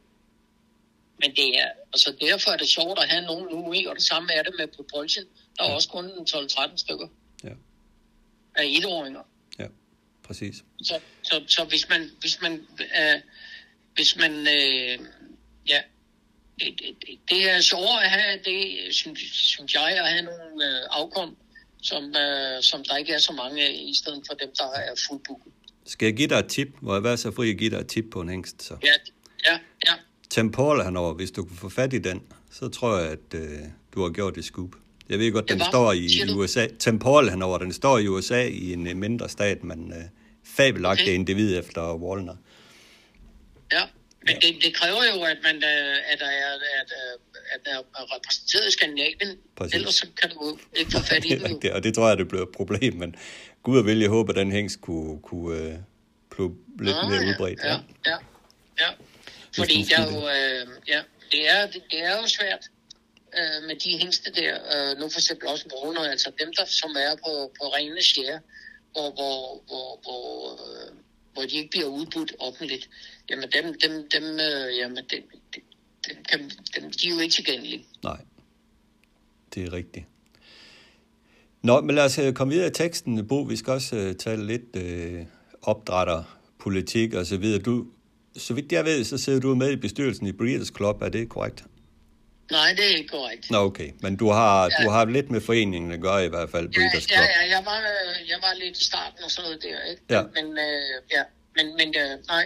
Men 1.22 1.36
det 1.36 1.59
er, 1.61 1.70
altså 1.93 2.15
derfor 2.22 2.51
er 2.51 2.57
det 2.57 2.67
sjovt 2.70 2.99
at 2.99 3.09
have 3.09 3.26
nogen 3.26 3.47
nu, 3.55 3.74
ikke? 3.74 3.89
og 3.89 3.95
det 3.95 4.03
samme 4.03 4.34
er 4.34 4.43
det 4.43 4.53
med 4.57 4.67
Propulsion. 4.67 5.26
Der 5.57 5.63
er 5.63 5.67
ja. 5.70 5.76
også 5.76 5.89
kun 5.89 6.05
12-13 6.30 6.78
stykker 6.78 7.07
Ja. 7.43 7.49
af 8.55 8.65
etåringer. 8.65 9.22
Ja, 9.59 9.65
præcis. 10.24 10.55
Så, 10.84 10.99
så, 11.24 11.43
så 11.47 11.63
hvis 11.63 11.89
man, 11.89 12.11
hvis 12.20 12.41
man, 12.41 12.53
øh, 12.80 13.20
hvis 13.93 14.15
man, 14.15 14.32
øh, 14.32 14.99
ja, 15.67 15.82
det, 16.59 16.80
det, 16.80 16.95
det- 17.07 17.20
det 17.30 17.49
er 17.49 17.61
sjovere 17.61 18.03
at 18.03 18.09
have 18.11 18.39
det, 18.45 18.78
synes, 18.95 19.20
synes 19.32 19.74
jeg, 19.74 19.88
at 19.97 20.09
have 20.11 20.22
nogle 20.22 20.65
øh, 20.65 20.88
afkom, 20.89 21.38
som, 21.82 22.03
øh, 22.15 22.63
som 22.63 22.84
der 22.84 22.97
ikke 22.97 23.13
er 23.13 23.17
så 23.20 23.34
mange 23.34 23.63
af, 23.63 23.72
i 23.86 23.93
stedet 23.93 24.24
for 24.28 24.34
dem, 24.34 24.51
der 24.57 24.72
er 24.72 24.95
fuldbooket. 25.09 25.53
Skal 25.86 26.05
jeg 26.05 26.15
give 26.15 26.28
dig 26.28 26.36
et 26.39 26.47
tip? 26.47 26.67
Må 26.82 26.93
jeg 26.93 27.03
være 27.03 27.17
så 27.17 27.32
fri 27.32 27.49
at 27.49 27.57
give 27.57 27.70
dig 27.70 27.78
et 27.78 27.88
tip 27.88 28.05
på 28.11 28.22
en 28.22 28.30
hængst? 28.30 28.63
Så. 28.63 28.78
Ja, 28.84 28.93
ja, 30.32 30.36
ja. 30.36 30.41
Temporal 30.41 30.86
henover, 30.86 31.13
hvis 31.13 31.32
du 31.32 31.43
kan 31.43 31.55
få 31.57 31.69
fat 31.69 31.93
i 31.93 31.97
den, 31.97 32.21
så 32.51 32.69
tror 32.69 32.97
jeg, 32.99 33.11
at 33.11 33.34
øh, 33.34 33.59
du 33.95 34.01
har 34.01 34.09
gjort 34.09 34.36
det 34.36 34.45
scoop. 34.45 34.69
Jeg 35.09 35.19
ved 35.19 35.32
godt, 35.32 35.43
Det 35.45 35.51
den 35.51 35.59
var- 35.59 35.71
står 35.71 35.93
i? 35.93 36.07
USA. 36.36 36.67
Temporal 36.80 37.30
henover, 37.30 37.57
den 37.57 37.73
står 37.73 37.97
i 37.97 38.07
USA 38.07 38.47
i 38.47 38.73
en 38.73 38.88
øh, 38.88 38.95
mindre 38.97 39.30
stat, 39.30 39.63
men 39.63 39.93
øh, 39.93 40.03
fabelagtig 40.45 41.03
Okay. 41.05 41.13
individ 41.13 41.59
efter 41.59 41.95
Wallner. 41.95 42.36
Ja, 43.71 43.82
men 44.25 44.36
det, 44.36 44.55
det 44.63 44.73
kræver 44.75 45.03
jo, 45.15 45.21
at 45.23 45.38
man 45.43 45.55
øh, 45.55 45.97
at 46.11 46.19
der 46.19 46.25
er, 46.25 46.53
at, 46.82 46.91
øh, 46.91 47.19
at 47.55 47.59
der 47.65 47.71
er 47.71 48.15
repræsenteret 48.15 48.67
i 48.67 48.71
Skandinavien. 48.71 49.38
Præcis. 49.55 49.75
Ellers 49.75 49.93
så 49.95 50.07
kan 50.21 50.30
du 50.30 50.57
ikke 50.75 50.91
få 50.91 50.99
fat 50.99 51.25
i 51.25 51.30
Det 51.36 51.43
rigtigt, 51.43 51.73
og 51.73 51.84
det 51.84 51.93
tror 51.95 52.07
jeg, 52.07 52.17
det 52.17 52.27
bliver 52.27 52.43
et 52.43 52.49
problem, 52.49 52.93
men 52.95 53.15
Gud 53.63 53.77
og 53.80 53.86
vil, 53.86 53.99
jeg 53.99 54.09
håber, 54.09 54.34
at 54.34 54.36
den 54.39 54.51
hængst 54.51 54.82
kunne, 54.82 55.19
kunne 55.21 55.57
øh, 55.57 55.73
blive 56.30 56.55
lidt 56.80 56.95
Nå, 57.03 57.09
mere 57.09 57.21
ja, 57.21 57.30
udbredt. 57.30 57.59
Ja, 57.63 57.71
ja, 58.05 58.17
ja. 58.80 58.88
Fordi 59.62 59.84
der 59.89 59.97
er 60.03 60.07
jo, 60.14 60.20
øh, 60.38 60.68
ja, 60.88 61.01
det 61.32 61.49
er, 61.49 61.62
det, 61.74 61.82
det 61.91 61.99
er 62.10 62.16
jo 62.22 62.28
svært 62.28 62.64
øh, 63.38 63.68
med 63.68 63.76
de 63.76 63.91
hængste 64.01 64.32
der. 64.32 64.53
Øh, 64.74 64.97
nu 64.99 65.10
for 65.10 65.20
eksempel 65.20 65.47
også 65.47 65.66
Brunner, 65.70 66.01
altså 66.01 66.32
dem, 66.41 66.53
der 66.57 66.66
som 66.66 66.91
er 67.07 67.14
på, 67.26 67.32
på 67.60 67.66
rene 67.76 68.01
share, 68.01 68.39
hvor, 68.93 69.10
hvor, 69.18 69.64
hvor, 69.68 69.99
hvor, 70.03 70.30
øh, 70.66 70.91
hvor 71.34 71.41
de 71.41 71.55
ikke 71.55 71.70
bliver 71.70 71.88
udbudt 71.88 72.32
offentligt. 72.39 72.89
Jamen 73.30 73.49
dem, 73.55 73.66
dem, 73.84 74.10
dem, 74.14 74.24
øh, 74.24 74.78
jamen, 74.78 74.97
dem, 74.97 75.24
dem, 75.53 75.64
dem, 76.07 76.18
kan, 76.30 76.39
dem, 76.76 76.91
de 76.91 77.07
er 77.07 77.14
jo 77.14 77.20
ikke 77.20 77.34
tilgængelige. 77.34 77.86
Nej, 78.03 78.22
det 79.55 79.64
er 79.64 79.74
rigtigt. 79.74 80.05
Nå, 81.62 81.82
men 81.82 81.95
lad 81.95 82.05
os 82.05 82.20
øh, 82.20 82.34
komme 82.34 82.53
videre 82.53 82.68
i 82.68 82.74
teksten, 82.74 83.28
Bo. 83.28 83.41
Vi 83.41 83.55
skal 83.55 83.74
også 83.74 83.95
uh, 83.95 84.16
tale 84.16 84.47
lidt 84.47 84.76
uh, 84.76 85.26
opdrætter, 85.62 86.39
politik 86.60 87.14
og 87.14 87.26
så 87.26 87.38
videre. 87.38 87.62
Du, 87.62 87.88
så 88.39 88.53
vidt 88.53 88.71
jeg 88.71 88.85
ved, 88.85 89.03
så 89.03 89.17
sidder 89.17 89.39
du 89.39 89.55
med 89.55 89.71
i 89.71 89.75
bestyrelsen 89.75 90.27
i 90.27 90.31
Breeders 90.31 90.71
Club. 90.77 91.01
Er 91.01 91.09
det 91.09 91.29
korrekt? 91.29 91.63
Nej, 92.51 92.69
det 92.77 92.85
er 92.91 92.97
ikke 92.97 93.09
korrekt. 93.09 93.51
Nå, 93.51 93.57
okay. 93.57 93.91
Men 94.01 94.15
du 94.15 94.29
har, 94.29 94.63
Ja. 94.79 94.85
du 94.85 94.89
har 94.89 95.05
lidt 95.05 95.31
med 95.31 95.41
foreningen 95.41 95.91
at 95.91 96.01
gøre 96.01 96.25
i 96.25 96.29
hvert 96.29 96.49
fald, 96.49 96.69
Ja, 96.69 96.79
Breeders 96.79 97.03
Club. 97.03 97.17
ja, 97.19 97.21
ja 97.41 97.49
jeg, 97.55 97.65
var, 97.65 97.77
øh, 97.79 98.29
jeg 98.29 98.37
var 98.41 98.53
lidt 98.63 98.77
i 98.81 98.83
starten 98.83 99.23
og 99.23 99.31
sådan 99.31 99.43
noget 99.49 99.63
der, 99.63 99.89
ikke? 99.91 100.01
Ja. 100.09 100.21
Men, 100.23 100.45
øh, 100.57 101.03
ja, 101.15 101.23
men, 101.55 101.65
men 101.77 101.87
øh, 101.87 102.17
nej. 102.27 102.45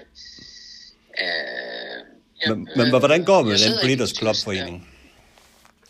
Øh, 1.22 2.06
Ja, 2.46 2.54
Men, 2.56 2.68
men 2.76 2.90
hvordan 2.90 3.24
går 3.24 3.38
det 3.38 3.46
med 3.48 3.60
jeg 3.60 3.70
den 3.72 3.78
Breeders' 3.80 4.16
Club 4.20 4.30
bestyrelsen, 4.30 4.44
forening? 4.44 4.88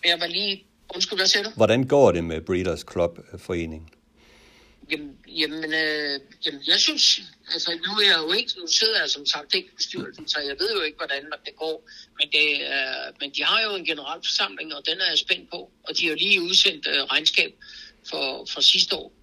Ja. 0.06 0.10
Jeg 0.10 0.20
var 0.20 0.28
lige... 0.28 0.64
Undskyld, 0.96 1.20
hvad 1.20 1.28
siger 1.28 1.44
du? 1.44 1.50
Hvordan 1.56 1.84
går 1.88 2.12
det 2.12 2.24
med 2.24 2.38
Breeders' 2.50 2.92
Club 2.92 3.20
forening? 3.38 3.92
Jamen, 4.94 5.18
jamen, 5.28 5.74
øh, 5.74 6.20
jamen, 6.46 6.62
jeg 6.68 6.80
synes, 6.80 7.22
altså 7.54 7.72
nu 7.86 7.92
er 8.02 8.06
jeg 8.12 8.20
jo 8.26 8.32
ikke, 8.32 8.52
nu 8.60 8.68
sidder 8.68 9.00
jeg 9.00 9.10
som 9.10 9.26
sagt 9.26 9.56
ikke 9.56 9.68
i 9.68 9.76
bestyrelsen, 9.76 10.28
så 10.28 10.40
jeg 10.40 10.56
ved 10.60 10.76
jo 10.76 10.82
ikke, 10.82 10.98
hvordan 10.98 11.24
det 11.46 11.56
går. 11.56 11.90
Men, 12.20 12.28
det, 12.32 12.72
er, 12.72 13.12
men 13.20 13.32
de 13.36 13.44
har 13.44 13.62
jo 13.62 13.76
en 13.76 13.86
generalforsamling, 13.86 14.76
og 14.76 14.82
den 14.86 15.02
er 15.02 15.10
jeg 15.10 15.18
spændt 15.18 15.50
på. 15.50 15.72
Og 15.84 15.98
de 15.98 16.06
har 16.06 16.10
jo 16.10 16.16
lige 16.16 16.42
udsendt 16.42 16.88
øh, 16.88 17.04
regnskab 17.04 17.52
for, 18.10 18.46
for 18.54 18.62
sidste 18.62 18.96
år. 18.96 19.14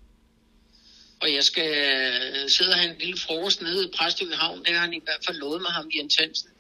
Og 1.20 1.34
jeg 1.34 1.44
skal 1.44 1.70
øh, 1.70 2.50
sidde 2.50 2.70
og 2.70 2.78
have 2.78 2.90
en 2.90 2.98
lille 2.98 3.18
frokost 3.18 3.62
nede 3.62 3.84
i 3.84 3.90
Præstø 3.96 4.24
Havn. 4.34 4.64
Det 4.64 4.74
har 4.74 4.80
han 4.80 4.94
i 4.94 5.00
hvert 5.04 5.24
fald 5.26 5.36
lovet 5.36 5.62
mig, 5.62 5.72
ham 5.72 5.90
Jens 5.94 6.16
Hansen, 6.16 6.50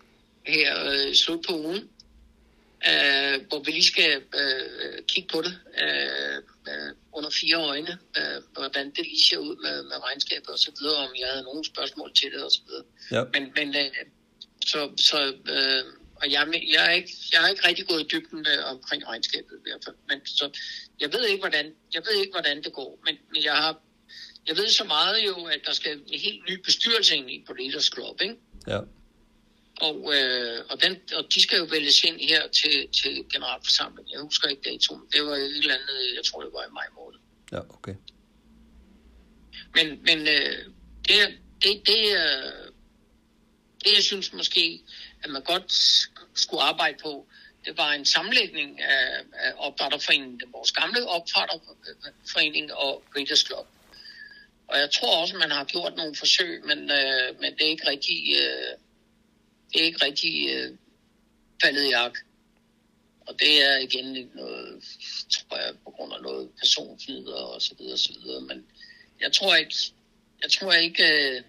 her 0.46 0.90
øh, 0.90 1.14
slut 1.14 1.44
på 1.48 1.52
ugen. 1.58 1.88
Øh, 2.88 3.46
hvor 3.48 3.62
vi 3.64 3.70
lige 3.70 3.92
skal 3.94 4.22
øh, 4.40 5.04
kigge 5.08 5.28
på 5.28 5.42
det 5.42 5.54
øh, 5.82 6.36
øh, 6.70 6.90
under 7.12 7.30
fire 7.30 7.56
øjne, 7.56 7.98
øh, 8.18 8.42
hvordan 8.52 8.86
det 8.90 9.04
lige 9.06 9.24
ser 9.28 9.38
ud 9.38 9.56
med, 9.56 9.82
med 9.82 10.04
regnskabet 10.06 10.48
og 10.48 10.58
så 10.58 10.72
videre, 10.80 10.96
om 10.96 11.10
jeg 11.18 11.28
havde 11.28 11.42
nogle 11.42 11.64
spørgsmål 11.64 12.14
til 12.14 12.32
det 12.32 12.42
og 12.42 12.50
så 12.50 12.60
videre. 12.66 12.84
Ja. 13.10 13.22
Men, 13.34 13.52
men 13.56 13.68
øh, 13.76 13.90
så, 14.66 14.90
så 14.96 15.18
øh, 15.54 15.84
og 16.20 16.30
jeg, 16.32 16.42
er 16.42 16.60
jeg, 16.74 16.86
er 16.86 16.90
ikke, 16.90 17.12
jeg 17.32 17.44
er 17.44 17.48
ikke 17.48 17.68
rigtig 17.68 17.86
gået 17.88 18.00
i 18.00 18.08
dybden 18.12 18.38
med, 18.38 18.58
omkring 18.58 19.06
regnskabet 19.06 19.54
i 19.58 19.70
hvert 19.70 19.84
fald. 19.84 19.96
Men 20.08 20.26
så, 20.26 20.50
jeg 21.00 21.12
ved 21.12 21.24
ikke, 21.26 21.40
hvordan, 21.40 21.66
jeg 21.94 22.02
ved 22.06 22.20
ikke, 22.20 22.32
hvordan 22.32 22.62
det 22.62 22.72
går, 22.72 23.00
men, 23.04 23.14
men 23.32 23.44
jeg 23.44 23.56
har, 23.56 23.80
jeg 24.48 24.56
ved 24.56 24.68
så 24.68 24.84
meget 24.84 25.26
jo, 25.26 25.44
at 25.44 25.60
der 25.66 25.72
skal 25.72 25.92
en 25.92 26.20
helt 26.20 26.42
ny 26.50 26.60
bestyrelse 26.64 27.16
ind 27.16 27.30
i 27.30 27.44
på 27.46 27.52
Leaders 27.52 27.90
Club, 27.94 28.20
ikke? 28.22 28.36
Ja. 28.66 28.80
Og, 29.80 30.14
øh, 30.14 30.64
og, 30.70 30.82
den, 30.82 31.00
og 31.16 31.24
de 31.34 31.42
skal 31.42 31.58
jo 31.58 31.64
vælges 31.64 32.04
ind 32.04 32.20
her 32.20 32.48
til, 32.48 32.88
til 33.02 33.24
generalforsamlingen. 33.32 34.12
Jeg 34.12 34.20
husker 34.20 34.48
ikke 34.48 34.70
datoen. 34.70 35.02
Det 35.12 35.24
var 35.24 35.34
et 35.34 35.58
eller 35.58 35.74
andet, 35.74 36.16
jeg 36.16 36.24
tror 36.24 36.42
det 36.42 36.52
var 36.52 36.64
i 36.64 36.72
maj 36.72 36.86
måned. 36.94 37.18
Ja, 37.52 37.58
okay. 37.58 37.94
Men, 39.74 40.02
men 40.02 40.18
øh, 40.28 40.64
det, 41.08 41.38
det, 41.62 41.86
det, 41.86 42.02
øh, 42.22 42.72
det, 43.84 43.92
jeg 43.96 44.02
synes 44.02 44.32
måske, 44.32 44.82
at 45.22 45.30
man 45.30 45.42
godt 45.42 45.72
skulle 46.34 46.62
arbejde 46.62 46.98
på, 47.02 47.26
det 47.64 47.76
var 47.76 47.92
en 47.92 48.04
sammenlægning 48.04 48.80
af, 48.80 49.24
af 49.32 49.52
opdrætterforeningen, 49.56 50.40
vores 50.52 50.72
gamle 50.72 51.06
opdrætterforening 51.06 52.74
og 52.74 53.02
Breeders 53.12 53.44
Club. 53.46 53.66
Og 54.68 54.78
jeg 54.78 54.90
tror 54.90 55.20
også, 55.20 55.36
man 55.36 55.50
har 55.50 55.64
gjort 55.64 55.96
nogle 55.96 56.16
forsøg, 56.16 56.64
men, 56.64 56.78
øh, 56.78 57.40
men 57.40 57.52
det 57.52 57.62
er 57.66 57.70
ikke 57.70 57.90
rigtig, 57.90 58.36
øh, 58.40 58.76
det 59.72 59.80
er 59.80 59.84
ikke 59.84 60.04
rigtig 60.04 60.48
øh, 60.50 60.70
faldet 61.62 61.84
i 61.84 61.92
ak. 61.92 62.18
Og 63.20 63.34
det 63.38 63.62
er 63.62 63.78
igen 63.78 64.30
noget, 64.34 64.84
tror 65.30 65.56
jeg, 65.56 65.74
på 65.84 65.90
grund 65.90 66.12
af 66.12 66.22
noget 66.22 66.48
personflider 66.58 67.34
og 67.34 67.62
så 67.62 67.74
videre, 67.78 67.92
og 67.92 67.98
så 67.98 68.12
videre. 68.22 68.40
Men 68.40 68.66
jeg 69.20 69.32
tror 69.32 69.54
ikke, 69.54 69.74
jeg 70.42 70.50
tror 70.50 70.72
ikke, 70.72 71.04
øh, 71.04 71.42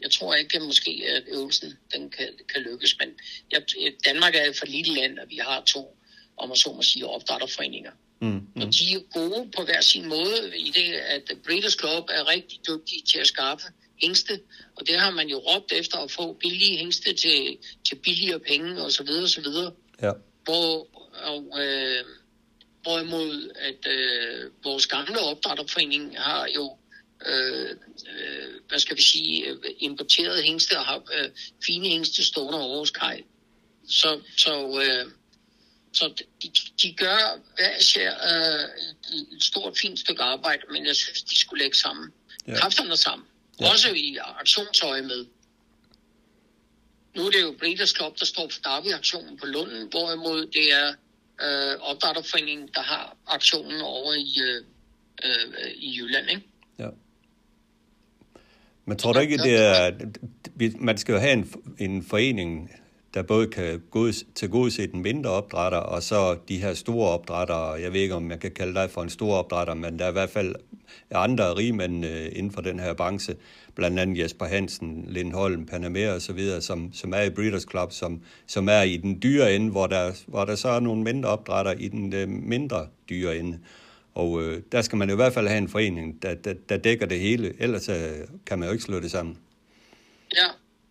jeg 0.00 0.10
tror 0.10 0.34
ikke 0.34 0.60
måske, 0.60 1.04
at 1.16 1.24
øvelsen 1.28 1.78
den 1.94 2.10
kan, 2.10 2.28
kan 2.54 2.62
lykkes. 2.62 2.98
Men 2.98 3.08
jeg, 3.52 3.62
Danmark 4.04 4.34
er 4.34 4.44
et 4.44 4.56
for 4.56 4.66
lille 4.66 4.94
land, 4.94 5.18
at 5.18 5.30
vi 5.30 5.36
har 5.36 5.60
to, 5.60 5.96
om 6.36 6.48
man 6.48 6.56
så 6.56 6.72
må 6.72 6.82
sige, 6.82 7.06
opdrætterforeninger. 7.06 7.92
Mm, 8.20 8.36
Og 8.36 8.66
mm. 8.66 8.72
de 8.72 8.92
er 8.92 9.00
gode 9.12 9.50
på 9.56 9.64
hver 9.64 9.80
sin 9.80 10.08
måde 10.08 10.58
i 10.58 10.70
det, 10.70 10.92
at 10.92 11.32
Breeders 11.44 11.76
Club 11.80 12.04
er 12.10 12.28
rigtig 12.28 12.58
dygtige 12.68 13.02
til 13.02 13.18
at 13.18 13.26
skaffe 13.26 13.66
hængste. 14.04 14.40
Og 14.76 14.86
det 14.86 15.00
har 15.00 15.10
man 15.10 15.28
jo 15.28 15.38
råbt 15.38 15.72
efter 15.72 15.98
at 15.98 16.10
få 16.10 16.32
billige 16.32 16.76
hængste 16.76 17.12
til, 17.12 17.58
til 17.88 17.94
billigere 17.94 18.40
penge 18.40 18.82
og 18.84 18.92
så 18.92 19.02
videre, 19.02 19.22
og 19.22 19.28
så 19.28 19.40
videre. 19.40 19.72
Ja. 20.02 20.12
Hvor, 20.44 20.88
og, 21.32 21.40
øh, 21.62 22.04
hvorimod 22.82 23.50
at 23.68 23.92
øh, 23.92 24.50
vores 24.64 24.86
gamle 24.86 25.20
opdrætterforening 25.20 26.18
har 26.18 26.48
jo 26.56 26.76
øh, 27.26 27.70
øh, 28.10 28.50
hvad 28.68 28.78
skal 28.78 28.96
vi 28.96 29.02
sige, 29.02 29.46
øh, 29.48 29.56
importeret 29.78 30.44
hængste 30.44 30.78
og 30.78 30.84
har 30.84 31.02
øh, 31.14 31.30
fine 31.66 31.88
hængste 31.88 32.24
stående 32.24 32.60
over 32.60 32.78
hos 32.78 32.90
Kaj. 32.90 33.22
Så, 33.88 34.20
så, 34.36 34.82
øh, 34.84 35.10
så 35.92 36.24
de, 36.42 36.50
de 36.82 36.94
gør 36.94 37.40
hver 37.56 37.76
især 37.80 38.10
øh, 38.12 38.64
et, 39.36 39.42
stort, 39.42 39.78
fint 39.78 39.98
stykke 39.98 40.22
arbejde, 40.22 40.62
men 40.72 40.86
jeg 40.86 40.96
synes, 40.96 41.22
de 41.22 41.38
skulle 41.38 41.62
lægge 41.62 41.76
sammen. 41.76 42.12
Ja. 42.48 42.56
Kræfterne 42.56 42.96
sammen. 42.96 43.26
Ja. 43.60 43.70
Også 43.70 43.88
i 43.94 44.16
aktionsøje 44.40 45.02
med. 45.02 45.26
Nu 47.16 47.26
er 47.26 47.30
det 47.30 47.42
jo 47.42 47.54
Breeders 47.58 47.94
Club, 47.96 48.18
der 48.18 48.24
står 48.24 48.48
for 48.48 48.60
Derby-aktionen 48.60 49.38
på 49.38 49.46
Lunden, 49.46 49.88
hvorimod 49.88 50.46
det 50.46 50.72
er 50.72 50.88
øh, 51.42 51.80
opdrætterforeningen, 51.80 52.68
der 52.74 52.82
har 52.82 53.16
aktionen 53.26 53.80
over 53.80 54.12
i, 54.12 54.34
øh, 54.40 54.64
øh, 55.24 55.70
i 55.76 55.98
Jylland. 55.98 56.30
Ikke? 56.30 56.42
Ja. 56.78 56.88
Men 58.84 58.98
tror 58.98 59.12
du 59.12 59.18
ikke, 59.18 59.38
det 59.38 59.56
er... 59.56 59.90
Man 60.78 60.98
skal 60.98 61.12
jo 61.12 61.18
have 61.18 61.32
en, 61.32 61.52
en 61.78 62.04
forening, 62.04 62.70
der 63.14 63.22
både 63.22 63.46
kan 63.46 63.82
tilgodese 64.34 64.86
den 64.86 65.02
mindre 65.02 65.30
opdrætter, 65.30 65.78
og 65.78 66.02
så 66.02 66.36
de 66.48 66.58
her 66.58 66.74
store 66.74 67.08
opdrættere. 67.10 67.70
Jeg 67.70 67.92
ved 67.92 68.00
ikke, 68.00 68.14
om 68.14 68.22
man 68.22 68.38
kan 68.38 68.50
kalde 68.50 68.74
dig 68.74 68.90
for 68.90 69.02
en 69.02 69.10
stor 69.10 69.34
opdrætter, 69.34 69.74
men 69.74 69.98
der 69.98 70.04
er 70.04 70.08
i 70.08 70.12
hvert 70.12 70.30
fald 70.30 70.54
andre 71.10 71.56
rigmænd 71.56 72.04
øh, 72.04 72.28
inden 72.32 72.52
for 72.52 72.60
den 72.60 72.80
her 72.80 72.94
branche, 72.94 73.36
blandt 73.74 73.98
andet 73.98 74.18
Jesper 74.18 74.44
Hansen, 74.46 75.04
Lindholm, 75.08 75.66
Panamera 75.66 76.14
og 76.14 76.22
så 76.22 76.32
videre, 76.32 76.60
som, 76.60 76.92
som 76.92 77.12
er 77.12 77.22
i 77.22 77.30
Breeders 77.30 77.66
Club, 77.70 77.92
som, 77.92 78.22
som 78.46 78.68
er 78.68 78.82
i 78.82 78.96
den 78.96 79.22
dyre 79.22 79.54
ende, 79.54 79.70
hvor 79.70 79.86
der, 79.86 80.12
hvor 80.26 80.44
der 80.44 80.54
så 80.54 80.68
er 80.68 80.80
nogle 80.80 81.02
mindre 81.02 81.28
opdrætter 81.28 81.72
i 81.72 81.88
den 81.88 82.12
øh, 82.12 82.28
mindre 82.28 82.86
dyre 83.10 83.36
ende. 83.36 83.58
Og 84.14 84.42
øh, 84.42 84.62
der 84.72 84.82
skal 84.82 84.98
man 84.98 85.10
i 85.10 85.14
hvert 85.14 85.32
fald 85.32 85.48
have 85.48 85.58
en 85.58 85.68
forening, 85.68 86.22
der, 86.22 86.34
der, 86.34 86.54
der 86.68 86.76
dækker 86.76 87.06
det 87.06 87.20
hele, 87.20 87.54
ellers 87.58 87.88
øh, 87.88 87.96
kan 88.46 88.58
man 88.58 88.68
jo 88.68 88.72
ikke 88.72 88.84
slå 88.84 89.00
det 89.00 89.10
sammen. 89.10 89.38
Ja, 90.36 90.46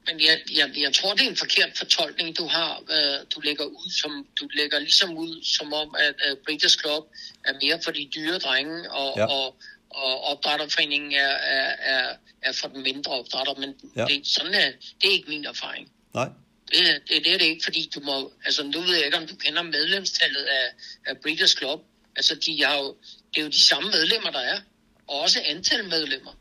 men 0.08 0.20
jeg, 0.20 0.42
jeg, 0.52 0.72
jeg 0.78 0.94
tror, 0.94 1.14
det 1.14 1.26
er 1.26 1.30
en 1.30 1.36
forkert 1.36 1.78
fortolkning, 1.78 2.38
du 2.38 2.48
har. 2.48 2.72
Øh, 2.92 3.26
du 3.36 3.40
lægger 3.40 3.66
ud 3.66 3.92
som 4.02 4.28
du 4.40 4.48
lægger 4.54 4.80
ligesom 4.80 5.18
ud, 5.18 5.44
som 5.58 5.74
om, 5.74 5.96
at 6.00 6.16
øh, 6.30 6.38
Breeders 6.46 6.78
Club 6.82 7.04
er 7.46 7.54
mere 7.62 7.80
for 7.84 7.92
de 7.92 8.10
dyre 8.16 8.38
drenge, 8.40 8.92
og, 8.92 9.14
Ja. 9.18 9.26
og, 9.26 9.56
og 9.90 10.22
opdrætterforeningen 10.24 11.14
er, 11.14 11.28
er, 11.58 11.76
er, 11.80 12.16
er 12.42 12.52
for 12.52 12.68
den 12.68 12.84
mindre 12.84 13.12
opdrætter. 13.12 13.54
Men 13.56 13.76
Ja. 13.96 14.06
det, 14.06 14.28
sådan 14.28 14.54
er, 14.54 14.72
det 15.02 15.08
er 15.10 15.12
ikke 15.12 15.30
min 15.30 15.46
erfaring. 15.46 15.92
Nej? 16.14 16.30
Det, 16.72 16.90
er- 16.90 17.00
det, 17.08 17.26
det 17.26 17.34
er 17.34 17.38
det 17.38 17.46
ikke, 17.46 17.64
fordi 17.64 17.92
du 17.96 18.00
må... 18.00 18.34
Altså, 18.46 18.64
nu 18.64 18.80
ved 18.82 18.96
jeg 18.96 19.06
ikke, 19.06 19.18
om 19.18 19.28
du 19.28 19.36
kender 19.36 19.62
medlemstallet 19.62 20.42
af, 20.44 20.66
af 21.06 21.18
Breeders 21.18 21.52
Club. 21.58 21.82
Altså, 22.16 22.36
de 22.36 22.64
har 22.64 22.78
jo, 22.78 22.98
det 23.34 23.40
er 23.40 23.44
jo 23.44 23.50
de 23.50 23.64
samme 23.64 23.90
medlemmer, 23.90 24.32
der 24.32 24.40
er. 24.40 24.60
Og 25.08 25.20
også 25.20 25.42
antal 25.46 25.84
medlemmer. 25.90 26.32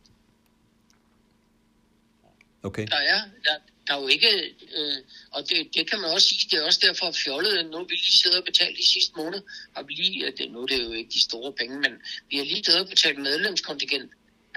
Okay. 2.62 2.86
Der 2.86 2.96
er, 2.96 3.20
der, 3.44 3.54
der 3.86 3.94
er 3.94 4.00
jo 4.00 4.06
ikke, 4.06 4.28
øh, 4.76 4.96
og 5.30 5.48
det, 5.48 5.74
det 5.74 5.90
kan 5.90 6.00
man 6.00 6.10
også 6.10 6.28
sige, 6.28 6.48
det 6.50 6.58
er 6.58 6.64
også 6.64 6.80
derfor 6.82 7.06
at 7.06 7.16
fjollet, 7.16 7.70
nu 7.70 7.84
vi 7.84 7.94
lige 7.94 8.12
siddet 8.22 8.38
og 8.38 8.44
betalt 8.44 8.78
i 8.78 8.86
sidste 8.92 9.12
måned, 9.16 9.42
har 9.76 9.82
vi 9.82 9.92
lige, 9.92 10.26
øh, 10.26 10.32
det, 10.38 10.50
nu 10.50 10.62
er 10.62 10.66
det 10.66 10.84
jo 10.84 10.92
ikke 10.92 11.10
de 11.10 11.22
store 11.22 11.52
penge, 11.52 11.80
men 11.80 11.92
vi 12.30 12.36
har 12.36 12.44
lige 12.44 12.64
siddet 12.64 12.80
og 12.80 12.88
betalt 12.88 13.18
medlemskontingent 13.18 14.10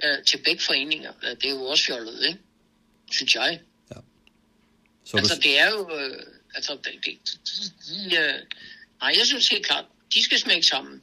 øh, 0.03 0.23
til 0.23 0.37
begge 0.37 0.61
foreninger. 0.61 1.11
Det 1.21 1.45
er 1.45 1.49
jo 1.49 1.65
også 1.65 1.85
fjollet, 1.85 2.25
ikke? 2.25 2.39
Synes 3.11 3.35
jeg. 3.35 3.59
Så 5.05 5.17
altså, 5.17 5.35
du, 5.35 5.41
det 5.41 5.59
er 5.59 5.69
jo, 5.69 5.89
øh, 5.99 6.23
altså, 6.55 6.77
det, 6.83 6.91
det, 7.05 7.17
de, 7.27 8.09
de, 8.09 8.15
øh, 8.15 8.41
nej, 9.01 9.13
jeg 9.17 9.25
synes 9.25 9.47
helt 9.47 9.65
klart, 9.65 9.85
de 10.13 10.23
skal 10.23 10.39
smække 10.39 10.67
sammen, 10.67 11.01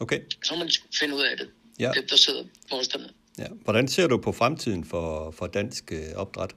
okay. 0.00 0.20
så 0.44 0.56
man 0.56 0.70
finde 0.98 1.14
ud 1.14 1.22
af 1.22 1.36
det. 1.36 1.50
Ja. 1.78 1.92
Dem, 1.94 2.06
der 2.06 2.16
sidder 2.16 2.44
posterne. 2.70 3.10
Ja. 3.38 3.46
Hvordan 3.64 3.88
ser 3.88 4.06
du 4.06 4.18
på 4.18 4.32
fremtiden 4.32 4.84
for, 4.84 5.30
for 5.30 5.46
dansk 5.46 5.92
øh, 5.92 6.16
opdræt? 6.16 6.54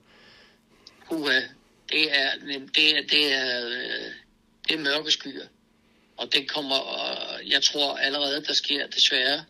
Uha, 1.11 1.41
det 1.89 2.19
er, 2.19 2.31
det 2.75 2.97
er, 2.97 3.01
det 3.09 3.33
er, 3.33 3.69
det 4.67 4.75
er 4.75 4.83
mørke 4.83 5.11
skyer. 5.11 5.47
Og 6.17 6.33
det 6.33 6.49
kommer, 6.49 6.77
øh, 6.77 7.49
jeg 7.49 7.63
tror 7.63 7.97
allerede, 7.97 8.43
der 8.43 8.53
sker 8.53 8.87
desværre 8.87 9.43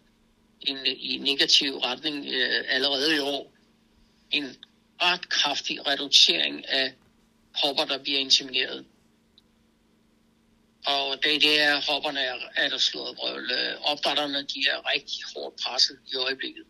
en, 0.62 0.78
i 0.86 1.18
negativ 1.18 1.78
retning 1.78 2.26
øh, 2.26 2.64
allerede 2.68 3.16
i 3.16 3.20
år. 3.20 3.54
En 4.32 4.56
ret 5.02 5.30
kraftig 5.30 5.88
reducering 5.88 6.70
af 6.70 6.94
hopper, 7.64 7.86
der 7.86 7.98
bliver 7.98 8.20
insemineret. 8.20 8.86
Og 10.86 11.24
det, 11.24 11.42
det 11.42 11.62
er, 11.62 11.82
hopperne 11.92 12.20
er, 12.20 12.36
er 12.56 12.70
der 12.70 12.78
slået 12.78 13.16
brøl. 13.16 13.44
Opdatterne, 13.44 13.70
øh, 13.70 13.92
Opdrætterne, 13.92 14.38
de 14.38 14.60
er 14.70 14.94
rigtig 14.94 15.20
hårdt 15.36 15.56
presset 15.64 16.00
i 16.14 16.16
øjeblikket. 16.16 16.64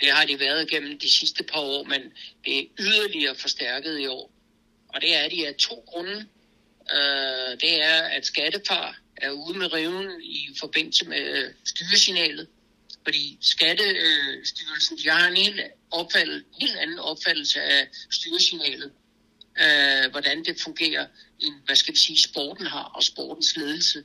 Det 0.00 0.10
har 0.10 0.24
de 0.24 0.40
været 0.40 0.70
gennem 0.70 0.98
de 0.98 1.12
sidste 1.12 1.44
par 1.44 1.60
år, 1.60 1.84
men 1.84 2.00
det 2.44 2.58
er 2.58 2.64
yderligere 2.78 3.34
forstærket 3.34 3.98
i 4.00 4.06
år. 4.06 4.30
Og 4.88 5.00
det 5.00 5.16
er 5.16 5.28
de 5.28 5.46
af 5.46 5.54
to 5.54 5.84
grunde. 5.86 6.26
Øh, 6.92 7.60
det 7.60 7.82
er, 7.82 8.02
at 8.02 8.26
skattefar 8.26 8.98
er 9.16 9.30
ude 9.30 9.58
med 9.58 9.72
riven 9.72 10.22
i 10.22 10.48
forbindelse 10.60 11.04
med 11.04 11.44
øh, 11.44 11.50
styresignalet. 11.64 12.48
Fordi 13.04 13.38
Skattestyrelsen, 13.40 14.98
øh, 14.98 15.04
de 15.04 15.10
har 15.10 15.28
en 15.28 15.36
helt, 15.36 15.60
opfald, 15.90 16.44
helt 16.60 16.76
anden 16.76 16.98
opfattelse 16.98 17.62
af 17.62 17.88
styresignalet, 18.10 18.92
øh, 19.60 20.10
hvordan 20.10 20.44
det 20.44 20.60
fungerer, 20.60 21.06
end, 21.40 21.54
hvad 21.66 21.76
skal 21.76 21.94
vi 21.94 21.98
sige, 21.98 22.18
sporten 22.18 22.66
har, 22.66 22.84
og 22.84 23.02
sportens 23.02 23.56
ledelse. 23.56 24.04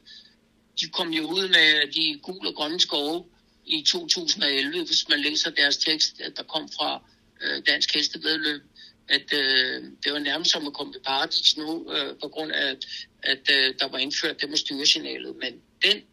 De 0.80 0.90
kom 0.90 1.10
jo 1.10 1.24
ud 1.24 1.48
med 1.48 1.92
de 1.94 2.20
gule 2.24 2.50
og 2.50 2.56
grønne 2.56 2.80
skove 2.80 3.26
i 3.66 3.84
2011, 3.88 4.86
hvis 4.86 5.10
man 5.10 5.20
læser 5.20 5.50
deres 5.50 5.78
tekst, 5.78 6.22
der 6.38 6.44
kom 6.44 6.70
fra 6.70 7.04
øh, 7.42 7.62
Dansk 7.68 7.96
Hestevedløb, 7.96 8.62
at 9.10 9.34
øh, 9.34 9.84
det 10.04 10.14
var 10.14 10.20
nærmest 10.20 10.52
som 10.52 10.68
at 10.68 10.74
komme 10.74 10.94
til 10.94 11.00
paradis 11.00 11.58
nu, 11.58 11.92
øh, 11.92 12.16
på 12.22 12.28
grund 12.28 12.52
af, 12.52 12.78
at 13.24 13.50
øh, 13.52 13.76
der 13.80 13.88
var 13.88 13.98
indført 13.98 14.42
det 14.42 14.50
med 14.50 14.58
styresignalet. 14.58 15.36
Men 15.36 15.62
den 15.86 16.04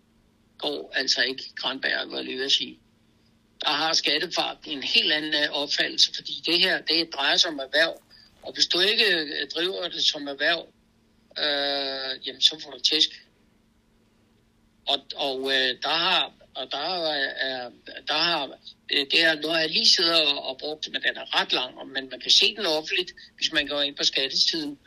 går 0.59 0.93
altså 0.95 1.23
ikke 1.23 1.45
Granberg, 1.57 2.11
var 2.11 2.23
lige 2.23 2.45
at 2.45 2.53
sige. 2.53 2.79
Der 3.61 3.71
har 3.71 3.93
skattefart 3.93 4.57
en 4.67 4.83
helt 4.83 5.13
anden 5.13 5.35
øh, 5.35 5.51
opfattelse, 5.51 6.15
fordi 6.15 6.43
det 6.47 6.59
her, 6.59 6.81
det 6.81 7.15
drejer 7.15 7.37
sig 7.37 7.51
om 7.51 7.59
erhverv. 7.59 8.03
Og 8.43 8.53
hvis 8.55 8.67
du 8.67 8.81
ikke 8.81 9.17
øh, 9.17 9.49
driver 9.55 9.89
det 9.89 10.05
som 10.05 10.29
erhverv, 10.29 10.73
øh, 11.39 12.27
jamen 12.27 12.41
så 12.41 12.61
får 12.65 12.71
du 12.71 12.79
tæsk. 12.79 13.27
Og, 14.89 14.99
og 15.17 15.41
øh, 15.41 15.83
der 15.83 15.89
har 15.89 16.33
og 16.55 16.73
der 16.73 16.79
er, 16.79 17.71
der 18.09 18.15
har, 18.15 18.59
det 18.89 19.25
er 19.25 19.41
noget, 19.41 19.61
jeg 19.61 19.71
lige 19.71 19.89
sidder 19.89 20.17
og, 20.17 20.49
og 20.49 20.59
brugt, 20.59 20.93
men 20.93 21.03
den 21.03 21.17
er 21.17 21.41
ret 21.41 21.53
lang, 21.53 21.89
men 21.89 22.09
man 22.11 22.21
kan 22.21 22.31
se 22.31 22.57
den 22.57 22.67
offentligt, 22.67 23.13
hvis 23.37 23.53
man 23.53 23.67
går 23.67 23.81
ind 23.83 23.97
på 23.97 24.05
skattestiden. 24.05 24.79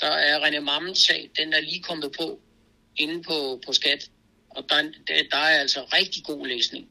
Der 0.00 0.10
er 0.10 0.40
René 0.40 0.60
Mammens 0.60 0.98
sag, 0.98 1.30
den 1.38 1.52
er 1.52 1.60
lige 1.60 1.82
kommet 1.82 2.12
på 2.18 2.40
inde 2.96 3.22
på, 3.22 3.60
på 3.66 3.72
skat, 3.72 4.10
og 4.50 4.64
der, 4.68 4.82
der 5.30 5.36
er 5.36 5.60
altså 5.60 5.84
rigtig 5.84 6.24
god 6.24 6.46
læsning. 6.46 6.88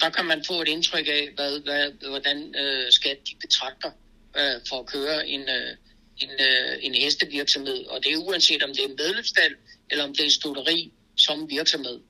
Der 0.00 0.10
kan 0.10 0.24
man 0.24 0.44
få 0.44 0.62
et 0.62 0.68
indtryk 0.68 1.06
af, 1.08 1.28
hvad, 1.34 1.60
hvad, 1.60 2.08
hvordan 2.08 2.54
øh, 2.54 2.92
skat 2.92 3.18
de 3.30 3.34
betragter 3.40 3.90
øh, 4.36 4.60
for 4.68 4.80
at 4.80 4.86
køre 4.86 5.28
en, 5.28 5.40
øh, 5.40 5.76
en, 6.16 6.30
øh, 6.30 6.78
en 6.80 6.94
hestevirksomhed, 6.94 7.84
og 7.84 8.04
det 8.04 8.12
er 8.12 8.16
uanset 8.16 8.62
om 8.62 8.70
det 8.70 8.84
er 8.84 8.88
en 8.88 8.96
medlemstal, 8.96 9.54
eller 9.90 10.04
om 10.04 10.14
det 10.14 10.26
er 10.26 10.30
studeri 10.30 10.92
som 11.16 11.50
virksomhed. 11.50 12.00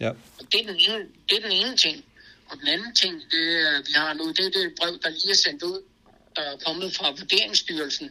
Ja. 0.00 0.10
Og 0.10 0.52
det 0.52 0.60
er, 0.60 0.66
den 0.66 0.76
ene, 0.76 1.06
det 1.28 1.36
er 1.38 1.42
den 1.42 1.52
ene 1.52 1.76
ting. 1.76 2.04
Og 2.48 2.58
den 2.58 2.68
anden 2.68 2.94
ting, 2.94 3.14
det, 3.30 3.60
er, 3.60 3.82
vi 3.86 3.92
har 3.94 4.14
nu, 4.14 4.28
det 4.28 4.46
er 4.46 4.50
det 4.50 4.74
brev, 4.80 4.98
der 5.02 5.08
lige 5.08 5.30
er 5.30 5.34
sendt 5.34 5.62
ud, 5.62 5.82
der 6.36 6.42
er 6.42 6.56
kommet 6.56 6.94
fra 6.94 7.10
Vurderingsstyrelsen. 7.10 8.10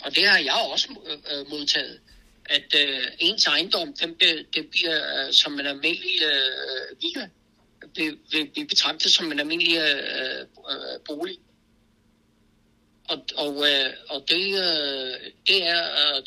Og 0.00 0.14
det 0.14 0.26
har 0.26 0.38
jeg 0.38 0.68
også 0.72 0.88
øh, 1.06 1.38
øh 1.38 1.50
modtaget. 1.50 2.00
At 2.44 2.74
øh, 2.76 3.06
ens 3.18 3.46
ejendom, 3.46 3.92
den, 3.92 4.14
det 4.54 4.68
bliver 4.70 5.26
øh, 5.26 5.32
som 5.32 5.60
en 5.60 5.66
almindelig 5.66 6.22
øh, 6.22 7.02
villa. 7.02 7.28
Det 7.96 8.18
vil 8.32 8.50
blive 8.52 8.66
betragtet 8.66 9.10
som 9.10 9.32
en 9.32 9.40
almindelig 9.40 9.76
øh, 9.76 10.40
øh, 10.40 11.00
bolig. 11.06 11.38
Og, 13.08 13.24
og, 13.36 13.68
øh, 13.68 13.92
og 14.08 14.24
det, 14.28 14.46
øh, 14.46 15.30
det 15.46 15.66
er, 15.66 15.82
øh, 15.82 16.22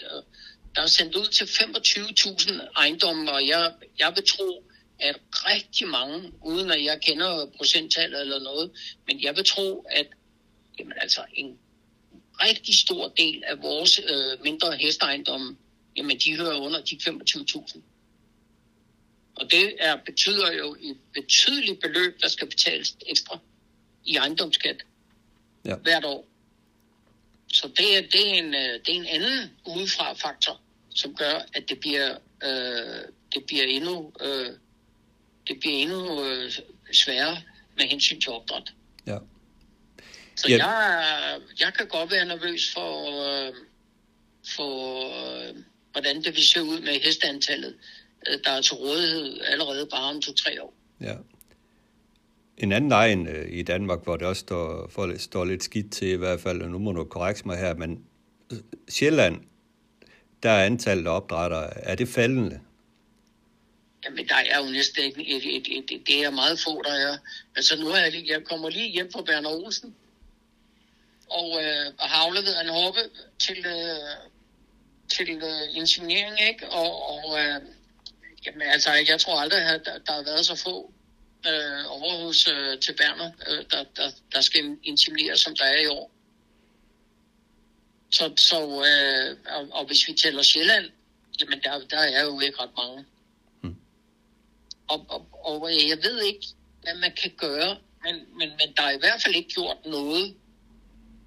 der 0.75 0.81
er 0.81 0.87
sendt 0.87 1.15
ud 1.15 1.27
til 1.27 1.45
25.000 1.45 2.79
ejendomme, 2.79 3.31
og 3.31 3.47
jeg, 3.47 3.73
jeg 3.99 4.13
vil 4.15 4.27
tro, 4.27 4.63
at 4.99 5.15
rigtig 5.33 5.87
mange, 5.87 6.31
uden 6.41 6.71
at 6.71 6.83
jeg 6.83 7.01
kender 7.01 7.45
procenttallet 7.57 8.21
eller 8.21 8.39
noget, 8.39 8.71
men 9.07 9.23
jeg 9.23 9.35
vil 9.35 9.45
tro, 9.45 9.85
at 9.89 10.07
jamen, 10.79 10.93
altså, 11.01 11.25
en 11.33 11.57
rigtig 12.41 12.75
stor 12.75 13.07
del 13.07 13.43
af 13.47 13.61
vores 13.61 13.99
øh, 13.99 14.43
mindre 14.43 14.77
hesteejendomme, 14.77 15.57
jamen 15.97 16.19
de 16.19 16.37
hører 16.37 16.57
under 16.57 16.81
de 16.81 16.95
25.000. 16.95 17.79
Og 19.35 19.51
det 19.51 19.75
er, 19.79 19.95
betyder 20.05 20.51
jo 20.51 20.75
et 20.81 20.97
betydeligt 21.13 21.79
beløb, 21.81 22.21
der 22.21 22.27
skal 22.27 22.47
betales 22.49 22.97
ekstra 23.07 23.39
i 24.05 24.15
ejendomsskat 24.15 24.85
ja. 25.65 25.75
hvert 25.75 26.05
år. 26.05 26.25
Så 27.47 27.67
det 27.67 27.97
er, 27.97 28.01
det, 28.01 28.31
er 28.31 28.33
en, 28.33 28.55
øh, 28.55 28.79
det 28.85 28.89
er 28.89 28.99
en 28.99 29.05
anden 29.05 29.51
udefra 29.65 30.13
faktor, 30.13 30.61
som 30.89 31.15
gør, 31.15 31.41
at 31.53 31.69
det 31.69 31.79
bliver, 31.79 32.17
øh, 32.43 33.01
det 33.33 33.45
bliver 33.45 33.63
endnu 33.63 34.13
øh, 34.21 34.53
det 35.47 35.59
bliver 35.59 35.75
endnu 35.75 36.23
øh, 36.23 36.51
sværere 36.91 37.37
med 37.77 37.85
hensyn 37.85 38.21
til 38.21 38.31
opdræt. 38.31 38.73
Ja. 39.07 39.17
Så 40.35 40.49
ja. 40.49 40.67
jeg, 40.67 41.39
jeg 41.59 41.73
kan 41.77 41.87
godt 41.87 42.11
være 42.11 42.25
nervøs 42.25 42.73
for, 42.73 42.91
øh, 43.47 43.53
for 44.55 45.05
øh, 45.47 45.55
hvordan 45.91 46.15
det 46.15 46.35
vil 46.35 46.47
se 46.47 46.63
ud 46.63 46.79
med 46.79 46.99
hesteantallet, 47.03 47.75
øh, 48.27 48.39
der 48.43 48.51
er 48.51 48.61
til 48.61 48.73
rådighed 48.73 49.41
allerede 49.41 49.87
bare 49.91 50.15
om 50.15 50.21
to-tre 50.21 50.63
år. 50.63 50.73
Ja. 51.01 51.15
En 52.57 52.71
anden 52.71 52.91
egen 52.91 53.27
øh, 53.27 53.51
i 53.51 53.63
Danmark, 53.63 54.03
hvor 54.03 54.17
det 54.17 54.27
også 54.27 54.39
står, 54.39 54.87
for, 54.89 55.17
står 55.17 55.45
lidt 55.45 55.63
skidt 55.63 55.91
til 55.91 56.07
i 56.07 56.15
hvert 56.15 56.41
fald, 56.41 56.61
og 56.61 56.69
nu 56.69 56.79
må 56.79 56.91
du 56.91 57.03
korrekte 57.03 57.47
mig 57.47 57.57
her, 57.57 57.75
men 57.75 58.03
Sjælland, 58.89 59.41
der 60.43 60.49
er 60.49 60.65
antallet 60.65 61.07
af 61.07 61.15
opdrætter, 61.15 61.69
er 61.75 61.95
det 61.95 62.07
faldende? 62.07 62.59
Jamen, 64.05 64.27
der 64.27 64.35
er 64.35 64.57
jo 64.57 64.71
næsten 64.71 65.03
et, 65.03 65.17
et, 65.17 65.55
et, 65.55 65.67
et, 65.77 65.91
et 65.91 66.07
det 66.07 66.23
er 66.23 66.29
meget 66.29 66.59
få, 66.59 66.81
der 66.81 66.93
er. 66.93 67.17
Altså, 67.55 67.75
nu 67.75 67.87
er 67.89 67.97
jeg, 67.97 68.11
lige, 68.11 68.33
jeg 68.33 68.43
kommer 68.43 68.69
lige 68.69 68.91
hjem 68.91 69.11
fra 69.11 69.21
Berner 69.21 69.49
Olsen, 69.49 69.95
og, 71.29 71.63
øh, 71.63 71.93
og 71.97 72.09
har 72.09 72.25
afleveret 72.25 72.61
en 72.61 72.69
hoppe 72.69 72.99
til, 73.39 73.65
øh, 73.65 74.29
til 75.09 75.29
øh, 75.29 75.77
ingeniering, 75.77 76.41
ikke? 76.49 76.69
Og, 76.69 77.09
og 77.09 77.39
øh, 77.39 77.61
jamen, 78.45 78.61
altså, 78.61 78.91
jeg 78.93 79.19
tror 79.19 79.39
aldrig, 79.39 79.61
at 79.61 79.81
der, 79.85 79.97
der 79.97 80.13
har 80.13 80.23
været 80.23 80.45
så 80.45 80.55
få 80.55 80.93
øh, 81.47 81.91
over 81.91 82.25
hos 82.25 82.47
øh, 82.47 82.79
til 82.79 82.93
Berner, 82.93 83.31
øh, 83.49 83.65
der, 83.71 83.83
der, 83.95 84.11
der 84.33 84.41
skal 84.41 84.77
insemineres, 84.83 85.39
som 85.39 85.55
der 85.55 85.65
er 85.65 85.81
i 85.81 85.87
år. 85.87 86.11
Så, 88.11 88.33
så 88.37 88.59
øh, 88.61 89.37
og, 89.55 89.67
og 89.71 89.85
hvis 89.85 90.07
vi 90.07 90.13
tæller 90.13 90.43
Sjælland, 90.43 90.85
jamen 91.39 91.61
der, 91.63 91.79
der 91.79 91.99
er 91.99 92.23
jo 92.23 92.39
ikke 92.39 92.61
ret 92.61 92.69
mange. 92.77 93.05
Og, 94.87 95.05
og, 95.09 95.27
og 95.45 95.69
jeg 95.71 95.97
ved 96.03 96.23
ikke, 96.23 96.47
hvad 96.81 96.95
man 96.95 97.11
kan 97.21 97.31
gøre, 97.37 97.77
men, 98.03 98.15
men, 98.37 98.49
men 98.49 98.73
der 98.77 98.83
er 98.83 98.91
i 98.91 98.99
hvert 98.99 99.21
fald 99.21 99.35
ikke 99.35 99.49
gjort 99.49 99.77
noget 99.85 100.35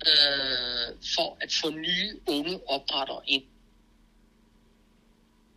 øh, 0.07 0.89
for 1.15 1.39
at 1.41 1.53
få 1.53 1.71
nye 1.71 2.21
unge 2.27 2.61
opdrætter 2.69 3.23
ind. 3.27 3.45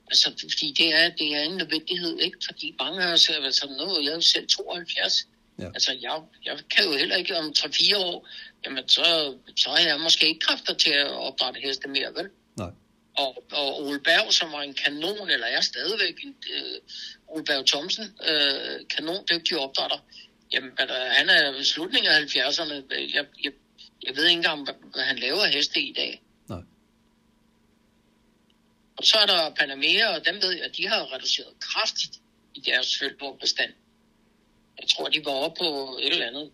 Altså, 0.07 0.31
fordi 0.39 0.73
det 0.77 0.93
er, 0.93 1.09
det 1.09 1.35
er 1.35 1.43
en 1.43 1.57
nødvendighed, 1.57 2.19
ikke? 2.19 2.37
Fordi 2.45 2.75
mange 2.79 3.03
af 3.03 3.13
os, 3.13 3.29
altså 3.29 3.67
nu 3.67 4.01
jeg 4.03 4.11
er 4.11 4.15
jo 4.15 4.21
selv 4.21 4.47
72, 4.47 5.27
ja. 5.59 5.65
altså 5.65 5.91
jeg, 6.01 6.21
jeg 6.45 6.59
kan 6.75 6.85
jo 6.85 6.97
heller 6.97 7.15
ikke 7.15 7.37
om 7.37 7.53
3-4 7.57 7.97
år, 7.97 8.27
jamen 8.65 8.89
så, 8.89 9.37
så 9.55 9.69
har 9.69 9.79
jeg 9.79 9.99
måske 9.99 10.27
ikke 10.27 10.39
kræfter 10.39 10.73
til 10.73 10.91
at 10.91 11.07
opdrætte 11.11 11.59
heste 11.59 11.87
mere, 11.89 12.13
vel? 12.15 12.29
Og, 13.17 13.43
og 13.51 13.81
Ole 13.83 13.99
Berg, 13.99 14.33
som 14.33 14.51
var 14.51 14.61
en 14.61 14.73
kanon, 14.73 15.29
eller 15.29 15.47
er 15.47 15.61
stadigvæk 15.61 16.23
en, 16.23 16.35
øh, 16.53 16.79
Ole 17.27 17.43
Berg 17.43 17.65
Thomsen, 17.65 18.05
øh, 18.29 18.87
kanon 18.89 19.25
dygtig 19.31 19.57
opdrætter. 19.57 19.97
Jamen, 20.53 20.71
han 20.89 21.29
er 21.29 21.55
i 21.55 21.63
slutningen 21.63 22.11
af 22.11 22.19
70'erne. 22.19 22.73
Jeg, 23.15 23.25
jeg, 23.43 23.51
jeg 24.03 24.15
ved 24.15 24.25
ikke 24.25 24.37
engang, 24.37 24.63
hvad 24.63 25.03
han 25.03 25.19
laver 25.19 25.45
heste 25.45 25.81
i 25.81 25.93
dag. 25.93 26.21
Nej. 26.49 26.61
Og 28.97 29.03
så 29.03 29.17
er 29.17 29.25
der 29.25 29.55
Panamera, 29.55 30.15
og 30.15 30.25
dem 30.25 30.35
ved 30.41 30.51
jeg, 30.51 30.63
at 30.63 30.77
de 30.77 30.87
har 30.87 31.13
reduceret 31.13 31.59
kraftigt 31.59 32.19
i 32.53 32.59
deres 32.59 32.97
følgebestand. 32.99 33.73
Jeg 34.81 34.89
tror, 34.89 35.09
de 35.09 35.25
var 35.25 35.31
oppe 35.31 35.59
på 35.59 35.97
et 36.01 36.11
eller 36.13 36.27
andet 36.27 36.51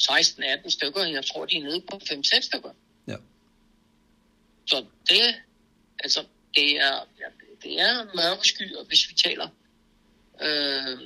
16-18 0.00 0.70
stykker. 0.70 1.04
Jeg 1.04 1.24
tror, 1.24 1.46
de 1.46 1.56
er 1.56 1.62
nede 1.62 1.80
på 1.90 2.00
5-6 2.04 2.40
stykker. 2.40 2.70
Ja. 4.76 4.78
Så 4.78 4.84
det, 5.08 5.34
altså, 5.98 6.24
det 6.54 6.80
er, 6.80 7.06
det 7.62 7.80
er 7.80 8.04
mørke 8.16 8.48
skyer, 8.48 8.84
hvis 8.88 9.10
vi 9.10 9.14
taler 9.14 9.48
øh, 10.42 10.98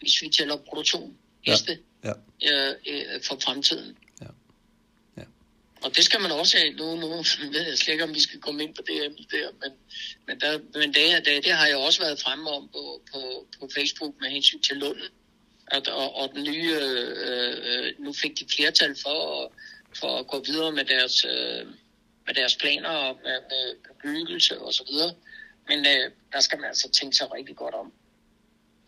hvis 0.00 0.22
vi 0.22 0.28
tæller 0.28 0.56
produktion, 0.56 1.16
heste, 1.46 1.78
ja. 2.04 2.12
Ja. 2.42 2.70
Øh, 2.70 2.76
øh, 2.86 3.22
for 3.22 3.38
fremtiden. 3.44 3.96
Ja. 4.20 4.26
Ja. 5.16 5.22
Og 5.82 5.96
det 5.96 6.04
skal 6.04 6.20
man 6.20 6.30
også 6.30 6.58
have. 6.58 6.72
Nu, 6.72 6.96
nu 6.96 7.08
ved 7.52 7.66
jeg 7.68 7.78
slet 7.78 7.92
ikke, 7.92 8.04
om 8.04 8.14
vi 8.14 8.20
skal 8.20 8.40
komme 8.40 8.62
ind 8.62 8.74
på 8.74 8.82
det 8.86 9.04
emne 9.04 9.24
der, 9.30 9.48
men, 9.60 9.72
men, 10.26 10.40
der, 10.40 10.58
men 10.78 10.94
det, 10.94 11.26
det, 11.26 11.44
det 11.44 11.52
har 11.52 11.66
jeg 11.66 11.76
også 11.76 12.00
været 12.00 12.20
fremme 12.20 12.50
om 12.50 12.68
på, 12.68 13.02
på, 13.12 13.46
på 13.60 13.68
Facebook 13.74 14.14
med 14.20 14.30
hensyn 14.30 14.62
til 14.62 14.76
Lunden. 14.76 15.08
Og, 15.66 15.82
og, 15.88 16.14
og 16.14 16.30
den 16.34 16.44
nye, 16.44 16.76
øh, 16.80 17.56
øh, 17.64 17.92
nu 17.98 18.12
fik 18.12 18.38
de 18.38 18.46
flertal 18.56 18.96
for, 19.02 19.52
for 19.94 20.18
at 20.18 20.26
gå 20.26 20.42
videre 20.46 20.72
med 20.72 20.84
deres, 20.84 21.24
øh, 21.24 21.66
med 22.26 22.34
deres 22.34 22.56
planer 22.56 22.88
og 22.88 23.18
med, 23.24 23.76
bebyggelse 23.88 24.60
og 24.60 24.74
så 24.74 24.84
videre. 24.90 25.14
Men 25.68 25.78
øh, 25.78 26.10
der 26.32 26.40
skal 26.40 26.58
man 26.58 26.68
altså 26.68 26.90
tænke 26.90 27.16
sig 27.16 27.32
rigtig 27.34 27.56
godt 27.56 27.74
om 27.74 27.92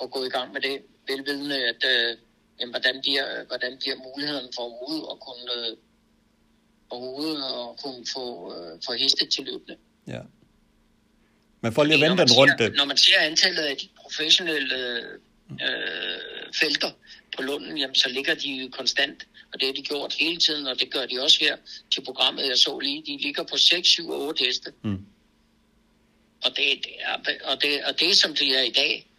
at 0.03 0.11
gå 0.11 0.25
i 0.25 0.29
gang 0.29 0.53
med 0.53 0.61
det, 0.61 0.83
velvidende, 1.09 1.69
at 1.69 1.85
øh, 1.93 2.19
jamen, 2.61 2.73
hvordan, 2.73 3.01
bliver, 3.01 3.45
hvordan 3.45 3.79
bliver 3.79 3.97
muligheden 3.97 4.49
for 4.55 4.63
overhovedet 4.63 5.07
at 5.13 5.19
kunne, 5.27 5.69
øh, 5.71 5.77
overhovedet 6.91 7.45
at 7.45 7.83
kunne 7.83 8.07
få, 8.15 8.27
øh, 8.55 8.81
få 8.87 8.93
heste 8.93 9.27
til 9.27 9.45
løbende. 9.45 9.77
Ja. 10.07 10.21
Man 11.61 11.73
får 11.73 11.85
lige 11.85 12.05
at 12.05 12.11
vente 12.11 12.23
en 12.23 12.33
rundt. 12.33 12.77
Når 12.77 12.85
man 12.85 12.97
ser 12.97 13.19
antallet 13.21 13.63
af 13.63 13.77
de 13.77 13.89
professionelle 13.97 14.99
øh, 15.51 16.53
felter, 16.61 16.91
på 17.37 17.43
Lunden, 17.43 17.79
jamen, 17.79 17.95
så 17.95 18.09
ligger 18.09 18.35
de 18.35 18.49
jo 18.49 18.69
konstant. 18.73 19.27
Og 19.53 19.61
det 19.61 19.69
har 19.69 19.73
de 19.73 19.83
gjort 19.83 20.15
hele 20.21 20.37
tiden, 20.37 20.67
og 20.67 20.81
det 20.81 20.93
gør 20.93 21.07
de 21.07 21.23
også 21.23 21.39
her 21.41 21.57
til 21.91 22.01
programmet, 22.05 22.49
jeg 22.49 22.59
så 22.59 22.79
lige. 22.79 23.03
De 23.07 23.17
ligger 23.23 23.43
på 23.43 23.57
6, 23.57 23.89
7 23.89 24.11
og 24.11 24.21
8 24.21 24.45
heste. 24.45 24.73
Mm. 24.83 25.07
Og 26.45 26.51
det, 26.57 26.57
det 26.57 26.93
er, 26.99 27.15
og, 27.45 27.63
det, 27.63 27.85
og 27.85 28.01
det 28.01 28.11
er, 28.11 28.15
som 28.15 28.35
det 28.35 28.59
er 28.59 28.63
i 28.63 28.71
dag. 28.71 29.11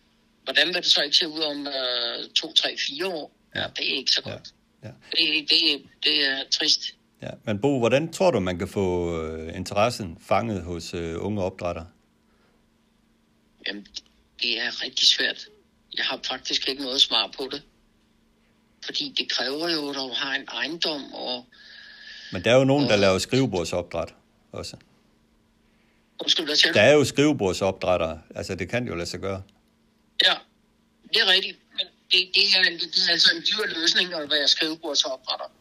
Hvordan 0.44 0.68
vil 0.68 0.76
det 0.76 0.86
så 0.86 1.02
ikke 1.02 1.18
se 1.18 1.28
ud 1.28 1.40
om 1.40 1.68
øh, 1.68 2.30
2, 2.36 2.54
3, 2.54 2.76
4 2.88 3.08
år? 3.08 3.32
Ja, 3.56 3.66
det 3.78 3.94
er 3.94 3.98
ikke 3.98 4.12
så 4.12 4.22
godt. 4.22 4.54
Ja. 4.84 4.90
Det, 5.12 5.50
det, 5.50 5.84
det 6.04 6.26
er 6.28 6.44
trist. 6.52 6.96
Ja, 7.22 7.30
men 7.46 7.62
Bo, 7.62 7.80
hvordan 7.80 8.14
tror 8.14 8.32
du, 8.32 8.40
man 8.40 8.60
kan 8.60 8.68
få 8.68 9.18
øh, 9.22 9.56
interessen 9.56 10.18
fanget 10.22 10.64
hos 10.64 10.94
øh, 10.94 11.26
unge 11.26 11.44
opdrættere? 11.44 11.88
Jamen, 13.68 13.88
det 14.42 14.62
er 14.62 14.84
rigtig 14.84 15.08
svært. 15.08 15.48
Jeg 15.98 16.06
har 16.06 16.20
faktisk 16.28 16.70
ikke 16.70 16.84
noget 16.84 17.02
svar 17.02 17.32
på 17.38 17.50
det. 17.52 17.64
Fordi 18.86 19.14
det 19.18 19.32
kræver 19.32 19.70
jo, 19.70 19.90
at 19.90 19.96
du 19.96 20.14
har 20.14 20.36
en 20.36 20.48
ejendom, 20.54 21.14
og 21.14 21.46
Men 22.32 22.44
der 22.44 22.52
er 22.52 22.56
jo 22.56 22.64
nogen, 22.64 22.90
der 22.90 22.96
laver 22.96 23.20
skrivebordsopdræt 23.20 24.14
også. 24.52 24.78
Undskyld, 26.22 26.46
hvad 26.46 26.56
siger 26.56 26.72
du? 26.72 26.78
Der 26.80 26.86
er 26.86 26.94
jo 26.94 27.06
skrivebordsopdrættere. 27.06 28.22
Altså, 28.36 28.56
det 28.56 28.70
kan 28.70 28.88
jo 28.88 28.96
lade 28.96 29.10
sig 29.10 29.20
gøre. 29.20 29.44
Ja, 30.26 30.34
det 31.14 31.22
er 31.22 31.28
rigtigt. 31.28 31.58
Men 31.72 31.86
det, 32.12 32.30
det, 32.36 32.44
er, 32.58 32.64
det 32.64 33.08
er 33.08 33.12
altså 33.12 33.30
en 33.36 33.42
dyr 33.42 33.80
løsning 33.80 34.14
at 34.14 34.32
være 34.32 34.48
skrivebordsopdrætter. 34.48 35.52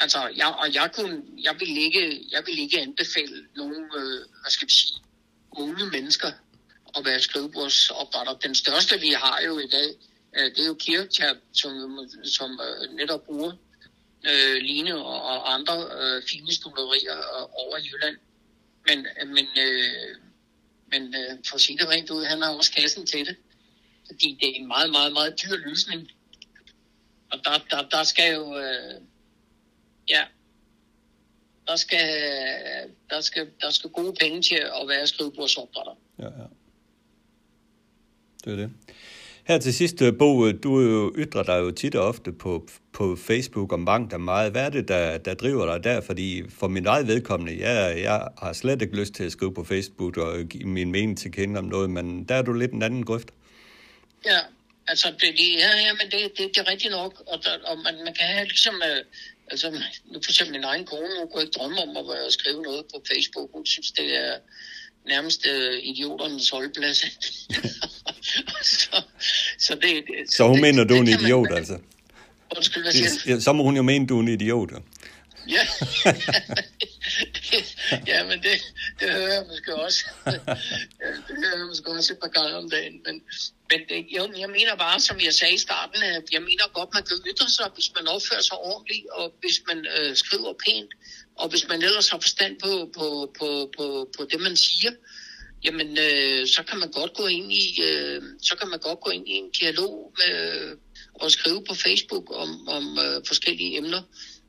Altså, 0.00 0.30
jeg, 0.36 0.46
og 0.46 0.74
jeg, 0.74 0.90
kunne, 0.94 1.22
jeg, 1.38 1.54
vil 1.58 1.76
ikke, 1.78 2.26
jeg 2.30 2.42
vil 2.46 2.58
ikke 2.58 2.80
anbefale 2.80 3.46
nogen, 3.56 3.84
øh, 3.96 4.18
hvad 4.42 4.50
skal 4.50 4.68
vi 4.68 4.72
sige, 4.72 4.94
unge 5.52 5.86
mennesker 5.86 6.32
at 6.98 7.04
være 7.04 7.20
skrivebordsopdrætter. 7.20 8.34
Den 8.34 8.54
største, 8.54 9.00
vi 9.00 9.08
har 9.08 9.40
jo 9.46 9.58
i 9.58 9.66
dag, 9.66 9.88
Øh, 10.36 10.44
det 10.44 10.58
er 10.58 10.66
jo 10.66 10.74
Kirchab, 10.74 11.36
som, 11.52 11.72
som 12.24 12.60
øh, 12.66 12.96
netop 12.96 13.24
bruger 13.26 13.52
øh, 14.24 14.56
Line 14.62 14.94
og, 14.96 15.22
og 15.22 15.54
andre 15.54 15.76
øh, 16.00 16.22
fine 16.28 16.52
stolerier 16.52 17.18
øh, 17.18 17.42
over 17.52 17.76
i 17.76 17.88
Jylland. 17.92 18.16
Men, 18.86 19.06
men, 19.34 19.46
øh, 19.58 20.16
men 20.86 21.14
øh, 21.14 21.38
for 21.48 21.54
at 21.54 21.60
sige 21.60 21.78
det 21.78 21.88
rent 21.88 22.10
ud, 22.10 22.24
han 22.24 22.42
har 22.42 22.54
også 22.54 22.72
kassen 22.72 23.06
til 23.06 23.26
det. 23.26 23.36
Fordi 24.06 24.38
det 24.40 24.48
er 24.48 24.54
en 24.54 24.68
meget, 24.68 24.90
meget, 24.90 25.12
meget 25.12 25.42
dyr 25.42 25.56
løsning. 25.56 26.10
Og 27.30 27.38
der, 27.44 27.58
der, 27.70 27.88
der 27.88 28.04
skal 28.04 28.34
jo... 28.34 28.58
Øh, 28.58 29.00
ja, 30.08 30.24
der 31.66 31.76
skal, 31.76 32.08
der, 33.10 33.20
skal, 33.20 33.50
der 33.60 33.70
skal 33.70 33.90
gode 33.90 34.12
penge 34.20 34.42
til 34.42 34.54
at 34.54 34.88
være 34.88 35.06
skrivebordsopdrætter. 35.06 35.94
Ja, 36.18 36.24
ja. 36.24 36.46
Det 38.44 38.52
er 38.52 38.56
det. 38.56 38.70
Her 39.44 39.58
til 39.58 39.74
sidst, 39.74 40.02
øh, 40.02 40.18
Bo, 40.18 40.46
øh, 40.46 40.54
du 40.62 40.80
jo 40.80 41.12
ytrer 41.18 41.42
dig 41.42 41.58
jo 41.60 41.70
tit 41.70 41.94
og 41.94 42.06
ofte 42.08 42.32
på, 42.32 42.68
på 42.92 43.16
Facebook 43.16 43.72
om 43.72 43.84
bank 43.84 44.10
der 44.10 44.18
meget. 44.18 44.52
Hvad 44.52 44.64
er 44.64 44.68
det, 44.70 44.88
der, 44.88 45.18
der 45.18 45.34
driver 45.34 45.66
dig 45.74 45.84
der? 45.84 46.00
Fordi 46.00 46.42
for 46.50 46.68
min 46.68 46.86
eget 46.86 47.06
vedkommende, 47.06 47.60
jeg, 47.68 48.00
jeg 48.02 48.28
har 48.38 48.52
slet 48.52 48.82
ikke 48.82 48.96
lyst 48.96 49.12
til 49.14 49.24
at 49.24 49.32
skrive 49.32 49.54
på 49.54 49.64
Facebook 49.64 50.16
og 50.16 50.44
give 50.44 50.64
min 50.68 50.90
mening 50.92 51.18
til 51.18 51.32
kende 51.32 51.58
om 51.58 51.64
noget, 51.64 51.90
men 51.90 52.24
der 52.24 52.34
er 52.34 52.42
du 52.42 52.52
lidt 52.52 52.72
en 52.72 52.82
anden 52.82 53.04
grøft. 53.04 53.28
Ja, 54.26 54.38
altså, 54.88 55.08
det, 55.10 55.20
det- 55.20 55.54
ja, 55.58 55.70
ja, 55.86 55.92
men 55.92 56.06
det, 56.12 56.38
det, 56.38 56.48
det 56.54 56.58
er 56.58 56.70
rigtigt 56.70 56.90
nok, 56.92 57.22
og, 57.26 57.38
der, 57.44 57.50
og 57.70 57.76
man, 57.78 57.94
man 58.04 58.14
kan 58.14 58.26
have 58.26 58.44
ligesom, 58.44 58.74
øh, 58.74 59.04
altså, 59.50 59.70
nu 60.04 60.18
for 60.24 60.30
eksempel 60.30 60.52
min 60.56 60.64
egen 60.64 60.84
kone, 60.84 61.08
hun 61.20 61.28
kunne 61.30 61.42
ikke 61.42 61.58
drømme 61.58 61.78
om 61.82 61.96
at 61.96 62.32
skrive 62.32 62.62
noget 62.62 62.84
på 62.94 63.02
Facebook, 63.12 63.50
hun 63.54 63.66
synes, 63.66 63.92
det 63.92 64.08
er 64.26 64.34
nærmest 65.06 65.46
øh, 65.46 65.78
idioternes 65.82 66.50
holdplads. 66.50 66.98
så, 68.80 69.02
så, 69.58 69.74
det, 69.74 69.82
det, 69.82 70.34
Så 70.34 70.46
hun 70.46 70.54
det, 70.54 70.62
mener, 70.62 70.84
du 70.84 70.94
er 70.94 70.98
en 70.98 71.06
kan 71.06 71.14
man- 71.16 71.24
idiot, 71.24 71.52
altså? 71.52 71.78
Undskyld, 72.56 72.82
hvad 72.82 72.92
siger? 72.92 73.34
Ja, 73.34 73.40
Så 73.40 73.52
må 73.52 73.62
hun 73.62 73.76
jo 73.76 73.82
mene, 73.82 74.06
du 74.06 74.16
er 74.16 74.20
en 74.22 74.28
idiot. 74.28 74.70
Ja, 75.48 75.66
ja 78.12 78.24
men 78.24 78.42
det, 78.42 78.56
det 79.00 79.10
hører 79.10 79.32
jeg 79.34 79.44
måske 79.48 79.76
også. 79.76 80.04
det 81.26 81.34
hører 81.42 81.56
jeg 81.58 81.66
måske 81.66 81.90
også 81.90 82.12
et 82.12 82.18
par 82.24 82.28
gange 82.28 82.56
om 82.56 82.70
dagen. 82.70 82.94
Men, 83.06 83.14
men 83.70 83.80
det, 83.88 84.06
jeg, 84.12 84.22
jeg 84.38 84.50
mener 84.58 84.74
bare, 84.76 85.00
som 85.00 85.16
jeg 85.24 85.34
sagde 85.34 85.54
i 85.54 85.58
starten, 85.58 86.02
at 86.02 86.22
jeg 86.32 86.42
mener 86.42 86.64
godt, 86.78 86.90
man 86.94 87.02
kan 87.08 87.16
ytre 87.30 87.48
sig, 87.48 87.66
hvis 87.74 87.90
man 87.96 88.06
opfører 88.14 88.42
sig 88.42 88.56
ordentligt, 88.72 89.06
og 89.18 89.34
hvis 89.40 89.56
man 89.68 89.78
øh, 89.96 90.16
skriver 90.16 90.52
pænt, 90.66 90.90
og 91.40 91.48
hvis 91.48 91.68
man 91.68 91.82
ellers 91.82 92.08
har 92.08 92.18
forstand 92.18 92.54
på, 92.64 92.90
på, 92.96 93.32
på, 93.38 93.70
på, 93.76 94.10
på 94.16 94.24
det, 94.30 94.40
man 94.40 94.56
siger, 94.56 94.92
jamen 95.64 95.98
øh, 95.98 96.46
så 96.46 96.62
kan 96.68 96.78
man 96.78 96.90
godt 96.90 97.14
gå 97.14 97.26
ind 97.26 97.52
i 97.52 97.82
øh, 97.82 98.22
så 98.42 98.56
kan 98.56 98.68
man 98.68 98.78
godt 98.78 99.00
gå 99.00 99.10
ind 99.10 99.28
i 99.28 99.32
en 99.32 99.50
dialog 99.50 100.12
med, 100.18 100.76
og 101.14 101.30
skrive 101.30 101.64
på 101.68 101.74
Facebook 101.74 102.26
om, 102.42 102.68
om 102.68 102.98
øh, 103.04 103.22
forskellige 103.26 103.76
emner. 103.78 104.02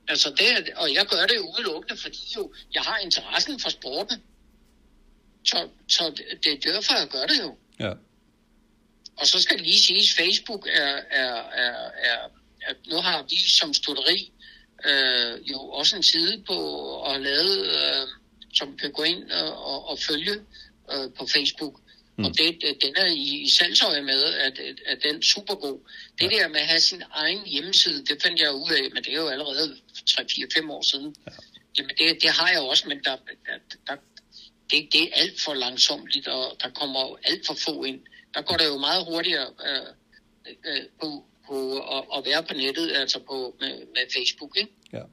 Altså 0.07 0.29
det, 0.29 0.73
og 0.75 0.93
jeg 0.93 1.05
gør 1.05 1.25
det 1.25 1.35
jo 1.35 1.53
udelukkende, 1.53 2.01
fordi 2.01 2.19
jo, 2.35 2.53
jeg 2.73 2.81
har 2.81 2.97
interessen 2.97 3.59
for 3.59 3.69
sporten. 3.69 4.17
Så, 5.45 5.67
så 5.87 6.03
det, 6.17 6.25
det 6.43 6.53
er 6.53 6.73
derfor, 6.73 6.93
jeg 6.97 7.07
gør 7.07 7.25
det 7.25 7.39
jo. 7.43 7.57
Ja. 7.79 7.93
Og 9.17 9.27
så 9.27 9.41
skal 9.41 9.57
det 9.57 9.65
lige 9.65 9.83
siges, 9.83 10.13
Facebook 10.13 10.67
er, 10.67 10.99
er, 11.11 11.35
er, 11.65 11.91
er, 11.93 12.29
er 12.61 12.73
nu 12.87 12.95
har 12.95 13.25
vi 13.29 13.49
som 13.49 13.73
studeri 13.73 14.31
øh, 14.89 15.51
jo 15.51 15.59
også 15.59 15.95
en 15.95 16.03
side 16.03 16.43
på 16.47 16.53
og 17.07 17.21
lavet, 17.21 17.67
øh, 17.67 18.07
som 18.53 18.77
kan 18.77 18.91
gå 18.91 19.03
ind 19.03 19.31
og, 19.31 19.65
og, 19.65 19.89
og 19.89 19.99
følge 19.99 20.35
øh, 20.93 21.13
på 21.17 21.27
Facebook. 21.27 21.81
Mm. 22.17 22.25
Og 22.25 22.37
det, 22.37 22.61
den 22.83 22.95
er 22.95 23.05
i, 23.05 23.41
i 23.41 23.49
salgsøje 23.49 24.01
med, 24.01 24.23
at, 24.23 24.59
at, 24.59 24.75
at 24.85 25.03
den 25.03 25.15
er 25.15 25.21
super 25.21 25.55
god. 25.55 25.79
Det 26.19 26.31
ja. 26.31 26.37
der 26.37 26.47
med 26.47 26.59
at 26.59 26.67
have 26.67 26.79
sin 26.81 27.03
egen 27.11 27.45
hjemmeside, 27.45 28.05
det 28.05 28.23
fandt 28.23 28.39
jeg 28.39 28.53
ud 28.53 28.71
af, 28.71 28.91
men 28.93 29.03
det 29.03 29.13
er 29.13 29.21
jo 29.21 29.27
allerede 29.27 29.77
3-4-5 30.09 30.71
år 30.71 30.81
siden. 30.81 31.15
Ja. 31.27 31.31
Jamen 31.77 31.91
det, 31.97 32.21
det 32.23 32.29
har 32.29 32.49
jeg 32.49 32.61
også, 32.61 32.87
men 32.87 32.99
der, 33.03 33.15
der, 33.15 33.57
der, 33.87 33.95
det, 34.71 34.89
det 34.93 35.01
er 35.03 35.07
alt 35.13 35.41
for 35.41 35.53
langsomt, 35.53 36.27
og 36.27 36.57
der 36.63 36.69
kommer 36.69 37.17
alt 37.23 37.47
for 37.47 37.53
få 37.53 37.83
ind. 37.83 37.99
Der 38.33 38.41
går 38.41 38.57
det 38.57 38.65
jo 38.65 38.77
meget 38.77 39.05
hurtigere 39.05 39.47
øh, 39.67 39.87
øh, 40.65 40.83
på, 41.01 41.25
på 41.51 41.59
at, 41.97 42.03
at 42.17 42.21
være 42.29 42.43
på 42.43 42.53
nettet, 42.53 42.91
altså 43.01 43.19
på, 43.29 43.55
med, 43.59 43.73
med 43.95 44.03
Facebook, 44.15 44.57
ikke? 44.57 44.71
Ja, 44.93 45.03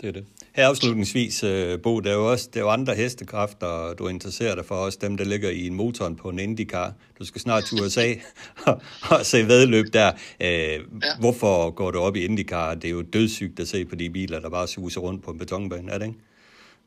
det 0.00 0.08
er 0.08 0.12
det. 0.12 0.24
Her 0.52 0.68
afslutningsvis, 0.68 1.44
øh, 1.44 1.80
Bo, 1.82 2.00
der 2.00 2.10
er 2.10 2.14
jo 2.14 2.30
også 2.30 2.48
der 2.54 2.60
er 2.60 2.64
jo 2.64 2.70
andre 2.70 2.94
hestekræfter, 2.94 3.94
du 3.94 4.08
interesserer 4.08 4.54
dig 4.54 4.64
for, 4.64 4.74
også 4.74 4.98
dem, 5.02 5.16
der 5.16 5.24
ligger 5.24 5.50
i 5.50 5.66
en 5.66 5.74
motoren 5.74 6.16
på 6.16 6.28
en 6.28 6.38
IndyCar. 6.38 6.94
Du 7.18 7.24
skal 7.24 7.40
snart 7.40 7.64
til 7.64 7.82
USA 7.82 8.14
og, 8.66 8.82
og 9.10 9.26
se 9.26 9.48
vedløb 9.48 9.86
der. 9.92 10.12
Øh, 10.40 10.48
ja. 10.48 10.80
Hvorfor 11.20 11.70
går 11.70 11.90
du 11.90 11.98
op 11.98 12.16
i 12.16 12.24
IndyCar? 12.24 12.74
Det 12.74 12.84
er 12.84 12.92
jo 12.92 13.02
dødssygt 13.02 13.60
at 13.60 13.68
se 13.68 13.84
på 13.84 13.94
de 13.94 14.10
biler, 14.10 14.40
der 14.40 14.50
bare 14.50 14.68
suser 14.68 15.00
rundt 15.00 15.24
på 15.24 15.30
en 15.30 15.38
betonbane, 15.38 15.92
er 15.92 15.98
det 15.98 16.06
ikke? 16.06 16.18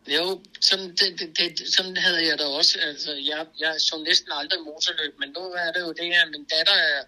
Jo, 0.08 0.42
sådan, 0.62 0.90
det, 0.90 1.20
det, 1.20 1.30
det, 1.40 1.76
sådan 1.76 1.98
havde 1.98 2.28
jeg 2.30 2.40
da 2.40 2.46
også. 2.46 2.80
Altså, 2.88 3.12
jeg, 3.32 3.46
jeg 3.60 3.74
så 3.78 4.04
næsten 4.08 4.32
aldrig 4.40 4.60
motorløb, 4.66 5.14
men 5.20 5.30
nu 5.38 5.44
er 5.66 5.72
det 5.72 5.82
jo 5.88 5.92
det 6.00 6.06
her, 6.14 6.24
min 6.32 6.46
datter 6.54 6.74
er, 6.74 7.02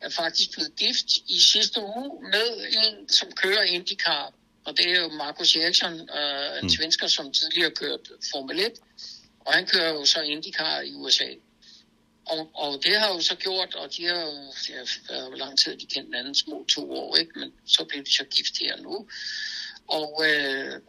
er 0.00 0.08
faktisk 0.08 0.52
blevet 0.52 0.76
gift 0.76 1.06
i 1.26 1.40
sidste 1.40 1.80
uge 1.80 2.22
med 2.22 2.66
en, 2.70 3.08
som 3.08 3.32
kører 3.32 3.62
IndyCar. 3.62 4.32
Og 4.64 4.76
det 4.76 4.90
er 4.90 5.00
jo 5.00 5.08
Markus 5.08 5.56
Eriksson, 5.56 5.92
øh, 5.92 6.58
en 6.58 6.62
mm. 6.62 6.68
svensker, 6.68 7.06
som 7.06 7.32
tidligere 7.32 7.70
kørt 7.70 8.00
Formel 8.32 8.60
1. 8.60 8.72
Og 9.40 9.54
han 9.54 9.66
kører 9.66 9.92
jo 9.92 10.04
så 10.04 10.20
IndyCar 10.20 10.80
i 10.80 10.94
USA. 10.94 11.28
Og, 12.26 12.50
og 12.54 12.84
det 12.84 13.00
har 13.00 13.14
jo 13.14 13.20
så 13.20 13.34
gjort, 13.36 13.74
og 13.74 13.96
de 13.96 14.04
har 14.04 14.20
jo, 14.20 14.52
ja, 14.68 15.28
hvor 15.28 15.36
lang 15.36 15.58
tid 15.58 15.76
de 15.76 15.86
kendt 15.86 16.06
hinanden, 16.06 16.34
små 16.34 16.66
to 16.68 16.92
år, 16.92 17.16
ikke? 17.16 17.38
men 17.38 17.52
så 17.66 17.84
blev 17.84 18.04
de 18.04 18.14
så 18.14 18.24
gift 18.24 18.58
her 18.58 18.76
nu. 18.76 19.08
Og, 19.86 20.24
øh, 20.26 20.80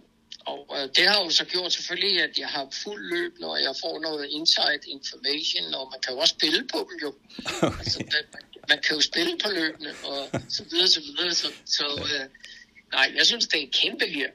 og 0.49 0.59
øh, 0.77 0.89
det 0.95 1.05
har 1.09 1.23
jo 1.23 1.29
så 1.29 1.45
gjort 1.45 1.73
selvfølgelig, 1.73 2.23
at 2.23 2.37
jeg 2.43 2.47
har 2.47 2.67
fuld 2.83 3.03
løb, 3.13 3.33
når 3.39 3.57
jeg 3.57 3.73
får 3.83 3.99
noget 3.99 4.23
inside 4.29 4.81
information, 4.87 5.73
og 5.73 5.87
man 5.91 5.99
kan 6.03 6.13
jo 6.13 6.19
også 6.19 6.35
spille 6.39 6.67
på 6.73 6.79
dem 6.89 6.97
jo. 7.05 7.11
altså, 7.81 7.99
man, 7.99 8.41
man 8.69 8.79
kan 8.83 8.95
jo 8.95 9.01
spille 9.01 9.37
på 9.43 9.49
løbene, 9.51 9.91
og 10.03 10.29
så 10.49 10.63
videre, 10.69 10.87
så 10.87 11.01
videre. 11.01 11.33
Så, 11.35 11.47
så 11.65 11.85
øh, 12.13 12.25
nej, 12.91 13.07
jeg 13.15 13.25
synes, 13.25 13.47
det 13.47 13.63
er 13.63 13.67
kæmpe 13.81 14.05
gear. 14.05 14.31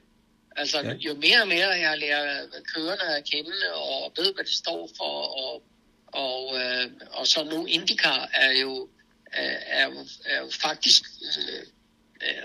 Altså, 0.57 0.79
Ja. 0.81 0.93
jo 0.93 1.15
mere 1.15 1.41
og 1.43 1.49
mere 1.49 1.69
jeg 1.69 1.99
lærer 1.99 2.47
kørerne 2.75 3.17
at 3.17 3.25
kende, 3.33 3.53
og 3.75 4.13
ved, 4.17 4.35
hvad 4.35 4.45
det 4.45 4.53
står 4.55 4.91
for, 4.97 5.15
og, 5.45 5.63
og, 6.07 6.61
øh, 6.61 6.91
og 7.11 7.27
så 7.27 7.45
nu 7.45 7.67
IndyCar 7.67 8.31
er 8.35 8.53
jo, 8.53 8.89
er, 9.33 9.57
er, 9.67 9.85
jo- 9.85 10.07
er 10.25 10.39
jo 10.41 10.51
faktisk 10.51 11.03
øh, 11.23 11.63
er 12.21 12.43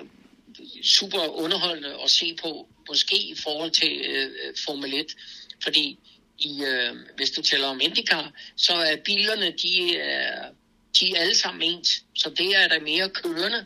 super 0.83 1.27
underholdende 1.27 1.95
at 2.03 2.09
se 2.11 2.35
på, 2.41 2.67
måske 2.87 3.17
i 3.17 3.35
forhold 3.43 3.71
til 3.71 4.01
øh, 4.09 4.55
Formel 4.65 4.93
1, 4.93 5.15
fordi 5.63 5.99
i, 6.39 6.63
øh, 6.63 6.95
hvis 7.15 7.31
du 7.31 7.41
tæller 7.41 7.67
om 7.67 7.79
IndyCar, 7.81 8.31
så 8.55 8.73
er 8.73 8.95
bilerne, 9.05 9.51
de 9.51 9.97
er, 9.97 10.49
de 10.99 11.11
er 11.15 11.21
alle 11.21 11.35
sammen 11.37 11.61
ens, 11.61 12.03
så 12.15 12.29
det 12.29 12.55
er 12.63 12.67
der 12.67 12.79
mere 12.81 13.09
kørende, 13.09 13.65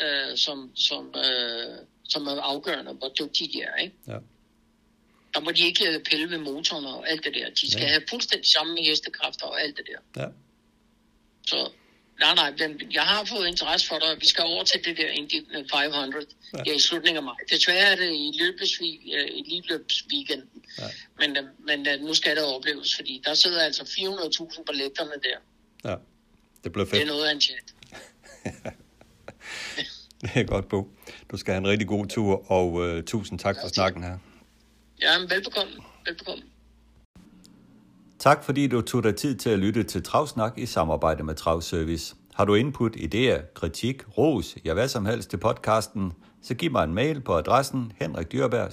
øh, 0.00 0.36
som, 0.36 0.76
som, 0.76 1.14
øh, 1.16 1.76
som 2.08 2.26
er 2.26 2.40
afgørende, 2.40 2.92
hvor 2.92 3.08
dygtige 3.20 3.52
de 3.52 3.62
er, 3.62 3.74
ikke? 3.76 3.96
Ja. 4.08 4.18
Der 5.34 5.40
må 5.40 5.50
de 5.50 5.66
ikke 5.66 5.88
øh, 5.88 6.02
pille 6.02 6.30
ved 6.30 6.38
motoren 6.38 6.84
og 6.84 7.10
alt 7.10 7.24
det 7.24 7.34
der. 7.34 7.50
De 7.50 7.70
skal 7.70 7.80
Ja. 7.80 7.86
ja. 7.86 7.92
have 7.92 8.02
fuldstændig 8.10 8.50
samme 8.50 8.82
hestekræfter 8.82 9.46
og 9.46 9.62
alt 9.62 9.76
det 9.76 9.84
der. 9.86 10.22
Ja. 10.22 10.28
Så, 11.46 11.70
Nej, 12.20 12.34
nej, 12.34 12.50
den, 12.58 12.92
jeg 12.92 13.02
har 13.02 13.24
fået 13.24 13.46
interesse 13.46 13.88
for 13.88 13.98
dig. 13.98 14.20
Vi 14.20 14.26
skal 14.26 14.44
over 14.44 14.64
til 14.64 14.84
det 14.84 14.96
der 14.96 15.08
Indy 15.08 15.46
500 15.72 16.26
ja. 16.52 16.62
Ja, 16.66 16.74
i 16.74 16.80
slutningen 16.80 17.16
af 17.16 17.22
maj. 17.22 17.34
Desværre 17.50 17.78
er 17.92 17.96
det 17.96 18.10
i, 18.12 18.38
løbesvig, 18.40 19.00
øh, 19.14 19.28
i 19.38 19.42
ligeløbsweekenden. 19.50 20.62
Ja. 20.78 20.84
Men, 21.18 21.36
øh, 21.36 21.44
men 21.66 21.88
øh, 21.88 22.00
nu 22.00 22.14
skal 22.14 22.36
det 22.36 22.44
opleves, 22.44 22.96
fordi 22.96 23.22
der 23.24 23.34
sidder 23.34 23.62
altså 23.62 23.82
400.000 23.82 24.64
på 24.64 24.72
lægterne 24.72 25.10
der. 25.10 25.38
Ja, 25.90 25.96
det 26.64 26.72
bliver 26.72 26.86
fedt. 26.86 26.94
Det 26.94 27.02
er 27.02 27.06
noget 27.06 27.26
af 27.26 27.32
en 27.32 27.40
chat. 27.40 27.74
det 30.22 30.30
er 30.34 30.44
godt, 30.44 30.68
Bo. 30.68 30.90
Du 31.30 31.36
skal 31.36 31.52
have 31.52 31.58
en 31.58 31.68
rigtig 31.68 31.88
god 31.88 32.06
tur, 32.06 32.52
og 32.52 32.72
uh, 32.72 33.02
tusind 33.02 33.38
tak 33.38 33.56
for 33.62 33.68
snakken 33.68 34.02
her. 34.02 34.18
Ja, 35.00 35.18
velbekomme. 35.18 35.72
Velbekomme. 36.06 36.42
Tak 38.18 38.44
fordi 38.44 38.66
du 38.66 38.80
tog 38.80 39.02
dig 39.02 39.16
tid 39.16 39.36
til 39.36 39.50
at 39.50 39.58
lytte 39.58 39.82
til 39.82 40.02
Travsnak 40.02 40.52
i 40.56 40.66
samarbejde 40.66 41.24
med 41.24 41.34
Travservice. 41.34 42.16
Har 42.34 42.44
du 42.44 42.54
input, 42.54 42.96
idéer, 42.96 43.52
kritik, 43.54 44.02
ros, 44.18 44.56
ja 44.64 44.74
hvad 44.74 44.88
som 44.88 45.06
helst 45.06 45.30
til 45.30 45.36
podcasten, 45.36 46.12
så 46.42 46.54
giv 46.54 46.72
mig 46.72 46.84
en 46.84 46.94
mail 46.94 47.20
på 47.20 47.34
adressen 47.34 47.92
henrikdyrberg 47.96 48.72